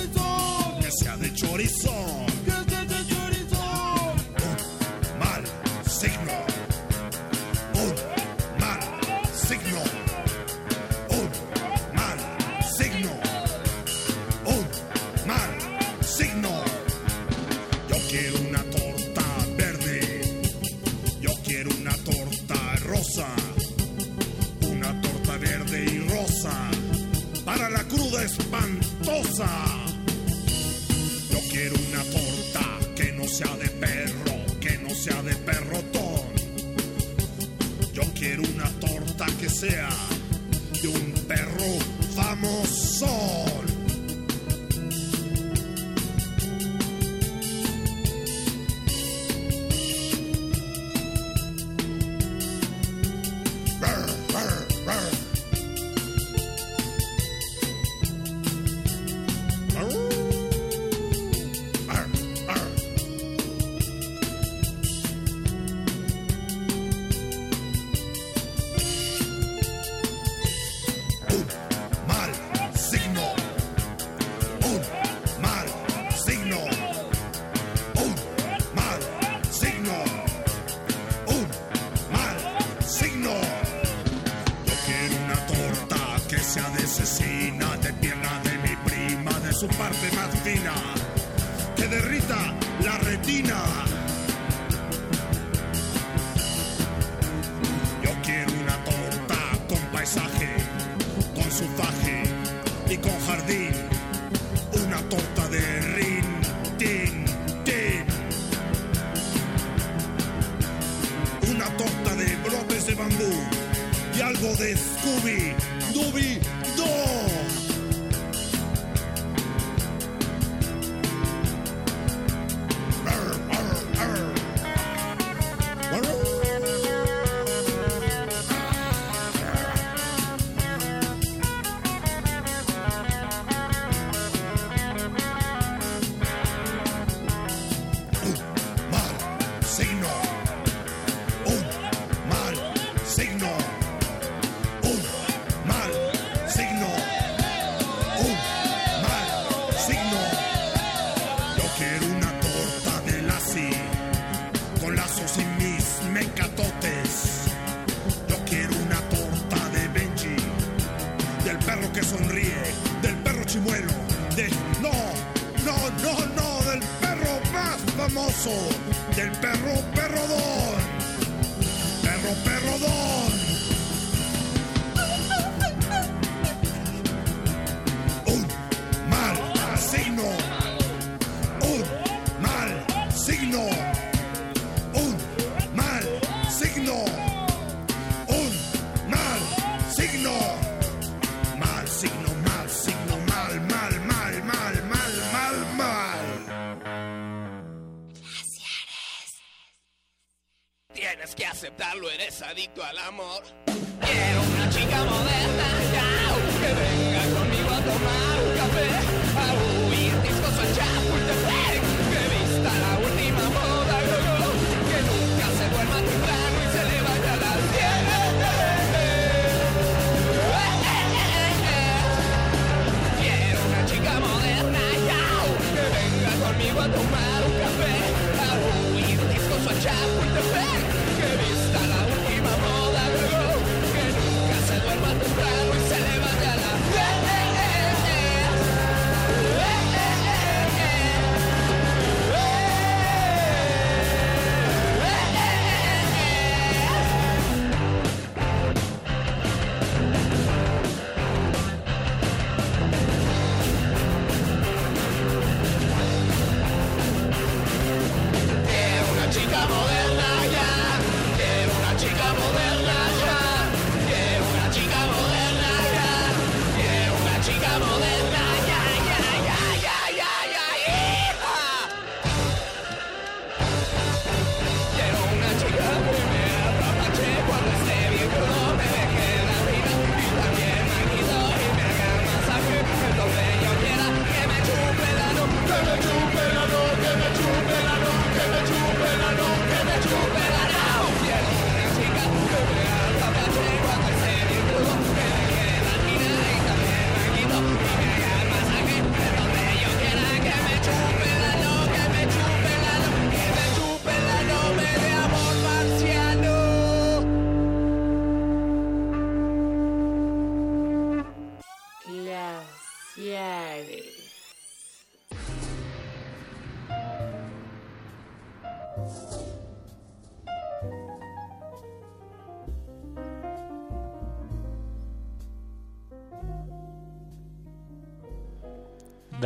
Yo 31.31 31.39
quiero 31.49 31.75
una 31.87 32.03
torta 32.03 32.79
que 32.95 33.11
no 33.13 33.27
sea 33.27 33.57
de 33.57 33.69
perro, 33.69 34.59
que 34.59 34.77
no 34.77 34.89
sea 34.91 35.21
de 35.23 35.35
perrotón. 35.35 36.27
Yo 37.91 38.03
quiero 38.13 38.43
una 38.53 38.69
torta 38.79 39.25
que 39.39 39.49
sea 39.49 39.89
de 40.81 40.87
un 40.87 41.13
perro 41.27 41.79
famoso. 42.15 43.40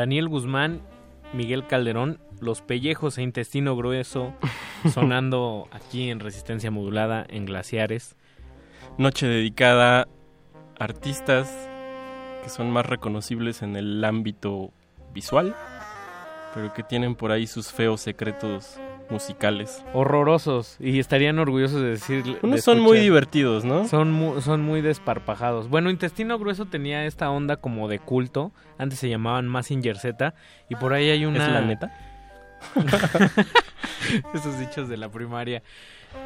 Daniel 0.06 0.30
Guzmán, 0.30 0.82
Miguel 1.34 1.66
Calderón, 1.66 2.20
Los 2.40 2.62
Pellejos 2.62 3.18
e 3.18 3.24
Intestino 3.24 3.76
Grueso, 3.76 4.36
sonando 4.94 5.68
aquí 5.72 6.12
en 6.12 6.20
Resistencia 6.20 6.70
Modulada 6.70 7.26
en 7.28 7.48
Glaciares. 7.48 8.16
Noche 9.00 9.26
dedicada 9.26 10.02
a 10.02 10.08
artistas 10.78 11.52
que 12.44 12.50
son 12.50 12.70
más 12.70 12.86
reconocibles 12.86 13.64
en 13.64 13.76
el 13.76 14.06
ámbito 14.06 14.72
visual, 15.12 15.56
pero 16.54 16.72
que 16.72 16.84
tienen 16.84 17.16
por 17.16 17.32
ahí 17.32 17.48
sus 17.48 17.72
feos 17.72 18.00
secretos 18.00 18.80
musicales. 19.10 19.84
Horrorosos, 19.94 20.78
y 20.80 21.00
estarían 21.00 21.40
orgullosos 21.40 21.82
de 21.82 21.90
decir... 21.90 22.24
Unos 22.42 22.58
de 22.58 22.62
son 22.62 22.80
muy 22.80 23.00
divertidos, 23.00 23.64
¿no? 23.66 23.88
Son 23.88 24.12
mu- 24.12 24.42
son 24.42 24.62
muy 24.62 24.82
desparpajados. 24.82 25.70
Bueno, 25.70 25.90
Intestino 25.90 26.38
Grueso 26.40 26.66
tenía 26.66 27.06
esta 27.06 27.30
onda 27.30 27.58
como 27.58 27.88
de 27.88 28.00
culto. 28.00 28.52
Antes 28.78 29.00
se 29.00 29.10
llamaban 29.10 29.48
Massinger 29.48 29.98
Z. 29.98 30.34
Y 30.70 30.76
por 30.76 30.94
ahí 30.94 31.10
hay 31.10 31.26
una. 31.26 31.46
¿Es 31.46 31.52
la 31.52 31.62
neta? 31.62 31.94
Esos 34.34 34.60
dichos 34.60 34.88
de 34.90 34.98
la 34.98 35.10
primaria. 35.10 35.62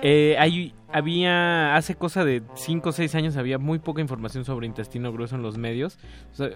Eh, 0.02 0.36
hay, 0.40 0.74
había. 0.92 1.76
Hace 1.76 1.96
cosa 1.96 2.24
de 2.24 2.42
5 2.56 2.90
o 2.90 2.92
6 2.92 3.16
años 3.16 3.38
había 3.38 3.58
muy 3.58 3.80
poca 3.80 4.02
información 4.02 4.46
sobre 4.46 4.68
Intestino 4.68 5.12
Grueso 5.12 5.36
en 5.36 5.42
los 5.42 5.58
medios. 5.58 5.98
O 6.34 6.36
sea, 6.36 6.50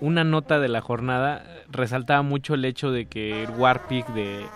una 0.00 0.24
nota 0.24 0.58
de 0.60 0.68
la 0.68 0.80
jornada 0.80 1.44
resaltaba 1.70 2.22
mucho 2.22 2.54
el 2.54 2.64
hecho 2.64 2.90
de 2.90 3.06
que 3.06 3.46
Warpig 3.58 4.06
de, 4.08 4.46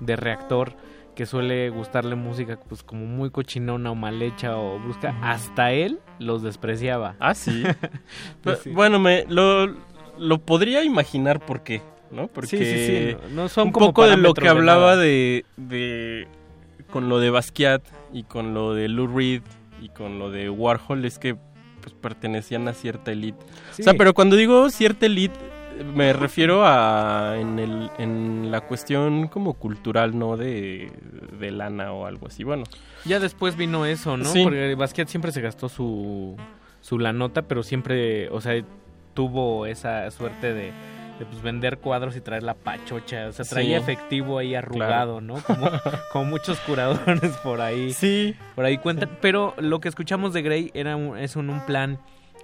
de 0.00 0.16
Reactor 0.16 0.74
que 1.14 1.26
suele 1.26 1.68
gustarle 1.70 2.14
música 2.14 2.58
pues 2.68 2.82
como 2.82 3.04
muy 3.04 3.30
cochinona 3.30 3.90
o 3.90 3.94
mal 3.94 4.22
hecha 4.22 4.56
o 4.56 4.78
brusca, 4.78 5.14
hasta 5.22 5.72
él 5.72 5.98
los 6.18 6.42
despreciaba. 6.42 7.16
Ah, 7.20 7.34
sí. 7.34 7.62
Pues 8.42 8.60
sí. 8.60 8.70
Bueno, 8.70 8.98
me 8.98 9.26
lo, 9.28 9.66
lo 10.18 10.38
podría 10.38 10.82
imaginar 10.84 11.40
por 11.44 11.62
qué, 11.62 11.82
¿no? 12.10 12.28
Porque 12.28 12.48
Sí, 12.48 12.56
sí, 12.64 12.86
sí, 12.86 13.16
no- 13.34 13.42
no 13.42 13.48
son 13.48 13.66
un 13.68 13.72
como 13.72 13.86
poco 13.88 14.06
de 14.08 14.16
lo 14.16 14.32
que 14.34 14.48
hablaba 14.48 14.96
de, 14.96 15.44
de 15.56 16.26
con 16.90 17.08
lo 17.08 17.18
de 17.20 17.30
Basquiat 17.30 17.82
y 18.12 18.22
con 18.22 18.54
lo 18.54 18.72
de 18.74 18.88
Lou 18.88 19.06
Reed 19.06 19.42
y 19.82 19.88
con 19.90 20.18
lo 20.18 20.30
de 20.30 20.48
Warhol 20.48 21.04
es 21.04 21.18
que 21.18 21.36
pues 21.82 21.94
pertenecían 21.94 22.66
a 22.68 22.72
cierta 22.72 23.10
elite. 23.12 23.38
Sí. 23.72 23.82
O 23.82 23.84
sea, 23.84 23.94
pero 23.94 24.14
cuando 24.14 24.36
digo 24.36 24.68
cierta 24.70 25.06
elite 25.06 25.38
me 25.84 26.12
refiero 26.12 26.64
a 26.64 27.36
en, 27.38 27.58
el, 27.58 27.90
en 27.98 28.50
la 28.50 28.60
cuestión 28.62 29.28
como 29.28 29.54
cultural, 29.54 30.18
no 30.18 30.36
de, 30.36 30.92
de 31.38 31.50
lana 31.50 31.92
o 31.92 32.06
algo 32.06 32.26
así. 32.28 32.44
Bueno, 32.44 32.64
Ya 33.04 33.18
después 33.20 33.56
vino 33.56 33.86
eso, 33.86 34.16
¿no? 34.16 34.24
Sí. 34.24 34.42
Porque 34.42 34.74
Basquiat 34.74 35.08
siempre 35.08 35.32
se 35.32 35.40
gastó 35.40 35.68
su, 35.68 36.36
su 36.80 36.98
la 36.98 37.12
nota, 37.12 37.42
pero 37.42 37.62
siempre, 37.62 38.28
o 38.30 38.40
sea, 38.40 38.62
tuvo 39.14 39.66
esa 39.66 40.10
suerte 40.10 40.52
de, 40.54 40.72
de, 41.18 41.26
pues, 41.26 41.42
vender 41.42 41.78
cuadros 41.78 42.16
y 42.16 42.20
traer 42.20 42.42
la 42.42 42.54
pachocha. 42.54 43.26
O 43.28 43.32
sea, 43.32 43.44
traía 43.44 43.78
Sí. 43.78 43.82
efectivo 43.82 44.38
ahí 44.38 44.54
arrugado, 44.54 45.20
¿no? 45.20 45.34
Como, 45.42 45.68
como 46.12 46.24
muchos 46.26 46.58
curadores 46.60 47.36
por 47.42 47.60
ahí. 47.60 47.92
Sí. 47.92 48.34
Por 48.54 48.64
ahí 48.64 48.78
cuentan. 48.78 49.10
Pero 49.20 49.54
lo 49.58 49.80
que 49.80 49.88
escuchamos 49.88 50.32
de 50.32 50.42
Grey 50.42 50.70
era 50.74 50.96
un, 50.96 51.18
es 51.18 51.36
un, 51.36 51.50
un 51.50 51.60
plan 51.66 51.98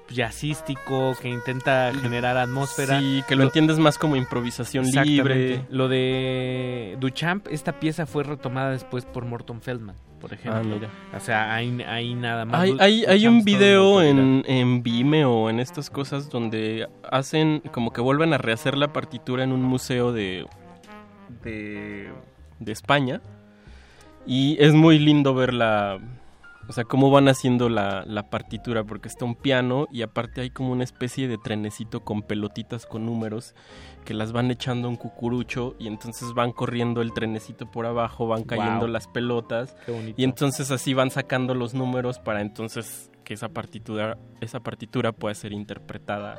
jazzístico 0.08 1.14
que 1.20 1.28
intenta 1.28 1.92
generar 1.94 2.36
atmósfera. 2.36 3.00
sí, 3.00 3.22
que 3.28 3.36
lo, 3.36 3.44
entiendes 3.44 3.78
más 3.78 3.98
como 3.98 4.16
improvisación 4.16 4.86
libre. 4.90 5.64
Lo 5.70 5.88
de 5.88 6.96
Duchamp, 7.00 7.48
esta 7.48 7.78
pieza 7.78 8.06
fue 8.06 8.24
retomada 8.24 8.70
después 8.70 9.04
por 9.04 9.24
Morton 9.24 9.60
Feldman, 9.60 9.96
por 10.20 10.32
ejemplo. 10.32 10.60
Ah, 10.60 10.64
mira. 10.64 10.90
O 11.14 11.20
sea, 11.20 11.54
hay, 11.54 11.82
hay 11.82 12.14
nada 12.14 12.44
más. 12.44 12.60
Hay, 12.60 12.76
hay, 12.78 13.04
hay 13.04 13.26
un 13.26 13.44
video 13.44 14.02
en, 14.02 14.44
en 14.46 14.82
Vimeo 14.82 15.32
o 15.32 15.50
en 15.50 15.60
estas 15.60 15.90
cosas 15.90 16.30
donde 16.30 16.88
hacen 17.10 17.62
como 17.72 17.92
que 17.92 18.00
vuelven 18.00 18.32
a 18.32 18.38
rehacer 18.38 18.76
la 18.76 18.92
partitura 18.92 19.44
en 19.44 19.52
un 19.52 19.62
museo 19.62 20.12
de, 20.12 20.46
de, 21.42 22.10
de 22.58 22.72
España. 22.72 23.20
Y 24.28 24.56
es 24.58 24.74
muy 24.74 24.98
lindo 24.98 25.34
ver 25.34 25.54
la, 25.54 26.00
O 26.68 26.72
sea, 26.72 26.84
cómo 26.84 27.10
van 27.10 27.28
haciendo 27.28 27.68
la, 27.68 28.04
la 28.06 28.28
partitura, 28.28 28.84
porque 28.84 29.08
está 29.08 29.24
un 29.24 29.36
piano 29.36 29.86
y 29.92 30.02
aparte 30.02 30.40
hay 30.40 30.50
como 30.50 30.72
una 30.72 30.84
especie 30.84 31.28
de 31.28 31.38
trenecito 31.38 32.00
con 32.00 32.22
pelotitas 32.22 32.86
con 32.86 33.06
números 33.06 33.54
que 34.04 34.14
las 34.14 34.32
van 34.32 34.50
echando 34.50 34.88
un 34.88 34.96
cucurucho 34.96 35.74
y 35.78 35.86
entonces 35.86 36.32
van 36.34 36.52
corriendo 36.52 37.02
el 37.02 37.12
trenecito 37.12 37.70
por 37.70 37.86
abajo, 37.86 38.26
van 38.26 38.44
cayendo 38.44 38.80
Wow. 38.80 38.88
las 38.88 39.06
pelotas 39.08 39.76
Qué 39.86 40.14
y 40.16 40.24
entonces 40.24 40.70
así 40.70 40.94
van 40.94 41.10
sacando 41.10 41.54
los 41.54 41.74
números 41.74 42.18
para 42.18 42.40
entonces 42.40 43.10
que 43.24 43.34
esa 43.34 43.48
partitura, 43.48 44.18
esa 44.40 44.60
partitura 44.60 45.12
pueda 45.12 45.34
ser 45.34 45.52
interpretada. 45.52 46.38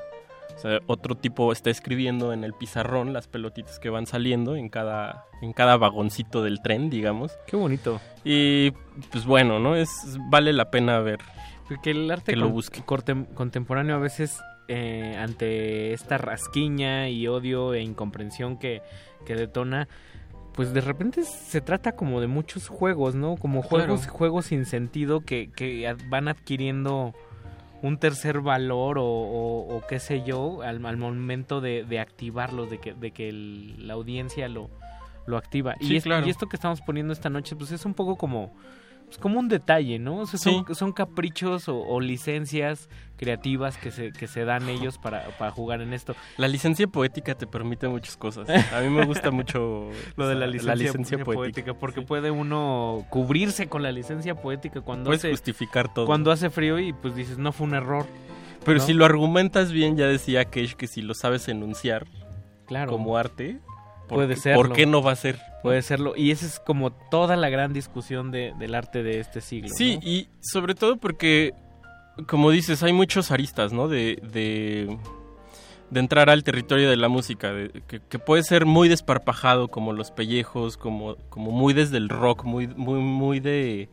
O 0.58 0.60
sea, 0.60 0.80
otro 0.88 1.14
tipo 1.16 1.52
está 1.52 1.70
escribiendo 1.70 2.34
en 2.34 2.44
el 2.44 2.54
pizarrón 2.54 3.14
las 3.14 3.28
pelotitas 3.28 3.78
que 3.80 3.92
van 3.92 4.08
saliendo 4.08 4.56
en 4.56 4.70
cada, 4.70 5.26
en 5.44 5.54
cada 5.54 5.78
vagoncito 5.78 6.42
del 6.42 6.62
tren, 6.64 6.90
digamos. 6.90 7.38
Qué 7.46 7.56
bonito. 7.56 8.02
Y 8.24 8.72
pues 9.12 9.26
bueno, 9.26 9.60
¿no? 9.60 9.76
Es 9.76 10.18
vale 10.32 10.54
la 10.54 10.72
pena 10.72 11.00
ver. 11.00 11.20
Porque 11.68 11.92
el 11.92 12.10
arte 12.10 12.32
Que 12.32 12.38
lo 12.38 12.50
busque. 12.50 12.82
contemporáneo 12.82 13.96
a 13.96 14.00
veces 14.00 14.40
eh, 14.68 15.16
ante 15.20 15.94
esta 15.94 16.18
rasquiña 16.18 17.08
y 17.10 17.28
odio 17.28 17.74
e 17.76 17.82
incomprensión 17.82 18.58
que, 18.58 18.82
que 19.26 19.36
detona, 19.36 19.88
pues 20.54 20.74
de 20.74 20.82
repente 20.82 21.24
se 21.24 21.62
trata 21.62 21.92
como 21.92 22.20
de 22.20 22.28
muchos 22.28 22.68
juegos, 22.68 23.14
¿no? 23.16 23.36
Como 23.36 23.62
juegos, 23.62 24.02
Claro. 24.02 24.14
juegos 24.18 24.46
sin 24.48 24.66
sentido 24.66 25.20
que, 25.22 25.52
que 25.52 25.94
van 26.10 26.28
adquiriendo 26.30 27.14
un 27.82 27.98
tercer 27.98 28.42
valor 28.42 28.98
o, 28.98 29.06
o- 29.06 29.76
o 29.78 29.82
qué 29.88 30.00
sé 30.00 30.24
yo 30.24 30.62
al, 30.64 30.84
al 30.86 30.98
momento 30.98 31.62
de, 31.62 31.84
de 31.84 32.00
activarlos, 32.00 32.70
de 32.70 32.80
que, 32.80 32.94
de 32.94 33.12
que 33.12 33.30
el- 33.30 33.88
la 33.88 33.94
audiencia 33.94 34.48
lo, 34.50 34.70
lo 35.28 35.38
activa. 35.38 35.76
Sí, 35.80 35.94
y, 35.94 35.98
es- 35.98 36.04
claro. 36.04 36.26
y 36.26 36.30
esto 36.30 36.48
que 36.48 36.56
estamos 36.56 36.82
poniendo 36.82 37.14
esta 37.14 37.30
noche, 37.30 37.56
pues 37.56 37.72
es 37.72 37.86
un 37.86 37.94
poco 37.94 38.16
como, 38.16 38.52
pues 39.08 39.18
como 39.18 39.40
un 39.40 39.48
detalle, 39.48 40.00
¿no? 40.00 40.18
O 40.20 40.26
sea, 40.28 40.38
son, 40.38 40.76
son 40.76 40.92
caprichos 40.92 41.68
o, 41.70 41.80
o 41.80 42.00
licencias 42.02 42.90
creativas 43.16 43.78
que 43.78 43.90
se, 43.90 44.12
que 44.12 44.28
se 44.28 44.44
dan 44.46 44.68
ellos 44.70 44.98
para, 44.98 45.30
para 45.40 45.50
jugar 45.50 45.82
en 45.82 45.94
esto. 45.94 46.14
La 46.38 46.48
licencia 46.48 46.88
poética 46.88 47.34
te 47.34 47.48
permite 47.48 47.88
muchas 47.88 48.16
cosas. 48.18 48.48
A 48.74 48.82
mí 48.82 48.90
me 48.90 49.06
gusta 49.06 49.32
mucho 49.32 49.90
Lo 50.18 50.28
de 50.28 50.36
la 50.36 50.46
licencia, 50.48 51.24
poética. 51.24 51.74
porque 51.74 52.02
puede 52.02 52.32
uno 52.32 53.06
cubrirse 53.10 53.68
con 53.68 53.82
la 53.82 53.92
licencia 53.92 54.36
poética 54.36 54.82
cuando 54.82 55.06
Puedes 55.06 55.22
hace, 55.22 55.32
justificar 55.32 55.92
todo. 55.94 56.06
cuando 56.06 56.32
hace 56.32 56.50
frío 56.50 56.78
y 56.78 56.92
pues 56.94 57.16
dices, 57.16 57.38
no 57.38 57.52
fue 57.54 57.66
un 57.66 57.74
error. 57.76 58.06
Pero 58.66 58.80
¿no? 58.80 58.86
si 58.86 58.94
lo 58.94 59.06
argumentas 59.06 59.72
bien, 59.72 59.96
ya 59.96 60.06
decía 60.08 60.44
Cage 60.46 60.76
que 60.78 60.88
si 60.88 61.02
lo 61.02 61.14
sabes 61.14 61.48
enunciar 61.48 62.06
Claro. 62.68 62.92
como 62.92 63.18
arte, 63.18 63.60
¿por 63.66 63.77
Puede 64.16 64.36
qué- 64.36 64.42
serlo. 64.42 64.62
¿por 64.64 64.74
qué 64.74 64.86
no 64.86 65.02
va 65.02 65.12
a 65.12 65.16
ser? 65.16 65.40
Puede 65.64 65.82
serlo. 65.82 66.14
Y 66.16 66.32
esa 66.32 66.46
es 66.46 66.60
como 66.60 66.92
toda 66.92 67.36
la 67.36 67.50
gran 67.50 67.74
discusión 67.74 68.32
de- 68.32 68.54
del 68.60 68.76
arte 68.76 69.04
de 69.04 69.20
este 69.20 69.42
siglo. 69.42 69.70
Sí, 69.74 69.96
¿no? 69.98 70.08
y 70.08 70.30
sobre 70.40 70.76
todo 70.76 70.98
porque, 70.98 71.54
como 72.28 72.52
dices, 72.52 72.84
hay 72.84 72.94
muchos 72.94 73.32
aristas, 73.32 73.74
¿no? 73.74 73.88
De, 73.88 74.20
de, 74.32 74.98
de 75.90 76.00
entrar 76.00 76.30
al 76.30 76.44
territorio 76.44 76.90
de 76.90 76.98
la 76.98 77.10
música, 77.10 77.52
de- 77.54 77.82
que, 77.88 78.00
que 78.00 78.20
puede 78.20 78.44
ser 78.44 78.66
muy 78.66 78.88
desparpajado, 78.90 79.68
como 79.68 79.94
los 79.94 80.12
pellejos, 80.12 80.78
como, 80.78 81.16
como 81.30 81.52
muy 81.52 81.74
desde 81.74 81.98
el 81.98 82.10
rock, 82.10 82.44
muy, 82.44 82.68
muy, 82.68 83.00
muy 83.00 83.40
de, 83.40 83.90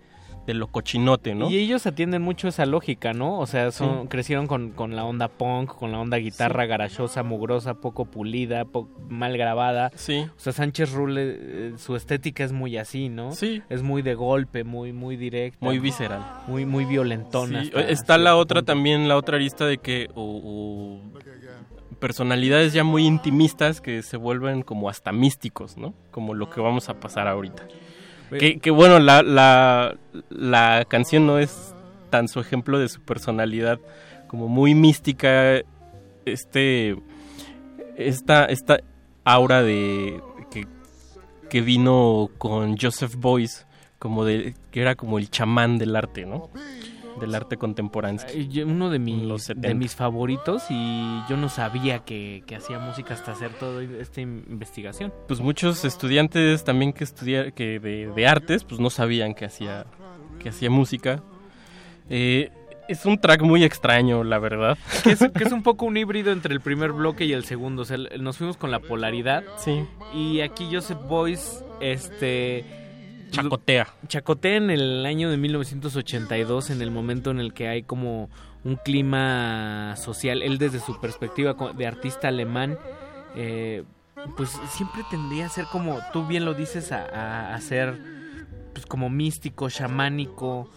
de 0.46 0.54
lo 0.54 0.66
cochinote, 0.66 1.34
¿no? 1.34 1.50
Y 1.50 1.56
ellos 1.56 1.86
atienden 1.86 2.20
mucho 2.22 2.48
esa 2.48 2.66
lógica, 2.66 3.12
¿no? 3.14 3.38
O 3.38 3.46
sea, 3.46 3.70
son, 3.70 4.02
Sí. 4.02 4.08
crecieron 4.08 4.46
con, 4.46 4.70
con 4.72 4.94
la 4.94 5.04
onda 5.04 5.28
punk, 5.28 5.70
con 5.74 5.90
la 5.92 5.98
onda 6.00 6.18
guitarra 6.18 6.66
garachosa, 6.66 7.22
mugrosa, 7.22 7.74
poco 7.74 8.04
pulida, 8.04 8.64
po- 8.66 8.88
mal 9.08 9.36
grabada. 9.38 9.90
Sí. 9.94 10.26
O 10.36 10.38
sea, 10.40 10.52
Sánchez 10.52 10.92
Rule, 10.92 11.22
eh, 11.24 11.72
su 11.78 11.96
estética 11.96 12.44
es 12.44 12.52
muy 12.52 12.76
así, 12.76 13.08
¿no? 13.08 13.32
Sí. 13.32 13.62
Es 13.70 13.82
muy 13.82 14.02
de 14.02 14.14
golpe, 14.14 14.64
muy, 14.64 14.92
muy 14.92 15.16
directa. 15.16 15.58
Muy 15.60 15.78
visceral. 15.78 16.22
Muy, 16.46 16.66
muy 16.66 16.84
violentona. 16.84 17.62
Sí, 17.62 17.68
hasta 17.74 17.88
está 17.90 18.18
la 18.18 18.36
otra 18.36 18.60
punto. 18.60 18.72
también, 18.72 19.08
la 19.08 19.16
otra 19.16 19.36
arista 19.36 19.64
de 19.66 19.78
que 19.78 20.08
personalidades 21.98 22.72
ya 22.72 22.84
muy 22.84 23.06
intimistas 23.06 23.80
que 23.80 24.02
se 24.02 24.16
vuelven 24.16 24.62
como 24.62 24.88
hasta 24.88 25.12
místicos, 25.12 25.76
¿no? 25.76 25.94
Como 26.10 26.34
lo 26.34 26.50
que 26.50 26.60
vamos 26.60 26.88
a 26.88 27.00
pasar 27.00 27.28
ahorita. 27.28 27.66
Que, 28.38 28.70
bueno, 28.70 28.98
la, 28.98 29.22
la, 29.22 29.96
la 30.30 30.84
canción 30.88 31.26
no 31.26 31.38
es 31.38 31.74
tan 32.10 32.28
su 32.28 32.40
ejemplo 32.40 32.78
de 32.78 32.88
su 32.88 33.00
personalidad 33.00 33.80
como 34.28 34.48
muy 34.48 34.74
mística, 34.74 35.60
este, 36.24 36.96
esta, 37.96 38.46
esta 38.46 38.80
aura 39.24 39.62
de 39.62 40.20
que, 40.50 40.66
que 41.48 41.60
vino 41.60 42.30
con 42.38 42.76
Joseph 42.76 43.14
Boyce, 43.16 43.64
como 43.98 44.24
de, 44.24 44.54
que 44.70 44.80
era 44.80 44.94
como 44.94 45.18
el 45.18 45.30
chamán 45.30 45.78
del 45.78 45.96
arte, 45.96 46.26
¿no? 46.26 46.50
Del 47.20 47.34
arte 47.34 47.56
contemporáneo. 47.56 48.24
Uno 48.66 48.90
de, 48.90 48.98
mis 48.98 49.22
de 49.22 49.38
70. 49.38 49.74
mis 49.74 49.94
favoritos 49.94 50.64
y 50.70 51.20
yo 51.28 51.36
no 51.36 51.48
sabía 51.48 52.00
que, 52.00 52.42
que 52.46 52.56
hacía 52.56 52.78
música 52.78 53.14
hasta 53.14 53.32
hacer 53.32 53.52
toda 53.52 53.82
esta 53.82 54.20
investigación. 54.20 55.12
Pues 55.28 55.40
muchos 55.40 55.84
estudiantes 55.84 56.64
también 56.64 56.92
que 56.92 57.04
estudiar 57.04 57.52
que 57.52 57.78
de, 57.78 58.08
de 58.14 58.26
artes, 58.26 58.64
pues 58.64 58.80
no 58.80 58.90
sabían 58.90 59.34
que 59.34 59.44
hacía 59.44 59.86
que 60.38 60.48
hacía 60.50 60.70
música. 60.70 61.22
Eh, 62.10 62.50
es 62.88 63.06
un 63.06 63.18
track 63.18 63.42
muy 63.42 63.64
extraño, 63.64 64.24
la 64.24 64.38
verdad. 64.38 64.76
Que 65.02 65.12
es, 65.12 65.18
que 65.18 65.44
es 65.44 65.52
un 65.52 65.62
poco 65.62 65.86
un 65.86 65.96
híbrido 65.96 66.32
entre 66.32 66.52
el 66.52 66.60
primer 66.60 66.92
bloque 66.92 67.24
y 67.24 67.32
el 67.32 67.44
segundo. 67.44 67.82
O 67.82 67.84
sea, 67.84 67.96
nos 67.96 68.36
fuimos 68.38 68.56
con 68.56 68.70
la 68.70 68.80
polaridad. 68.80 69.44
Sí. 69.56 69.84
Y 70.14 70.40
aquí 70.40 70.68
Joseph 70.70 70.98
Boyce, 71.08 71.64
este... 71.80 72.83
Chacotea. 73.42 73.88
Chacotea 74.08 74.56
en 74.56 74.70
el 74.70 75.04
año 75.06 75.30
de 75.30 75.36
1982, 75.36 76.70
en 76.70 76.82
el 76.82 76.90
momento 76.90 77.30
en 77.30 77.40
el 77.40 77.52
que 77.52 77.68
hay 77.68 77.82
como 77.82 78.28
un 78.64 78.76
clima 78.76 79.94
social. 79.96 80.42
Él 80.42 80.58
desde 80.58 80.80
su 80.80 80.98
perspectiva 81.00 81.54
de 81.76 81.86
artista 81.86 82.28
alemán, 82.28 82.78
eh, 83.36 83.84
pues 84.36 84.50
siempre 84.70 85.02
tendría 85.10 85.46
a 85.46 85.48
ser 85.48 85.66
como, 85.66 85.98
tú 86.12 86.26
bien 86.26 86.44
lo 86.44 86.54
dices, 86.54 86.92
a, 86.92 87.04
a- 87.04 87.54
a 87.54 87.60
ser 87.60 87.98
pues 88.72 88.86
como 88.86 89.10
místico, 89.10 89.68
chamánico. 89.70 90.68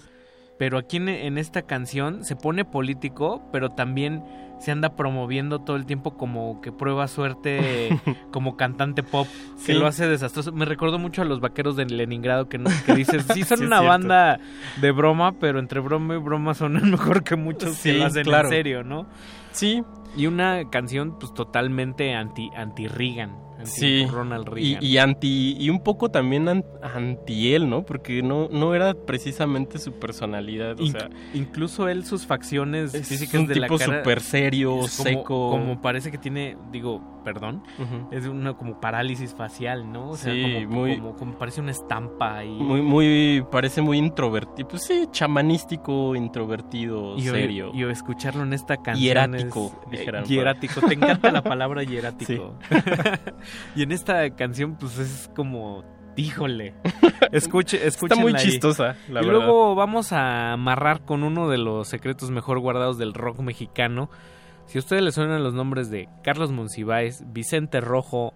Pero 0.60 0.78
aquí 0.80 0.98
en, 0.98 1.08
en 1.10 1.38
esta 1.38 1.62
canción 1.62 2.24
se 2.26 2.36
pone 2.36 2.66
político, 2.66 3.48
pero 3.52 3.70
también 3.70 4.24
se 4.60 4.72
anda 4.72 4.96
promoviendo 4.96 5.60
todo 5.60 5.76
el 5.76 5.86
tiempo 5.86 6.18
como 6.18 6.62
que 6.62 6.72
prueba 6.72 7.08
suerte 7.08 8.00
como 8.32 8.58
cantante 8.58 9.04
pop, 9.04 9.28
que 9.66 9.74
lo 9.74 9.88
hace 9.88 10.08
desastroso. 10.08 10.52
Me 10.52 10.66
recordó 10.66 10.98
mucho 11.00 11.22
a 11.22 11.26
los 11.26 11.40
vaqueros 11.40 11.76
de 11.76 11.86
Leningrado 11.86 12.50
que, 12.50 12.58
no- 12.58 12.70
que 12.86 12.94
dices, 12.96 13.26
sí 13.34 13.44
son 13.44 13.60
Sí, 13.60 13.66
una 13.66 13.82
banda 13.82 14.40
de 14.82 14.92
broma, 14.92 15.34
pero 15.40 15.60
entre 15.60 15.80
broma 15.80 16.16
y 16.16 16.18
broma 16.18 16.54
son 16.54 16.74
mejor 16.92 17.24
que 17.24 17.36
muchos 17.36 17.78
que 17.82 17.94
lo 17.94 18.06
hacen 18.06 18.24
claro. 18.24 18.48
en 18.48 18.54
serio, 18.54 18.84
¿no? 18.84 19.06
Sí. 19.52 19.84
Y 20.16 20.26
una 20.28 20.70
canción 20.70 21.18
pues 21.20 21.34
totalmente 21.34 22.14
anti 22.16 22.50
anti 22.56 22.88
Reagan, 22.88 23.30
anti 23.32 23.47
Sí. 23.70 24.06
Ronald 24.10 24.48
Y, 24.50 24.52
Reagan. 24.74 24.84
y 24.84 24.98
anti 24.98 25.56
y 25.60 25.70
un 25.70 25.82
poco 25.84 26.10
también 26.10 26.48
an- 26.50 26.66
anti 26.82 27.54
él, 27.54 27.70
¿no? 27.70 27.86
Porque 27.86 28.22
no 28.22 28.48
no 28.50 28.74
era 28.76 28.94
precisamente 28.94 29.80
su 29.80 29.94
personalidad, 29.94 30.80
o 30.80 30.84
Inc- 30.84 30.92
sea, 30.92 31.10
incluso 31.34 31.88
él 31.90 32.06
sus 32.06 32.26
facciones 32.26 32.94
Es 32.94 33.08
físicas 33.08 33.42
un 33.42 33.48
de 33.48 33.56
la 33.56 33.68
tipo 33.68 33.78
cara 33.80 34.00
súper 34.00 34.22
serio, 34.22 34.72
como- 34.76 34.88
seco. 34.88 35.50
como 35.52 35.82
parece 35.82 36.12
que 36.12 36.18
tiene 36.18 36.58
digo 36.72 37.02
perdón 37.24 37.62
es 38.12 38.26
una 38.26 38.54
como 38.54 38.80
parálisis 38.80 39.36
facial 39.36 39.92
no 39.92 40.12
o 40.12 40.16
sea 40.16 40.32
Sí, 40.34 40.42
como, 40.64 40.76
muy- 40.82 40.96
como, 40.98 41.16
como 41.18 41.38
parece 41.38 41.60
una 41.60 41.72
estampa 41.72 42.46
y 42.46 42.50
muy 42.50 42.82
muy 42.82 43.44
parece 43.52 43.82
muy 43.82 43.98
introvertido, 43.98 44.68
pues 44.70 44.84
sí, 44.84 45.08
chamanístico, 45.12 46.16
introvertido, 46.16 47.18
y, 47.18 47.24
serio. 47.24 47.72
y 47.74 47.84
escucharlo 47.84 48.44
en 48.44 48.54
esta 48.54 48.78
canción 48.78 49.04
Hierático, 49.04 49.74
es- 49.86 49.92
dijeran 49.92 50.22
eh, 50.24 50.26
ahí. 50.26 50.34
hierático 50.36 50.82
te 50.88 50.94
encanta 50.94 51.32
la 51.32 51.42
palabra 51.44 51.84
hierático 51.84 52.54
y 53.76 53.84
en 53.84 53.92
esta 53.92 54.30
canción 54.36 54.76
pues 54.78 54.98
es 54.98 55.30
como 55.36 55.84
híjole 56.16 56.74
escuche 57.32 57.86
Está 57.86 58.16
muy 58.16 58.34
ahí. 58.34 58.42
chistosa, 58.44 58.96
la 59.10 59.22
y 59.22 59.26
verdad. 59.26 59.32
luego 59.40 59.76
vamos 59.76 60.12
a 60.14 60.54
amarrar 60.54 61.02
con 61.06 61.24
uno 61.24 61.48
de 61.50 61.58
los 61.58 61.88
secretos 61.88 62.32
mejor 62.32 62.60
guardados 62.60 62.98
del 62.98 63.14
rock 63.14 63.40
mexicano 63.40 64.10
si 64.66 64.78
a 64.78 64.82
ustedes 64.82 65.02
les 65.04 65.16
suenan 65.16 65.44
los 65.44 65.54
nombres 65.54 65.90
de 65.90 66.10
Carlos 66.24 66.52
Monsiváis 66.52 67.24
Vicente 67.28 67.80
Rojo 67.82 68.34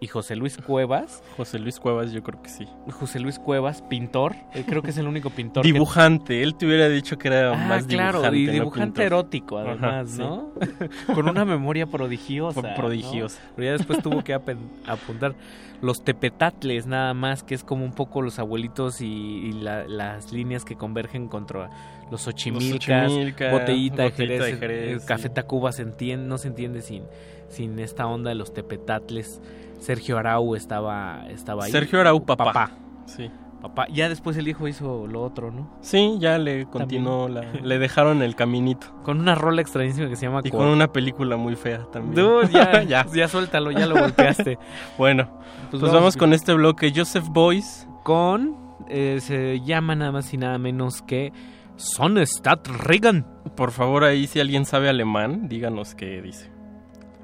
y 0.00 0.06
José 0.06 0.36
Luis 0.36 0.56
Cuevas 0.58 1.22
José 1.36 1.58
Luis 1.58 1.80
Cuevas, 1.80 2.12
yo 2.12 2.22
creo 2.22 2.40
que 2.40 2.48
sí. 2.48 2.66
José 2.90 3.18
Luis 3.20 3.38
Cuevas 3.38 3.82
pintor 3.82 4.34
eh, 4.54 4.64
creo 4.66 4.80
que 4.82 4.90
es 4.90 4.98
el 4.98 5.08
único 5.08 5.30
pintor 5.30 5.62
que- 5.64 5.72
Dibujante, 5.72 6.42
él 6.42 6.54
te 6.54 6.66
hubiera 6.66 6.88
dicho 6.88 7.18
que 7.18 7.28
era 7.28 7.52
Ah, 7.52 7.68
más 7.68 7.84
claro, 7.86 8.18
dibujante. 8.20 8.38
y 8.38 8.46
dibujante 8.46 9.02
erótico 9.04 9.58
Ajá, 9.58 9.70
además, 9.70 10.10
sí. 10.10 10.18
¿no? 10.18 10.52
Con 11.14 11.28
una 11.28 11.44
memoria 11.44 11.86
prodigiosa. 11.86 12.60
Pro- 12.60 12.70
¿no? 12.70 12.76
prodigiosa. 12.76 13.40
Pero 13.56 13.66
ya 13.66 13.72
después 13.72 14.00
tuvo 14.02 14.22
que 14.22 14.34
apuntar 14.34 15.34
los 15.80 16.02
tepetatles 16.02 16.86
nada 16.86 17.14
más, 17.14 17.42
que 17.44 17.54
es 17.54 17.62
como 17.62 17.84
un 17.84 17.92
poco 17.92 18.20
los 18.22 18.38
abuelitos 18.38 19.00
y, 19.00 19.06
y 19.06 19.52
la- 19.52 19.86
las 19.86 20.32
líneas 20.32 20.64
que 20.64 20.76
convergen 20.76 21.28
contra 21.28 21.70
los 22.10 22.26
ochimilcas, 22.26 23.10
Ochimilca, 23.12 23.50
botellita 23.52 24.02
de 24.04 24.10
Jerez, 24.12 24.40
de 24.44 24.56
Jerez, 24.56 25.02
sí. 25.02 25.06
Café 25.08 25.28
Tacuba 25.28 25.72
se 25.72 25.82
entiende, 25.82 26.26
no 26.26 26.38
se 26.38 26.48
entiende 26.48 26.80
sin, 26.82 27.02
sin 27.48 27.78
esta 27.78 28.06
onda 28.06 28.30
de 28.30 28.34
los 28.36 28.52
tepetatles. 28.54 29.40
Sergio 29.80 30.18
Arau 30.18 30.54
estaba, 30.54 31.26
estaba 31.28 31.64
ahí. 31.64 31.72
Sergio 31.72 32.00
Arau, 32.00 32.24
papá. 32.24 32.70
Sí. 33.06 33.30
papá. 33.62 33.86
Ya 33.92 34.08
después 34.08 34.36
el 34.36 34.46
hijo 34.48 34.68
hizo 34.68 35.06
lo 35.06 35.22
otro, 35.22 35.50
¿no? 35.50 35.70
Sí, 35.80 36.16
ya 36.20 36.38
le 36.38 36.66
continuó, 36.66 37.28
la- 37.28 37.42
le 37.52 37.78
dejaron 37.78 38.22
el 38.22 38.34
caminito. 38.36 38.86
Con 39.04 39.18
una 39.20 39.34
rola 39.34 39.62
extrañísima 39.62 40.08
que 40.08 40.16
se 40.16 40.26
llama 40.26 40.40
Y 40.44 40.50
Cor- 40.50 40.60
con 40.60 40.68
una 40.68 40.88
película 40.92 41.36
muy 41.36 41.56
fea 41.56 41.84
también. 41.92 42.14
Dude, 42.14 42.48
ya, 42.52 42.82
ya. 43.12 43.28
suéltalo, 43.28 43.70
ya 43.70 43.86
lo 43.86 43.98
golpeaste. 43.98 44.58
bueno, 44.98 45.28
Pues 45.70 45.80
pues, 45.80 45.92
vamos 45.92 46.16
con 46.16 46.32
este 46.32 46.52
bloque 46.54 46.92
Joseph 46.94 47.26
Boyce. 47.30 47.86
Con. 48.04 48.56
eh, 48.88 49.18
se 49.20 49.60
llama 49.60 49.94
nada 49.94 50.12
más 50.12 50.32
y 50.34 50.38
nada 50.38 50.58
menos 50.58 51.02
que. 51.02 51.32
Sonnenstadt 51.76 52.66
Regan. 52.66 53.26
Por 53.56 53.70
favor, 53.70 54.02
ahí 54.04 54.26
si 54.26 54.40
alguien 54.40 54.64
sabe 54.66 54.88
alemán, 54.88 55.48
díganos 55.48 55.94
qué 55.94 56.20
dice. 56.20 56.50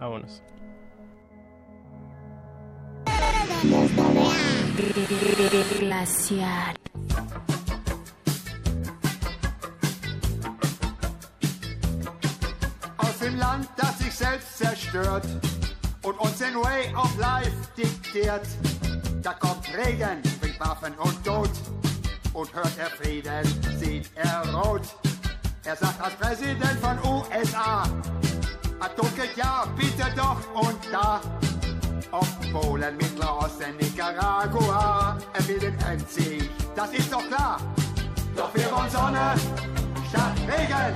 Vámonos. 0.05 0.43
Glaciar. 5.79 6.75
Aus 12.99 13.19
dem 13.19 13.37
Land, 13.37 13.69
das 13.77 13.99
sich 13.99 14.15
selbst 14.15 14.59
zerstört 14.59 15.25
und 16.03 16.19
uns 16.21 16.37
den 16.37 16.55
Way 16.55 16.95
of 16.95 17.19
Life 17.19 17.53
diktiert. 17.75 18.47
Da 19.23 19.33
kommt 19.33 19.67
Regen, 19.75 20.21
bringt 20.39 20.61
Waffen 20.61 20.93
und 20.99 21.25
Tod 21.25 21.51
und 22.35 22.55
hört 22.55 22.77
er 22.77 22.91
Frieden, 22.91 23.47
sieht 23.79 24.11
er 24.17 24.55
rot. 24.55 24.83
Er 25.65 25.77
sagt 25.77 25.99
als 25.99 26.15
Präsident 26.17 26.79
von 26.83 26.99
USA, 27.11 27.85
Atomkrieg 28.85 29.37
ja, 29.37 29.65
bitte 29.77 30.07
doch 30.17 30.41
und 30.55 30.79
da. 30.93 31.21
Ob 32.11 32.27
Polen, 32.53 32.97
Mittelosten, 32.97 33.77
Nicaragua, 33.81 35.17
er 35.33 35.49
will 35.49 35.59
den 35.59 35.79
Endsieg, 35.81 36.51
das 36.77 36.93
ist 36.93 37.13
doch 37.13 37.27
klar. 37.27 37.59
Doch 38.37 38.55
wir 38.55 38.71
wollen 38.71 38.91
Sonne 38.91 39.35
statt 40.09 40.37
Regen 40.47 40.95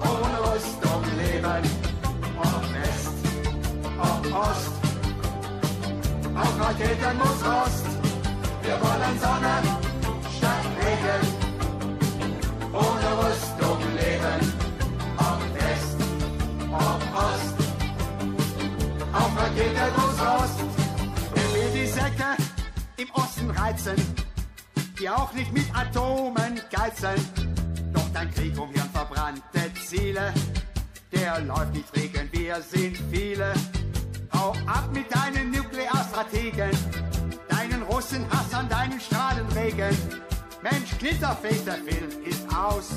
ohne 0.00 0.38
Rüstung 0.52 1.02
leben. 1.16 1.62
Ob 2.38 2.64
West, 2.74 3.12
ob 3.98 4.22
Ost, 4.34 4.72
auf 6.34 6.60
Raketen 6.60 7.18
muss 7.18 7.40
Rost. 7.44 7.86
Wir 8.62 8.80
wollen 8.80 9.18
Sonne 9.20 9.54
statt 10.36 10.66
Regen. 10.80 11.22
Ohne 12.72 13.08
Rüstung 13.22 13.78
leben. 13.96 14.61
Ost, 17.26 17.54
auf 19.12 19.38
Raketen 19.38 19.92
muss 19.96 20.18
Rost. 20.26 20.58
Er 21.34 21.54
will 21.54 21.82
die 21.82 21.86
Säcke 21.86 22.36
im 22.96 23.10
Osten 23.12 23.50
reizen, 23.50 23.96
die 24.98 25.08
auch 25.08 25.32
nicht 25.32 25.52
mit 25.52 25.66
Atomen 25.74 26.60
geizen. 26.70 27.14
Doch 27.92 28.08
dein 28.12 28.30
Krieg 28.32 28.58
um 28.58 28.70
hirnverbrannte 28.70 29.72
Ziele, 29.84 30.32
der 31.12 31.40
läuft 31.40 31.74
nicht 31.74 31.96
regen, 31.96 32.28
wir 32.32 32.62
sind 32.62 32.96
viele. 33.10 33.52
Hau 34.34 34.52
ab 34.66 34.88
mit 34.92 35.06
deinen 35.14 35.50
Nuklearstrategen, 35.50 36.70
deinen 37.48 37.82
Russen 37.82 38.24
Hass 38.30 38.54
an 38.54 38.68
deinen 38.68 39.00
Strahlenregen. 39.00 39.96
Mensch, 40.62 40.96
Knitterfest, 40.98 41.66
der 41.66 41.74
Film 41.74 42.10
ist 42.24 42.46
aus. 42.54 42.90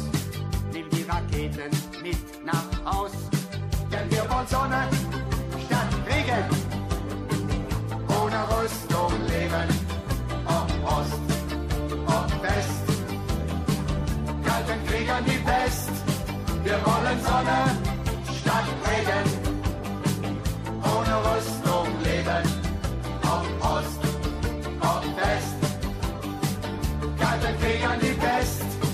Nimm 0.71 0.89
die 0.91 1.03
Raketen 1.03 1.71
mit 2.03 2.45
nach 2.45 2.85
Haus, 2.85 3.11
denn 3.95 4.11
wir 4.11 4.30
wollen 4.30 4.48
Sonne 4.48 4.88
statt 5.65 5.91
Regen. 6.07 6.45
Ohne 8.07 8.40
Rüstung 8.53 9.11
leben, 9.27 9.69
ob 10.45 10.69
Ost, 10.91 11.22
ob 12.07 12.43
West 12.43 12.85
kalten 14.43 14.85
Kriegern 14.88 15.24
die 15.25 15.40
Pest. 15.49 15.91
Wir 16.64 16.80
wollen 16.85 17.19
Sonne 17.24 17.59
statt 18.40 18.67
Regen. 18.88 19.25
Ohne 20.83 21.15
Rüstung 21.27 21.88
leben. 22.03 22.45
Ob 23.24 23.45
Ost, 23.75 23.99
ob 24.82 25.03
West. 25.17 25.59
Kalten 27.19 27.59
Kriegern 27.61 27.99
die 27.99 28.14
Pest. 28.14 28.84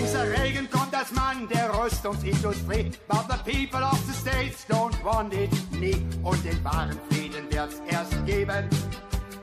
Dieser 0.00 0.30
Regen 0.30 0.70
kommt 0.70 0.94
als 0.94 1.10
Mann 1.12 1.48
der 1.48 1.70
Rüstungsindustrie. 1.74 2.92
But 3.08 3.24
the 3.28 3.50
people 3.50 3.82
of 3.82 3.98
the 4.06 4.12
States 4.12 4.64
don't 4.68 4.94
want 5.04 5.34
it 5.34 5.50
nie. 5.72 6.06
Und 6.22 6.44
den 6.44 6.62
wahren 6.64 6.98
Frieden 7.10 7.50
wird's 7.50 7.80
erst 7.88 8.24
geben, 8.24 8.68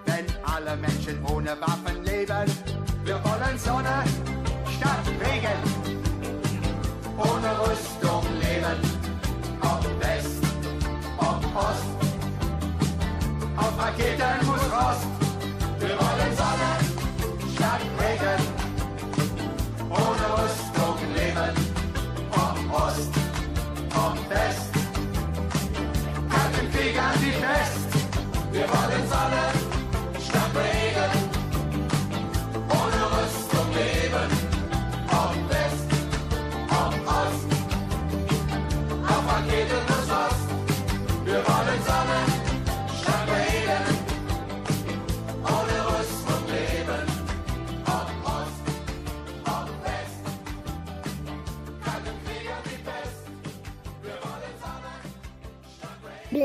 wenn 0.05 0.25
alle 0.43 0.77
Menschen 0.77 1.23
ohne 1.25 1.59
Waffen 1.59 2.03
leben. 2.05 2.45
Wir 3.03 3.21
wollen 3.23 3.57
Sonne 3.57 4.03
statt 4.77 5.05
Regen. 5.19 5.59
Ohne 7.17 7.51
Rüstung 7.59 8.23
leben. 8.39 8.79
Ob 9.61 9.83
West, 10.01 10.43
ob 11.17 11.43
Ost. 11.55 11.85
Auf 13.57 13.77
Raketen 13.77 14.45
muss 14.45 14.63
Rost. 14.71 15.07
Wir 15.79 15.89
wollen 15.89 16.35
Sonne 16.37 16.71
statt 17.55 17.81
Regen. 17.99 18.54
Ohne 19.95 20.27
Rüstung 20.37 20.97
leben. 21.15 21.55
Ob 22.31 22.57
Ost, 22.81 23.13
ob 23.95 24.29
West. 24.29 24.71
Kalten 26.29 26.71
Kriegern 26.71 27.17
die 27.21 27.35
Pest. 27.41 27.89
Wir 28.51 28.67
wollen 28.69 29.03
Sonne 29.09 29.45
statt 30.19 30.51
Regen. 30.55 30.84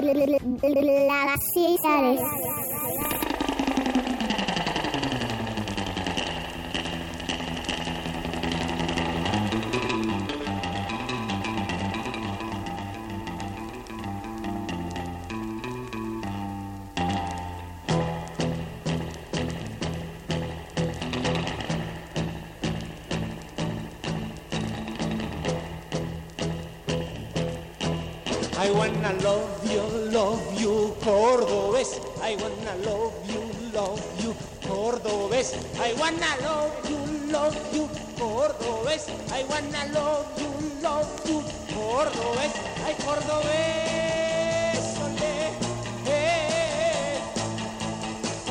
Glaciares. 0.00 1.90
I 28.62 28.70
wanna 28.72 29.12
love 29.22 29.22
you, 29.22 29.24
love 29.24 29.59
you, 29.59 29.59
cordobés. 31.30 32.00
I 32.22 32.36
wanna 32.42 32.74
love 32.84 33.14
you, 33.30 33.42
love 33.72 34.02
you, 34.20 34.34
cordobés. 34.66 35.54
I 35.78 35.92
wanna 36.00 36.32
love 36.42 36.72
you, 36.90 36.98
love 37.30 37.56
you, 37.72 37.88
cordobés. 38.18 39.06
I 39.30 39.44
wanna 39.50 39.82
love 39.94 40.26
you, 40.40 40.50
love 40.82 41.08
you, 41.28 41.42
cordobés. 41.74 42.52
Ay, 42.84 42.94
cordobés, 43.04 44.84
olé, 45.06 45.36
eh, 46.06 47.20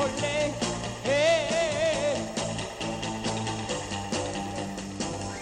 olé, 0.04 0.40
eh. 1.06 2.16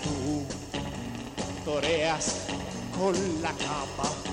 Tú 0.04 0.46
toreas 1.66 2.26
con 2.98 3.14
la 3.44 3.52
capa 3.52 4.27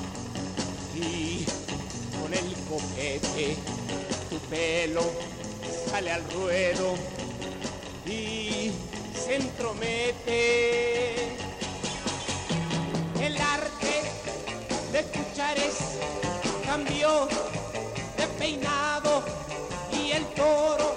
tu 4.31 4.39
pelo 4.51 5.03
sale 5.89 6.11
al 6.11 6.29
ruedo 6.33 6.95
y 8.05 8.73
se 9.15 9.37
entromete 9.37 11.15
el 13.21 13.37
arte 13.39 14.03
de 14.91 15.03
Cuchares 15.05 15.77
cambió 16.67 17.29
de 18.17 18.27
peinado 18.39 19.23
y 19.93 20.11
el 20.11 20.25
toro 20.35 20.97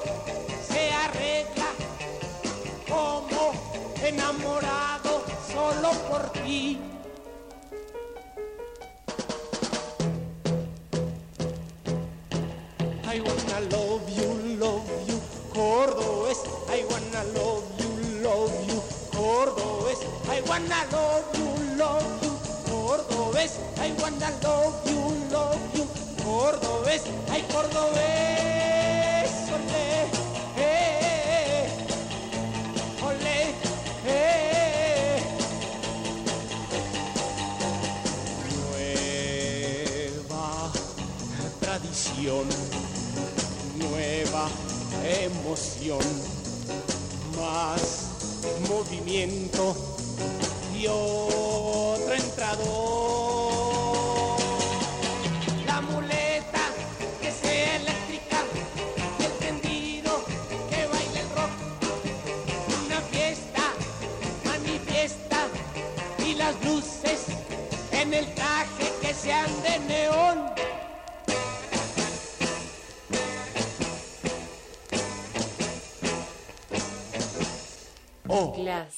se 0.68 0.90
arregla 0.92 1.70
como 2.90 3.54
enamorado 4.04 5.24
solo 5.54 5.92
por 6.10 6.32
ti. 6.44 6.97
I 13.18 13.22
wanna 13.22 13.60
love 13.72 14.08
you, 14.16 14.28
love 14.60 14.88
you, 15.10 15.20
Cordobés. 15.52 16.38
I 16.70 16.86
wanna 16.88 17.24
love 17.34 17.66
you, 17.80 17.90
love 18.22 18.54
you, 18.70 18.80
Cordobés. 19.12 19.98
I 20.30 20.42
wanna 20.42 20.86
love 20.92 21.26
you, 21.36 21.48
love 21.78 22.22
you, 22.22 22.32
Cordobés. 22.70 23.54
I 23.80 23.92
wanna 24.00 24.30
love 24.44 24.86
you, 24.86 25.02
love 25.32 25.58
you, 25.76 25.86
Cordobés. 26.24 27.02
Ay, 27.32 27.42
Cordobés, 27.52 29.32
olé, 29.56 29.90
eh, 30.58 31.66
eh, 31.66 33.04
olé, 33.04 33.40
eh. 34.06 35.24
Nueva 40.30 40.72
tradición 41.60 42.46
más 47.38 48.08
movimiento 48.68 49.76
y 50.78 50.88
otro 50.88 52.14
entrador. 52.14 52.97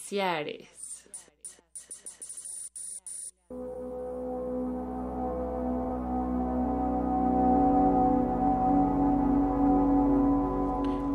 Glaciares. 0.09 0.67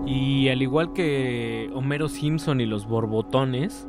Y 0.07 0.49
al 0.49 0.63
igual 0.63 0.93
que 0.93 1.71
Homero 1.75 2.09
Simpson 2.09 2.61
y 2.61 2.67
los 2.67 2.87
Borbotones, 2.87 3.89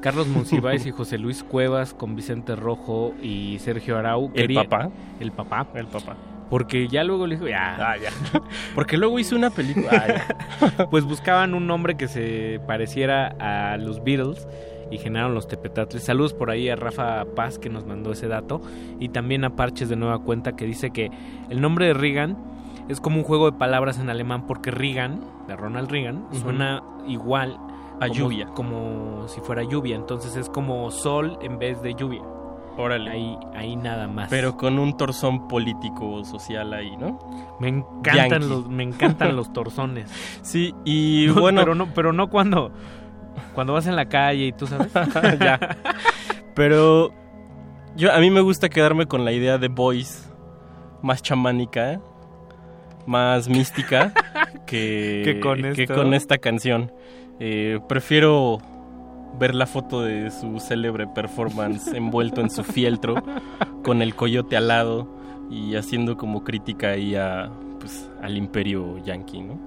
Carlos 0.00 0.28
Monsiváis 0.28 0.86
y 0.86 0.90
José 0.92 1.18
Luis 1.18 1.42
Cuevas 1.42 1.94
con 1.94 2.14
Vicente 2.14 2.54
Rojo 2.54 3.14
y 3.22 3.58
Sergio 3.58 3.98
Arau. 3.98 4.30
¿El 4.34 4.54
papá? 4.54 4.90
El 5.18 5.32
papá. 5.32 5.66
El 5.74 5.86
papá. 5.86 6.16
Porque 6.50 6.88
ya 6.88 7.04
luego 7.04 7.26
le 7.26 7.34
dijo, 7.36 7.48
ya. 7.48 7.76
Ah, 7.78 7.96
ya. 7.96 8.10
Porque 8.74 8.96
luego 8.96 9.18
hizo 9.18 9.36
una 9.36 9.50
película. 9.50 10.04
Ah, 10.60 10.86
pues 10.90 11.04
buscaban 11.04 11.54
un 11.54 11.66
nombre 11.66 11.96
que 11.96 12.08
se 12.08 12.60
pareciera 12.66 13.34
a 13.38 13.76
los 13.76 14.02
Beatles 14.02 14.46
y 14.90 14.96
generaron 14.98 15.34
los 15.34 15.46
tepetatles. 15.46 16.02
Saludos 16.04 16.32
por 16.32 16.50
ahí 16.50 16.68
a 16.70 16.76
Rafa 16.76 17.26
Paz 17.36 17.58
que 17.58 17.68
nos 17.68 17.84
mandó 17.86 18.12
ese 18.12 18.28
dato 18.28 18.62
y 18.98 19.10
también 19.10 19.44
a 19.44 19.50
Parches 19.56 19.88
de 19.90 19.96
Nueva 19.96 20.18
Cuenta 20.20 20.56
que 20.56 20.64
dice 20.64 20.90
que 20.90 21.10
el 21.50 21.60
nombre 21.60 21.86
de 21.86 21.92
Reagan 21.94 22.38
es 22.88 22.98
como 23.00 23.18
un 23.18 23.24
juego 23.24 23.50
de 23.50 23.58
palabras 23.58 23.98
en 23.98 24.08
alemán 24.08 24.46
porque 24.46 24.70
Reagan, 24.70 25.20
de 25.46 25.54
Ronald 25.56 25.90
Reagan, 25.90 26.24
suena 26.32 26.82
igual 27.06 27.58
A 28.00 28.08
como- 28.08 28.14
lluvia. 28.14 28.46
como 28.54 29.28
si 29.28 29.42
fuera 29.42 29.62
lluvia, 29.62 29.94
entonces 29.96 30.36
es 30.36 30.48
como 30.48 30.90
sol 30.90 31.38
en 31.42 31.58
vez 31.58 31.82
de 31.82 31.92
lluvia. 31.92 32.22
Órale. 32.78 33.10
Ahí, 33.10 33.36
ahí 33.56 33.76
nada 33.76 34.06
más. 34.06 34.30
Pero 34.30 34.56
con 34.56 34.78
un 34.78 34.96
torzón 34.96 35.48
político 35.48 36.24
social 36.24 36.72
ahí, 36.72 36.96
¿no? 36.96 37.18
me 37.58 37.68
encantan 37.68 38.30
Yankee. 38.30 38.46
los, 38.46 38.68
me 38.68 38.84
encantan 38.84 39.36
los 39.36 39.52
torzones. 39.52 40.10
Sí, 40.42 40.74
y 40.84 41.28
bueno. 41.28 41.60
pero 41.60 41.74
no, 41.74 41.92
pero 41.92 42.12
no 42.12 42.30
cuando, 42.30 42.70
cuando 43.52 43.72
vas 43.72 43.86
en 43.88 43.96
la 43.96 44.08
calle 44.08 44.46
y 44.46 44.52
tú 44.52 44.68
sabes. 44.68 44.92
ya. 45.40 45.58
Pero 46.54 47.12
yo 47.96 48.12
a 48.12 48.20
mí 48.20 48.30
me 48.30 48.40
gusta 48.40 48.68
quedarme 48.68 49.06
con 49.06 49.24
la 49.24 49.32
idea 49.32 49.58
de 49.58 49.66
Boys 49.66 50.30
más 51.02 51.20
chamánica, 51.20 52.00
más 53.06 53.48
mística 53.48 54.12
que, 54.66 55.22
Que 55.24 55.40
con 55.40 55.74
que 55.74 55.86
con 55.88 56.14
esta 56.14 56.38
canción. 56.38 56.92
Eh, 57.40 57.80
prefiero 57.88 58.58
ver 59.38 59.54
la 59.54 59.66
foto 59.66 60.02
de 60.02 60.30
su 60.30 60.58
célebre 60.60 61.06
performance 61.06 61.88
envuelto 61.94 62.40
en 62.40 62.50
su 62.50 62.64
fieltro 62.64 63.14
con 63.82 64.02
el 64.02 64.14
coyote 64.14 64.56
al 64.56 64.68
lado 64.68 65.08
y 65.50 65.76
haciendo 65.76 66.16
como 66.16 66.44
crítica 66.44 66.90
ahí 66.90 67.14
a, 67.14 67.50
pues, 67.80 68.10
al 68.22 68.36
imperio 68.36 68.98
yankee, 69.04 69.42
¿no? 69.42 69.58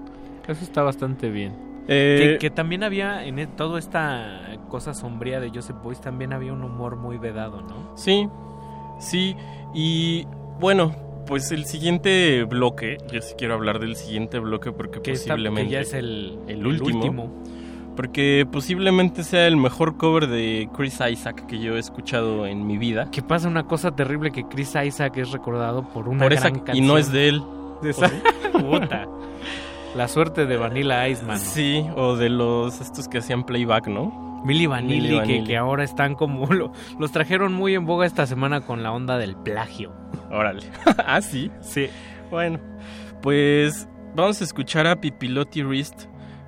Eso 0.48 0.64
está 0.64 0.84
bastante 0.84 1.30
bien. 1.30 1.54
Eh, 1.88 2.34
que, 2.34 2.38
que 2.38 2.50
también 2.52 2.84
había 2.84 3.26
en 3.26 3.40
e- 3.40 3.48
toda 3.48 3.80
esta 3.80 4.58
cosa 4.70 4.94
sombría 4.94 5.40
de 5.40 5.50
Joseph 5.50 5.78
Boyce 5.84 6.02
también 6.02 6.32
había 6.34 6.54
un 6.54 6.64
humor 6.64 6.96
muy 6.96 7.18
vedado, 7.18 7.62
¿no? 7.62 7.96
Sí, 7.98 8.28
sí. 9.00 9.36
Y 9.74 10.28
bueno, 10.60 10.94
pues 11.26 11.52
el 11.52 11.66
siguiente 11.66 12.44
bloque, 12.44 12.98
yo 13.12 13.22
sí 13.22 13.34
quiero 13.38 13.56
hablar 13.56 13.80
del 13.80 13.96
siguiente 13.96 14.38
bloque 14.40 14.72
porque 14.72 15.02
Que, 15.02 15.12
está- 15.14 15.34
posiblemente 15.34 15.70
que 15.70 15.74
ya 15.74 15.80
es 15.82 15.94
el, 15.94 16.38
el 16.48 16.66
último. 16.68 17.32
Porque 17.96 18.48
posiblemente 18.52 19.24
sea 19.24 19.48
el 19.48 19.58
mejor 19.58 19.98
cover 19.98 20.28
de 20.28 20.70
Chris 20.76 21.00
Isaac 21.12 21.46
que 21.46 21.60
yo 21.60 21.76
he 21.76 21.80
escuchado 21.80 22.46
en 22.48 22.66
mi 22.66 22.78
vida. 22.78 23.10
Que 23.12 23.22
pasa 23.22 23.48
una 23.48 23.64
cosa 23.64 23.92
terrible 23.96 24.32
que 24.32 24.46
Chris 24.48 24.76
Isaac 24.84 25.18
es 25.18 25.32
recordado 25.32 25.84
por 25.90 26.08
una 26.08 26.24
Por 26.24 26.34
esa- 26.34 26.50
gran 26.50 26.56
y 26.56 26.62
canción. 26.62 26.88
no 26.88 26.98
es 26.98 27.12
de 27.12 27.28
él. 27.30 27.44
De 27.82 27.90
esa- 27.92 28.10
Puta. 28.54 29.08
La 29.96 30.08
suerte 30.08 30.46
de 30.46 30.56
Vanilla 30.56 31.08
Ice, 31.10 31.22
mano. 31.26 31.40
Sí, 31.40 31.86
o 31.98 32.16
de 32.16 32.30
los 32.30 32.80
estos 32.80 33.10
que 33.10 33.18
hacían 33.18 33.44
playback, 33.46 33.88
¿no? 33.88 34.42
Milli 34.46 34.66
Vanilli, 34.66 35.20
Milli 35.20 35.28
que, 35.28 35.44
que 35.44 35.58
ahora 35.58 35.84
están 35.84 36.16
como... 36.16 36.46
lo- 36.48 36.72
los 36.98 37.12
trajeron 37.12 37.52
muy 37.54 37.76
en 37.76 37.86
boga 37.86 38.06
esta 38.06 38.26
semana 38.26 38.62
con 38.62 38.84
la 38.84 38.92
onda 38.94 39.18
del 39.18 39.36
plagio. 39.36 39.92
Órale. 40.32 40.64
ah, 41.06 41.22
sí. 41.22 41.52
Sí. 41.60 41.88
Bueno, 42.32 42.58
pues 43.22 43.88
vamos 44.16 44.40
a 44.40 44.46
escuchar 44.46 44.88
a 44.88 44.96
Pipilotti 45.02 45.62
Wrist 45.62 46.06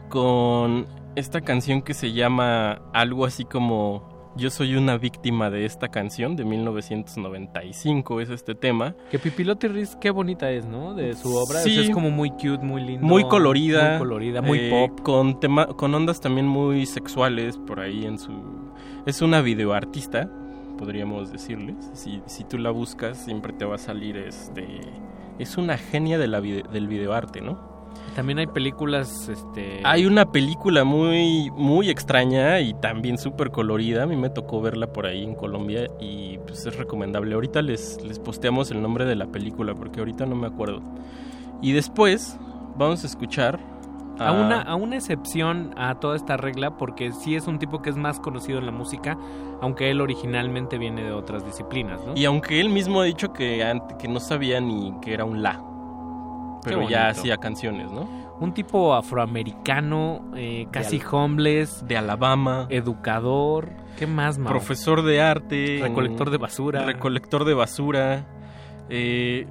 con 0.09 0.85
esta 1.15 1.41
canción 1.41 1.81
que 1.81 1.93
se 1.93 2.11
llama 2.13 2.81
algo 2.93 3.25
así 3.25 3.45
como 3.45 4.31
Yo 4.35 4.49
soy 4.49 4.75
una 4.75 4.97
víctima 4.97 5.49
de 5.51 5.65
esta 5.65 5.89
canción 5.89 6.35
de 6.35 6.43
1995, 6.43 8.19
es 8.21 8.29
este 8.29 8.55
tema. 8.55 8.95
Que 9.11 9.19
Pipilotti 9.19 9.67
Riz, 9.67 9.95
qué 10.01 10.09
bonita 10.09 10.49
es, 10.51 10.65
¿no? 10.65 10.93
De 10.95 11.13
su 11.13 11.35
obra. 11.35 11.59
Sí. 11.59 11.69
O 11.71 11.73
sea, 11.73 11.83
es 11.83 11.89
como 11.91 12.09
muy 12.09 12.31
cute, 12.31 12.59
muy 12.63 12.81
lindo. 12.81 13.05
Muy 13.05 13.23
colorida. 13.27 13.89
Muy 13.91 13.99
colorida, 13.99 14.41
muy 14.41 14.59
eh, 14.59 14.69
pop. 14.71 15.01
Con, 15.01 15.39
tema, 15.39 15.67
con 15.67 15.93
ondas 15.93 16.19
también 16.19 16.47
muy 16.47 16.85
sexuales 16.87 17.57
por 17.59 17.79
ahí 17.79 18.05
en 18.05 18.17
su... 18.17 18.31
Es 19.05 19.21
una 19.21 19.41
videoartista, 19.41 20.29
podríamos 20.79 21.31
decirles. 21.31 21.75
Si, 21.93 22.21
si 22.25 22.43
tú 22.43 22.57
la 22.57 22.71
buscas, 22.71 23.17
siempre 23.17 23.53
te 23.53 23.65
va 23.65 23.75
a 23.75 23.79
salir 23.79 24.17
este... 24.17 24.65
Es 25.39 25.57
una 25.57 25.77
genia 25.77 26.17
de 26.17 26.27
la 26.27 26.39
vide- 26.39 26.67
del 26.71 26.87
videoarte, 26.87 27.41
¿no? 27.41 27.72
También 28.15 28.39
hay 28.39 28.47
películas, 28.47 29.27
este... 29.27 29.81
Hay 29.83 30.05
una 30.05 30.31
película 30.31 30.83
muy, 30.83 31.49
muy 31.51 31.89
extraña 31.89 32.59
y 32.59 32.73
también 32.75 33.17
súper 33.17 33.49
colorida. 33.49 34.03
A 34.03 34.05
mí 34.05 34.15
me 34.15 34.29
tocó 34.29 34.61
verla 34.61 34.87
por 34.93 35.05
ahí 35.07 35.23
en 35.23 35.33
Colombia 35.35 35.87
y 35.99 36.37
pues 36.39 36.65
es 36.65 36.77
recomendable. 36.77 37.33
Ahorita 37.33 37.61
les, 37.61 37.99
les 38.03 38.19
posteamos 38.19 38.69
el 38.71 38.81
nombre 38.81 39.05
de 39.05 39.15
la 39.15 39.27
película 39.27 39.73
porque 39.73 39.99
ahorita 39.99 40.25
no 40.25 40.35
me 40.35 40.47
acuerdo. 40.47 40.81
Y 41.61 41.71
después 41.71 42.37
vamos 42.75 43.03
a 43.03 43.07
escuchar 43.07 43.59
A 44.19 44.31
una, 44.31 44.61
a 44.61 44.75
una 44.75 44.95
excepción 44.95 45.73
a 45.75 45.95
toda 45.95 46.15
esta 46.15 46.37
regla, 46.37 46.77
porque 46.77 47.11
sí 47.11 47.35
es 47.35 47.47
un 47.47 47.57
tipo 47.57 47.81
que 47.81 47.89
es 47.89 47.95
más 47.95 48.19
conocido 48.19 48.59
en 48.59 48.67
la 48.67 48.71
música, 48.71 49.17
aunque 49.59 49.89
él 49.89 50.01
originalmente 50.01 50.77
viene 50.77 51.03
de 51.03 51.11
otras 51.11 51.43
disciplinas, 51.45 51.99
¿no? 52.05 52.13
Y 52.15 52.25
aunque 52.25 52.59
él 52.59 52.69
mismo 52.69 53.01
ha 53.01 53.05
dicho 53.05 53.33
que, 53.33 53.65
que 53.97 54.07
no 54.07 54.19
sabía 54.19 54.61
ni 54.61 54.93
que 55.01 55.13
era 55.13 55.25
un 55.25 55.41
la. 55.41 55.63
Pero 56.63 56.89
ya 56.89 57.09
hacía 57.09 57.37
canciones, 57.37 57.91
¿no? 57.91 58.07
Un 58.39 58.53
tipo 58.53 58.93
afroamericano, 58.93 60.31
eh, 60.35 60.67
casi 60.71 60.99
Al- 60.99 61.07
homeless, 61.15 61.85
De 61.87 61.97
Alabama. 61.97 62.67
educador, 62.69 63.69
¿qué 63.97 64.07
más, 64.07 64.37
Mau? 64.37 64.49
Profesor 64.49 65.01
de 65.03 65.21
arte. 65.21 65.79
Recolector 65.81 66.29
de 66.29 66.37
basura. 66.37 66.83
Recolector 66.85 67.45
de 67.45 67.53
basura. 67.53 68.27
Eh, 68.89 69.47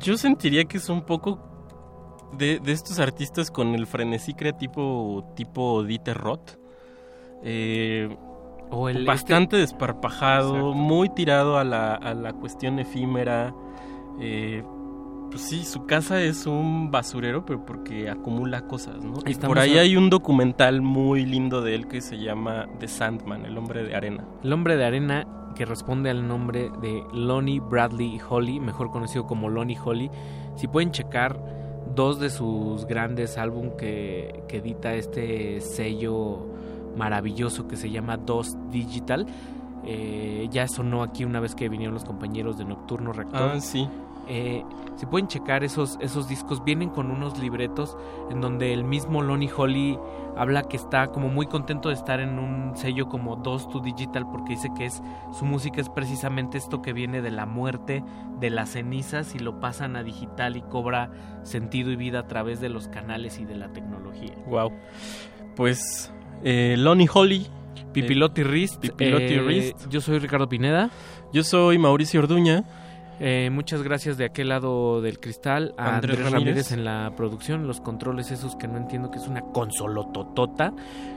yo 0.00 0.16
sentiría 0.16 0.64
que 0.64 0.78
es 0.78 0.88
un 0.88 1.02
poco 1.02 1.38
de, 2.36 2.58
de 2.58 2.72
estos 2.72 2.98
artistas 2.98 3.50
con 3.50 3.74
el 3.74 3.86
frenesí 3.86 4.34
creativo 4.34 5.32
tipo 5.36 5.82
Dieter 5.84 6.16
Roth. 6.16 6.52
Eh, 7.44 8.08
O 8.70 8.88
el- 8.88 9.04
bastante 9.04 9.56
este- 9.62 9.72
desparpajado, 9.72 10.54
Exacto. 10.56 10.72
muy 10.74 11.08
tirado 11.10 11.58
a 11.58 11.64
la, 11.64 11.94
a 11.94 12.14
la 12.14 12.32
cuestión 12.32 12.78
efímera. 12.78 13.54
Eh, 14.20 14.62
pues 15.32 15.42
sí, 15.48 15.64
su 15.64 15.86
casa 15.86 16.20
es 16.20 16.46
un 16.46 16.90
basurero, 16.90 17.44
pero 17.44 17.64
porque 17.66 18.08
acumula 18.08 18.66
cosas, 18.68 19.02
¿no? 19.02 19.14
Estamos 19.26 19.48
por 19.54 19.58
ahí 19.58 19.78
a- 19.78 19.80
hay 19.82 19.96
un 19.96 20.08
documental 20.10 20.80
muy 20.82 21.24
lindo 21.26 21.60
de 21.62 21.74
él 21.74 21.88
que 21.88 22.00
se 22.00 22.18
llama 22.18 22.66
The 22.78 22.86
Sandman, 22.88 23.44
el 23.46 23.56
hombre 23.58 23.82
de 23.82 23.96
arena. 23.96 24.24
El 24.44 24.52
hombre 24.52 24.76
de 24.76 24.84
arena 24.84 25.26
que 25.56 25.64
responde 25.64 26.08
al 26.10 26.26
nombre 26.28 26.70
de 26.80 27.02
Lonnie 27.12 27.60
Bradley 27.60 28.20
Holly, 28.28 28.60
mejor 28.60 28.90
conocido 28.90 29.26
como 29.26 29.48
Lonnie 29.50 29.76
Holly. 29.82 30.10
Si 30.56 30.68
pueden 30.68 30.90
checar 30.92 31.38
dos 31.94 32.18
de 32.20 32.30
sus 32.30 32.86
grandes 32.86 33.36
álbum 33.38 33.70
que, 33.76 34.42
que 34.48 34.58
edita 34.58 34.94
este 34.94 35.60
sello 35.60 36.46
maravilloso 36.96 37.68
que 37.68 37.76
se 37.76 37.90
llama 37.90 38.16
DOS 38.16 38.56
Digital, 38.70 39.26
eh, 39.84 40.46
ya 40.50 40.68
sonó 40.68 41.02
aquí 41.02 41.24
una 41.24 41.40
vez 41.40 41.54
que 41.54 41.68
vinieron 41.68 41.94
los 41.94 42.04
compañeros 42.04 42.56
de 42.56 42.64
Nocturno 42.64 43.12
Rector. 43.12 43.52
Ah, 43.56 43.60
sí. 43.60 43.88
Eh, 44.28 44.64
si 44.96 45.06
pueden 45.06 45.26
checar 45.26 45.64
esos, 45.64 45.98
esos 46.00 46.28
discos, 46.28 46.62
vienen 46.64 46.90
con 46.90 47.10
unos 47.10 47.38
libretos 47.38 47.96
en 48.30 48.40
donde 48.40 48.72
el 48.72 48.84
mismo 48.84 49.22
Lonnie 49.22 49.50
Holly 49.54 49.98
habla 50.36 50.62
que 50.62 50.76
está 50.76 51.08
como 51.08 51.28
muy 51.28 51.46
contento 51.46 51.88
de 51.88 51.94
estar 51.94 52.20
en 52.20 52.38
un 52.38 52.76
sello 52.76 53.08
como 53.08 53.36
2 53.36 53.68
to 53.68 53.80
Digital 53.80 54.26
porque 54.30 54.54
dice 54.54 54.68
que 54.76 54.86
es 54.86 55.02
su 55.32 55.44
música 55.44 55.80
es 55.80 55.88
precisamente 55.88 56.58
esto 56.58 56.82
que 56.82 56.92
viene 56.92 57.20
de 57.20 57.30
la 57.30 57.46
muerte, 57.46 58.04
de 58.38 58.50
las 58.50 58.70
cenizas 58.70 59.34
y 59.34 59.38
lo 59.38 59.60
pasan 59.60 59.96
a 59.96 60.02
digital 60.02 60.56
y 60.56 60.62
cobra 60.62 61.10
sentido 61.42 61.90
y 61.90 61.96
vida 61.96 62.20
a 62.20 62.26
través 62.26 62.60
de 62.60 62.68
los 62.68 62.88
canales 62.88 63.38
y 63.38 63.44
de 63.44 63.56
la 63.56 63.72
tecnología. 63.72 64.34
Wow. 64.46 64.72
Pues 65.56 66.12
eh, 66.42 66.76
Lonnie 66.78 67.08
Holly. 67.12 67.46
Pipilotti 67.92 68.42
Rist. 68.42 68.80
Pipilotti 68.80 69.34
eh, 69.34 69.42
Rist. 69.42 69.88
Yo 69.90 70.00
soy 70.00 70.18
Ricardo 70.18 70.48
Pineda. 70.48 70.90
Yo 71.32 71.44
soy 71.44 71.78
Mauricio 71.78 72.20
Orduña. 72.20 72.64
Eh, 73.24 73.50
muchas 73.52 73.84
gracias 73.84 74.16
de 74.18 74.24
aquel 74.24 74.48
lado 74.48 75.00
del 75.00 75.20
cristal 75.20 75.74
a 75.78 75.94
Andrés 75.94 76.16
Andrés, 76.16 76.32
Ramírez. 76.32 76.32
Ramírez 76.32 76.72
en 76.72 76.84
la 76.84 77.12
producción, 77.16 77.68
los 77.68 77.80
controles 77.80 78.32
esos 78.32 78.56
que 78.56 78.66
no 78.66 78.76
entiendo 78.78 79.12
que 79.12 79.18
es 79.18 79.28
una 79.28 79.42
consolototota. 79.42 80.72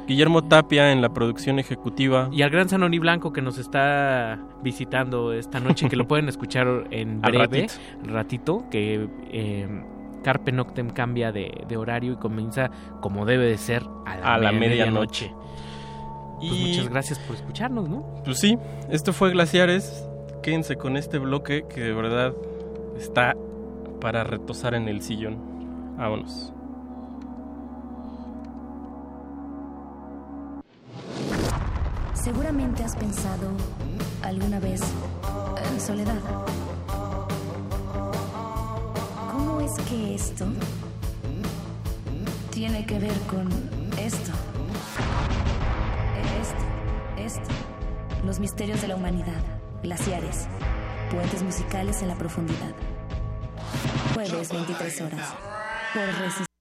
Guillermo 0.08 0.44
Tapia 0.48 0.92
en 0.92 1.02
la 1.02 1.10
producción 1.10 1.58
ejecutiva. 1.58 2.30
Y 2.32 2.44
al 2.44 2.52
gran 2.52 2.70
Sanoni 2.70 3.00
Blanco 3.00 3.34
que 3.34 3.42
nos 3.42 3.58
está 3.58 4.38
visitando 4.62 5.34
esta 5.34 5.60
noche, 5.60 5.90
que 5.90 5.96
lo 5.96 6.08
pueden 6.08 6.30
escuchar 6.30 6.68
en 6.92 7.22
breve, 7.22 7.40
ratito. 7.48 7.74
ratito, 8.04 8.66
que 8.70 9.10
eh, 9.32 9.68
Carpe 10.24 10.52
Noctem 10.52 10.92
cambia 10.92 11.32
de, 11.32 11.64
de 11.68 11.76
horario 11.78 12.14
y 12.14 12.18
comienza 12.18 12.70
como 13.02 13.26
debe 13.26 13.46
de 13.48 13.58
ser 13.58 13.84
a 14.06 14.16
la, 14.18 14.34
A 14.36 14.38
la 14.38 14.52
me- 14.52 14.60
medianoche. 14.60 15.34
Pues 16.40 16.52
Y- 16.54 16.68
muchas 16.68 16.90
gracias 16.90 17.18
por 17.18 17.36
escucharnos, 17.36 17.90
¿no? 17.90 18.06
Pues 18.24 18.38
sí, 18.40 18.60
esto 18.92 19.12
fue 19.12 19.32
Glaciares. 19.32 20.08
Quédense 20.46 20.76
con 20.76 20.96
este 20.96 21.18
bloque 21.18 21.66
que 21.68 21.82
de 21.82 21.92
verdad 21.92 22.32
está 23.00 23.36
para 24.00 24.24
retosar 24.24 24.76
en 24.76 24.88
el 24.88 25.02
sillón. 25.02 25.40
Vámonos. 25.98 26.54
Seguramente 32.14 32.84
has 32.84 32.96
pensado 32.96 33.50
alguna 34.22 34.60
vez 34.60 34.82
en 35.72 35.82
soledad. 35.82 36.22
¿Cómo 39.32 39.62
es 39.62 39.74
que 39.90 40.14
esto 40.14 40.46
tiene 42.52 42.86
que 42.86 43.00
ver 43.00 43.18
con 43.22 43.48
esto? 44.00 44.32
Esto, 46.40 46.64
esto. 47.18 47.50
Los 48.24 48.40
misterios 48.40 48.80
de 48.84 48.90
la 48.90 48.96
humanidad. 48.96 49.55
Glaciares. 49.84 50.48
Puentes 51.12 51.44
musicales 51.44 52.02
en 52.02 52.08
la 52.08 52.16
profundidad. 52.16 52.74
Jueves 54.14 54.52
23 54.52 55.02
horas. 55.02 55.36
Por 55.94 56.06
Resistencia. 56.06 56.55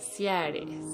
Glaciares. 0.00 0.89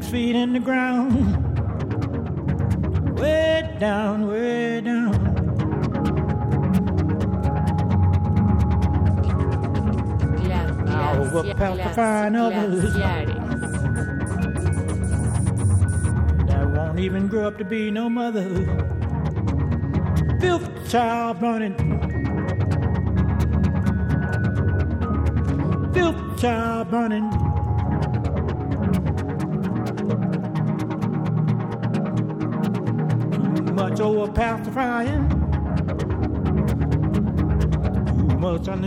Six 0.00 0.12
feet 0.12 0.36
in 0.36 0.52
the 0.52 0.60
ground. 0.60 1.14
Way 3.18 3.76
down, 3.78 4.28
way 4.28 4.80
down. 4.80 5.12
Now 10.86 11.20
we're 11.32 11.54
pacifying 11.54 12.36
others 12.36 12.94
that 16.46 16.70
won't 16.74 16.98
even 16.98 17.28
grow 17.28 17.48
up 17.48 17.58
to 17.58 17.64
be 17.64 17.90
no 17.90 18.08
mother. 18.08 18.48
Filth 20.40 20.90
child 20.90 21.42
running. 21.42 21.76
Filth 25.92 26.40
child 26.40 26.90
running. 26.90 27.39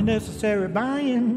Unnecessary 0.04 0.68
buying. 0.68 1.34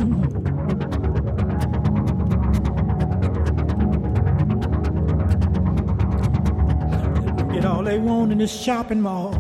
Get 7.53 7.65
all 7.65 7.85
they 7.85 8.01
want 8.01 8.33
in 8.33 8.39
this 8.39 8.51
shopping 8.51 9.03
mall. 9.03 9.31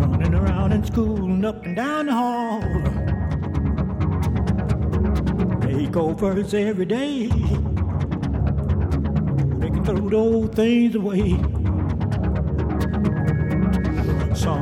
Running 0.00 0.34
around 0.34 0.72
in 0.72 0.82
school 0.82 1.24
and 1.24 1.44
up 1.44 1.62
and 1.66 1.76
down 1.76 2.06
the 2.06 2.12
hall. 2.14 2.62
Makeovers 5.60 6.54
every 6.54 6.86
day. 6.86 7.26
They 9.58 9.68
can 9.68 9.84
throw 9.84 10.08
the 10.08 10.16
old 10.16 10.54
things 10.54 10.94
away. 10.94 11.55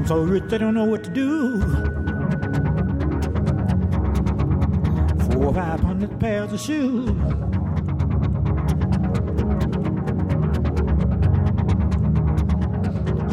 So 0.06 0.22
rich 0.22 0.44
they 0.48 0.58
don't 0.58 0.74
know 0.74 0.84
what 0.84 1.02
to 1.04 1.10
do. 1.10 1.60
Four 5.32 5.46
or 5.46 5.54
five 5.54 5.80
hundred 5.80 6.20
pairs 6.20 6.52
of 6.52 6.60
shoes. 6.60 7.08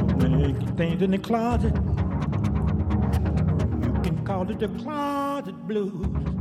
So 0.07 0.27
Many 0.29 0.53
things 0.77 1.01
in 1.01 1.11
the 1.11 1.19
closet. 1.21 1.75
You 3.83 4.01
can 4.01 4.23
call 4.23 4.49
it 4.49 4.59
the 4.59 4.69
closet 4.81 5.55
blues. 5.67 6.40